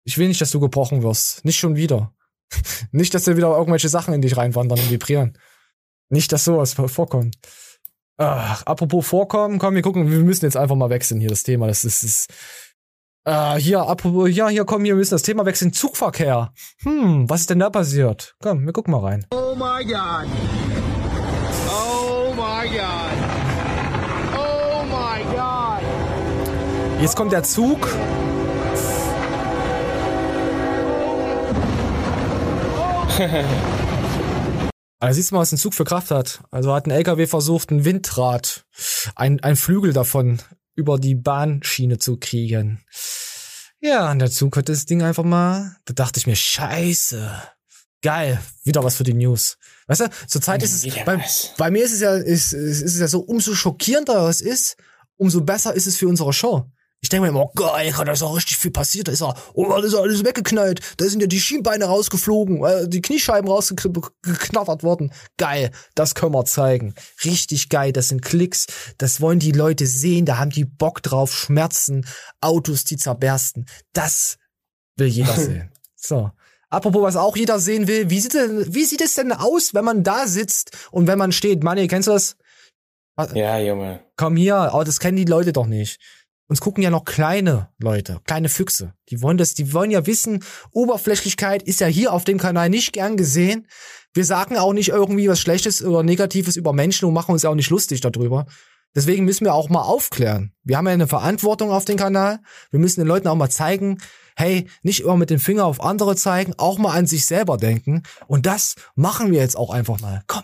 Ich 0.03 0.17
will 0.17 0.27
nicht, 0.27 0.41
dass 0.41 0.51
du 0.51 0.59
gebrochen 0.59 1.01
wirst. 1.01 1.45
Nicht 1.45 1.57
schon 1.57 1.75
wieder. 1.75 2.13
nicht, 2.91 3.13
dass 3.13 3.23
da 3.23 3.37
wieder 3.37 3.55
irgendwelche 3.55 3.87
Sachen 3.87 4.13
in 4.13 4.21
dich 4.21 4.35
reinwandern 4.35 4.79
und 4.79 4.91
vibrieren. 4.91 5.37
Nicht, 6.09 6.31
dass 6.31 6.43
sowas 6.43 6.73
vorkommt. 6.73 7.37
Ach, 8.17 8.63
apropos 8.65 9.07
vorkommen, 9.07 9.57
komm, 9.57 9.75
wir 9.75 9.81
gucken, 9.81 10.11
wir 10.11 10.19
müssen 10.19 10.45
jetzt 10.45 10.57
einfach 10.57 10.75
mal 10.75 10.89
wechseln 10.89 11.19
hier 11.19 11.29
das 11.29 11.43
Thema. 11.43 11.67
Das 11.67 11.83
ist, 11.83 12.03
ist 12.03 12.27
äh, 13.25 13.55
hier, 13.55 13.81
apropos, 13.81 14.29
ja, 14.29 14.49
hier, 14.49 14.65
komm, 14.65 14.83
wir 14.83 14.95
müssen 14.95 15.15
das 15.15 15.23
Thema 15.23 15.45
wechseln. 15.45 15.73
Zugverkehr. 15.73 16.53
Hm, 16.83 17.29
was 17.29 17.41
ist 17.41 17.49
denn 17.49 17.59
da 17.59 17.69
passiert? 17.69 18.35
Komm, 18.41 18.65
wir 18.65 18.73
gucken 18.73 18.91
mal 18.91 18.99
rein. 18.99 19.25
Oh 19.31 19.55
my 19.55 19.83
god. 19.83 20.27
Oh 21.69 22.33
my 22.33 22.67
god. 22.69 23.13
Oh 24.35 24.83
my 24.83 25.23
god. 25.35 25.81
Jetzt 27.01 27.15
kommt 27.15 27.31
der 27.31 27.43
Zug. 27.43 27.87
Also 35.03 35.17
siehst 35.17 35.31
du 35.31 35.35
mal, 35.35 35.41
was 35.41 35.51
ein 35.51 35.57
Zug 35.57 35.73
für 35.73 35.83
Kraft 35.83 36.11
hat. 36.11 36.41
Also 36.49 36.73
hat 36.73 36.87
ein 36.87 36.91
LKW 36.91 37.27
versucht, 37.27 37.71
ein 37.71 37.83
Windrad, 37.83 38.65
ein, 39.17 39.41
ein 39.41 39.57
Flügel 39.57 39.91
davon 39.91 40.41
über 40.75 40.97
die 40.97 41.13
Bahnschiene 41.13 41.97
zu 41.97 42.15
kriegen. 42.15 42.85
Ja, 43.81 44.09
und 44.11 44.19
der 44.19 44.31
Zug 44.31 44.55
hat 44.55 44.69
das 44.69 44.85
Ding 44.85 45.03
einfach 45.03 45.25
mal, 45.25 45.75
da 45.83 45.93
dachte 45.93 46.21
ich 46.21 46.25
mir, 46.25 46.37
scheiße. 46.37 47.29
Geil, 48.01 48.39
wieder 48.63 48.85
was 48.85 48.95
für 48.95 49.03
die 49.03 49.13
News. 49.13 49.57
Weißt 49.87 49.99
du, 49.99 50.09
zurzeit 50.27 50.63
ist 50.63 50.73
es, 50.73 50.85
Wieder 50.85 51.03
bei, 51.03 51.21
bei 51.57 51.69
mir 51.69 51.83
ist 51.83 51.91
es 51.91 51.99
ja, 51.99 52.15
ist, 52.15 52.53
ist 52.53 52.81
es 52.81 52.99
ja 53.01 53.09
so, 53.09 53.19
umso 53.19 53.55
schockierender 53.55 54.29
es 54.29 54.39
ist, 54.39 54.77
umso 55.17 55.41
besser 55.41 55.73
ist 55.73 55.85
es 55.85 55.97
für 55.97 56.07
unsere 56.07 56.31
Show. 56.31 56.71
Ich 57.03 57.09
denke 57.09 57.23
mir 57.23 57.29
immer, 57.31 57.43
oh 57.43 57.51
geil, 57.53 57.93
da 58.05 58.13
ist 58.13 58.23
auch 58.23 58.33
richtig 58.33 58.55
viel 58.55 58.71
passiert, 58.71 59.09
da 59.09 59.11
ist 59.11 59.21
er, 59.21 59.35
oh, 59.55 59.67
da 59.67 59.79
ist 59.79 59.93
alles 59.93 60.23
weggeknallt, 60.23 60.79
da 60.95 61.05
sind 61.05 61.19
ja 61.19 61.27
die 61.27 61.41
Schienbeine 61.41 61.83
rausgeflogen, 61.83 62.63
äh, 62.63 62.87
die 62.87 63.01
Kniescheiben 63.01 63.49
rausgeknattert 63.49 64.83
worden. 64.83 65.11
Geil, 65.37 65.71
das 65.95 66.15
können 66.15 66.33
wir 66.33 66.45
zeigen. 66.45 66.95
Richtig 67.25 67.67
geil, 67.67 67.91
das 67.91 68.07
sind 68.07 68.21
Klicks, 68.21 68.67
das 68.99 69.19
wollen 69.19 69.39
die 69.39 69.51
Leute 69.51 69.85
sehen, 69.85 70.25
da 70.25 70.37
haben 70.37 70.51
die 70.51 70.63
Bock 70.63 71.03
drauf, 71.03 71.35
Schmerzen, 71.35 72.07
Autos, 72.39 72.85
die 72.85 72.95
zerbersten. 72.95 73.65
Das 73.91 74.37
will 74.95 75.07
jeder 75.07 75.33
sehen. 75.35 75.71
So. 75.97 76.31
Apropos, 76.69 77.01
was 77.01 77.17
auch 77.17 77.35
jeder 77.35 77.59
sehen 77.59 77.87
will, 77.89 78.09
wie 78.09 78.21
sieht, 78.21 78.33
denn, 78.33 78.73
wie 78.73 78.85
sieht 78.85 79.01
es 79.01 79.15
denn 79.15 79.33
aus, 79.33 79.73
wenn 79.73 79.83
man 79.83 80.03
da 80.03 80.25
sitzt 80.25 80.71
und 80.91 81.05
wenn 81.07 81.19
man 81.19 81.33
steht? 81.33 81.63
Manni, 81.65 81.89
kennst 81.89 82.07
du 82.07 82.13
das? 82.13 82.37
Ja, 83.33 83.59
Junge. 83.59 83.99
Komm 84.15 84.37
hier, 84.37 84.55
aber 84.55 84.85
das 84.85 84.99
kennen 84.99 85.17
die 85.17 85.25
Leute 85.25 85.51
doch 85.51 85.67
nicht. 85.67 85.99
Uns 86.47 86.59
gucken 86.59 86.83
ja 86.83 86.89
noch 86.89 87.05
kleine 87.05 87.69
Leute, 87.79 88.19
kleine 88.25 88.49
Füchse. 88.49 88.93
Die 89.09 89.21
wollen 89.21 89.37
das, 89.37 89.53
die 89.53 89.73
wollen 89.73 89.91
ja 89.91 90.05
wissen, 90.05 90.43
Oberflächlichkeit 90.71 91.63
ist 91.63 91.79
ja 91.79 91.87
hier 91.87 92.13
auf 92.13 92.25
dem 92.25 92.37
Kanal 92.37 92.69
nicht 92.69 92.93
gern 92.93 93.17
gesehen. 93.17 93.67
Wir 94.13 94.25
sagen 94.25 94.57
auch 94.57 94.73
nicht 94.73 94.89
irgendwie 94.89 95.27
was 95.27 95.39
Schlechtes 95.39 95.83
oder 95.83 96.03
Negatives 96.03 96.55
über 96.55 96.73
Menschen 96.73 97.05
und 97.05 97.13
machen 97.13 97.31
uns 97.31 97.45
auch 97.45 97.55
nicht 97.55 97.69
lustig 97.69 98.01
darüber. 98.01 98.45
Deswegen 98.95 99.25
müssen 99.25 99.45
wir 99.45 99.55
auch 99.55 99.69
mal 99.69 99.81
aufklären. 99.81 100.53
Wir 100.63 100.77
haben 100.77 100.85
ja 100.85 100.93
eine 100.93 101.07
Verantwortung 101.07 101.71
auf 101.71 101.85
dem 101.85 101.97
Kanal. 101.97 102.39
Wir 102.69 102.79
müssen 102.79 102.99
den 102.99 103.07
Leuten 103.07 103.27
auch 103.27 103.35
mal 103.35 103.49
zeigen, 103.49 103.97
hey, 104.35 104.67
nicht 104.83 104.99
immer 105.01 105.17
mit 105.17 105.31
dem 105.31 105.39
Finger 105.39 105.65
auf 105.65 105.81
andere 105.81 106.15
zeigen, 106.15 106.53
auch 106.57 106.77
mal 106.77 106.95
an 106.95 107.07
sich 107.07 107.25
selber 107.25 107.57
denken. 107.57 108.03
Und 108.27 108.45
das 108.45 108.75
machen 108.95 109.31
wir 109.31 109.39
jetzt 109.39 109.57
auch 109.57 109.71
einfach 109.71 109.99
mal. 109.99 110.21
Komm. 110.27 110.43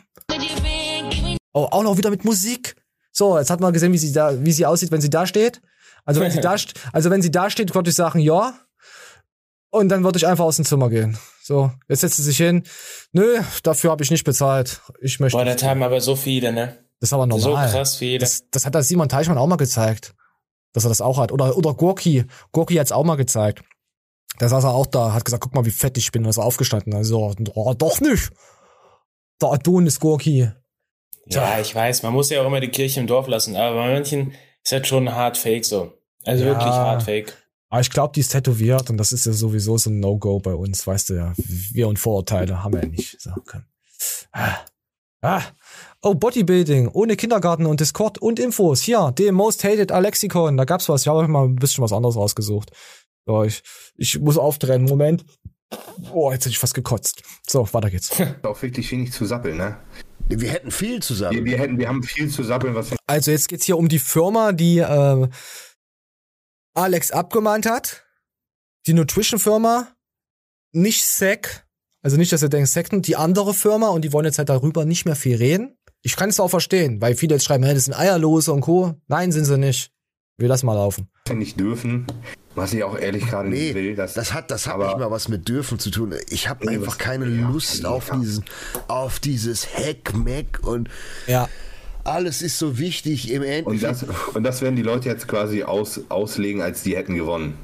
Oh, 1.53 1.67
auch 1.69 1.83
noch 1.83 1.97
wieder 1.97 2.09
mit 2.09 2.25
Musik. 2.25 2.75
So, 3.11 3.37
jetzt 3.37 3.49
hat 3.49 3.59
man 3.59 3.73
gesehen, 3.73 3.93
wie 3.93 3.97
sie 3.97 4.13
da, 4.13 4.43
wie 4.43 4.51
sie 4.51 4.65
aussieht, 4.65 4.91
wenn 4.91 5.01
sie 5.01 5.09
da 5.09 5.27
steht. 5.27 5.61
Also 6.09 6.21
wenn 6.21 6.31
sie 6.31 6.41
da, 6.41 6.55
also 6.91 7.09
wenn 7.11 7.21
sie 7.21 7.29
da 7.29 7.49
steht, 7.51 7.75
würde 7.75 7.91
ich 7.91 7.95
sagen, 7.95 8.19
ja. 8.19 8.53
Und 9.69 9.89
dann 9.89 10.03
würde 10.03 10.17
ich 10.17 10.25
einfach 10.25 10.45
aus 10.45 10.55
dem 10.55 10.65
Zimmer 10.65 10.89
gehen. 10.89 11.15
So, 11.43 11.71
jetzt 11.87 12.01
setzt 12.01 12.17
sie 12.17 12.23
sich 12.23 12.37
hin. 12.37 12.63
Nö, 13.11 13.39
dafür 13.61 13.91
habe 13.91 14.03
ich 14.03 14.09
nicht 14.09 14.23
bezahlt. 14.23 14.81
Ich 15.01 15.19
möchte. 15.19 15.37
Boah, 15.37 15.45
das 15.45 15.61
haben 15.61 15.83
aber 15.83 16.01
so 16.01 16.15
viele, 16.15 16.51
ne? 16.51 16.79
Das 16.99 17.09
ist 17.09 17.13
aber 17.13 17.27
normal. 17.27 17.69
So 17.69 17.77
krass 17.77 17.95
viele. 17.97 18.17
Das, 18.17 18.49
das 18.49 18.65
hat 18.65 18.73
der 18.73 18.81
Simon 18.81 19.07
Teichmann 19.07 19.37
auch 19.37 19.45
mal 19.45 19.57
gezeigt. 19.57 20.15
Dass 20.73 20.85
er 20.85 20.89
das 20.89 21.01
auch 21.01 21.19
hat. 21.19 21.31
Oder, 21.31 21.55
oder 21.55 21.75
Gorki. 21.75 22.25
Gorki 22.51 22.75
hat's 22.75 22.91
auch 22.91 23.03
mal 23.03 23.15
gezeigt. 23.15 23.63
Da 24.39 24.49
saß 24.49 24.63
er 24.63 24.73
auch 24.73 24.87
da, 24.87 25.13
hat 25.13 25.25
gesagt, 25.25 25.43
guck 25.43 25.53
mal, 25.53 25.65
wie 25.65 25.71
fett 25.71 25.97
ich 25.99 26.11
bin. 26.11 26.23
Und 26.23 26.31
ist 26.31 26.37
er 26.37 26.45
aufgestanden. 26.45 26.95
Also, 26.95 27.35
oh, 27.53 27.73
doch 27.75 28.01
nicht. 28.01 28.31
Der 29.41 29.51
Adonis 29.51 29.99
Gorki. 29.99 30.51
Ja, 31.27 31.59
ich 31.59 31.75
weiß, 31.75 32.01
man 32.01 32.13
muss 32.13 32.31
ja 32.31 32.41
auch 32.41 32.47
immer 32.47 32.59
die 32.59 32.69
Kirche 32.69 32.99
im 32.99 33.07
Dorf 33.07 33.27
lassen, 33.27 33.55
aber 33.55 33.75
bei 33.75 33.93
manchen 33.93 34.31
ist 34.63 34.71
das 34.71 34.87
schon 34.87 35.13
hart 35.13 35.37
fake 35.37 35.63
so. 35.63 35.93
Also 36.25 36.43
Ja. 36.43 36.49
wirklich 36.51 36.65
hart 36.67 37.03
fake. 37.03 37.33
Aber 37.69 37.81
ich 37.81 37.91
glaube, 37.91 38.13
die 38.15 38.21
ist 38.21 38.29
tätowiert 38.29 38.89
und 38.89 38.97
das 38.97 39.11
ist 39.11 39.25
ja 39.25 39.31
sowieso 39.31 39.77
so 39.77 39.89
ein 39.91 39.99
No-Go 39.99 40.39
bei 40.39 40.55
uns, 40.55 40.87
weißt 40.87 41.09
du 41.09 41.13
ja. 41.13 41.33
Wir 41.37 41.87
und 41.87 41.99
Vorurteile 41.99 42.63
haben 42.63 42.73
wir 42.73 42.81
ja 42.81 42.89
nicht. 42.89 43.21
So, 43.21 43.31
komm. 43.45 43.63
Ah. 44.31 44.55
Ah. 45.21 45.41
Oh, 46.01 46.15
Bodybuilding, 46.15 46.87
ohne 46.87 47.15
Kindergarten 47.15 47.65
und 47.65 47.79
Discord 47.81 48.17
und 48.17 48.39
Infos. 48.39 48.81
Hier, 48.81 49.11
dem 49.11 49.35
Most 49.35 49.63
Hated 49.63 49.91
Alexikon, 49.91 50.55
da 50.57 50.63
gab's 50.63 50.87
was. 50.89 51.01
Ich 51.01 51.07
habe 51.07 51.27
mal 51.27 51.43
ein 51.43 51.57
bisschen 51.57 51.83
was 51.83 51.91
anderes 51.93 52.15
rausgesucht. 52.15 52.71
So, 53.25 53.43
ich, 53.43 53.61
ich 53.97 54.17
muss 54.19 54.37
aufdrehen. 54.37 54.85
Moment. 54.85 55.25
Oh, 56.11 56.31
jetzt 56.31 56.45
hätte 56.45 56.51
ich 56.51 56.57
fast 56.59 56.73
gekotzt. 56.73 57.21
So, 57.47 57.67
weiter 57.73 57.91
geht's. 57.91 58.11
Auch 58.43 58.59
wirklich 58.61 58.91
wenig 58.91 59.11
zu 59.11 59.25
sappeln, 59.25 59.57
ne? 59.57 59.77
Wir 60.29 60.49
hätten 60.51 60.71
viel 60.71 61.01
zu 61.03 61.13
sappeln. 61.13 61.43
Wir, 61.45 61.51
wir, 61.51 61.59
hätten, 61.59 61.77
wir 61.77 61.87
haben 61.87 62.01
viel 62.01 62.29
zu 62.29 62.41
sappeln, 62.43 62.73
was 62.73 62.95
Also 63.05 63.31
jetzt 63.31 63.47
geht's 63.49 63.65
hier 63.65 63.77
um 63.77 63.89
die 63.89 63.99
Firma, 63.99 64.53
die 64.53 64.79
äh, 64.79 65.27
Alex 66.79 67.11
abgemahnt 67.11 67.65
hat. 67.65 68.05
Die 68.87 68.93
Nutrition-Firma. 68.93 69.89
Nicht 70.71 71.03
Sec. 71.05 71.65
Also 72.01 72.15
nicht, 72.15 72.31
dass 72.31 72.41
ihr 72.41 72.49
denkt, 72.49 72.69
Second, 72.69 73.05
die 73.07 73.17
andere 73.17 73.53
Firma 73.53 73.89
und 73.89 74.03
die 74.03 74.13
wollen 74.13 74.25
jetzt 74.25 74.37
halt 74.37 74.49
darüber 74.49 74.85
nicht 74.85 75.05
mehr 75.05 75.17
viel 75.17 75.35
reden. 75.35 75.77
Ich 76.01 76.15
kann 76.15 76.29
es 76.29 76.39
auch 76.39 76.47
verstehen, 76.47 77.01
weil 77.01 77.15
viele 77.15 77.35
jetzt 77.35 77.43
schreiben, 77.43 77.63
hey, 77.65 77.73
das 77.73 77.85
sind 77.85 77.93
Eierlose 77.93 78.53
und 78.53 78.61
Co. 78.61 78.95
Nein, 79.07 79.33
sind 79.33 79.43
sie 79.43 79.57
nicht. 79.57 79.91
Wir 80.37 80.47
lassen 80.47 80.65
mal 80.65 80.75
laufen. 80.75 81.09
nicht 81.33 81.59
dürfen. 81.59 82.07
Was 82.55 82.73
ich 82.73 82.83
auch 82.83 82.97
ehrlich 82.97 83.27
gerade 83.27 83.49
nicht 83.49 83.75
will. 83.75 83.95
Dass, 83.95 84.13
Das 84.13 84.33
hat, 84.33 84.49
das 84.49 84.65
hat 84.65 84.77
nicht 84.79 84.97
mal 84.97 85.11
was 85.11 85.27
mit 85.27 85.47
dürfen 85.49 85.79
zu 85.79 85.91
tun. 85.91 86.15
Ich 86.29 86.47
habe 86.47 86.65
Nee, 86.65 86.75
einfach 86.75 86.97
keine 86.97 87.25
Lust 87.25 87.83
ja. 87.83 87.89
auf 87.89 88.09
diesen, 88.11 88.45
auf 88.87 89.19
dieses 89.19 89.67
Heck-Meck 89.75 90.59
und 90.63 90.89
ja. 91.27 91.49
Alles 92.03 92.41
ist 92.41 92.57
so 92.57 92.77
wichtig 92.77 93.31
im 93.31 93.41
und, 93.41 93.47
Endeffekt. 93.47 93.83
das, 93.83 94.35
und 94.35 94.43
das 94.43 94.61
werden 94.61 94.75
die 94.75 94.81
Leute 94.81 95.09
jetzt 95.09 95.27
quasi 95.27 95.63
aus, 95.63 96.01
auslegen, 96.09 96.61
als 96.61 96.83
die 96.83 96.95
hätten 96.95 97.15
gewonnen. 97.15 97.57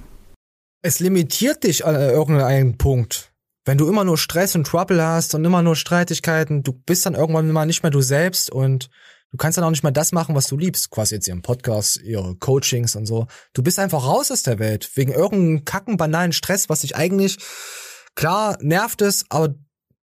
Es 0.82 1.00
limitiert 1.00 1.64
dich 1.64 1.86
an 1.86 1.96
irgendeinem 1.96 2.78
Punkt. 2.78 3.32
Wenn 3.66 3.80
du 3.80 3.90
immer 3.90 4.04
nur 4.04 4.20
Stress 4.20 4.56
und 4.56 4.68
Trouble 4.68 5.04
hast 5.04 5.34
und 5.34 5.44
immer 5.44 5.64
nur 5.64 5.76
Streitigkeiten, 5.76 6.62
du 6.62 6.74
bist 6.74 7.06
dann 7.06 7.16
irgendwann 7.16 7.50
mal 7.52 7.66
nicht 7.66 7.82
mehr 7.82 7.92
du 7.92 8.02
selbst 8.02 8.52
und 8.52 8.90
du 9.32 9.38
kannst 9.38 9.58
dann 9.58 9.66
auch 9.66 9.72
nicht 9.72 9.82
mehr 9.82 9.92
das 9.92 10.12
machen, 10.12 10.36
was 10.36 10.48
du 10.48 10.56
liebst. 10.56 10.92
Quasi 10.92 11.16
jetzt 11.16 11.28
ihren 11.28 11.42
Podcast, 11.42 12.00
ihre 12.04 12.36
Coachings 12.36 12.96
und 12.96 13.08
so. 13.08 13.26
Du 13.54 13.64
bist 13.64 13.80
einfach 13.80 14.06
raus 14.06 14.30
aus 14.30 14.44
der 14.44 14.60
Welt 14.60 14.92
wegen 14.94 15.12
irgendeinem 15.12 15.66
kacken 15.66 15.98
banalen 15.98 16.34
Stress, 16.34 16.70
was 16.70 16.82
dich 16.82 16.96
eigentlich 16.96 17.38
klar 18.14 18.58
nervt 18.62 19.02
es, 19.02 19.26
aber 19.30 19.56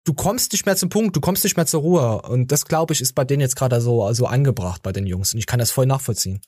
du 0.07 0.13
kommst 0.13 0.53
nicht 0.53 0.65
mehr 0.65 0.75
zum 0.75 0.89
Punkt, 0.89 1.15
du 1.15 1.21
kommst 1.21 1.43
nicht 1.43 1.57
mehr 1.57 1.65
zur 1.65 1.81
Ruhe 1.81 2.21
und 2.23 2.51
das 2.51 2.65
glaube 2.65 2.93
ich 2.93 3.01
ist 3.01 3.13
bei 3.13 3.25
denen 3.25 3.41
jetzt 3.41 3.55
gerade 3.55 3.81
so 3.81 4.11
so 4.13 4.25
angebracht 4.25 4.81
bei 4.83 4.91
den 4.91 5.05
Jungs 5.05 5.33
und 5.33 5.39
ich 5.39 5.45
kann 5.47 5.59
das 5.59 5.71
voll 5.71 5.85
nachvollziehen. 5.85 6.41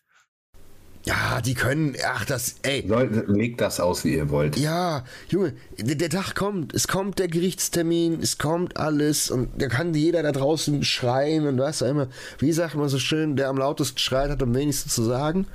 Ja, 1.06 1.40
die 1.40 1.54
können, 1.54 1.96
ach, 2.06 2.26
das, 2.26 2.56
ey. 2.62 2.82
Leute, 2.86 3.24
legt 3.28 3.62
das 3.62 3.80
aus, 3.80 4.04
wie 4.04 4.16
ihr 4.16 4.30
wollt. 4.30 4.58
Ja, 4.58 5.06
Junge, 5.30 5.54
der, 5.78 5.96
der 5.96 6.10
Tag 6.10 6.36
kommt, 6.36 6.74
es 6.74 6.90
kommt 6.90 7.20
der 7.20 7.30
Gerichtstermin, 7.30 8.20
es 8.22 8.38
kommt 8.38 8.76
alles 8.78 9.32
und 9.32 9.50
da 9.62 9.68
kann 9.70 9.94
jeder 9.94 10.24
da 10.24 10.34
draußen 10.34 10.84
schreien 10.84 11.48
und 11.48 11.58
was 11.58 11.82
auch 11.82 11.88
immer. 11.88 12.10
Wie 12.40 12.52
sagt 12.52 12.76
man 12.76 12.90
so 12.90 13.00
schön, 13.00 13.38
der 13.38 13.48
am 13.48 13.58
lautesten 13.58 13.98
schreit, 13.98 14.30
hat 14.30 14.44
am 14.44 14.54
wenigsten 14.54 14.90
zu 14.90 15.04
sagen. 15.04 15.48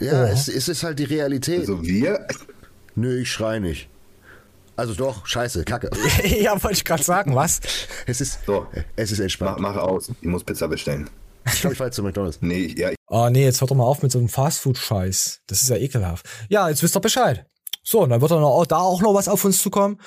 Ja, 0.00 0.22
Oh. 0.24 0.26
es, 0.32 0.46
es 0.46 0.68
ist 0.68 0.84
halt 0.84 1.00
die 1.00 1.04
Realität. 1.04 1.60
Also 1.60 1.82
wir? 1.82 2.24
Nö, 2.94 3.18
ich 3.20 3.32
schrei 3.32 3.58
nicht. 3.58 3.88
Also 4.78 4.94
doch, 4.94 5.26
scheiße, 5.26 5.64
kacke. 5.64 5.90
ja, 6.24 6.52
wollte 6.62 6.76
ich 6.76 6.84
gerade 6.84 7.02
sagen, 7.02 7.34
was? 7.34 7.58
Es 8.06 8.20
ist, 8.20 8.38
So, 8.46 8.64
es 8.94 9.10
ist 9.10 9.18
entspannt. 9.18 9.58
mach, 9.58 9.74
mach 9.74 9.82
aus. 9.82 10.08
Ich 10.20 10.28
muss 10.28 10.44
Pizza 10.44 10.68
bestellen. 10.68 11.10
Ich 11.46 11.60
glaube, 11.60 11.72
ich 11.72 11.78
fahre 11.78 11.90
zu 11.90 12.04
McDonalds. 12.04 12.38
Nee, 12.42 12.74
ja, 12.76 12.90
Oh 13.08 13.28
nee, 13.28 13.42
jetzt 13.42 13.60
hört 13.60 13.72
doch 13.72 13.76
mal 13.76 13.82
auf 13.82 14.02
mit 14.02 14.12
so 14.12 14.20
einem 14.20 14.28
Fastfood-Scheiß. 14.28 15.40
Das 15.48 15.62
ist 15.62 15.68
ja 15.68 15.76
ekelhaft. 15.76 16.26
Ja, 16.48 16.68
jetzt 16.68 16.80
wisst 16.84 16.96
ihr 16.96 17.00
Bescheid. 17.00 17.44
So, 17.82 18.02
und 18.02 18.10
dann 18.10 18.20
wird 18.20 18.30
dann 18.30 18.44
auch, 18.44 18.66
da 18.66 18.76
auch 18.76 19.02
noch 19.02 19.14
was 19.14 19.26
auf 19.28 19.44
uns 19.44 19.60
zukommen. 19.60 20.00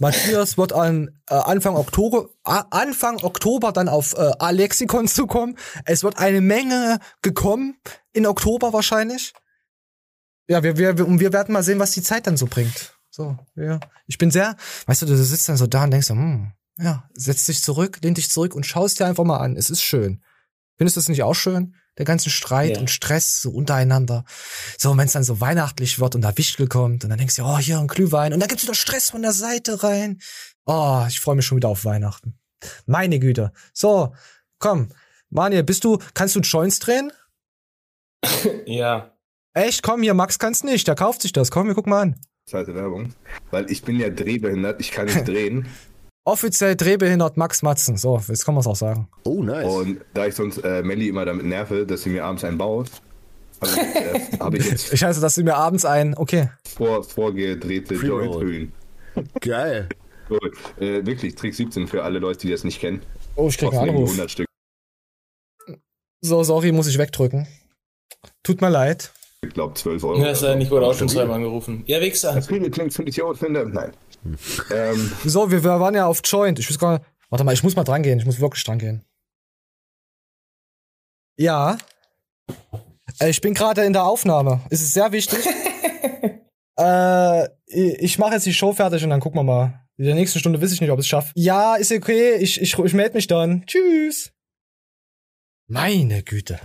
Matthias 0.00 0.58
wird 0.58 0.72
an 0.72 1.20
äh, 1.30 1.34
Anfang 1.34 1.76
Oktober, 1.76 2.28
a, 2.42 2.64
Anfang 2.70 3.22
Oktober 3.22 3.70
dann 3.70 3.88
auf 3.88 4.14
äh, 4.14 4.32
Alexikon 4.40 5.06
zukommen. 5.06 5.56
Es 5.84 6.02
wird 6.02 6.18
eine 6.18 6.40
Menge 6.40 6.98
gekommen 7.22 7.76
in 8.12 8.26
Oktober 8.26 8.72
wahrscheinlich. 8.72 9.34
Ja, 10.48 10.64
wir, 10.64 10.78
wir, 10.78 10.98
wir, 10.98 11.06
und 11.06 11.20
wir 11.20 11.32
werden 11.32 11.52
mal 11.52 11.62
sehen, 11.62 11.78
was 11.78 11.92
die 11.92 12.02
Zeit 12.02 12.26
dann 12.26 12.36
so 12.36 12.46
bringt. 12.46 12.95
So, 13.16 13.34
ja. 13.54 13.80
Ich 14.06 14.18
bin 14.18 14.30
sehr, 14.30 14.56
weißt 14.84 15.00
du, 15.00 15.06
du 15.06 15.16
sitzt 15.16 15.48
dann 15.48 15.56
so 15.56 15.66
da 15.66 15.84
und 15.84 15.90
denkst 15.90 16.08
so, 16.08 16.12
hm, 16.14 16.52
ja, 16.76 17.08
setz 17.14 17.44
dich 17.44 17.62
zurück, 17.62 17.98
lehn 18.02 18.12
dich 18.12 18.30
zurück 18.30 18.54
und 18.54 18.66
schaust 18.66 19.00
dir 19.00 19.06
einfach 19.06 19.24
mal 19.24 19.38
an. 19.38 19.56
Es 19.56 19.70
ist 19.70 19.80
schön. 19.80 20.22
Findest 20.76 20.96
du 20.96 21.00
das 21.00 21.08
nicht 21.08 21.22
auch 21.22 21.32
schön? 21.34 21.74
Der 21.96 22.04
ganze 22.04 22.28
Streit 22.28 22.72
Ja. 22.74 22.78
und 22.80 22.90
Stress 22.90 23.40
so 23.40 23.50
untereinander. 23.52 24.26
So, 24.76 24.94
wenn 24.98 25.06
es 25.06 25.14
dann 25.14 25.24
so 25.24 25.40
weihnachtlich 25.40 25.98
wird 25.98 26.14
und 26.14 26.20
da 26.20 26.36
Wichtel 26.36 26.68
kommt 26.68 27.04
und 27.04 27.08
dann 27.08 27.16
denkst 27.18 27.36
du, 27.36 27.44
oh, 27.44 27.56
hier 27.56 27.78
ein 27.78 27.86
Glühwein 27.86 28.34
und 28.34 28.40
dann 28.40 28.50
gibt's 28.50 28.64
wieder 28.64 28.74
Stress 28.74 29.08
von 29.08 29.22
der 29.22 29.32
Seite 29.32 29.82
rein. 29.82 30.18
Oh, 30.66 31.06
ich 31.08 31.18
freue 31.18 31.36
mich 31.36 31.46
schon 31.46 31.56
wieder 31.56 31.70
auf 31.70 31.86
Weihnachten. 31.86 32.38
Meine 32.84 33.18
Güte. 33.18 33.50
So, 33.72 34.14
komm. 34.58 34.90
Manuel, 35.30 35.62
bist 35.62 35.84
du, 35.84 35.96
kannst 36.12 36.36
du 36.36 36.40
Joints 36.40 36.80
drehen? 36.80 37.10
Ja. 38.66 39.16
Echt? 39.54 39.82
Komm 39.82 40.02
hier, 40.02 40.12
Max 40.12 40.38
kann's 40.38 40.62
nicht. 40.64 40.86
Der 40.86 40.96
kauft 40.96 41.22
sich 41.22 41.32
das. 41.32 41.50
Komm, 41.50 41.66
wir 41.68 41.74
gucken 41.74 41.88
mal 41.90 42.02
an. 42.02 42.20
Zweite 42.48 42.74
Werbung. 42.74 43.12
Weil 43.50 43.70
ich 43.70 43.82
bin 43.82 43.98
ja 43.98 44.08
drehbehindert, 44.08 44.80
ich 44.80 44.92
kann 44.92 45.06
nicht 45.06 45.26
drehen. 45.28 45.66
Offiziell 46.24 46.76
drehbehindert 46.76 47.36
Max 47.36 47.62
Matzen. 47.62 47.96
So, 47.96 48.20
jetzt 48.26 48.44
kann 48.44 48.54
man's 48.54 48.66
auch 48.66 48.76
sagen. 48.76 49.08
Oh, 49.24 49.42
nice. 49.42 49.66
Und 49.66 50.00
da 50.14 50.26
ich 50.26 50.34
sonst 50.34 50.58
äh, 50.58 50.82
Melli 50.82 51.08
immer 51.08 51.24
damit 51.24 51.46
nerve, 51.46 51.86
dass 51.86 52.02
sie 52.02 52.10
mir 52.10 52.24
abends 52.24 52.44
einen 52.44 52.58
baut, 52.58 52.90
habe 53.60 53.72
ich, 53.72 53.78
äh, 53.78 54.36
hab 54.40 54.54
ich 54.54 54.70
jetzt 54.70 54.92
Ich 54.92 55.04
heiße, 55.04 55.20
dass 55.20 55.34
du 55.34 55.42
mir 55.42 55.56
abends 55.56 55.84
ein, 55.84 56.16
okay. 56.16 56.50
vor, 56.76 57.04
vorgedrehte. 57.04 57.94
Joint-Höhlen. 57.94 58.72
Geil. 59.40 59.88
So, 60.28 60.40
äh, 60.84 61.06
wirklich, 61.06 61.36
Trick 61.36 61.54
17 61.54 61.86
für 61.86 62.02
alle 62.02 62.18
Leute, 62.18 62.40
die 62.40 62.50
das 62.50 62.64
nicht 62.64 62.80
kennen. 62.80 63.00
Oh, 63.36 63.46
ich 63.46 63.56
krieg 63.58 63.68
Kosten 63.68 63.82
einen 63.84 63.90
Anruf. 63.90 64.08
100 64.10 64.28
Stück. 64.28 64.46
So, 66.20 66.42
sorry, 66.42 66.72
muss 66.72 66.88
ich 66.88 66.98
wegdrücken. 66.98 67.46
Tut 68.42 68.60
mir 68.60 68.68
leid. 68.68 69.12
Ich 69.42 69.50
glaube 69.54 69.74
12 69.74 70.02
Euro. 70.04 70.20
Das 70.22 70.42
oder 70.42 70.48
hat 70.50 70.54
so. 70.54 70.58
Nico 70.58 70.78
auch 70.78 70.94
schon 70.94 71.08
Stabil. 71.08 71.14
zweimal 71.24 71.36
angerufen. 71.36 71.84
Ja, 71.86 72.00
Wichser. 72.00 72.34
Das 72.34 72.46
klingt, 72.48 72.70
klingt 72.72 72.92
für 72.92 73.02
finde 73.36 73.66
Nein. 73.66 73.92
ähm, 74.72 75.12
So, 75.24 75.50
wir, 75.50 75.62
wir 75.62 75.78
waren 75.80 75.94
ja 75.94 76.06
auf 76.06 76.20
Joint. 76.24 76.58
Ich 76.58 76.68
muss 76.68 76.78
gerade. 76.78 77.04
Warte 77.28 77.44
mal, 77.44 77.52
ich 77.52 77.62
muss 77.62 77.76
mal 77.76 77.84
dran 77.84 78.02
gehen. 78.02 78.18
Ich 78.18 78.24
muss 78.26 78.40
wirklich 78.40 78.64
dran 78.64 78.78
gehen. 78.78 79.04
Ja. 81.38 81.76
Äh, 83.20 83.30
Ich 83.30 83.40
bin 83.40 83.54
gerade 83.54 83.84
in 83.84 83.92
der 83.92 84.04
Aufnahme. 84.04 84.60
Es 84.70 84.80
ist 84.82 84.92
sehr 84.94 85.12
wichtig. 85.12 85.38
äh, 86.78 87.48
ich 87.66 88.18
mache 88.18 88.34
jetzt 88.34 88.46
die 88.46 88.54
Show 88.54 88.72
fertig 88.72 89.04
und 89.04 89.10
dann 89.10 89.20
gucken 89.20 89.38
wir 89.38 89.44
mal. 89.44 89.80
In 89.98 90.04
der 90.04 90.14
nächsten 90.14 90.38
Stunde 90.38 90.60
weiß 90.60 90.72
ich 90.72 90.80
nicht, 90.80 90.90
ob 90.90 90.98
ich 90.98 91.04
es 91.04 91.08
schaffe. 91.08 91.32
Ja, 91.36 91.76
ist 91.76 91.90
okay. 91.92 92.34
Ich, 92.36 92.60
ich, 92.60 92.78
ich 92.78 92.94
melde 92.94 93.14
mich 93.14 93.26
dann. 93.26 93.64
Tschüss. 93.66 94.32
Meine 95.68 96.22
Güte. 96.22 96.60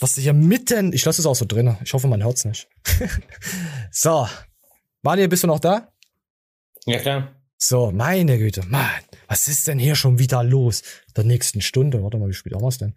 Was 0.00 0.14
hier 0.14 0.32
mitten. 0.32 0.92
Ich 0.92 1.04
lasse 1.04 1.20
es 1.20 1.26
auch 1.26 1.34
so 1.34 1.44
drin. 1.44 1.76
Ich 1.84 1.92
hoffe, 1.92 2.06
man 2.06 2.22
hört's 2.22 2.44
nicht. 2.44 2.68
so. 3.90 4.28
Manuel, 5.02 5.28
bist 5.28 5.42
du 5.42 5.46
noch 5.48 5.60
da? 5.60 5.92
Ja, 6.86 6.98
klar. 6.98 7.34
So, 7.56 7.90
meine 7.90 8.38
Güte, 8.38 8.64
Mann, 8.66 8.88
was 9.26 9.48
ist 9.48 9.66
denn 9.66 9.80
hier 9.80 9.96
schon 9.96 10.20
wieder 10.20 10.44
los? 10.44 10.82
Der 11.16 11.24
nächsten 11.24 11.60
Stunde, 11.60 12.02
warte 12.04 12.16
mal, 12.16 12.28
wie 12.28 12.32
spät 12.32 12.54
haben 12.54 12.62
wir's 12.62 12.78
denn? 12.78 12.94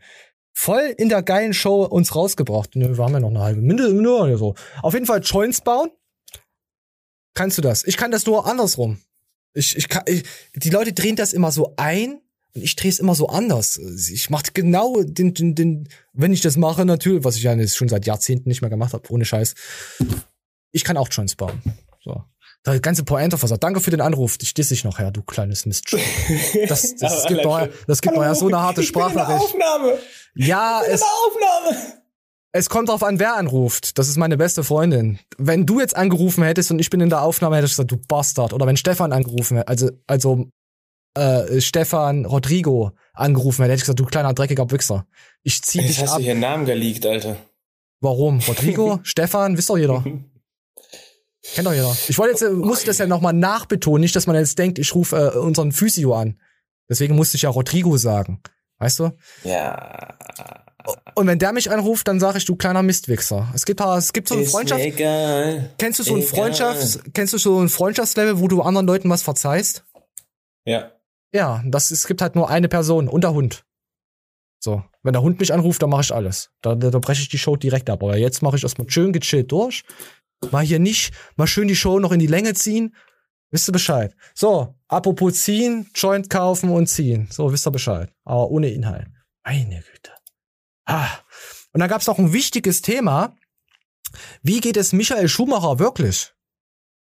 Voll 0.54 0.94
in 0.98 1.10
der 1.10 1.24
geilen 1.24 1.54
Show 1.54 1.84
uns 1.84 2.16
rausgebracht. 2.16 2.76
Nö, 2.76 2.96
wir 2.96 3.04
haben 3.04 3.14
ja 3.14 3.20
noch 3.20 3.30
eine 3.30 3.42
halbe 3.42 3.62
Minute, 3.62 3.92
nur 3.92 4.38
so. 4.38 4.54
Auf 4.84 4.94
jeden 4.94 5.08
Fall 5.08 5.22
Joints 5.24 5.62
bauen. 5.62 5.90
Kannst 7.34 7.58
du 7.58 7.64
das? 7.64 7.84
Ich 7.86 7.98
kann 7.98 8.12
das 8.12 8.26
nur 8.28 8.46
andersrum. 8.46 9.02
Ich, 9.54 9.76
ich 9.76 9.90
kann, 9.90 10.04
ich, 10.06 10.24
die 10.56 10.70
Leute 10.70 10.94
drehen 10.94 11.16
das 11.16 11.34
immer 11.34 11.52
so 11.52 11.74
ein 11.78 12.22
und 12.54 12.64
ich 12.64 12.76
drehe 12.76 12.92
es 12.92 13.00
immer 13.00 13.16
so 13.16 13.28
anders. 13.28 13.78
Ich 13.78 14.30
mache 14.30 14.52
genau 14.54 15.02
den, 15.04 15.34
den, 15.34 15.56
den, 15.56 15.90
wenn 16.14 16.34
ich 16.34 16.42
das 16.42 16.58
mache, 16.58 16.86
natürlich, 16.86 17.24
was 17.24 17.38
ich 17.38 17.44
ja 17.44 17.54
jetzt 17.54 17.78
schon 17.78 17.90
seit 17.90 18.06
Jahrzehnten 18.06 18.50
nicht 18.50 18.62
mehr 18.62 18.70
gemacht 18.70 18.94
habe, 18.94 19.10
ohne 19.12 19.26
Scheiß. 19.26 19.54
Ich 20.72 20.84
kann 20.84 20.98
auch 20.98 21.08
Joints 21.10 21.36
bauen. 21.36 21.62
So. 22.04 22.24
Der 22.66 22.80
ganze 22.80 23.04
Pointe 23.04 23.38
versagt. 23.38 23.64
Danke 23.64 23.80
für 23.80 23.90
den 23.90 24.02
Anruf. 24.02 24.38
Ich 24.42 24.54
diss 24.54 24.70
dich 24.70 24.84
noch 24.84 25.00
her, 25.00 25.12
du 25.12 25.24
kleines 25.24 25.66
Mist. 25.66 25.86
Das, 26.68 26.96
das, 27.00 27.26
gibt, 27.26 27.46
Alter, 27.46 27.74
das 27.88 28.02
gibt 28.02 28.16
noch 28.16 28.24
ja 28.24 28.36
so 28.36 28.48
eine 28.48 28.60
harte 28.60 28.84
Sprachnachricht. 28.84 29.42
Aufnahme. 29.42 29.98
Ja, 30.36 30.82
es, 30.88 31.02
Aufnahme. 31.02 31.78
es 32.52 32.70
kommt 32.70 32.90
drauf 32.90 33.04
an, 33.04 33.20
wer 33.20 33.36
anruft. 33.36 33.98
Das 33.98 34.08
ist 34.08 34.18
meine 34.18 34.38
beste 34.38 34.64
Freundin. 34.64 35.20
Wenn 35.38 35.66
du 35.66 35.80
jetzt 35.80 35.96
angerufen 35.96 36.44
hättest 36.44 36.70
und 36.70 36.80
ich 36.80 36.90
bin 36.90 37.02
in 37.02 37.10
der 37.10 37.22
Aufnahme, 37.22 37.56
hätte 37.56 37.66
ich 37.66 37.72
gesagt, 37.72 37.92
du 37.92 37.98
Bastard. 37.98 38.54
Oder 38.54 38.68
wenn 38.68 38.78
Stefan 38.78 39.12
angerufen 39.12 39.58
hätte, 39.58 39.68
also, 39.68 39.90
also 40.06 40.52
äh, 41.14 41.60
Stefan 41.62 42.26
Rodrigo 42.26 42.92
angerufen 43.14 43.64
hätte, 43.64 43.74
hätte 43.74 43.80
ich 43.80 43.82
gesagt, 43.82 44.00
du 44.00 44.06
kleiner 44.06 44.34
dreckiger 44.34 44.70
Wichser. 44.72 45.06
Ich 45.44 45.62
zieh 45.62 45.80
Jetzt 45.80 45.90
dich 45.90 46.02
hast 46.02 46.12
ab. 46.12 46.18
du 46.18 46.24
hier 46.24 46.32
einen 46.32 46.42
Namen 46.42 46.66
geleakt, 46.66 47.06
Alter. 47.06 47.38
Warum? 48.00 48.40
Rodrigo? 48.48 49.00
Stefan? 49.04 49.58
Wisst 49.58 49.70
doch 49.70 49.78
jeder. 49.78 50.04
Kennt 51.54 51.68
doch 51.68 51.74
jeder. 51.74 51.96
Ich 52.08 52.18
wollte 52.18 52.32
jetzt, 52.32 52.42
äh, 52.42 52.52
musste 52.52 52.88
das 52.88 52.98
ja 52.98 53.08
nochmal 53.08 53.34
nachbetonen, 53.34 54.02
nicht, 54.02 54.16
dass 54.16 54.28
man 54.28 54.36
jetzt 54.36 54.58
denkt, 54.58 54.80
ich 54.80 54.94
rufe 54.96 55.34
äh, 55.36 55.38
unseren 55.38 55.72
Physio 55.72 56.14
an. 56.16 56.40
Deswegen 56.90 57.16
musste 57.16 57.38
ich 57.38 57.44
ja 57.44 57.50
Rodrigo 57.50 57.98
sagen. 57.98 58.42
Weißt 58.78 59.00
du? 59.00 59.12
Ja. 59.44 60.16
Und 61.16 61.28
wenn 61.28 61.40
der 61.40 61.54
mich 61.54 61.70
anruft, 61.70 62.08
dann 62.08 62.20
sage 62.20 62.40
ich, 62.40 62.46
du 62.46 62.56
kleiner 62.56 62.82
Mistwichser. 62.82 63.48
Es 63.54 63.66
gibt, 63.66 63.82
es 63.82 64.14
gibt 64.14 64.28
so 64.28 64.36
eine 64.36 64.46
Freundschaft. 64.46 64.82
Kennst 65.78 66.00
du 66.00 66.04
so 66.04 66.16
ein. 66.16 66.24
Freundschafts, 66.24 67.00
kennst 67.14 67.34
du 67.34 67.38
so 67.38 67.60
ein 67.60 67.70
Freundschaftslevel, 67.70 68.40
wo 68.40 68.48
du 68.48 68.62
anderen 68.62 68.88
Leuten 68.88 69.10
was 69.10 69.22
verzeihst? 69.22 69.84
Ja. 70.66 70.92
Ja, 71.34 71.64
das, 71.66 71.92
es 71.92 72.08
gibt 72.08 72.22
halt 72.22 72.36
nur 72.36 72.50
eine 72.50 72.68
Person 72.68 73.08
und 73.08 73.24
der 73.24 73.34
Hund. 73.34 73.66
So, 74.60 74.84
wenn 75.02 75.14
der 75.14 75.22
Hund 75.22 75.40
mich 75.40 75.54
anruft, 75.54 75.82
dann 75.82 75.90
mache 75.90 76.02
ich 76.02 76.14
alles. 76.14 76.52
Da, 76.62 76.76
da, 76.76 76.92
da 76.92 77.00
breche 77.00 77.22
ich 77.22 77.30
die 77.30 77.38
Show 77.40 77.56
direkt 77.56 77.90
ab. 77.90 78.04
Aber 78.04 78.18
jetzt 78.18 78.42
mache 78.44 78.58
ich 78.58 78.64
erstmal 78.64 78.90
schön 78.90 79.12
gechillt 79.12 79.52
durch. 79.52 79.84
Mal 80.52 80.64
hier 80.64 80.80
nicht, 80.80 81.14
mal 81.36 81.48
schön 81.48 81.68
die 81.68 81.76
Show 81.76 82.00
noch 82.00 82.12
in 82.12 82.20
die 82.20 82.28
Länge 82.28 82.54
ziehen. 82.54 82.96
Wisst 83.50 83.70
ihr 83.70 83.74
Bescheid? 83.74 84.16
So, 84.34 84.76
apropos 84.88 85.44
ziehen, 85.44 85.90
Joint 85.96 86.30
kaufen 86.30 86.70
und 86.70 86.88
ziehen. 86.88 87.28
So, 87.32 87.52
wisst 87.52 87.68
ihr 87.68 87.72
Bescheid. 87.72 88.12
Aber 88.24 88.50
ohne 88.50 88.70
Inhalt. 88.70 89.08
Meine 89.44 89.82
Güte. 89.82 90.12
Ah. 90.86 91.10
Und 91.74 91.80
dann 91.80 91.90
gab's 91.90 92.08
noch 92.08 92.18
ein 92.18 92.34
wichtiges 92.34 92.82
Thema. 92.82 93.36
Wie 94.42 94.60
geht 94.60 94.78
es 94.78 94.94
Michael 94.94 95.28
Schumacher 95.28 95.80
wirklich? 95.80 96.34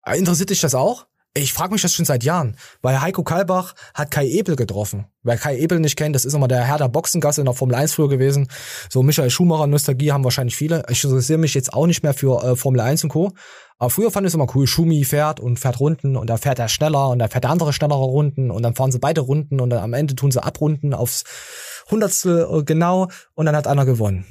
Ah, 0.03 0.15
Interessiert 0.15 0.51
dich 0.51 0.61
das 0.61 0.75
auch? 0.75 1.07
Ich 1.37 1.53
frage 1.53 1.73
mich 1.73 1.83
das 1.83 1.93
schon 1.93 2.05
seit 2.05 2.23
Jahren, 2.23 2.57
weil 2.81 3.01
Heiko 3.01 3.25
Kalbach 3.25 3.75
hat 3.93 4.13
Kai 4.13 4.29
Ebel 4.29 4.55
getroffen. 4.55 5.07
Wer 5.25 5.37
Kai 5.37 5.59
Ebel 5.59 5.81
nicht 5.81 5.97
kennt, 5.97 6.15
das 6.15 6.25
ist 6.25 6.35
immer 6.35 6.47
der 6.47 6.63
Herr 6.63 6.79
der 6.79 6.89
Boxengasse 6.89 7.41
in 7.41 7.47
der 7.47 7.55
Formel 7.55 7.75
1 7.75 7.93
früher 7.93 8.09
gewesen. 8.09 8.47
So 8.89 9.03
Michael 9.03 9.31
Schumacher 9.31 9.67
Nostalgie 9.67 10.13
haben 10.13 10.23
wahrscheinlich 10.23 10.55
viele. 10.55 10.85
Ich 10.89 11.03
interessiere 11.03 11.41
mich 11.41 11.55
jetzt 11.55 11.75
auch 11.75 11.89
nicht 11.89 12.05
mehr 12.05 12.15
für 12.15 12.41
äh, 12.45 12.55
Formel 12.55 12.81
1 12.81 13.03
und 13.03 13.11
Co. 13.11 13.33
Aber 13.79 13.91
früher 13.91 14.13
fand 14.13 14.27
ich 14.27 14.31
es 14.31 14.35
immer 14.35 14.47
cool. 14.55 14.69
Schumi 14.69 15.03
fährt 15.03 15.41
und 15.41 15.59
fährt 15.59 15.81
Runden 15.81 16.15
und 16.15 16.31
da 16.31 16.37
fährt 16.37 16.61
er 16.61 16.69
schneller 16.69 17.09
und 17.09 17.19
da 17.19 17.27
fährt 17.27 17.43
der 17.43 17.51
andere 17.51 17.73
schnellere 17.73 18.05
Runden 18.05 18.53
und 18.53 18.63
dann 18.63 18.77
fahren 18.77 18.93
sie 18.93 19.01
beide 19.01 19.23
Runden 19.23 19.61
und 19.61 19.71
dann 19.71 19.83
am 19.83 19.93
Ende 19.93 20.15
tun 20.15 20.31
sie 20.31 20.41
abrunden 20.41 20.95
aufs 20.95 21.25
Hundertstel 21.91 22.47
äh, 22.49 22.63
genau 22.63 23.09
und 23.35 23.47
dann 23.47 23.57
hat 23.57 23.67
einer 23.67 23.85
gewonnen. 23.85 24.25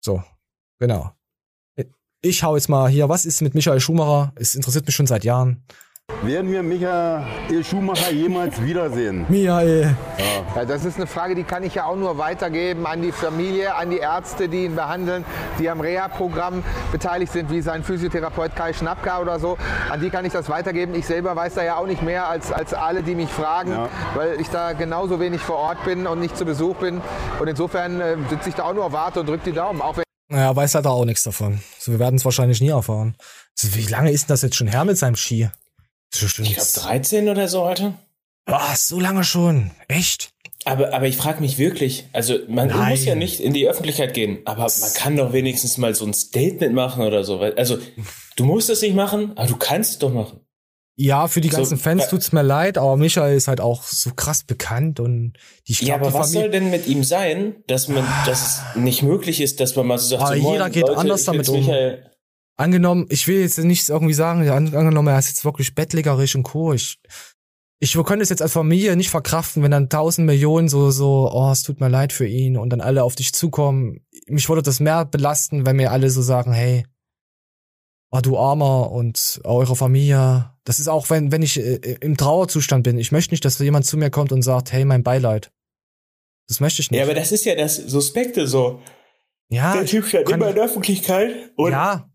So, 0.00 0.24
genau. 0.80 1.12
Ich 2.20 2.42
hau 2.42 2.56
jetzt 2.56 2.68
mal 2.68 2.88
hier, 2.88 3.08
was 3.08 3.24
ist 3.24 3.42
mit 3.42 3.54
Michael 3.54 3.78
Schumacher? 3.78 4.32
Es 4.34 4.56
interessiert 4.56 4.86
mich 4.86 4.96
schon 4.96 5.06
seit 5.06 5.22
Jahren. 5.22 5.62
Werden 6.22 6.50
wir 6.50 6.62
Michael 6.64 7.62
Schumacher 7.62 8.10
jemals 8.10 8.60
wiedersehen? 8.60 9.24
Michael. 9.28 9.94
Ja, 10.56 10.64
das 10.64 10.84
ist 10.84 10.96
eine 10.96 11.06
Frage, 11.06 11.36
die 11.36 11.44
kann 11.44 11.62
ich 11.62 11.76
ja 11.76 11.84
auch 11.84 11.94
nur 11.96 12.18
weitergeben 12.18 12.86
an 12.86 13.02
die 13.02 13.12
Familie, 13.12 13.74
an 13.76 13.90
die 13.90 13.98
Ärzte, 13.98 14.48
die 14.48 14.64
ihn 14.64 14.74
behandeln, 14.74 15.24
die 15.60 15.70
am 15.70 15.80
Reha-Programm 15.80 16.64
beteiligt 16.90 17.32
sind, 17.32 17.50
wie 17.50 17.60
sein 17.60 17.84
Physiotherapeut 17.84 18.56
Kai 18.56 18.72
Schnappka 18.72 19.20
oder 19.20 19.38
so. 19.38 19.56
An 19.90 20.00
die 20.00 20.10
kann 20.10 20.24
ich 20.24 20.32
das 20.32 20.48
weitergeben. 20.48 20.94
Ich 20.96 21.06
selber 21.06 21.36
weiß 21.36 21.54
da 21.54 21.62
ja 21.62 21.76
auch 21.76 21.86
nicht 21.86 22.02
mehr 22.02 22.26
als, 22.28 22.50
als 22.50 22.74
alle, 22.74 23.02
die 23.04 23.14
mich 23.14 23.28
fragen, 23.30 23.70
Ja. 23.70 23.88
weil 24.16 24.40
ich 24.40 24.48
da 24.50 24.72
genauso 24.72 25.20
wenig 25.20 25.40
vor 25.40 25.56
Ort 25.56 25.84
bin 25.84 26.06
und 26.08 26.18
nicht 26.18 26.36
zu 26.36 26.44
Besuch 26.44 26.76
bin. 26.76 27.00
Und 27.38 27.46
insofern 27.46 28.00
äh, 28.00 28.16
sitze 28.28 28.48
ich 28.48 28.54
da 28.56 28.64
auch 28.64 28.74
nur, 28.74 28.90
warte 28.92 29.20
und 29.20 29.28
drücke 29.28 29.44
die 29.44 29.52
Daumen. 29.52 29.80
Auch 29.80 29.96
wenn 29.96 30.04
Naja, 30.28 30.56
weiß 30.56 30.74
halt 30.74 30.86
auch 30.86 31.04
nichts 31.04 31.22
davon. 31.22 31.60
So, 31.78 31.92
wir 31.92 32.00
werden 32.00 32.16
es 32.16 32.24
wahrscheinlich 32.24 32.60
nie 32.60 32.70
erfahren. 32.70 33.14
So, 33.54 33.74
wie 33.76 33.86
lange 33.86 34.10
ist 34.10 34.22
denn 34.28 34.32
das 34.34 34.42
jetzt 34.42 34.56
schon 34.56 34.66
her 34.68 34.84
mit 34.84 34.98
seinem 34.98 35.14
Ski? 35.16 35.48
So. 36.12 36.26
Ich 36.42 36.54
glaube 36.54 36.68
13 36.74 37.28
oder 37.28 37.48
so, 37.48 37.62
Alter. 37.62 37.98
Ah, 38.46 38.74
so 38.76 38.98
lange 38.98 39.24
schon. 39.24 39.70
Echt? 39.88 40.30
Aber, 40.64 40.92
aber 40.92 41.06
ich 41.06 41.16
frage 41.16 41.40
mich 41.40 41.58
wirklich, 41.58 42.06
also 42.12 42.38
man 42.48 42.68
Nein. 42.68 42.90
muss 42.90 43.04
ja 43.04 43.14
nicht 43.14 43.40
in 43.40 43.54
die 43.54 43.68
Öffentlichkeit 43.68 44.12
gehen, 44.14 44.40
aber 44.44 44.62
man 44.62 44.92
kann 44.94 45.16
doch 45.16 45.32
wenigstens 45.32 45.78
mal 45.78 45.94
so 45.94 46.04
ein 46.04 46.14
Statement 46.14 46.74
machen 46.74 47.04
oder 47.04 47.24
so. 47.24 47.38
Also 47.38 47.78
du 48.36 48.44
musst 48.44 48.68
es 48.68 48.82
nicht 48.82 48.94
machen, 48.94 49.32
aber 49.36 49.46
du 49.46 49.56
kannst 49.56 49.92
es 49.92 49.98
doch 49.98 50.12
machen. 50.12 50.40
Ja, 51.00 51.28
für 51.28 51.40
die 51.40 51.48
So, 51.48 51.58
ganzen 51.58 51.78
Fans 51.78 52.06
äh, 52.06 52.08
tut's 52.08 52.32
mir 52.32 52.42
leid, 52.42 52.76
aber 52.76 52.96
Michael 52.96 53.36
ist 53.36 53.46
halt 53.46 53.60
auch 53.60 53.84
so 53.84 54.10
krass 54.14 54.42
bekannt 54.42 54.98
und 54.98 55.34
die 55.68 55.72
ich 55.72 55.82
Ja, 55.82 55.94
aber 55.94 56.12
was 56.12 56.32
soll 56.32 56.50
denn 56.50 56.70
mit 56.70 56.88
ihm 56.88 57.04
sein, 57.04 57.62
dass 57.68 57.86
man, 57.86 58.04
dass 58.26 58.42
es 58.74 58.76
nicht 58.76 59.04
möglich 59.04 59.40
ist, 59.40 59.60
dass 59.60 59.76
man 59.76 59.86
mal 59.86 59.98
so 59.98 60.08
sagt, 60.08 60.22
Aber 60.22 60.36
so, 60.36 60.42
moin, 60.42 60.52
jeder 60.54 60.70
geht 60.70 60.88
Leute, 60.88 60.98
anders 60.98 61.24
damit 61.24 61.48
um. 61.48 61.60
Michael. 61.60 62.10
Angenommen, 62.58 63.06
ich 63.08 63.28
will 63.28 63.40
jetzt 63.40 63.56
nicht 63.58 63.88
irgendwie 63.88 64.14
sagen, 64.14 64.48
angenommen, 64.48 65.08
er 65.08 65.18
ist 65.18 65.28
jetzt 65.28 65.44
wirklich 65.44 65.76
bettlägerisch 65.76 66.34
und 66.34 66.42
Co. 66.42 66.72
Ich, 66.72 66.98
ich 67.78 67.92
könnte 67.92 68.24
es 68.24 68.30
jetzt 68.30 68.42
als 68.42 68.52
Familie 68.52 68.96
nicht 68.96 69.10
verkraften, 69.10 69.62
wenn 69.62 69.70
dann 69.70 69.88
tausend 69.88 70.26
Millionen 70.26 70.68
so, 70.68 70.90
so, 70.90 71.30
oh, 71.32 71.52
es 71.52 71.62
tut 71.62 71.78
mir 71.78 71.88
leid 71.88 72.12
für 72.12 72.26
ihn 72.26 72.56
und 72.56 72.70
dann 72.70 72.80
alle 72.80 73.04
auf 73.04 73.14
dich 73.14 73.32
zukommen. 73.32 74.04
Mich 74.26 74.48
würde 74.48 74.62
das 74.62 74.80
mehr 74.80 75.04
belasten, 75.04 75.66
wenn 75.66 75.76
mir 75.76 75.92
alle 75.92 76.10
so 76.10 76.20
sagen, 76.20 76.52
hey, 76.52 76.84
oh, 78.10 78.18
du 78.20 78.36
Armer 78.36 78.90
und 78.90 79.40
eure 79.44 79.76
Familie. 79.76 80.50
Das 80.64 80.80
ist 80.80 80.88
auch, 80.88 81.10
wenn, 81.10 81.30
wenn 81.30 81.42
ich 81.42 81.58
äh, 81.60 81.76
im 82.00 82.16
Trauerzustand 82.16 82.82
bin. 82.82 82.98
Ich 82.98 83.12
möchte 83.12 83.32
nicht, 83.32 83.44
dass 83.44 83.60
jemand 83.60 83.86
zu 83.86 83.96
mir 83.96 84.10
kommt 84.10 84.32
und 84.32 84.42
sagt, 84.42 84.72
hey, 84.72 84.84
mein 84.84 85.04
Beileid. 85.04 85.52
Das 86.48 86.58
möchte 86.58 86.82
ich 86.82 86.90
nicht. 86.90 86.98
Ja, 86.98 87.04
aber 87.04 87.14
das 87.14 87.30
ist 87.30 87.44
ja 87.44 87.54
das 87.54 87.76
Suspekte 87.76 88.48
so. 88.48 88.80
Ja, 89.48 89.74
Der 89.74 89.86
Typ 89.86 90.06
steht 90.06 90.28
immer 90.28 90.48
in 90.48 90.56
der 90.56 90.64
Öffentlichkeit. 90.64 91.52
Und 91.56 91.70
ja, 91.70 92.07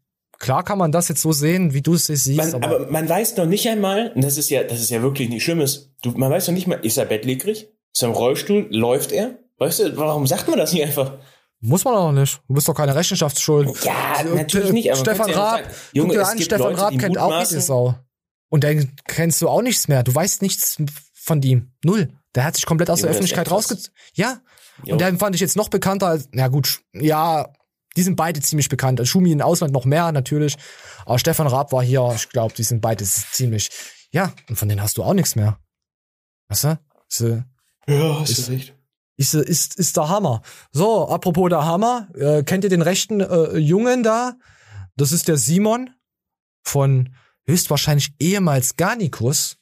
klar 0.43 0.63
kann 0.63 0.77
man 0.77 0.91
das 0.91 1.07
jetzt 1.07 1.21
so 1.21 1.31
sehen, 1.31 1.73
wie 1.73 1.81
du 1.81 1.93
es 1.93 2.05
siehst. 2.05 2.35
man, 2.35 2.53
aber, 2.53 2.75
aber 2.75 2.91
man 2.91 3.07
weiß 3.07 3.37
noch 3.37 3.45
nicht 3.45 3.67
einmal, 3.67 4.11
und 4.13 4.23
das 4.23 4.37
ist 4.37 4.49
ja, 4.49 4.63
das 4.63 4.81
ist 4.81 4.89
ja 4.89 5.01
wirklich 5.01 5.29
nicht 5.29 5.43
Schlimmes. 5.43 5.93
Du, 6.01 6.11
man 6.11 6.29
weiß 6.29 6.47
noch 6.47 6.53
nicht 6.53 6.67
mal, 6.67 6.75
ist 6.75 6.97
er 6.97 7.05
bettlägerig? 7.05 7.69
Ist 7.93 8.03
er 8.03 8.09
im 8.09 8.13
Rollstuhl? 8.13 8.67
Läuft 8.69 9.11
er? 9.11 9.39
Weißt 9.57 9.79
du, 9.79 9.97
warum 9.97 10.27
sagt 10.27 10.47
man 10.49 10.57
das 10.57 10.73
nicht 10.73 10.83
einfach? 10.83 11.13
Muss 11.61 11.85
man 11.85 11.95
auch 11.95 12.11
nicht. 12.11 12.41
Du 12.47 12.55
bist 12.55 12.67
doch 12.67 12.73
keine 12.73 12.93
Rechenschaftsschuld. 12.93 13.69
Ja, 13.85 14.21
natürlich 14.35 14.71
äh, 14.71 14.73
nicht, 14.73 14.91
aber 14.91 14.99
Stefan 14.99 15.29
ja 15.29 15.35
Raab, 15.37 15.61
Junge, 15.93 16.25
an, 16.25 16.41
Stefan 16.41 16.71
Leute, 16.71 16.81
Raab 16.81 16.99
kennt 16.99 17.17
auch 17.17 17.39
jede 17.39 17.61
Sau. 17.61 17.95
Und 18.49 18.65
dann 18.65 18.91
kennst 19.07 19.41
du 19.41 19.47
auch 19.47 19.61
nichts 19.61 19.87
mehr. 19.87 20.03
Du 20.03 20.13
weißt 20.13 20.41
nichts 20.41 20.77
von 21.13 21.41
ihm. 21.41 21.71
Null. 21.85 22.09
Der 22.35 22.43
hat 22.43 22.55
sich 22.55 22.65
komplett 22.65 22.89
aus 22.89 22.99
Jo, 22.99 23.03
der 23.03 23.11
Öffentlichkeit 23.11 23.49
rausgezogen. 23.49 23.95
Ja. 24.13 24.41
Jo. 24.83 24.93
Und 24.93 25.01
den 25.01 25.17
fand 25.19 25.35
ich 25.35 25.41
jetzt 25.41 25.55
noch 25.55 25.69
bekannter 25.69 26.07
als, 26.07 26.27
na 26.33 26.49
gut, 26.49 26.81
ja, 26.93 27.53
die 27.95 28.03
sind 28.03 28.15
beide 28.15 28.41
ziemlich 28.41 28.69
bekannt. 28.69 29.01
Schumi 29.07 29.31
im 29.31 29.41
Ausland 29.41 29.73
noch 29.73 29.85
mehr, 29.85 30.11
natürlich. 30.11 30.55
Aber 31.05 31.19
Stefan 31.19 31.47
Raab 31.47 31.71
war 31.71 31.83
hier, 31.83 32.11
ich 32.15 32.29
glaube, 32.29 32.53
die 32.55 32.63
sind 32.63 32.81
beide 32.81 33.03
ziemlich, 33.03 33.69
ja, 34.11 34.33
und 34.49 34.55
von 34.55 34.67
denen 34.69 34.81
hast 34.81 34.97
du 34.97 35.03
auch 35.03 35.13
nichts 35.13 35.35
mehr. 35.35 35.59
Weißt 36.49 36.63
du? 36.65 36.79
So, 37.07 37.43
Ja, 37.87 38.19
hast 38.19 38.29
ist, 38.31 38.47
du 38.47 38.51
recht. 38.51 38.75
ist, 39.17 39.33
ist, 39.33 39.75
ist 39.79 39.97
der 39.97 40.09
Hammer. 40.09 40.41
So, 40.71 41.07
apropos 41.07 41.49
der 41.49 41.65
Hammer, 41.65 42.07
äh, 42.15 42.43
kennt 42.43 42.63
ihr 42.63 42.69
den 42.69 42.81
rechten 42.81 43.21
äh, 43.21 43.57
Jungen 43.57 44.03
da? 44.03 44.33
Das 44.95 45.11
ist 45.11 45.27
der 45.27 45.37
Simon 45.37 45.89
von 46.63 47.15
höchstwahrscheinlich 47.45 48.13
ehemals 48.19 48.75
Garnicus. 48.75 49.57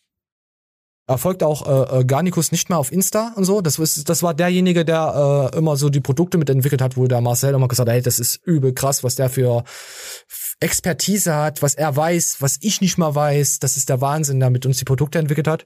Folgt 1.18 1.44
auch 1.44 1.68
äh, 1.68 2.00
äh, 2.00 2.06
Garnicus 2.06 2.52
nicht 2.52 2.70
mehr 2.70 2.78
auf 2.78 2.92
Insta 2.92 3.34
und 3.36 3.46
so. 3.46 3.62
Das, 3.62 3.80
ist, 3.80 4.10
das 4.10 4.24
war 4.24 4.34
derjenige, 4.34 4.86
der 4.86 5.52
äh, 5.54 5.58
immer 5.58 5.78
so 5.78 5.90
die 5.90 6.02
Produkte 6.02 6.38
mitentwickelt 6.38 6.82
hat, 6.82 6.98
wo 6.98 7.08
der 7.08 7.22
Marcel 7.22 7.54
immer 7.54 7.68
gesagt 7.68 7.90
hat, 7.90 7.94
hey, 7.94 8.02
das 8.02 8.20
ist 8.20 8.40
übel 8.46 8.74
krass, 8.74 9.04
was 9.04 9.16
der 9.16 9.30
für 9.30 9.64
Expertise 10.60 11.36
hat, 11.36 11.62
was 11.62 11.76
er 11.76 11.96
weiß, 11.96 12.38
was 12.40 12.58
ich 12.62 12.82
nicht 12.82 12.98
mal 12.98 13.16
weiß. 13.16 13.60
Das 13.60 13.78
ist 13.78 13.90
der 13.90 14.02
Wahnsinn, 14.02 14.40
der 14.40 14.50
mit 14.50 14.66
uns 14.66 14.78
die 14.78 14.86
Produkte 14.86 15.20
entwickelt 15.20 15.48
hat 15.48 15.66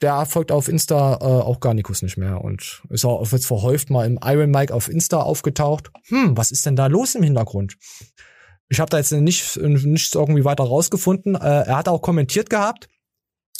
der 0.00 0.24
folgt 0.26 0.50
auf 0.50 0.68
Insta 0.68 1.18
äh, 1.20 1.24
auch 1.24 1.60
Garnicus 1.60 2.02
nicht 2.02 2.16
mehr 2.16 2.42
und 2.42 2.82
ist 2.88 3.04
auch 3.04 3.30
jetzt 3.32 3.46
verhäuft 3.46 3.90
mal 3.90 4.06
im 4.06 4.18
Iron 4.24 4.50
Mike 4.50 4.72
auf 4.72 4.88
Insta 4.88 5.20
aufgetaucht. 5.20 5.90
Hm, 6.08 6.36
was 6.36 6.50
ist 6.50 6.64
denn 6.66 6.76
da 6.76 6.86
los 6.86 7.14
im 7.14 7.22
Hintergrund? 7.22 7.76
Ich 8.68 8.80
habe 8.80 8.88
da 8.88 8.98
jetzt 8.98 9.12
nicht, 9.12 9.56
nichts 9.56 10.14
irgendwie 10.14 10.44
weiter 10.44 10.64
rausgefunden. 10.64 11.34
Äh, 11.34 11.38
er 11.38 11.76
hat 11.76 11.88
auch 11.88 12.00
kommentiert 12.00 12.48
gehabt 12.50 12.88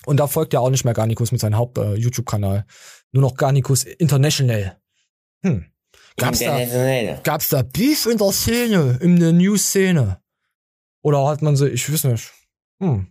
und 0.07 0.18
da 0.18 0.26
folgt 0.26 0.53
ja 0.53 0.61
auch 0.61 0.70
nicht 0.70 0.84
mehr 0.84 0.94
Garnicus 0.94 1.32
mit 1.32 1.40
seinem 1.40 1.57
Haupt-YouTube-Kanal. 1.57 2.64
Nur 3.12 3.22
noch 3.22 3.34
Garnicus 3.36 3.84
International. 3.84 4.78
Hm. 5.42 5.66
Gab's 6.16 6.38
da, 6.40 7.14
gab's 7.22 7.48
da 7.48 7.62
Beef 7.62 8.07
in 8.07 8.18
der 8.18 8.32
Szene, 8.32 8.98
in 9.01 9.18
der 9.18 9.32
News-Szene? 9.32 10.20
Oder 11.03 11.26
hat 11.26 11.42
man 11.42 11.57
so, 11.57 11.66
ich 11.66 11.90
weiß 11.90 12.05
nicht. 12.05 12.30
Hm. 12.82 13.07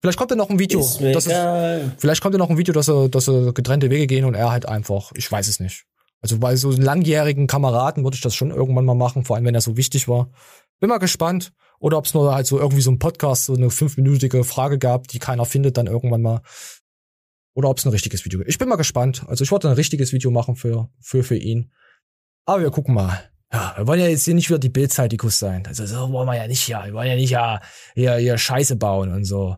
Vielleicht 0.00 0.18
kommt 0.18 0.30
ja 0.30 0.36
noch 0.36 0.50
ein 0.50 0.58
Video. 0.58 0.80
Ist 0.80 1.00
dass 1.00 1.26
es, 1.26 1.92
vielleicht 1.98 2.20
kommt 2.20 2.34
ja 2.34 2.38
noch 2.38 2.50
ein 2.50 2.58
Video, 2.58 2.74
dass 2.74 2.86
sie, 2.86 3.08
dass 3.08 3.24
sie 3.24 3.52
getrennte 3.54 3.90
Wege 3.90 4.06
gehen 4.06 4.24
und 4.24 4.34
er 4.34 4.50
halt 4.50 4.66
einfach, 4.66 5.12
ich 5.14 5.30
weiß 5.30 5.48
es 5.48 5.60
nicht. 5.60 5.84
Also 6.20 6.38
bei 6.38 6.56
so 6.56 6.70
langjährigen 6.70 7.46
Kameraden 7.46 8.04
würde 8.04 8.14
ich 8.14 8.20
das 8.20 8.34
schon 8.34 8.50
irgendwann 8.50 8.84
mal 8.84 8.94
machen, 8.94 9.24
vor 9.24 9.36
allem 9.36 9.44
wenn 9.44 9.54
er 9.54 9.60
so 9.60 9.76
wichtig 9.76 10.08
war. 10.08 10.30
Bin 10.80 10.88
mal 10.88 10.98
gespannt. 10.98 11.52
Oder 11.78 11.98
ob 11.98 12.06
es 12.06 12.14
nur 12.14 12.34
halt 12.34 12.46
so 12.46 12.58
irgendwie 12.58 12.80
so 12.80 12.90
ein 12.90 12.98
Podcast, 12.98 13.44
so 13.44 13.54
eine 13.54 13.70
fünfminütige 13.70 14.44
Frage 14.44 14.78
gab, 14.78 15.08
die 15.08 15.18
keiner 15.18 15.44
findet 15.44 15.76
dann 15.76 15.86
irgendwann 15.86 16.22
mal. 16.22 16.40
Oder 17.54 17.68
ob 17.68 17.78
es 17.78 17.84
ein 17.84 17.90
richtiges 17.90 18.24
Video 18.24 18.38
gibt. 18.38 18.50
Ich 18.50 18.58
bin 18.58 18.68
mal 18.68 18.76
gespannt. 18.76 19.24
Also 19.28 19.44
ich 19.44 19.50
wollte 19.50 19.68
ein 19.68 19.74
richtiges 19.74 20.12
Video 20.12 20.30
machen 20.30 20.56
für, 20.56 20.90
für, 21.00 21.22
für 21.22 21.36
ihn. 21.36 21.72
Aber 22.46 22.62
wir 22.62 22.70
gucken 22.70 22.94
mal. 22.94 23.30
Ja, 23.52 23.74
wir 23.76 23.86
wollen 23.86 24.00
ja 24.00 24.08
jetzt 24.08 24.24
hier 24.24 24.34
nicht 24.34 24.48
wieder 24.48 24.58
die 24.58 24.68
Bildzeitikus 24.68 25.38
sein. 25.38 25.64
Also 25.66 25.86
so 25.86 26.10
wollen 26.10 26.26
wir 26.26 26.34
ja 26.34 26.48
nicht 26.48 26.66
ja. 26.66 26.84
Wir 26.84 26.92
wollen 26.92 27.08
ja 27.08 27.14
nicht 27.14 27.30
ja 27.30 27.60
hier, 27.94 28.16
hier 28.16 28.36
Scheiße 28.36 28.76
bauen 28.76 29.12
und 29.12 29.24
so. 29.24 29.56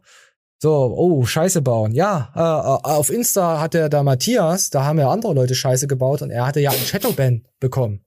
So, 0.58 0.94
oh, 0.96 1.24
Scheiße 1.24 1.62
bauen. 1.62 1.92
Ja, 1.92 2.32
äh, 2.34 2.40
äh, 2.40 2.94
auf 2.94 3.10
Insta 3.10 3.60
hat 3.60 3.74
der 3.74 3.88
da 3.88 4.02
Matthias, 4.02 4.70
da 4.70 4.84
haben 4.84 4.98
ja 4.98 5.10
andere 5.10 5.34
Leute 5.34 5.54
Scheiße 5.54 5.86
gebaut 5.86 6.22
und 6.22 6.30
er 6.30 6.46
hatte 6.46 6.60
ja 6.60 6.70
einen 6.70 6.80
Shadowban 6.80 7.46
bekommen. 7.60 8.04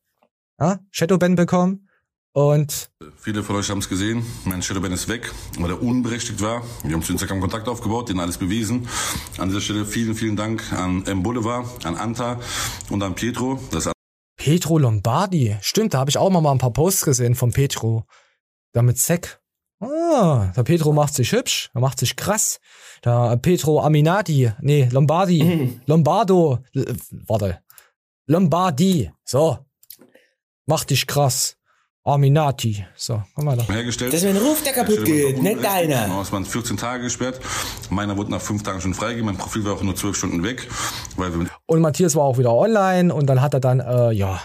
Ja, 0.60 0.80
Shadowban 0.92 1.36
bekommen. 1.36 1.89
Und 2.34 2.92
Viele 3.18 3.44
von 3.44 3.56
euch 3.56 3.70
haben 3.70 3.80
es 3.80 3.90
gesehen. 3.90 4.26
Mein 4.46 4.62
Shadowban 4.62 4.92
ist 4.92 5.08
weg, 5.08 5.32
weil 5.58 5.72
er 5.72 5.82
unberechtigt 5.82 6.42
war. 6.42 6.64
Wir 6.84 6.94
haben 6.94 7.02
zu 7.04 7.12
Instagram 7.12 7.42
Kontakt 7.42 7.68
aufgebaut, 7.68 8.10
denen 8.10 8.20
alles 8.20 8.38
bewiesen. 8.38 8.88
An 9.38 9.50
dieser 9.50 9.62
Stelle 9.62 9.86
vielen, 9.86 10.16
vielen 10.16 10.36
Dank 10.36 10.72
an 10.72 11.06
M. 11.06 11.24
Boulevard, 11.24 11.86
an 11.86 11.96
Anta 11.96 12.40
und 12.90 13.02
an 13.04 13.16
Pietro. 13.16 13.60
Das 13.72 13.90
Petro 14.38 14.78
Lombardi. 14.78 15.58
Stimmt, 15.62 15.94
da 15.94 16.00
habe 16.00 16.10
ich 16.10 16.18
auch 16.18 16.30
mal 16.30 16.50
ein 16.50 16.60
paar 16.60 16.72
Posts 16.72 17.04
gesehen 17.04 17.36
von 17.36 17.52
Petro. 17.52 18.06
Da 18.72 18.82
mit 18.82 18.98
Zack. 18.98 19.42
Ah, 19.82 20.52
der 20.56 20.64
Petro 20.64 20.92
macht 20.92 21.14
sich 21.14 21.32
hübsch, 21.32 21.70
er 21.74 21.82
macht 21.82 22.00
sich 22.00 22.16
krass. 22.16 22.60
Der 23.04 23.38
Petro 23.38 23.82
Aminati, 23.82 24.52
nee, 24.62 24.90
Lombardi, 24.92 25.80
Lombardo, 25.86 26.60
äh, 26.74 26.94
warte. 27.28 27.60
Lombardi, 28.28 29.12
so. 29.24 29.60
Macht 30.66 30.90
dich 30.90 31.08
krass. 31.08 31.59
Aminati, 32.06 32.86
so, 32.96 33.22
komm 33.36 33.46
mal 33.46 33.58
da. 33.58 33.64
hergestellt. 33.64 34.14
Das 34.14 34.24
ist 34.24 34.34
mein 34.34 34.42
Ruf, 34.42 34.64
der 34.64 34.74
kaputt 34.74 35.04
geht, 35.06 35.42
nicht 35.42 35.64
deiner. 35.64 36.06
Genau, 36.06 36.22
es 36.22 36.32
waren 36.32 36.46
14 36.46 36.78
Tage 36.78 37.04
gesperrt. 37.04 37.40
Meiner 37.90 38.18
wurde 38.18 38.32
nach 38.32 38.42
5 38.42 38.64
Tagen 38.64 38.82
schon 38.82 38.94
freigegeben. 38.94 39.26
Mein 39.26 39.38
Profil 39.38 39.66
war 39.66 39.74
auch 39.74 39.82
nur 39.84 39.96
12 39.96 40.16
Stunden 40.16 40.44
weg, 40.44 40.68
weil 41.18 41.32
wir 41.32 41.38
mit 41.40 41.50
Und 41.66 41.82
Matthias 41.82 42.16
war 42.16 42.24
auch 42.24 42.38
wieder 42.38 42.54
online 42.54 43.14
und 43.14 43.28
dann 43.28 43.42
hat 43.42 43.54
er 43.54 43.60
dann, 43.60 43.80
äh, 43.80 44.12
ja, 44.12 44.42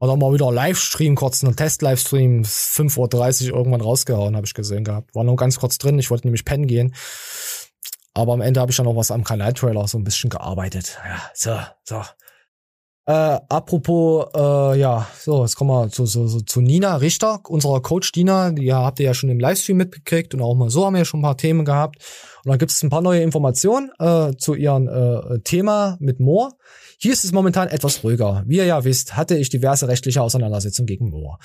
hat 0.00 0.08
er 0.08 0.16
mal 0.16 0.32
wieder 0.32 0.50
Livestream, 0.50 1.14
kurz 1.14 1.44
einen 1.44 1.56
Test-Livestream, 1.56 2.42
5.30 2.42 3.50
Uhr 3.50 3.56
irgendwann 3.56 3.82
rausgehauen, 3.82 4.34
habe 4.34 4.46
ich 4.46 4.54
gesehen 4.54 4.84
gehabt. 4.84 5.14
War 5.14 5.24
nur 5.24 5.36
ganz 5.36 5.58
kurz 5.58 5.78
drin, 5.78 5.98
ich 5.98 6.10
wollte 6.10 6.26
nämlich 6.26 6.44
pennen 6.44 6.66
gehen. 6.66 6.94
Aber 8.12 8.32
am 8.32 8.40
Ende 8.40 8.60
habe 8.60 8.72
ich 8.72 8.76
dann 8.76 8.86
noch 8.86 8.96
was 8.96 9.10
am 9.10 9.24
Kanal-Trailer 9.24 9.86
so 9.86 9.96
ein 9.96 10.04
bisschen 10.04 10.30
gearbeitet. 10.30 10.98
Ja, 11.06 11.30
so, 11.34 11.58
so. 11.84 12.02
Äh, 13.06 13.40
apropos, 13.48 14.26
äh, 14.34 14.78
ja, 14.78 15.06
so, 15.18 15.42
jetzt 15.42 15.56
kommen 15.56 15.70
wir 15.70 15.88
zu, 15.88 16.04
zu, 16.04 16.42
zu, 16.42 16.60
Nina 16.60 16.96
Richter, 16.96 17.40
unserer 17.48 17.80
Coach 17.80 18.12
Nina, 18.14 18.50
die 18.50 18.72
habt 18.72 19.00
ihr 19.00 19.06
ja 19.06 19.14
schon 19.14 19.30
im 19.30 19.40
Livestream 19.40 19.78
mitgekriegt 19.78 20.34
und 20.34 20.42
auch 20.42 20.54
mal 20.54 20.70
so 20.70 20.84
haben 20.84 20.94
wir 20.94 21.00
ja 21.00 21.04
schon 21.04 21.20
ein 21.20 21.24
paar 21.24 21.36
Themen 21.36 21.64
gehabt. 21.64 21.96
Und 22.44 22.50
dann 22.50 22.58
gibt 22.58 22.70
es 22.70 22.82
ein 22.82 22.90
paar 22.90 23.02
neue 23.02 23.22
Informationen 23.22 23.90
äh, 23.98 24.32
zu 24.36 24.54
ihrem 24.54 24.88
äh, 24.88 25.40
Thema 25.40 25.96
mit 25.98 26.20
Moore. 26.20 26.52
Hier 26.98 27.12
ist 27.12 27.24
es 27.24 27.32
momentan 27.32 27.68
etwas 27.68 28.04
ruhiger. 28.04 28.44
Wie 28.46 28.58
ihr 28.58 28.66
ja 28.66 28.84
wisst, 28.84 29.16
hatte 29.16 29.36
ich 29.36 29.48
diverse 29.48 29.88
rechtliche 29.88 30.20
Auseinandersetzungen 30.20 30.86
gegen 30.86 31.08
Moore. 31.08 31.38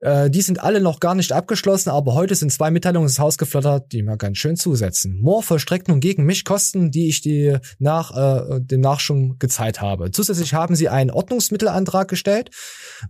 Äh, 0.00 0.30
die 0.30 0.42
sind 0.42 0.60
alle 0.60 0.80
noch 0.80 0.98
gar 0.98 1.14
nicht 1.14 1.32
abgeschlossen, 1.32 1.90
aber 1.90 2.14
heute 2.14 2.34
sind 2.34 2.50
zwei 2.50 2.70
Mitteilungen 2.70 3.08
ins 3.08 3.18
Haus 3.18 3.38
geflattert, 3.38 3.92
die 3.92 4.02
mir 4.02 4.16
ganz 4.16 4.38
schön 4.38 4.56
zusetzen. 4.56 5.20
Moore 5.20 5.42
vollstreckt 5.42 5.88
nun 5.88 6.00
gegen 6.00 6.24
mich 6.24 6.44
Kosten, 6.44 6.90
die 6.90 7.08
ich 7.08 7.20
die 7.20 7.56
nach 7.78 8.16
äh, 8.16 8.60
dem 8.60 8.80
Nachschub 8.80 9.38
gezahlt 9.38 9.80
habe. 9.80 10.10
Zusätzlich 10.10 10.54
haben 10.54 10.74
sie 10.74 10.88
einen 10.88 11.10
Ordnungsmittelantrag 11.10 12.08
gestellt, 12.08 12.50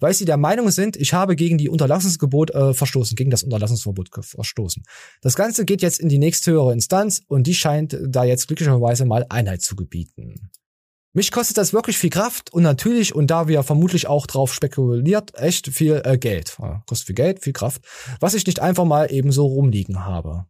weil 0.01 0.15
sie 0.15 0.25
der 0.25 0.37
Meinung 0.37 0.71
sind, 0.71 0.97
ich 0.97 1.13
habe 1.13 1.37
gegen 1.37 1.59
die 1.59 1.69
Unterlassungsgebot 1.69 2.51
äh, 2.51 2.75
verstoßen, 2.75 3.17
gegen 3.17 3.31
das 3.31 3.43
Unterlassungsverbot 3.43 4.11
verstoßen. 4.21 4.83
Das 5.21 5.37
Ganze 5.37 5.65
geht 5.65 5.83
jetzt 5.83 6.01
in 6.01 6.09
die 6.09 6.19
nächsthöhere 6.19 6.73
Instanz 6.73 7.23
und 7.27 7.47
die 7.47 7.55
scheint 7.55 7.99
da 8.07 8.25
jetzt 8.25 8.47
glücklicherweise 8.49 9.05
mal 9.05 9.27
Einheit 9.29 9.63
zu 9.63 9.77
gebieten. 9.77 10.51
Mich 11.13 11.33
kostet 11.33 11.59
das 11.59 11.73
wirklich 11.73 11.99
viel 11.99 12.11
Kraft 12.11 12.53
und 12.53 12.63
natürlich, 12.63 13.15
und 13.15 13.29
da 13.29 13.49
wir 13.49 13.65
vermutlich 13.65 14.07
auch 14.07 14.27
drauf 14.27 14.55
spekuliert, 14.55 15.35
echt 15.35 15.69
viel 15.69 16.01
äh, 16.05 16.19
Geld. 16.19 16.57
Ja, 16.61 16.83
kostet 16.87 17.07
viel 17.07 17.15
Geld, 17.17 17.43
viel 17.43 17.53
Kraft, 17.53 17.83
was 18.21 18.35
ich 18.35 18.47
nicht 18.47 18.61
einfach 18.61 18.85
mal 18.85 19.13
eben 19.13 19.33
so 19.33 19.47
rumliegen 19.47 20.05
habe. 20.05 20.47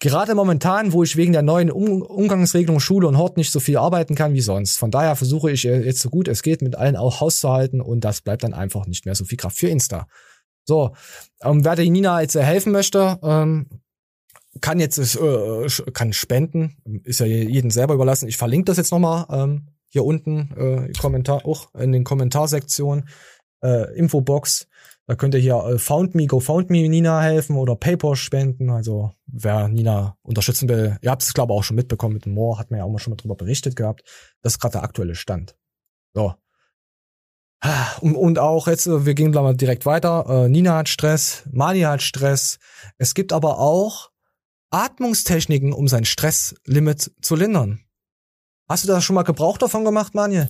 Gerade 0.00 0.34
momentan, 0.34 0.92
wo 0.92 1.02
ich 1.02 1.16
wegen 1.16 1.32
der 1.32 1.42
neuen 1.42 1.72
um 1.72 2.02
Umgangsregelung 2.02 2.78
Schule 2.78 3.08
und 3.08 3.18
Hort 3.18 3.36
nicht 3.36 3.50
so 3.50 3.58
viel 3.58 3.78
arbeiten 3.78 4.14
kann 4.14 4.32
wie 4.34 4.40
sonst. 4.40 4.78
Von 4.78 4.92
daher 4.92 5.16
versuche 5.16 5.50
ich 5.50 5.64
äh, 5.64 5.80
jetzt 5.80 6.00
so 6.00 6.10
gut 6.10 6.28
es 6.28 6.42
geht 6.42 6.62
mit 6.62 6.76
allen 6.76 6.96
auch 6.96 7.20
Haus 7.20 7.40
zu 7.40 7.48
halten 7.50 7.80
und 7.80 8.00
das 8.00 8.20
bleibt 8.20 8.44
dann 8.44 8.54
einfach 8.54 8.86
nicht 8.86 9.06
mehr 9.06 9.14
so 9.14 9.24
viel 9.24 9.38
Kraft 9.38 9.56
für 9.56 9.68
Insta. 9.68 10.06
So, 10.64 10.94
ähm, 11.42 11.64
wer 11.64 11.74
der 11.74 11.90
Nina 11.90 12.20
jetzt 12.20 12.36
äh, 12.36 12.42
helfen 12.42 12.70
möchte, 12.70 13.18
ähm, 13.22 13.66
kann 14.60 14.80
jetzt 14.80 14.98
äh, 14.98 15.66
kann 15.92 16.12
spenden, 16.12 16.76
ist 17.04 17.20
ja 17.20 17.26
jedem 17.26 17.70
selber 17.70 17.94
überlassen. 17.94 18.28
Ich 18.28 18.36
verlinke 18.36 18.66
das 18.66 18.76
jetzt 18.76 18.92
nochmal 18.92 19.26
ähm, 19.30 19.68
hier 19.88 20.04
unten 20.04 20.52
äh, 20.56 20.92
Kommentar, 20.98 21.46
auch 21.46 21.74
in 21.74 21.92
den 21.92 22.04
Kommentarsektionen, 22.04 23.08
äh, 23.62 23.96
Infobox. 23.96 24.68
Da 25.06 25.14
könnt 25.14 25.34
ihr 25.34 25.40
hier 25.40 25.56
äh, 25.56 25.78
Found 25.78 26.14
Me, 26.14 26.26
Go 26.26 26.40
Found 26.40 26.68
Me 26.68 26.86
Nina 26.88 27.22
helfen 27.22 27.56
oder 27.56 27.76
PayPal 27.76 28.14
spenden. 28.14 28.70
Also 28.70 29.12
wer 29.26 29.68
Nina 29.68 30.16
unterstützen 30.22 30.68
will, 30.68 30.98
ihr 31.00 31.10
habt 31.10 31.22
es 31.22 31.32
glaube 31.32 31.52
ich 31.52 31.58
auch 31.58 31.64
schon 31.64 31.76
mitbekommen 31.76 32.14
mit 32.14 32.26
dem 32.26 32.34
Moore, 32.34 32.58
hat 32.58 32.70
man 32.70 32.78
ja 32.78 32.84
auch 32.84 32.90
mal 32.90 32.98
schon 32.98 33.12
mal 33.12 33.16
drüber 33.16 33.34
berichtet 33.34 33.74
gehabt. 33.74 34.02
Das 34.42 34.54
ist 34.54 34.58
gerade 34.60 34.72
der 34.72 34.82
aktuelle 34.82 35.14
Stand. 35.14 35.56
So. 36.14 36.34
Und, 38.00 38.38
auch 38.38 38.68
jetzt, 38.68 38.86
äh, 38.86 39.04
wir 39.04 39.14
gehen 39.14 39.32
mal 39.32 39.56
direkt 39.56 39.84
weiter. 39.84 40.44
Äh, 40.44 40.48
Nina 40.48 40.76
hat 40.76 40.88
Stress, 40.88 41.44
Mani 41.50 41.80
hat 41.80 42.02
Stress. 42.02 42.58
Es 42.98 43.14
gibt 43.14 43.32
aber 43.32 43.58
auch 43.58 44.10
Atmungstechniken, 44.70 45.72
um 45.72 45.88
sein 45.88 46.04
Stresslimit 46.04 47.12
zu 47.20 47.36
lindern. 47.36 47.80
Hast 48.68 48.84
du 48.84 48.88
da 48.88 49.00
schon 49.00 49.14
mal 49.14 49.22
Gebrauch 49.22 49.58
davon 49.58 49.84
gemacht, 49.84 50.14
Manje? 50.14 50.48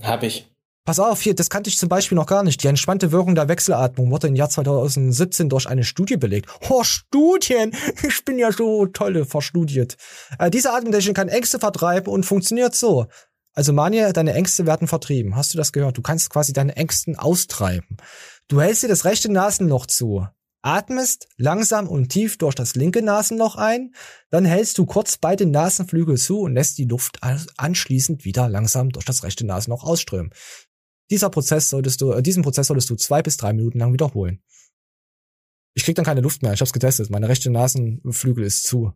Hab 0.00 0.22
ich. 0.22 0.50
Pass 0.86 1.00
auf, 1.00 1.20
hier, 1.20 1.34
das 1.34 1.50
kannte 1.50 1.68
ich 1.68 1.78
zum 1.78 1.88
Beispiel 1.88 2.14
noch 2.14 2.26
gar 2.26 2.44
nicht. 2.44 2.62
Die 2.62 2.68
entspannte 2.68 3.10
Wirkung 3.10 3.34
der 3.34 3.48
Wechselatmung 3.48 4.08
wurde 4.10 4.28
im 4.28 4.36
Jahr 4.36 4.48
2017 4.48 5.48
durch 5.48 5.68
eine 5.68 5.82
Studie 5.82 6.16
belegt. 6.16 6.48
Oh, 6.68 6.84
Studien! 6.84 7.72
Ich 8.06 8.24
bin 8.24 8.38
ja 8.38 8.52
so 8.52 8.86
tolle 8.86 9.24
verstudiert. 9.24 9.96
Äh, 10.38 10.48
diese 10.48 10.72
Atmungstechnik 10.72 11.16
kann 11.16 11.28
Ängste 11.28 11.58
vertreiben 11.58 12.12
und 12.12 12.24
funktioniert 12.24 12.76
so. 12.76 13.06
Also 13.52 13.72
Manje, 13.72 14.12
deine 14.12 14.34
Ängste 14.34 14.64
werden 14.64 14.86
vertrieben. 14.86 15.34
Hast 15.34 15.54
du 15.54 15.58
das 15.58 15.72
gehört? 15.72 15.96
Du 15.96 16.02
kannst 16.02 16.30
quasi 16.30 16.52
deine 16.52 16.76
Ängsten 16.76 17.16
austreiben. 17.16 17.96
Du 18.46 18.60
hältst 18.60 18.84
dir 18.84 18.88
das 18.88 19.04
rechte 19.04 19.32
Nasenloch 19.32 19.86
zu, 19.86 20.28
atmest 20.62 21.28
langsam 21.36 21.86
und 21.88 22.08
tief 22.08 22.38
durch 22.38 22.54
das 22.54 22.74
linke 22.74 23.02
Nasenloch 23.02 23.56
ein, 23.56 23.94
dann 24.30 24.44
hältst 24.44 24.78
du 24.78 24.86
kurz 24.86 25.16
beide 25.16 25.46
Nasenflügel 25.46 26.16
zu 26.16 26.40
und 26.40 26.54
lässt 26.54 26.78
die 26.78 26.86
Luft 26.86 27.22
an- 27.22 27.46
anschließend 27.56 28.24
wieder 28.24 28.48
langsam 28.48 28.90
durch 28.90 29.04
das 29.04 29.22
rechte 29.22 29.46
Nasenloch 29.46 29.84
ausströmen. 29.84 30.32
Dieser 31.10 31.30
Prozess 31.30 31.70
solltest 31.70 32.00
du, 32.00 32.12
äh, 32.12 32.22
diesen 32.22 32.42
Prozess 32.42 32.66
solltest 32.66 32.90
du 32.90 32.96
zwei 32.96 33.22
bis 33.22 33.36
drei 33.36 33.52
Minuten 33.52 33.78
lang 33.78 33.92
wiederholen. 33.92 34.42
Ich 35.74 35.84
krieg 35.84 35.94
dann 35.94 36.04
keine 36.04 36.22
Luft 36.22 36.42
mehr. 36.42 36.52
Ich 36.52 36.60
hab's 36.60 36.72
getestet. 36.72 37.10
Meine 37.10 37.28
rechte 37.28 37.50
Nasenflügel 37.50 38.44
ist 38.44 38.64
zu. 38.64 38.92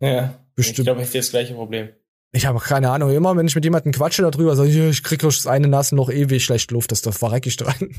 Ja. 0.00 0.38
Bestimmt. 0.54 0.78
Ich 0.80 0.84
glaube, 0.84 1.00
ich 1.00 1.08
hätte 1.08 1.18
das 1.18 1.30
gleiche 1.30 1.54
Problem. 1.54 1.88
Ich 2.32 2.46
habe 2.46 2.60
keine 2.60 2.90
Ahnung. 2.90 3.10
Immer 3.10 3.36
wenn 3.36 3.46
ich 3.46 3.54
mit 3.54 3.64
jemandem 3.64 3.92
quatsche 3.92 4.22
darüber, 4.22 4.54
sage 4.54 4.68
ich, 4.68 4.76
ich 4.76 5.02
krieg 5.02 5.20
durch 5.20 5.36
das 5.36 5.46
eine 5.46 5.66
Nasenloch 5.66 6.10
ewig 6.10 6.44
schlecht 6.44 6.70
Luft. 6.72 6.92
Das 6.92 7.00
da 7.00 7.10
verreck 7.10 7.46
ich 7.46 7.56
dran. 7.56 7.96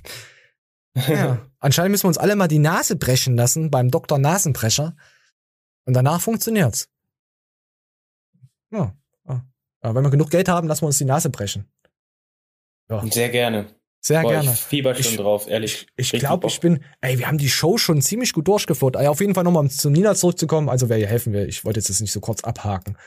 Ja. 0.95 1.45
Anscheinend 1.59 1.91
müssen 1.91 2.03
wir 2.03 2.09
uns 2.09 2.17
alle 2.17 2.35
mal 2.35 2.47
die 2.47 2.59
Nase 2.59 2.95
brechen 2.95 3.35
lassen 3.35 3.71
beim 3.71 3.91
Dr. 3.91 4.17
Nasenbrecher. 4.17 4.95
Und 5.85 5.93
danach 5.93 6.21
funktioniert's. 6.21 6.89
Ja. 8.71 8.95
ja. 9.27 9.45
Aber 9.81 9.95
wenn 9.95 10.03
wir 10.03 10.09
genug 10.11 10.29
Geld 10.29 10.49
haben, 10.49 10.67
lassen 10.67 10.81
wir 10.81 10.87
uns 10.87 10.97
die 10.97 11.05
Nase 11.05 11.29
brechen. 11.29 11.69
Ja. 12.89 13.03
Sehr 13.07 13.29
gerne. 13.29 13.67
Sehr 14.01 14.21
Boah, 14.21 14.31
gerne. 14.31 14.51
Ich 14.53 14.59
fieber 14.59 14.93
schon 14.93 15.13
Ich- 15.13 15.17
drauf, 15.17 15.47
ehrlich. 15.47 15.87
Ich 15.95 16.13
Richtig 16.13 16.19
glaube, 16.19 16.47
ich 16.47 16.59
bin, 16.59 16.83
ey, 17.01 17.17
wir 17.17 17.27
haben 17.27 17.39
die 17.39 17.49
Show 17.49 17.77
schon 17.79 18.01
ziemlich 18.01 18.33
gut 18.33 18.47
durchgeführt. 18.47 18.95
Ey, 18.95 19.07
auf 19.07 19.19
jeden 19.19 19.33
Fall 19.33 19.43
nochmal 19.43 19.69
zu 19.71 19.89
Nina 19.89 20.13
zurückzukommen. 20.13 20.69
Also 20.69 20.89
wer 20.89 20.99
ihr 20.99 21.07
helfen 21.07 21.33
will, 21.33 21.47
ich 21.49 21.65
wollte 21.65 21.79
jetzt 21.79 21.89
das 21.89 22.01
nicht 22.01 22.11
so 22.11 22.19
kurz 22.19 22.43
abhaken. 22.43 22.97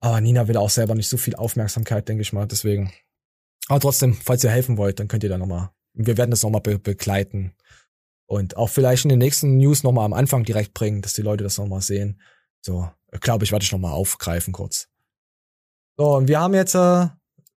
Aber 0.00 0.20
Nina 0.22 0.48
will 0.48 0.56
auch 0.56 0.70
selber 0.70 0.94
nicht 0.94 1.08
so 1.08 1.18
viel 1.18 1.36
Aufmerksamkeit, 1.36 2.08
denke 2.08 2.22
ich 2.22 2.32
mal. 2.32 2.46
Deswegen. 2.46 2.92
Aber 3.68 3.80
trotzdem, 3.80 4.14
falls 4.14 4.42
ihr 4.44 4.50
helfen 4.50 4.78
wollt, 4.78 5.00
dann 5.00 5.08
könnt 5.08 5.22
ihr 5.24 5.28
da 5.28 5.36
nochmal. 5.36 5.70
Wir 5.96 6.18
werden 6.18 6.30
das 6.30 6.42
nochmal 6.42 6.60
be 6.60 6.78
begleiten. 6.78 7.54
Und 8.26 8.56
auch 8.56 8.68
vielleicht 8.68 9.04
in 9.04 9.08
den 9.08 9.18
nächsten 9.18 9.56
News 9.56 9.82
nochmal 9.82 10.04
am 10.04 10.12
Anfang 10.12 10.44
direkt 10.44 10.74
bringen, 10.74 11.00
dass 11.00 11.14
die 11.14 11.22
Leute 11.22 11.42
das 11.42 11.58
nochmal 11.58 11.80
sehen. 11.80 12.20
So, 12.60 12.90
glaube 13.20 13.44
ich, 13.44 13.52
werde 13.52 13.64
ich 13.64 13.72
nochmal 13.72 13.92
aufgreifen 13.92 14.52
kurz. 14.52 14.88
So, 15.96 16.16
und 16.16 16.28
wir 16.28 16.40
haben 16.40 16.52
jetzt 16.52 16.74
äh, 16.74 17.06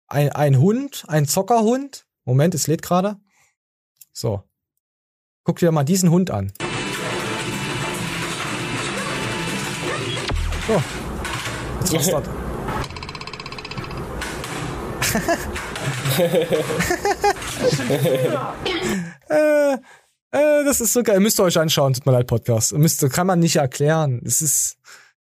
ein, 0.07 0.29
ein 0.29 0.59
Hund, 0.59 1.03
ein 1.07 1.27
Zockerhund. 1.27 2.05
Moment, 2.23 2.55
es 2.55 2.67
lädt 2.67 2.81
gerade. 2.81 3.17
So. 4.13 4.43
Guck 5.43 5.59
dir 5.59 5.71
mal 5.71 5.83
diesen 5.83 6.09
Hund 6.09 6.31
an. 6.31 6.53
So. 10.67 10.81
Jetzt 11.91 12.13
das? 12.13 12.23
äh, 19.29 19.73
äh, 20.31 20.63
das 20.63 20.81
ist 20.81 20.93
so 20.93 21.03
geil. 21.03 21.19
Müsst 21.19 21.39
ihr 21.39 21.43
euch 21.43 21.57
anschauen, 21.57 21.93
tut 21.93 22.05
mir 22.05 22.11
leid, 22.11 22.27
Podcast. 22.27 22.73
Müsst, 22.73 23.07
kann 23.11 23.27
man 23.27 23.39
nicht 23.39 23.57
erklären. 23.57 24.21
Es 24.25 24.41
ist, 24.41 24.77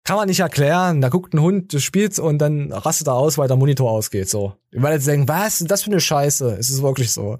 kann 0.02 0.16
man 0.16 0.28
nicht 0.28 0.40
erklären. 0.40 1.00
Da 1.00 1.08
guckt 1.08 1.34
ein 1.34 1.40
Hund, 1.40 1.72
du 1.72 1.78
spielst 1.78 2.18
und 2.18 2.38
dann 2.38 2.72
rastet 2.72 3.08
er 3.08 3.14
aus, 3.14 3.38
weil 3.38 3.48
der 3.48 3.56
Monitor 3.56 3.90
ausgeht, 3.90 4.28
so. 4.28 4.54
Ihr 4.70 4.82
werdet 4.82 5.06
denken, 5.06 5.28
was 5.28 5.58
das 5.58 5.82
für 5.82 5.90
eine 5.90 6.00
Scheiße? 6.00 6.56
Es 6.58 6.70
ist 6.70 6.82
wirklich 6.82 7.12
so. 7.12 7.38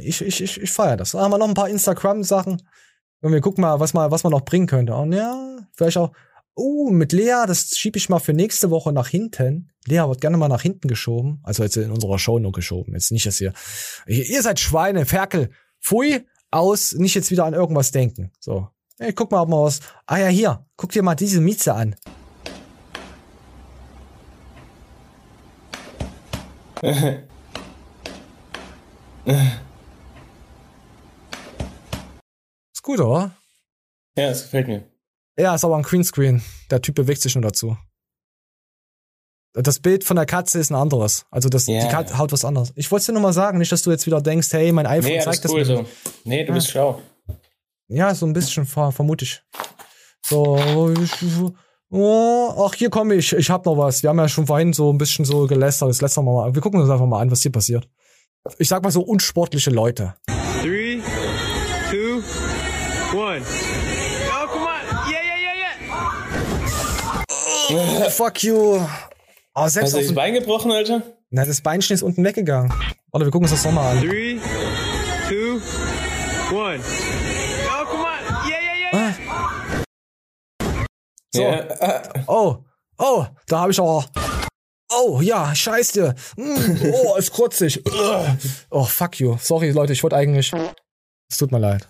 Ich, 0.00 0.22
ich, 0.22 0.42
ich, 0.42 0.60
ich 0.60 0.72
feiere 0.72 0.96
das. 0.96 1.12
Dann 1.12 1.22
haben 1.22 1.30
wir 1.32 1.38
noch 1.38 1.48
ein 1.48 1.54
paar 1.54 1.68
Instagram-Sachen. 1.68 2.62
Und 3.20 3.32
wir 3.32 3.40
gucken 3.40 3.62
mal, 3.62 3.80
was 3.80 3.94
mal, 3.94 4.10
was 4.10 4.22
man 4.22 4.32
noch 4.32 4.44
bringen 4.44 4.66
könnte. 4.66 4.94
Und 4.94 5.12
ja, 5.12 5.58
vielleicht 5.72 5.96
auch, 5.96 6.12
oh, 6.54 6.90
mit 6.90 7.12
Lea, 7.12 7.44
das 7.46 7.76
schiebe 7.76 7.98
ich 7.98 8.08
mal 8.08 8.18
für 8.18 8.32
nächste 8.32 8.70
Woche 8.70 8.92
nach 8.92 9.08
hinten. 9.08 9.70
Lea 9.86 10.06
wird 10.06 10.20
gerne 10.20 10.36
mal 10.36 10.48
nach 10.48 10.62
hinten 10.62 10.88
geschoben. 10.88 11.40
Also 11.42 11.62
jetzt 11.62 11.76
in 11.76 11.90
unserer 11.90 12.18
Show 12.18 12.38
nur 12.38 12.52
geschoben. 12.52 12.94
Jetzt 12.94 13.12
nicht, 13.12 13.26
dass 13.26 13.40
ihr, 13.40 13.52
ihr, 14.06 14.42
seid 14.42 14.60
Schweine, 14.60 15.06
Ferkel. 15.06 15.50
Pfui, 15.80 16.26
aus, 16.50 16.92
nicht 16.92 17.14
jetzt 17.14 17.30
wieder 17.30 17.44
an 17.44 17.54
irgendwas 17.54 17.90
denken. 17.90 18.32
So. 18.40 18.68
Ey, 18.98 19.12
guck 19.12 19.30
mal, 19.30 19.42
ob 19.42 19.48
mal 19.48 19.64
was. 19.64 19.80
Ah 20.06 20.18
ja, 20.18 20.28
hier, 20.28 20.64
guck 20.76 20.92
dir 20.92 21.02
mal 21.02 21.14
diese 21.14 21.40
Mieze 21.40 21.74
an. 21.74 21.96
Ist 32.72 32.82
gut, 32.82 33.00
oder? 33.00 33.34
Ja, 34.16 34.28
das 34.28 34.42
gefällt 34.42 34.68
mir. 34.68 34.93
Ja, 35.38 35.54
ist 35.54 35.64
aber 35.64 35.76
ein 35.76 35.82
Greenscreen. 35.82 36.42
Der 36.70 36.80
Typ 36.80 36.94
bewegt 36.94 37.20
sich 37.22 37.34
nur 37.34 37.42
dazu. 37.42 37.76
Das 39.56 39.78
Bild 39.78 40.02
von 40.04 40.16
der 40.16 40.26
Katze 40.26 40.58
ist 40.58 40.70
ein 40.70 40.74
anderes. 40.74 41.26
Also 41.30 41.48
das, 41.48 41.66
Ja, 41.66 41.80
die 41.84 41.88
Katze 41.88 42.18
haut 42.18 42.32
was 42.32 42.44
anderes. 42.44 42.72
Ich 42.74 42.90
wollte 42.90 43.02
es 43.02 43.06
dir 43.06 43.12
nur 43.12 43.22
mal 43.22 43.32
sagen, 43.32 43.58
nicht, 43.58 43.70
dass 43.70 43.82
du 43.82 43.90
jetzt 43.92 44.04
wieder 44.06 44.20
denkst, 44.20 44.52
hey, 44.52 44.72
mein 44.72 44.86
iPhone 44.86 45.12
Nee, 45.12 45.20
zeigt 45.20 45.44
alles 45.44 45.52
cool 45.52 45.58
das 45.60 45.68
mir. 45.68 45.76
so. 45.76 45.86
Nee, 46.24 46.42
du 46.42 46.48
Ja. 46.48 46.54
bist 46.54 46.70
schlau. 46.70 47.00
Ja, 47.88 48.14
so 48.14 48.26
ein 48.26 48.32
bisschen, 48.32 48.66
ver 48.66 48.90
vermute 48.90 49.24
ich. 49.24 49.42
So, 50.26 50.90
ich, 50.98 51.10
oh, 51.90 52.64
ach, 52.66 52.74
hier 52.74 52.90
komme 52.90 53.14
ich. 53.14 53.32
Ich 53.32 53.50
hab 53.50 53.64
noch 53.66 53.76
was. 53.76 54.02
Wir 54.02 54.10
haben 54.10 54.18
ja 54.18 54.28
schon 54.28 54.46
vorhin 54.46 54.72
so 54.72 54.92
ein 54.92 54.98
bisschen 54.98 55.24
so 55.24 55.46
gelästert. 55.46 55.90
Das 55.90 56.00
letzte 56.00 56.22
Mal. 56.22 56.52
Wir 56.54 56.62
gucken 56.62 56.80
uns 56.80 56.90
einfach 56.90 57.06
mal 57.06 57.20
an, 57.20 57.30
was 57.30 57.42
hier 57.42 57.52
passiert. 57.52 57.88
Ich 58.58 58.68
sag 58.68 58.82
mal 58.82 58.90
so 58.90 59.02
unsportliche 59.02 59.70
Leute. 59.70 60.14
Oh, 67.76 68.08
fuck 68.10 68.42
you. 68.44 68.80
Oh, 69.54 69.68
selbst 69.68 69.92
Hast 69.92 69.94
du 69.94 70.00
das 70.06 70.14
Bein 70.14 70.34
gebrochen, 70.34 70.70
Alter? 70.70 71.02
Na, 71.30 71.44
das 71.44 71.60
Beinchen 71.60 71.94
ist 71.94 72.02
unten 72.02 72.24
weggegangen. 72.24 72.72
Warte, 73.10 73.26
wir 73.26 73.30
gucken 73.32 73.44
uns 73.44 73.50
das 73.50 73.64
nochmal 73.64 73.96
an. 73.96 74.02
Three, 74.02 74.38
two, 75.28 75.60
one. 76.54 76.80
Oh, 76.80 77.84
come 77.86 78.04
on. 78.04 78.48
Yeah, 78.48 78.60
yeah, 78.60 78.76
yeah, 78.92 79.14
yeah. 81.34 81.64
So. 82.16 82.24
Oh, 82.28 82.56
oh, 82.98 83.26
da 83.48 83.60
habe 83.60 83.72
ich 83.72 83.80
auch. 83.80 84.04
Oh, 84.92 85.20
ja, 85.20 85.52
scheiße. 85.54 86.14
Mm, 86.36 86.92
oh, 86.92 87.16
ist 87.16 87.32
krutzig. 87.32 87.82
Oh, 88.70 88.84
fuck 88.84 89.18
you. 89.18 89.36
Sorry, 89.40 89.70
Leute, 89.70 89.92
ich 89.92 90.02
wollte 90.02 90.16
eigentlich. 90.16 90.52
Es 91.30 91.36
tut 91.38 91.50
mir 91.50 91.58
leid. 91.58 91.82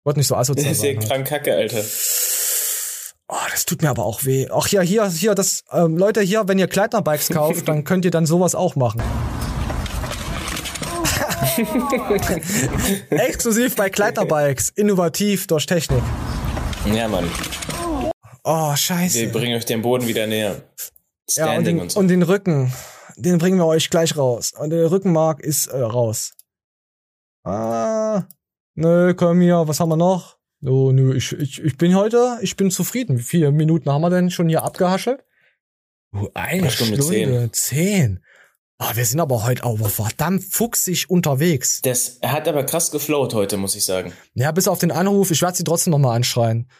Ich 0.00 0.06
wollte 0.06 0.20
nicht 0.20 0.28
so 0.28 0.34
Das 0.34 0.48
asozial 0.50 0.72
ist 0.72 0.82
ja 0.82 0.88
sein. 0.92 0.98
halt. 1.00 1.08
krank 1.08 1.26
kacke, 1.26 1.54
Alter. 1.54 1.82
Oh, 3.30 3.36
das 3.50 3.66
tut 3.66 3.82
mir 3.82 3.90
aber 3.90 4.06
auch 4.06 4.24
weh. 4.24 4.48
Ach 4.50 4.68
ja, 4.68 4.80
hier, 4.80 5.06
hier, 5.10 5.34
das, 5.34 5.62
ähm, 5.70 5.98
Leute, 5.98 6.22
hier, 6.22 6.48
wenn 6.48 6.58
ihr 6.58 6.66
Kleidnerbikes 6.66 7.28
kauft, 7.28 7.68
dann 7.68 7.84
könnt 7.84 8.06
ihr 8.06 8.10
dann 8.10 8.24
sowas 8.24 8.54
auch 8.54 8.74
machen. 8.74 9.02
Exklusiv 13.10 13.76
bei 13.76 13.90
Kleidnerbikes. 13.90 14.70
Innovativ 14.70 15.46
durch 15.46 15.66
Technik. 15.66 16.02
Ja, 16.86 17.06
Mann. 17.06 17.30
Oh, 18.44 18.74
scheiße. 18.74 19.18
Wir 19.18 19.32
bringen 19.32 19.56
euch 19.56 19.66
den 19.66 19.82
Boden 19.82 20.06
wieder 20.06 20.26
näher. 20.26 20.62
Ja, 21.36 21.44
und 21.44 21.50
Standing 21.50 21.76
den, 21.76 21.82
und 21.82 21.92
so. 21.92 22.00
und 22.00 22.08
den 22.08 22.22
Rücken, 22.22 22.72
den 23.16 23.36
bringen 23.36 23.58
wir 23.58 23.66
euch 23.66 23.90
gleich 23.90 24.16
raus. 24.16 24.54
Und 24.58 24.70
der 24.70 24.90
Rückenmark 24.90 25.40
ist 25.40 25.66
äh, 25.66 25.78
raus. 25.78 26.32
Ah, 27.44 28.22
nö, 28.74 29.12
komm 29.12 29.42
hier, 29.42 29.68
was 29.68 29.80
haben 29.80 29.90
wir 29.90 29.96
noch? 29.96 30.37
Oh, 30.64 30.90
nö, 30.92 31.14
ich, 31.14 31.32
ich, 31.32 31.62
ich 31.62 31.76
bin 31.76 31.94
heute, 31.94 32.38
ich 32.42 32.56
bin 32.56 32.70
zufrieden. 32.70 33.18
Wie 33.18 33.22
viele 33.22 33.52
Minuten 33.52 33.90
haben 33.90 34.02
wir 34.02 34.10
denn 34.10 34.30
schon 34.30 34.48
hier 34.48 34.64
abgehaschelt? 34.64 35.24
Oh, 36.12 36.28
eine 36.34 36.62
Eine 36.62 36.70
Stunde, 36.70 37.02
Stunde 37.02 37.50
zehn. 37.52 38.24
Ah, 38.78 38.94
wir 38.94 39.04
sind 39.04 39.20
aber 39.20 39.44
heute 39.44 39.64
auch 39.64 39.76
verdammt 39.88 40.44
fuchsig 40.44 41.10
unterwegs. 41.10 41.80
Das 41.82 42.20
hat 42.24 42.46
aber 42.46 42.64
krass 42.64 42.90
geflowt 42.90 43.34
heute, 43.34 43.56
muss 43.56 43.74
ich 43.74 43.84
sagen. 43.84 44.12
Ja, 44.34 44.52
bis 44.52 44.68
auf 44.68 44.78
den 44.78 44.92
Anruf, 44.92 45.30
ich 45.30 45.42
werde 45.42 45.56
sie 45.56 45.64
trotzdem 45.64 45.90
noch 45.90 45.98
mal 45.98 46.14
anschreien. 46.14 46.70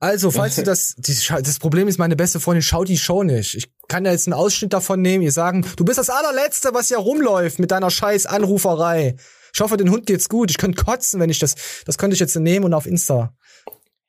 Also, 0.00 0.30
falls 0.30 0.56
du 0.56 0.62
das, 0.62 0.94
die, 0.96 1.14
das 1.14 1.58
Problem 1.58 1.88
ist, 1.88 1.98
meine 1.98 2.16
beste 2.16 2.40
Freundin 2.40 2.62
schaut 2.62 2.88
die 2.88 2.98
Show 2.98 3.22
nicht. 3.22 3.54
Ich 3.54 3.70
kann 3.88 4.04
da 4.04 4.10
jetzt 4.10 4.26
einen 4.26 4.34
Ausschnitt 4.34 4.72
davon 4.72 5.00
nehmen, 5.02 5.22
ihr 5.22 5.32
sagen, 5.32 5.64
du 5.76 5.84
bist 5.84 5.98
das 5.98 6.10
allerletzte, 6.10 6.74
was 6.74 6.88
hier 6.88 6.98
rumläuft 6.98 7.58
mit 7.60 7.70
deiner 7.70 7.90
scheiß 7.90 8.26
Anruferei. 8.26 9.16
Ich 9.56 9.60
hoffe, 9.62 9.78
den 9.78 9.90
Hund 9.90 10.04
geht's 10.04 10.28
gut. 10.28 10.50
Ich 10.50 10.58
könnte 10.58 10.84
kotzen, 10.84 11.18
wenn 11.18 11.30
ich 11.30 11.38
das, 11.38 11.54
das 11.86 11.96
könnte 11.96 12.12
ich 12.12 12.20
jetzt 12.20 12.36
nehmen 12.36 12.66
und 12.66 12.74
auf 12.74 12.84
Insta. 12.84 13.34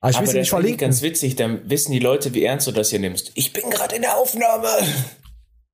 Aber 0.01 0.11
ich 0.11 0.19
will 0.19 0.25
das 0.25 0.35
nicht 0.35 0.49
verlinken. 0.49 0.79
ganz 0.79 1.01
witzig, 1.01 1.37
dann 1.37 1.69
wissen 1.69 1.93
die 1.93 1.99
Leute, 1.99 2.33
wie 2.33 2.43
ernst 2.43 2.67
du 2.67 2.73
das 2.73 2.89
hier 2.89 2.99
nimmst. 2.99 3.31
Ich 3.35 3.53
bin 3.53 3.69
gerade 3.69 3.95
in 3.95 4.01
der 4.01 4.17
Aufnahme. 4.17 4.67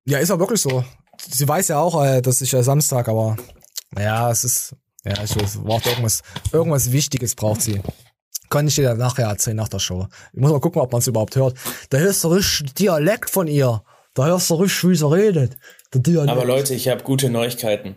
Ja, 0.04 0.18
ist 0.18 0.30
auch 0.30 0.38
wirklich 0.38 0.60
so. 0.60 0.84
Sie 1.28 1.48
weiß 1.48 1.68
ja 1.68 1.80
auch, 1.80 2.04
äh, 2.04 2.22
dass 2.22 2.40
ich 2.40 2.52
ja 2.52 2.62
Samstag, 2.62 3.08
aber 3.08 3.36
ja, 3.98 4.30
es 4.30 4.44
ist, 4.44 4.76
ja, 5.04 5.24
ich 5.24 5.34
weiß, 5.34 5.58
braucht 5.64 5.86
irgendwas, 5.86 6.22
irgendwas 6.52 6.92
Wichtiges 6.92 7.34
braucht 7.34 7.62
sie. 7.62 7.80
Kann 8.50 8.68
ich 8.68 8.76
dir 8.76 8.84
dann 8.84 8.98
nachher 8.98 9.26
erzählen, 9.26 9.56
nach 9.56 9.68
der 9.68 9.80
Show. 9.80 10.06
Ich 10.32 10.40
muss 10.40 10.52
mal 10.52 10.60
gucken, 10.60 10.82
ob 10.82 10.92
man 10.92 11.00
es 11.00 11.08
überhaupt 11.08 11.34
hört. 11.34 11.56
Da 11.90 11.98
hörst 11.98 12.22
du 12.22 12.28
richtig 12.28 12.74
Dialekt 12.74 13.28
von 13.28 13.48
ihr. 13.48 13.82
Da 14.14 14.26
hörst 14.26 14.50
du 14.50 14.54
richtig, 14.54 14.90
wie 14.90 14.94
sie 14.94 15.10
redet. 15.10 15.56
Aber 15.92 16.44
Leute, 16.44 16.74
ich 16.74 16.86
habe 16.88 17.02
gute 17.02 17.28
Neuigkeiten. 17.28 17.96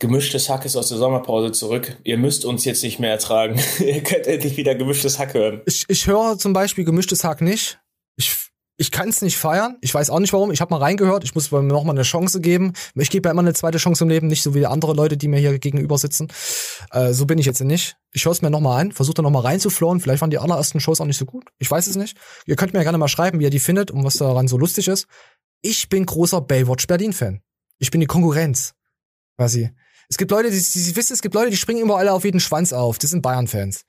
Gemischtes 0.00 0.48
Hack 0.48 0.64
ist 0.64 0.76
aus 0.76 0.88
der 0.88 0.98
Sommerpause 0.98 1.50
zurück. 1.50 1.96
Ihr 2.04 2.18
müsst 2.18 2.44
uns 2.44 2.64
jetzt 2.64 2.84
nicht 2.84 3.00
mehr 3.00 3.10
ertragen. 3.10 3.60
Ihr 3.80 4.02
könnt 4.02 4.28
endlich 4.28 4.56
wieder 4.56 4.76
gemischtes 4.76 5.18
Hack 5.18 5.34
hören. 5.34 5.60
ich, 5.66 5.84
ich 5.88 6.06
höre 6.06 6.38
zum 6.38 6.52
Beispiel 6.52 6.84
gemischtes 6.84 7.24
Hack 7.24 7.40
nicht. 7.40 7.80
Ich, 8.14 8.36
ich 8.76 8.92
kann 8.92 9.08
es 9.08 9.22
nicht 9.22 9.36
feiern. 9.36 9.76
Ich 9.80 9.92
weiß 9.92 10.10
auch 10.10 10.20
nicht 10.20 10.32
warum. 10.32 10.52
Ich 10.52 10.60
habe 10.60 10.72
mal 10.72 10.80
reingehört. 10.80 11.24
Ich 11.24 11.34
muss 11.34 11.50
mir 11.50 11.64
noch 11.64 11.82
mal 11.82 11.92
eine 11.92 12.02
Chance 12.02 12.40
geben. 12.40 12.74
Ich 12.94 13.10
gebe 13.10 13.28
ja 13.28 13.32
immer 13.32 13.42
eine 13.42 13.54
zweite 13.54 13.78
Chance 13.78 14.04
im 14.04 14.10
Leben, 14.10 14.28
nicht 14.28 14.44
so 14.44 14.54
wie 14.54 14.66
andere 14.66 14.94
Leute, 14.94 15.16
die 15.16 15.26
mir 15.26 15.40
hier 15.40 15.58
gegenüber 15.58 15.98
sitzen. 15.98 16.28
Äh, 16.92 17.12
so 17.12 17.26
bin 17.26 17.38
ich 17.38 17.46
jetzt 17.46 17.60
nicht. 17.60 17.96
Ich 18.12 18.24
höre 18.24 18.32
es 18.32 18.40
mir 18.40 18.50
noch 18.50 18.60
mal 18.60 18.78
an, 18.80 18.92
versuche 18.92 19.14
da 19.14 19.22
noch 19.22 19.30
mal 19.30 19.40
reinzuflohen. 19.40 19.98
Vielleicht 19.98 20.20
waren 20.20 20.30
die 20.30 20.38
allerersten 20.38 20.78
Shows 20.78 21.00
auch 21.00 21.06
nicht 21.06 21.18
so 21.18 21.26
gut. 21.26 21.46
Ich 21.58 21.68
weiß 21.68 21.88
es 21.88 21.96
nicht. 21.96 22.16
Ihr 22.46 22.54
könnt 22.54 22.72
mir 22.72 22.78
ja 22.78 22.84
gerne 22.84 22.98
mal 22.98 23.08
schreiben, 23.08 23.40
wie 23.40 23.44
ihr 23.44 23.50
die 23.50 23.58
findet 23.58 23.90
und 23.90 24.04
was 24.04 24.14
daran 24.14 24.46
so 24.46 24.58
lustig 24.58 24.86
ist. 24.86 25.08
Ich 25.60 25.88
bin 25.88 26.06
großer 26.06 26.40
Baywatch 26.40 26.86
Berlin 26.86 27.12
Fan. 27.12 27.40
Ich 27.78 27.90
bin 27.90 28.00
die 28.00 28.06
Konkurrenz. 28.06 28.74
Quasi. 29.36 29.70
Es 30.08 30.16
gibt 30.16 30.30
Leute, 30.30 30.50
die, 30.50 30.60
die, 30.60 30.84
die 30.84 30.96
wissen, 30.96 31.12
es 31.12 31.22
gibt 31.22 31.34
Leute, 31.34 31.50
die 31.50 31.56
springen 31.56 31.82
immer 31.82 31.96
alle 31.96 32.12
auf 32.12 32.24
jeden 32.24 32.40
Schwanz 32.40 32.72
auf. 32.72 32.98
Das 32.98 33.10
sind 33.10 33.22
Bayern-Fans. 33.22 33.84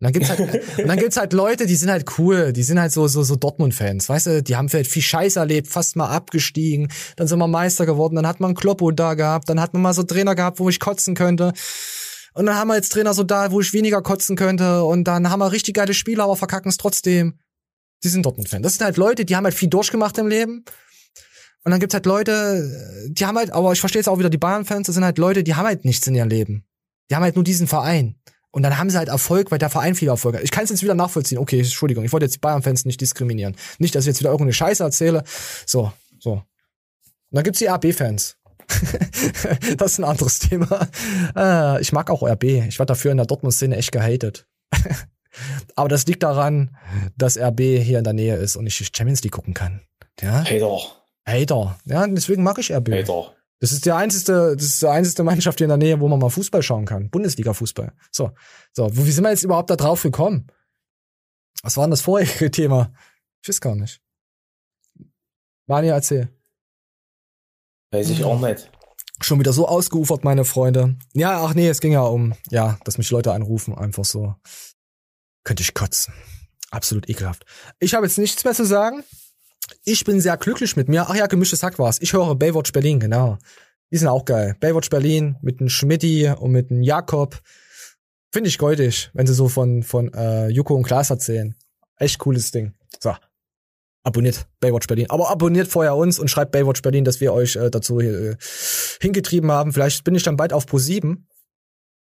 Und 0.00 0.04
dann 0.04 0.12
gibt's 0.12 0.30
halt, 0.30 0.40
und 0.78 0.88
dann 0.88 0.98
gibt's 0.98 1.16
halt 1.18 1.32
Leute, 1.34 1.66
die 1.66 1.76
sind 1.76 1.90
halt 1.90 2.18
cool, 2.18 2.54
die 2.54 2.62
sind 2.62 2.80
halt 2.80 2.90
so, 2.90 3.06
so, 3.06 3.22
so 3.22 3.36
Dortmund-Fans, 3.36 4.08
weißt 4.08 4.26
du, 4.26 4.42
die 4.42 4.56
haben 4.56 4.70
vielleicht 4.70 4.90
viel 4.90 5.02
Scheiß 5.02 5.36
erlebt, 5.36 5.68
fast 5.68 5.94
mal 5.94 6.08
abgestiegen, 6.08 6.90
dann 7.16 7.28
sind 7.28 7.38
wir 7.38 7.46
Meister 7.48 7.84
geworden, 7.84 8.16
dann 8.16 8.26
hat 8.26 8.40
man 8.40 8.54
Kloppo 8.54 8.92
da 8.92 9.12
gehabt, 9.12 9.50
dann 9.50 9.60
hat 9.60 9.74
man 9.74 9.82
mal 9.82 9.92
so 9.92 10.02
Trainer 10.02 10.34
gehabt, 10.34 10.58
wo 10.58 10.70
ich 10.70 10.80
kotzen 10.80 11.14
könnte. 11.14 11.52
Und 12.32 12.46
dann 12.46 12.56
haben 12.56 12.68
wir 12.68 12.76
jetzt 12.76 12.92
Trainer 12.92 13.12
so 13.12 13.24
da, 13.24 13.50
wo 13.50 13.60
ich 13.60 13.72
weniger 13.72 14.02
kotzen 14.02 14.36
könnte. 14.36 14.84
Und 14.84 15.04
dann 15.04 15.30
haben 15.30 15.40
wir 15.40 15.52
richtig 15.52 15.74
geile 15.74 15.94
Spieler, 15.94 16.24
aber 16.24 16.36
verkacken 16.36 16.70
es 16.70 16.76
trotzdem. 16.76 17.38
Die 18.02 18.08
sind 18.08 18.24
Dortmund-Fan. 18.24 18.62
Das 18.62 18.74
sind 18.74 18.84
halt 18.84 18.96
Leute, 18.96 19.24
die 19.24 19.36
haben 19.36 19.44
halt 19.44 19.54
viel 19.54 19.68
durchgemacht 19.68 20.16
im 20.16 20.28
Leben. 20.28 20.64
Und 21.64 21.72
dann 21.72 21.80
gibt's 21.80 21.94
halt 21.94 22.06
Leute, 22.06 23.06
die 23.08 23.26
haben 23.26 23.36
halt, 23.36 23.50
aber 23.50 23.72
ich 23.72 23.80
verstehe 23.80 24.00
jetzt 24.00 24.08
auch 24.08 24.18
wieder 24.18 24.30
die 24.30 24.38
Bayern-Fans, 24.38 24.86
das 24.86 24.94
sind 24.94 25.04
halt 25.04 25.18
Leute, 25.18 25.44
die 25.44 25.54
haben 25.54 25.66
halt 25.66 25.84
nichts 25.84 26.06
in 26.06 26.14
ihrem 26.14 26.28
Leben. 26.28 26.64
Die 27.10 27.16
haben 27.16 27.22
halt 27.22 27.34
nur 27.34 27.44
diesen 27.44 27.66
Verein. 27.66 28.16
Und 28.52 28.62
dann 28.62 28.78
haben 28.78 28.90
sie 28.90 28.98
halt 28.98 29.08
Erfolg, 29.08 29.50
weil 29.50 29.58
der 29.58 29.70
Verein 29.70 29.94
viel 29.94 30.08
Erfolg 30.08 30.36
hat. 30.36 30.42
Ich 30.42 30.50
kann 30.50 30.64
es 30.64 30.70
jetzt 30.70 30.82
wieder 30.82 30.94
nachvollziehen. 30.94 31.38
Okay, 31.38 31.58
Entschuldigung, 31.58 32.04
ich 32.04 32.12
wollte 32.12 32.26
jetzt 32.26 32.34
die 32.34 32.40
Bayern-Fans 32.40 32.84
nicht 32.84 33.00
diskriminieren. 33.00 33.56
Nicht, 33.78 33.94
dass 33.94 34.04
ich 34.04 34.08
jetzt 34.08 34.20
wieder 34.20 34.30
irgendeine 34.30 34.54
Scheiße 34.54 34.82
erzähle. 34.82 35.22
So, 35.66 35.92
so. 36.18 36.32
Und 36.32 36.44
dann 37.30 37.44
gibt's 37.44 37.60
die 37.60 37.66
RB-Fans. 37.66 38.36
das 39.76 39.92
ist 39.92 39.98
ein 39.98 40.04
anderes 40.04 40.38
Thema. 40.38 40.88
Äh, 41.36 41.80
ich 41.80 41.92
mag 41.92 42.10
auch 42.10 42.22
RB. 42.22 42.44
Ich 42.44 42.78
war 42.78 42.86
dafür 42.86 43.10
in 43.10 43.18
der 43.18 43.26
Dortmund-Szene 43.26 43.76
echt 43.76 43.92
gehatet. 43.92 44.46
Aber 45.76 45.88
das 45.88 46.06
liegt 46.06 46.22
daran, 46.22 46.76
dass 47.16 47.38
RB 47.38 47.60
hier 47.60 47.98
in 47.98 48.04
der 48.04 48.12
Nähe 48.12 48.36
ist 48.36 48.56
und 48.56 48.66
ich 48.66 48.90
Champions 48.94 49.22
League 49.22 49.32
gucken 49.32 49.54
kann. 49.54 49.82
Ja? 50.20 50.44
Hater. 50.44 50.99
Hater. 51.30 51.78
Ja, 51.84 52.06
deswegen 52.06 52.42
mag 52.42 52.58
ich 52.58 52.72
RB. 52.72 52.90
Hater. 52.90 53.34
Das 53.60 53.72
ist 53.72 53.84
die 53.84 53.92
einzige, 53.92 54.54
das 54.56 54.64
ist 54.64 54.82
die 54.82 54.86
einzige 54.86 55.22
Mannschaft 55.22 55.58
hier 55.58 55.66
in 55.66 55.68
der 55.68 55.76
Nähe, 55.76 56.00
wo 56.00 56.08
man 56.08 56.18
mal 56.18 56.30
Fußball 56.30 56.62
schauen 56.62 56.86
kann. 56.86 57.10
Bundesliga-Fußball. 57.10 57.92
So. 58.10 58.32
So, 58.72 58.96
wie 58.96 59.10
sind 59.10 59.24
wir 59.24 59.30
jetzt 59.30 59.42
überhaupt 59.42 59.68
da 59.68 59.76
drauf 59.76 60.02
gekommen? 60.02 60.46
Was 61.62 61.76
war 61.76 61.84
denn 61.84 61.90
das 61.90 62.00
vorherige 62.00 62.50
Thema? 62.50 62.92
Ich 63.42 63.48
weiß 63.48 63.60
gar 63.60 63.76
nicht. 63.76 64.00
Manja, 65.66 65.94
erzähl. 65.94 66.28
Weiß 67.92 68.08
ich 68.08 68.24
auch 68.24 68.40
nicht. 68.40 68.70
Schon 69.22 69.38
wieder 69.38 69.52
so 69.52 69.68
ausgeufert, 69.68 70.24
meine 70.24 70.46
Freunde. 70.46 70.96
Ja, 71.12 71.44
ach 71.44 71.52
nee, 71.52 71.68
es 71.68 71.80
ging 71.80 71.92
ja 71.92 72.02
um, 72.02 72.34
ja, 72.48 72.78
dass 72.84 72.96
mich 72.96 73.10
Leute 73.10 73.32
anrufen, 73.32 73.76
einfach 73.76 74.04
so. 74.04 74.34
Könnte 75.44 75.62
ich 75.62 75.74
kotzen. 75.74 76.14
Absolut 76.70 77.08
ekelhaft. 77.10 77.44
Ich 77.78 77.94
habe 77.94 78.06
jetzt 78.06 78.16
nichts 78.16 78.42
mehr 78.44 78.54
zu 78.54 78.64
sagen. 78.64 79.04
Ich 79.84 80.04
bin 80.04 80.20
sehr 80.20 80.36
glücklich 80.36 80.76
mit 80.76 80.88
mir. 80.88 81.06
Ach 81.08 81.14
ja, 81.14 81.26
gemischtes 81.26 81.62
Hack 81.62 81.78
war's. 81.78 81.98
Ich 82.00 82.12
höre 82.12 82.34
Baywatch 82.34 82.72
Berlin, 82.72 83.00
genau. 83.00 83.38
Die 83.90 83.96
sind 83.96 84.08
auch 84.08 84.24
geil. 84.24 84.56
Baywatch 84.60 84.90
Berlin 84.90 85.36
mit 85.42 85.60
dem 85.60 85.68
Schmidti 85.68 86.32
und 86.38 86.52
mit 86.52 86.70
dem 86.70 86.82
Jakob. 86.82 87.40
Finde 88.32 88.48
ich 88.48 88.58
goldig, 88.58 89.10
wenn 89.12 89.26
sie 89.26 89.34
so 89.34 89.48
von, 89.48 89.82
von 89.82 90.12
äh, 90.14 90.48
Joko 90.48 90.74
und 90.74 90.84
Klaas 90.84 91.10
erzählen. 91.10 91.56
Echt 91.96 92.18
cooles 92.18 92.52
Ding. 92.52 92.74
So. 93.00 93.14
Abonniert 94.02 94.46
Baywatch 94.60 94.86
Berlin. 94.86 95.10
Aber 95.10 95.30
abonniert 95.30 95.68
vorher 95.68 95.96
uns 95.96 96.18
und 96.18 96.28
schreibt 96.28 96.52
Baywatch 96.52 96.82
Berlin, 96.82 97.04
dass 97.04 97.20
wir 97.20 97.32
euch 97.32 97.56
äh, 97.56 97.70
dazu 97.70 98.00
äh, 98.00 98.36
hingetrieben 99.00 99.50
haben. 99.50 99.72
Vielleicht 99.72 100.04
bin 100.04 100.14
ich 100.14 100.22
dann 100.22 100.36
bald 100.36 100.52
auf 100.52 100.66
Pro 100.66 100.78
7 100.78 101.26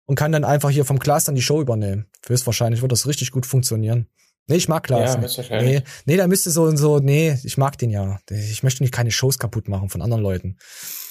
und 0.07 0.15
kann 0.16 0.32
dann 0.32 0.45
einfach 0.45 0.70
hier 0.70 0.85
vom 0.85 0.99
Klaas 0.99 1.24
dann 1.24 1.35
die 1.35 1.43
Show 1.43 1.61
übernehmen. 1.61 2.07
Höchstwahrscheinlich 2.27 2.82
wird 2.82 2.93
das 2.93 3.07
richtig 3.07 3.31
gut 3.31 3.47
funktionieren. 3.47 4.07
Nee, 4.46 4.56
ich 4.56 4.68
mag 4.68 4.82
Klaas. 4.82 5.14
Ja, 5.36 5.62
nee. 5.62 5.78
nee, 5.78 5.82
nee, 6.06 6.16
da 6.16 6.26
müsste 6.26 6.50
so 6.50 6.64
und 6.64 6.76
so, 6.76 6.98
nee, 6.98 7.38
ich 7.44 7.56
mag 7.56 7.78
den 7.78 7.90
ja. 7.90 8.18
Ich 8.30 8.62
möchte 8.62 8.82
nicht 8.82 8.92
keine 8.92 9.10
Shows 9.10 9.38
kaputt 9.38 9.68
machen 9.68 9.88
von 9.88 10.02
anderen 10.02 10.22
Leuten. 10.22 10.56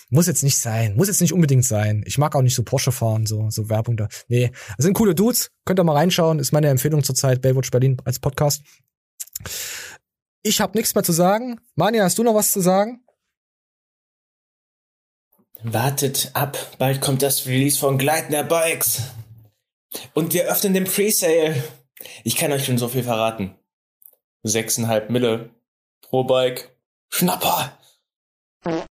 Muss 0.10 0.28
jetzt 0.28 0.44
nicht 0.44 0.58
sein, 0.58 0.96
muss 0.96 1.08
jetzt 1.08 1.22
nicht 1.22 1.34
unbedingt 1.34 1.66
sein. 1.66 2.04
Ich 2.06 2.18
mag 2.18 2.36
auch 2.36 2.42
nicht 2.42 2.56
so 2.56 2.64
Porsche 2.64 2.92
fahren, 2.92 3.28
so, 3.28 3.50
so 3.50 3.70
Werbung 3.70 3.96
da. 3.96 4.08
Nee, 4.28 4.52
das 4.76 4.86
sind 4.86 4.94
coole 4.94 5.14
Dudes. 5.14 5.52
Könnt 5.66 5.80
ihr 5.80 5.84
mal 5.84 5.96
reinschauen, 5.96 6.40
ist 6.40 6.52
meine 6.52 6.68
Empfehlung 6.68 7.04
zurzeit, 7.04 7.42
Baywatch 7.42 7.70
Berlin 7.70 7.98
als 8.06 8.20
Podcast. 8.20 8.64
Ich 10.42 10.62
habe 10.62 10.78
nichts 10.78 10.96
mehr 10.96 11.04
zu 11.04 11.12
sagen. 11.12 11.60
Manja, 11.76 12.04
hast 12.04 12.18
du 12.18 12.24
noch 12.24 12.34
was 12.34 12.52
zu 12.52 12.60
sagen? 12.60 13.04
Wartet 15.62 16.32
ab, 16.34 16.58
bald 16.78 17.02
kommt 17.02 17.22
das 17.22 17.46
Release 17.46 17.78
von 17.78 17.98
Gleitner 17.98 18.44
Bikes. 18.44 19.02
Und 20.14 20.34
wir 20.34 20.46
öffnen 20.46 20.74
den 20.74 20.86
Presale. 20.86 21.62
Ich 22.24 22.36
kann 22.36 22.52
euch 22.52 22.66
schon 22.66 22.78
so 22.78 22.88
viel 22.88 23.04
verraten. 23.04 23.56
Sechseinhalb 24.44 25.10
Mille 25.10 25.50
pro 26.02 26.24
Bike. 26.24 26.76
Schnapper! 27.10 27.78